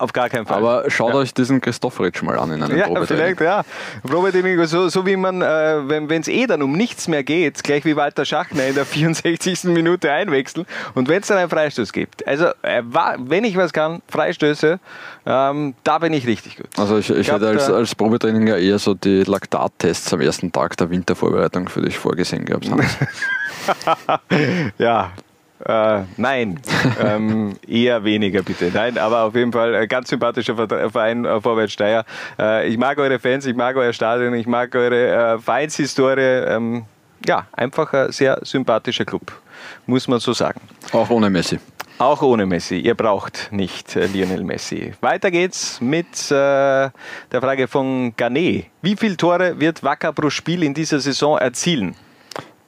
auf 0.00 0.12
gar 0.12 0.28
keinen 0.28 0.46
Fall. 0.46 0.58
Aber 0.58 0.90
schaut 0.90 1.10
Ja. 1.10 1.16
euch 1.16 1.34
diesen 1.34 1.60
Christofferitsch 1.60 2.22
mal 2.22 2.38
an 2.38 2.50
in 2.52 2.62
einem 2.62 2.76
Ja, 2.78 2.86
Probetraining. 2.86 3.36
vielleicht, 3.36 3.40
ja. 3.40 3.62
Probetraining, 4.02 4.64
so, 4.66 4.88
so 4.88 5.06
wie 5.06 5.16
man, 5.16 5.42
äh, 5.42 5.88
wenn 5.88 6.10
es 6.20 6.28
eh 6.28 6.46
dann 6.46 6.62
um 6.62 6.72
nichts 6.72 7.08
mehr 7.08 7.22
geht, 7.22 7.62
gleich 7.62 7.84
wie 7.84 7.96
Walter 7.96 8.24
Schachner 8.24 8.66
in 8.66 8.74
der 8.74 8.84
64. 8.86 9.64
Minute 9.64 10.10
einwechseln 10.10 10.66
und 10.94 11.08
wenn 11.08 11.20
es 11.20 11.28
dann 11.28 11.38
einen 11.38 11.50
Freistoß 11.50 11.92
gibt. 11.92 12.26
Also, 12.26 12.46
äh, 12.62 12.82
wenn 13.18 13.44
ich 13.44 13.56
was 13.56 13.72
kann, 13.72 14.02
Freistöße, 14.08 14.80
ähm, 15.26 15.74
da 15.84 15.98
bin 15.98 16.12
ich 16.12 16.26
richtig 16.26 16.56
gut. 16.56 16.66
Also 16.78 16.98
ich, 16.98 17.10
ich, 17.10 17.26
glaub, 17.26 17.40
hätte 17.40 17.48
als, 17.50 17.70
als 17.70 17.94
Probetraining 17.94 18.46
ja 18.46 18.56
eher 18.56 18.78
so 18.78 18.94
die 18.94 19.22
Laktattests 19.24 20.12
am 20.14 20.20
ersten 20.20 20.50
Tag 20.50 20.76
der 20.78 20.90
Wintervorbereitung 20.90 21.68
für 21.68 21.82
dich 21.82 21.98
vorgesehen 21.98 22.44
gehabt. 22.46 22.68
Ja, 24.78 25.12
äh, 25.64 26.00
nein, 26.16 26.60
ähm, 27.04 27.56
eher 27.66 28.04
weniger 28.04 28.42
bitte. 28.42 28.70
Nein, 28.72 28.98
aber 28.98 29.24
auf 29.24 29.34
jeden 29.34 29.52
Fall 29.52 29.74
ein 29.74 29.88
ganz 29.88 30.08
sympathischer 30.10 30.56
Ver- 30.56 30.90
Verein 30.90 31.24
äh, 31.24 31.40
Vorwärts 31.40 31.72
Steyr. 31.72 32.04
Äh, 32.38 32.68
ich 32.68 32.78
mag 32.78 32.98
eure 32.98 33.18
Fans, 33.18 33.46
ich 33.46 33.56
mag 33.56 33.76
euer 33.76 33.92
Stadion, 33.92 34.34
ich 34.34 34.46
mag 34.46 34.74
eure 34.74 35.34
äh, 35.34 35.38
Vereinshistorie. 35.38 36.20
Ähm, 36.20 36.84
ja, 37.26 37.46
einfach 37.52 37.92
ein 37.92 38.12
sehr 38.12 38.38
sympathischer 38.42 39.04
Club, 39.04 39.32
muss 39.86 40.08
man 40.08 40.20
so 40.20 40.32
sagen. 40.32 40.60
Auch 40.92 41.10
ohne 41.10 41.28
Messi. 41.28 41.58
Auch 41.98 42.22
ohne 42.22 42.46
Messi. 42.46 42.78
Ihr 42.78 42.94
braucht 42.94 43.48
nicht 43.52 43.94
äh, 43.94 44.06
Lionel 44.06 44.42
Messi. 44.42 44.94
Weiter 45.02 45.30
geht's 45.30 45.82
mit 45.82 46.06
äh, 46.30 46.34
der 46.34 46.92
Frage 47.30 47.68
von 47.68 48.14
Garnet. 48.16 48.66
Wie 48.80 48.96
viele 48.96 49.18
Tore 49.18 49.60
wird 49.60 49.82
Wacker 49.82 50.14
pro 50.14 50.30
Spiel 50.30 50.62
in 50.62 50.72
dieser 50.72 50.98
Saison 51.00 51.36
erzielen? 51.36 51.94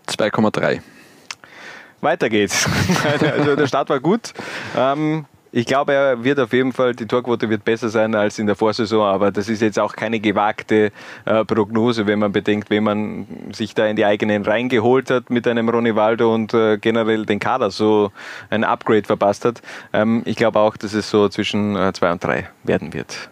2,3. 0.06 0.80
Weiter 2.02 2.28
geht's. 2.28 2.68
also 3.36 3.56
der 3.56 3.66
Start 3.66 3.88
war 3.88 4.00
gut. 4.00 4.34
Ähm, 4.76 5.24
ich 5.54 5.66
glaube, 5.66 5.92
er 5.92 6.24
wird 6.24 6.40
auf 6.40 6.52
jeden 6.52 6.72
Fall, 6.72 6.94
die 6.94 7.06
Torquote 7.06 7.48
wird 7.50 7.62
besser 7.62 7.90
sein 7.90 8.14
als 8.14 8.38
in 8.38 8.46
der 8.46 8.56
Vorsaison, 8.56 9.02
aber 9.02 9.30
das 9.30 9.50
ist 9.50 9.60
jetzt 9.60 9.78
auch 9.78 9.94
keine 9.94 10.18
gewagte 10.18 10.92
äh, 11.26 11.44
Prognose, 11.44 12.06
wenn 12.06 12.18
man 12.18 12.32
bedenkt, 12.32 12.70
wenn 12.70 12.82
man 12.84 13.26
sich 13.52 13.74
da 13.74 13.86
in 13.86 13.96
die 13.96 14.06
eigenen 14.06 14.44
Reihen 14.44 14.70
geholt 14.70 15.10
hat 15.10 15.28
mit 15.28 15.46
einem 15.46 15.68
Ronivaldo 15.68 16.34
und 16.34 16.54
äh, 16.54 16.78
generell 16.78 17.26
den 17.26 17.38
Kader 17.38 17.70
so 17.70 18.12
ein 18.48 18.64
Upgrade 18.64 19.04
verpasst 19.04 19.44
hat. 19.44 19.60
Ähm, 19.92 20.22
ich 20.24 20.36
glaube 20.36 20.58
auch, 20.58 20.76
dass 20.78 20.94
es 20.94 21.10
so 21.10 21.28
zwischen 21.28 21.76
äh, 21.76 21.92
zwei 21.92 22.10
und 22.10 22.24
drei 22.24 22.48
werden 22.64 22.94
wird. 22.94 23.31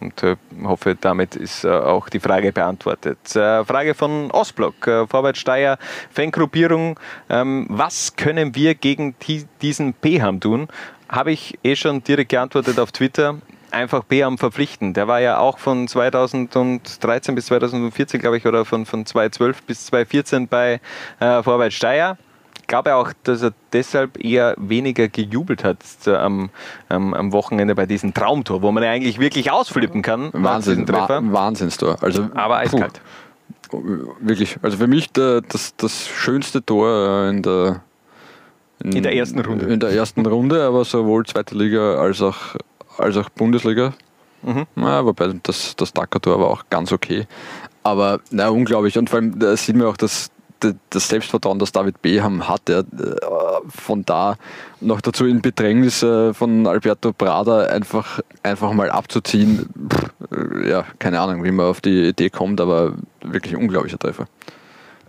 Und 0.00 0.22
äh, 0.22 0.36
hoffe, 0.64 0.96
damit 1.00 1.36
ist 1.36 1.64
äh, 1.64 1.68
auch 1.68 2.08
die 2.08 2.20
Frage 2.20 2.52
beantwortet. 2.52 3.18
Äh, 3.34 3.64
Frage 3.64 3.94
von 3.94 4.30
Ostblock, 4.30 4.86
äh, 4.86 5.06
Vorwärts 5.06 5.40
Steyr, 5.40 5.78
Fangruppierung. 6.10 6.98
Ähm, 7.28 7.66
was 7.68 8.14
können 8.16 8.54
wir 8.54 8.74
gegen 8.74 9.14
die, 9.26 9.46
diesen 9.60 9.94
Peham 9.94 10.40
tun? 10.40 10.68
Habe 11.08 11.32
ich 11.32 11.58
eh 11.62 11.74
schon 11.74 12.04
direkt 12.04 12.30
geantwortet 12.30 12.78
auf 12.78 12.92
Twitter. 12.92 13.38
Einfach 13.70 14.06
Peham 14.06 14.38
verpflichten. 14.38 14.94
Der 14.94 15.08
war 15.08 15.20
ja 15.20 15.38
auch 15.38 15.58
von 15.58 15.88
2013 15.88 17.34
bis 17.34 17.46
2014, 17.46 18.20
glaube 18.20 18.38
ich, 18.38 18.46
oder 18.46 18.64
von, 18.64 18.86
von 18.86 19.04
2012 19.04 19.62
bis 19.62 19.86
2014 19.86 20.48
bei 20.48 20.80
äh, 21.20 21.42
Vorwärts 21.42 21.74
Steyr. 21.74 22.16
Ich 22.16 22.27
glaube 22.68 22.94
auch, 22.94 23.12
dass 23.24 23.42
er 23.42 23.52
deshalb 23.72 24.22
eher 24.22 24.54
weniger 24.56 25.08
gejubelt 25.08 25.64
hat 25.64 25.78
am, 26.06 26.50
am, 26.88 27.14
am 27.14 27.32
Wochenende 27.32 27.74
bei 27.74 27.86
diesem 27.86 28.14
Traumtor, 28.14 28.62
wo 28.62 28.70
man 28.70 28.84
ja 28.84 28.90
eigentlich 28.90 29.18
wirklich 29.18 29.50
ausflippen 29.50 30.02
kann. 30.02 30.30
Wahnsinn, 30.32 30.86
Treffer. 30.86 31.22
Wa 31.24 31.32
Wahnsinnstor. 31.32 31.96
Also, 32.00 32.28
Aber 32.34 32.58
eiskalt. 32.58 33.00
Puh, 33.70 33.82
wirklich. 34.20 34.56
Also 34.62 34.76
für 34.76 34.86
mich 34.86 35.10
der, 35.10 35.40
das, 35.40 35.74
das 35.76 36.06
schönste 36.06 36.64
Tor 36.64 36.88
äh, 36.88 37.30
in 37.30 37.42
der, 37.42 37.80
In 38.84 39.02
der 39.02 39.14
ersten 39.14 39.40
Runde. 39.40 39.66
In 39.66 39.80
der 39.80 39.90
ersten 39.90 40.24
Runde, 40.24 40.62
aber 40.62 40.84
sowohl 40.84 41.26
zweite 41.26 41.56
Liga 41.56 41.96
als 41.96 42.22
auch, 42.22 42.36
als 42.98 43.16
auch 43.16 43.28
Bundesliga. 43.30 43.94
Mhm. 44.42 44.66
Ja, 44.76 45.04
wobei 45.04 45.34
das, 45.42 45.74
das 45.74 45.92
Dacker-Tor 45.92 46.38
war 46.38 46.48
auch 46.48 46.64
ganz 46.70 46.92
okay. 46.92 47.26
Aber 47.82 48.20
na, 48.30 48.48
unglaublich. 48.50 48.96
Und 48.98 49.10
vor 49.10 49.18
allem 49.18 49.38
da 49.38 49.56
sieht 49.56 49.74
man 49.74 49.86
auch, 49.86 49.96
dass 49.96 50.30
das 50.90 51.08
Selbstvertrauen, 51.08 51.58
das 51.58 51.72
David 51.72 52.02
Beham 52.02 52.48
hat, 52.48 52.68
er, 52.68 52.80
äh, 52.80 52.84
von 53.68 54.04
da 54.04 54.36
noch 54.80 55.00
dazu 55.00 55.26
in 55.26 55.40
Bedrängnis 55.40 56.02
äh, 56.02 56.34
von 56.34 56.66
Alberto 56.66 57.12
Prada 57.12 57.66
einfach, 57.66 58.20
einfach 58.42 58.72
mal 58.72 58.90
abzuziehen. 58.90 59.68
Äh, 60.32 60.70
ja, 60.70 60.84
keine 60.98 61.20
Ahnung, 61.20 61.44
wie 61.44 61.50
man 61.50 61.66
auf 61.66 61.80
die 61.80 62.08
Idee 62.08 62.30
kommt, 62.30 62.60
aber 62.60 62.94
wirklich 63.22 63.54
ein 63.54 63.62
unglaublicher 63.62 63.98
Treffer. 63.98 64.26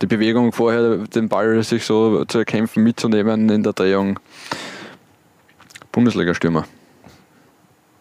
Die 0.02 0.08
Bewegung 0.08 0.54
vorher, 0.54 0.98
den 0.98 1.28
Ball 1.28 1.62
sich 1.64 1.84
so 1.84 2.24
zu 2.26 2.40
erkämpfen, 2.40 2.84
mitzunehmen 2.84 3.50
in 3.50 3.64
der 3.64 3.74
Drehung. 3.74 4.20
Bundesliga-Stürmer. 5.92 6.66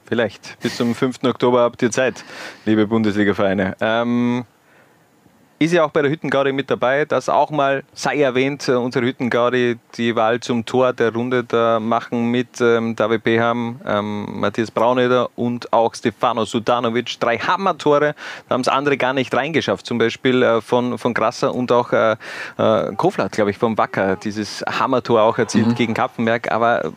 Vielleicht. 0.05 0.59
Bis 0.61 0.77
zum 0.77 0.95
5. 0.95 1.25
Oktober 1.25 1.61
habt 1.61 1.83
ihr 1.83 1.91
Zeit, 1.91 2.25
liebe 2.65 2.87
Bundesliga-Vereine. 2.87 3.77
Ähm, 3.81 4.45
ist 5.59 5.73
ja 5.73 5.85
auch 5.85 5.91
bei 5.91 6.03
der 6.03 6.11
Hüttengaudi 6.11 6.53
mit 6.53 6.71
dabei, 6.71 7.05
das 7.05 7.29
auch 7.29 7.51
mal 7.51 7.83
sei 7.93 8.21
erwähnt, 8.21 8.69
äh, 8.69 8.73
unsere 8.73 9.05
Hüttengaudi 9.05 9.79
die 9.97 10.15
Wahl 10.15 10.41
zum 10.41 10.65
Tor 10.65 10.93
der 10.93 11.13
Runde 11.13 11.43
da 11.43 11.81
machen 11.81 12.31
mit 12.31 12.61
ähm, 12.61 12.95
David 12.95 13.25
Beham, 13.25 13.81
ähm, 13.85 14.41
Matthias 14.41 14.71
Brauneder 14.71 15.31
und 15.37 15.73
auch 15.73 15.95
Stefano 15.95 16.45
Sudanovic. 16.45 17.19
Drei 17.19 17.39
Hammer-Tore, 17.39 18.15
da 18.49 18.55
haben 18.55 18.61
es 18.61 18.69
andere 18.69 18.97
gar 18.97 19.13
nicht 19.13 19.35
reingeschafft, 19.35 19.85
zum 19.85 19.99
Beispiel 19.99 20.43
äh, 20.43 20.61
von, 20.61 20.97
von 20.97 21.13
Grasser 21.13 21.55
und 21.55 21.73
auch 21.73 21.93
äh, 21.93 22.13
äh, 22.59 22.95
Kofler, 22.97 23.29
glaube 23.29 23.51
ich, 23.51 23.59
vom 23.59 23.77
Wacker, 23.77 24.17
dieses 24.17 24.63
Hammer-Tor 24.63 25.23
auch 25.23 25.39
erzielt 25.39 25.75
gegen 25.77 25.95
Kapfenberg, 25.95 26.53
aber 26.53 26.85
äh, 26.85 26.91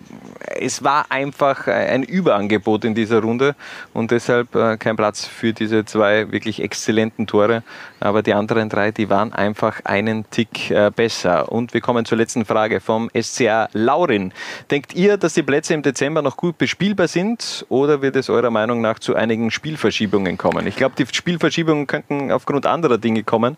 es 0.59 0.84
war 0.84 1.05
einfach 1.09 1.68
äh, 1.68 1.72
ein 1.72 2.03
Überangebot 2.03 2.86
in 2.86 2.93
dieser 2.93 3.22
Runde 3.22 3.55
und 3.93 4.12
deshalb 4.12 4.53
äh, 4.55 4.78
kein 4.78 4.95
Platz 4.95 5.26
für 5.26 5.53
diese 5.53 5.84
zwei 5.86 6.32
wirklich 6.32 6.62
exzellenten 6.62 7.26
Tore. 7.26 7.64
Aber 7.99 8.24
die 8.24 8.34
anderen 8.34 8.51
drei, 8.56 8.91
die 8.91 9.10
waren 9.10 9.34
einfach 9.34 9.82
einen 9.84 10.30
Tick 10.30 10.72
äh, 10.72 10.91
besser. 10.95 11.52
Und 11.52 11.74
wir 11.74 11.82
kommen 11.82 12.06
zur 12.06 12.18
letzten 12.18 12.45
Frage 12.45 12.80
vom 12.80 13.10
SCA 13.20 13.70
Laurin. 13.74 14.34
Denkt 14.70 14.93
ihr, 14.93 15.18
dass 15.18 15.34
die 15.34 15.43
Plätze 15.43 15.74
im 15.74 15.82
Dezember 15.82 16.22
noch 16.22 16.38
gut 16.38 16.58
bespielbar 16.58 17.08
sind 17.08 17.66
oder 17.70 18.02
wird 18.02 18.16
es 18.16 18.30
eurer 18.30 18.52
Meinung 18.52 18.82
nach 18.82 18.99
zu 18.99 19.16
einigen 19.16 19.52
Spielverschiebungen 19.52 20.38
kommen? 20.38 20.68
Ich 20.68 20.76
glaube, 20.76 20.95
die 20.97 21.06
Spielverschiebungen 21.12 21.88
könnten 21.88 22.32
aufgrund 22.32 22.66
anderer 22.66 22.97
Dinge 22.97 23.24
kommen. 23.24 23.58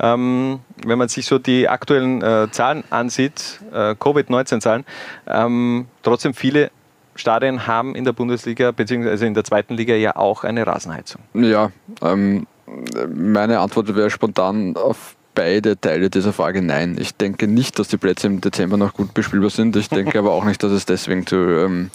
Ähm, 0.00 0.60
wenn 0.84 0.98
man 0.98 1.08
sich 1.08 1.26
so 1.26 1.38
die 1.38 1.68
aktuellen 1.68 2.22
äh, 2.22 2.48
Zahlen 2.50 2.84
ansieht, 2.90 3.60
äh, 3.72 3.94
Covid-19-Zahlen, 3.94 4.84
ähm, 5.26 5.86
trotzdem 6.02 6.34
viele 6.34 6.70
Stadien 7.16 7.66
haben 7.66 7.94
in 7.94 8.04
der 8.04 8.12
Bundesliga 8.12 8.70
bzw. 8.72 9.26
in 9.26 9.34
der 9.34 9.44
zweiten 9.44 9.74
Liga 9.74 9.94
ja 9.94 10.16
auch 10.16 10.44
eine 10.44 10.66
Rasenheizung. 10.66 11.22
Ja, 11.34 11.70
ähm, 12.02 12.46
meine 13.14 13.60
Antwort 13.60 13.94
wäre 13.94 14.10
spontan 14.10 14.76
auf 14.76 15.16
beide 15.34 15.78
Teile 15.80 16.10
dieser 16.10 16.32
Frage 16.32 16.62
nein. 16.62 16.96
Ich 16.98 17.14
denke 17.16 17.46
nicht, 17.48 17.78
dass 17.78 17.88
die 17.88 17.96
Plätze 17.96 18.26
im 18.28 18.40
Dezember 18.40 18.76
noch 18.76 18.94
gut 18.94 19.14
bespielbar 19.14 19.50
sind. 19.50 19.74
Ich 19.76 19.88
denke 19.88 20.18
aber 20.18 20.32
auch 20.32 20.44
nicht, 20.44 20.62
dass 20.62 20.70
es 20.72 20.86
deswegen 20.86 21.26
zu 21.26 21.36
ähm, 21.36 21.90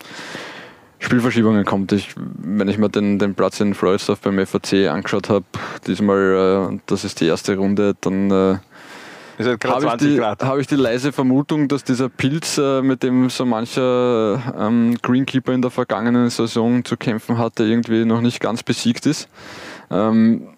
Spielverschiebungen 0.99 1.63
kommt. 1.63 1.93
Ich, 1.93 2.13
wenn 2.17 2.67
ich 2.67 2.77
mir 2.77 2.89
den, 2.89 3.17
den 3.19 3.35
Platz 3.35 3.59
in 3.61 3.73
Floridsdorf 3.73 4.19
beim 4.19 4.45
FAC 4.45 4.89
angeschaut 4.89 5.29
habe, 5.29 5.45
diesmal, 5.87 6.69
äh, 6.73 6.79
das 6.87 7.05
ist 7.05 7.21
die 7.21 7.27
erste 7.27 7.55
Runde, 7.55 7.95
dann 8.01 8.29
äh, 8.29 8.33
habe 8.33 9.53
ich, 9.53 9.59
20 9.63 9.97
die- 10.09 10.17
Grad. 10.17 10.43
habe 10.43 10.59
ich 10.59 10.67
die 10.67 10.75
leise 10.75 11.13
Vermutung, 11.13 11.69
dass 11.69 11.85
dieser 11.85 12.09
Pilz, 12.09 12.57
äh, 12.57 12.81
mit 12.81 13.03
dem 13.03 13.29
so 13.29 13.45
mancher 13.45 14.41
ähm, 14.59 14.97
Greenkeeper 15.01 15.53
in 15.53 15.61
der 15.61 15.71
vergangenen 15.71 16.29
Saison 16.29 16.83
zu 16.83 16.97
kämpfen 16.97 17.37
hatte, 17.37 17.63
irgendwie 17.63 18.03
noch 18.03 18.19
nicht 18.19 18.41
ganz 18.41 18.63
besiegt 18.63 19.05
ist. 19.05 19.29
Ähm, 19.89 20.49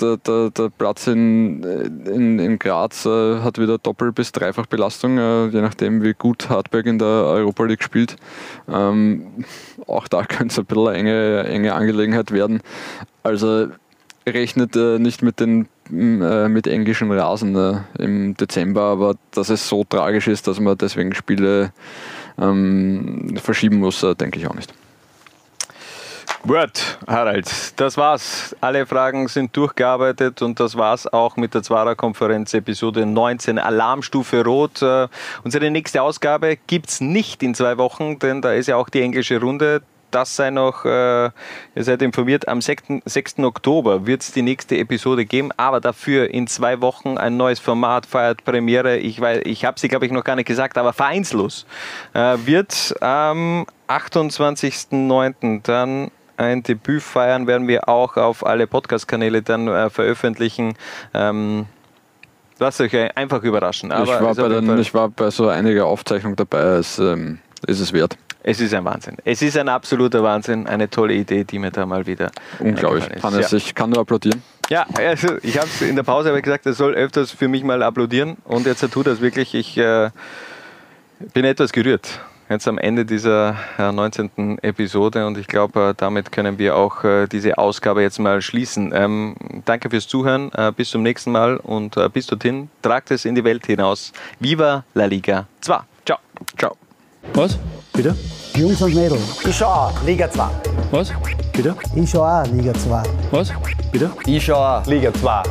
der, 0.00 0.16
der, 0.18 0.50
der 0.50 0.68
Platz 0.70 1.06
in, 1.06 1.62
in, 1.62 2.38
in 2.38 2.58
Graz 2.58 3.06
äh, 3.06 3.40
hat 3.40 3.58
wieder 3.58 3.78
Doppel- 3.78 4.12
bis 4.12 4.32
Dreifachbelastung, 4.32 5.18
äh, 5.18 5.46
je 5.46 5.60
nachdem, 5.60 6.02
wie 6.02 6.14
gut 6.14 6.48
Hartberg 6.48 6.86
in 6.86 6.98
der 6.98 7.06
Europa 7.06 7.64
League 7.64 7.82
spielt. 7.82 8.16
Ähm, 8.68 9.44
auch 9.86 10.08
da 10.08 10.24
könnte 10.28 10.52
es 10.52 10.58
ein 10.58 10.66
bisschen 10.66 10.88
eine 10.88 11.44
enge, 11.44 11.74
Angelegenheit 11.74 12.30
werden. 12.32 12.60
Also 13.22 13.68
rechnet 14.26 14.76
äh, 14.76 14.98
nicht 14.98 15.22
mit 15.22 15.40
den 15.40 15.68
äh, 15.90 16.48
mit 16.48 16.66
englischen 16.66 17.10
Rasen 17.10 17.56
äh, 17.56 17.80
im 17.98 18.36
Dezember, 18.36 18.82
aber 18.82 19.14
dass 19.32 19.48
es 19.48 19.68
so 19.68 19.84
tragisch 19.84 20.28
ist, 20.28 20.46
dass 20.46 20.60
man 20.60 20.78
deswegen 20.78 21.14
Spiele 21.14 21.72
ähm, 22.38 23.36
verschieben 23.36 23.78
muss, 23.78 24.02
äh, 24.02 24.14
denke 24.14 24.38
ich 24.38 24.46
auch 24.46 24.54
nicht. 24.54 24.72
Word, 26.42 26.98
Harald, 27.06 27.78
das 27.78 27.98
war's. 27.98 28.56
Alle 28.62 28.86
Fragen 28.86 29.28
sind 29.28 29.54
durchgearbeitet 29.54 30.40
und 30.40 30.58
das 30.58 30.74
war's 30.74 31.06
auch 31.06 31.36
mit 31.36 31.52
der 31.52 31.62
Zwarer-Konferenz 31.62 32.54
Episode 32.54 33.04
19 33.04 33.58
Alarmstufe 33.58 34.42
Rot. 34.42 34.80
Äh, 34.80 35.08
unsere 35.44 35.70
nächste 35.70 36.00
Ausgabe 36.00 36.56
gibt's 36.66 37.02
nicht 37.02 37.42
in 37.42 37.54
zwei 37.54 37.76
Wochen, 37.76 38.18
denn 38.18 38.40
da 38.40 38.54
ist 38.54 38.68
ja 38.68 38.76
auch 38.76 38.88
die 38.88 39.02
englische 39.02 39.38
Runde. 39.38 39.82
Das 40.10 40.34
sei 40.34 40.50
noch, 40.50 40.86
äh, 40.86 41.24
ihr 41.26 41.30
seid 41.84 42.00
informiert, 42.00 42.48
am 42.48 42.62
6. 42.62 43.02
6. 43.04 43.40
Oktober 43.40 44.06
wird 44.06 44.22
es 44.22 44.32
die 44.32 44.42
nächste 44.42 44.78
Episode 44.78 45.26
geben, 45.26 45.50
aber 45.58 45.80
dafür 45.80 46.30
in 46.30 46.46
zwei 46.46 46.80
Wochen 46.80 47.18
ein 47.18 47.36
neues 47.36 47.60
Format 47.60 48.06
feiert 48.06 48.44
Premiere. 48.44 48.96
Ich, 48.96 49.20
weiß, 49.20 49.42
ich 49.44 49.66
habe 49.66 49.78
sie, 49.78 49.88
glaube 49.88 50.06
ich, 50.06 50.12
noch 50.12 50.24
gar 50.24 50.36
nicht 50.36 50.48
gesagt, 50.48 50.78
aber 50.78 50.94
vereinslos. 50.94 51.66
Äh, 52.14 52.38
wird 52.46 52.96
am 53.02 53.66
28.09. 53.88 55.60
dann 55.62 56.10
ein 56.40 56.62
Debüt 56.62 57.02
feiern, 57.02 57.46
werden 57.46 57.68
wir 57.68 57.88
auch 57.88 58.16
auf 58.16 58.44
alle 58.44 58.66
Podcast-Kanäle 58.66 59.42
dann 59.42 59.68
äh, 59.68 59.90
veröffentlichen. 59.90 60.74
Ähm, 61.14 61.66
lasst 62.58 62.80
euch 62.80 62.94
einfach 63.16 63.42
überraschen. 63.42 63.90
Ich, 63.90 64.08
war 64.08 64.34
bei 64.34 64.48
den, 64.48 64.78
ich 64.78 64.94
war 64.94 65.08
bei 65.08 65.30
so 65.30 65.48
einiger 65.48 65.86
Aufzeichnung 65.86 66.36
dabei, 66.36 66.60
es 66.78 66.98
ähm, 66.98 67.38
ist 67.66 67.80
es 67.80 67.92
wert. 67.92 68.16
Es 68.42 68.58
ist 68.58 68.72
ein 68.72 68.84
Wahnsinn. 68.86 69.18
Es 69.24 69.42
ist 69.42 69.58
ein 69.58 69.68
absoluter 69.68 70.22
Wahnsinn. 70.22 70.66
Eine 70.66 70.88
tolle 70.88 71.12
Idee, 71.12 71.44
die 71.44 71.58
mir 71.58 71.70
da 71.70 71.84
mal 71.84 72.06
wieder. 72.06 72.30
Unglaublich. 72.58 73.20
Kann 73.20 73.34
es, 73.34 73.50
ja. 73.50 73.58
Ich 73.58 73.74
kann 73.74 73.90
nur 73.90 73.98
applaudieren. 73.98 74.42
Ja, 74.70 74.86
also 74.96 75.36
ich 75.42 75.58
habe 75.58 75.66
es 75.66 75.82
in 75.82 75.94
der 75.94 76.04
Pause 76.04 76.30
aber 76.30 76.40
gesagt, 76.40 76.64
er 76.64 76.72
soll 76.72 76.94
öfters 76.94 77.32
für 77.32 77.48
mich 77.48 77.64
mal 77.64 77.82
applaudieren. 77.82 78.38
Und 78.44 78.64
jetzt 78.64 78.80
tut 78.92 79.06
das 79.06 79.20
wirklich. 79.20 79.54
Ich 79.54 79.76
äh, 79.76 80.08
bin 81.34 81.44
etwas 81.44 81.70
gerührt. 81.72 82.08
Jetzt 82.50 82.66
am 82.66 82.78
Ende 82.78 83.04
dieser 83.04 83.54
äh, 83.78 83.92
19. 83.92 84.58
Episode 84.62 85.24
und 85.24 85.38
ich 85.38 85.46
glaube, 85.46 85.90
äh, 85.90 85.94
damit 85.96 86.32
können 86.32 86.58
wir 86.58 86.76
auch 86.76 87.04
äh, 87.04 87.28
diese 87.28 87.58
Ausgabe 87.58 88.02
jetzt 88.02 88.18
mal 88.18 88.42
schließen. 88.42 88.92
Ähm, 88.92 89.36
danke 89.66 89.88
fürs 89.88 90.08
Zuhören, 90.08 90.50
äh, 90.54 90.72
bis 90.76 90.90
zum 90.90 91.04
nächsten 91.04 91.30
Mal 91.30 91.58
und 91.58 91.96
äh, 91.96 92.08
bis 92.08 92.26
dorthin, 92.26 92.68
tragt 92.82 93.12
es 93.12 93.24
in 93.24 93.36
die 93.36 93.44
Welt 93.44 93.66
hinaus. 93.66 94.12
Viva 94.40 94.82
la 94.94 95.04
Liga 95.04 95.46
2. 95.60 95.78
Ciao. 96.04 96.18
Ciao. 96.58 96.76
Was? 97.34 97.56
Bitte? 97.92 98.16
Jungs 98.56 98.82
und 98.82 98.96
Mädels. 98.96 99.46
Ich 99.46 99.56
schaue 99.56 99.72
auch, 99.72 100.02
Liga 100.04 100.28
2. 100.28 100.48
Was? 100.90 101.12
Bitte? 101.52 101.76
Ich 101.94 102.10
schaue 102.10 102.42
auch, 102.42 102.46
Liga 102.48 102.74
2. 102.74 103.02
Was? 103.30 103.52
Bitte? 103.92 104.10
Ich 104.26 104.44
schaue 104.44 104.80
auch, 104.80 104.86
Liga 104.86 105.14
2. 105.14 105.42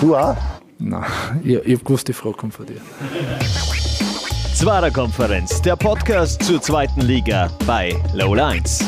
Du 0.00 0.16
auch? 0.16 0.34
Nein, 0.78 1.04
ich, 1.44 1.54
ich 1.54 1.74
habe 1.74 1.84
gewusst, 1.84 2.08
die 2.08 2.14
Frage 2.14 2.34
kommt 2.34 2.54
von 2.54 2.64
dir. 2.64 2.80
Zwarer 4.58 4.90
Konferenz, 4.90 5.62
der 5.62 5.76
Podcast 5.76 6.42
zur 6.42 6.60
zweiten 6.60 7.02
Liga 7.02 7.48
bei 7.64 7.96
Low 8.12 8.34
Lines. 8.34 8.84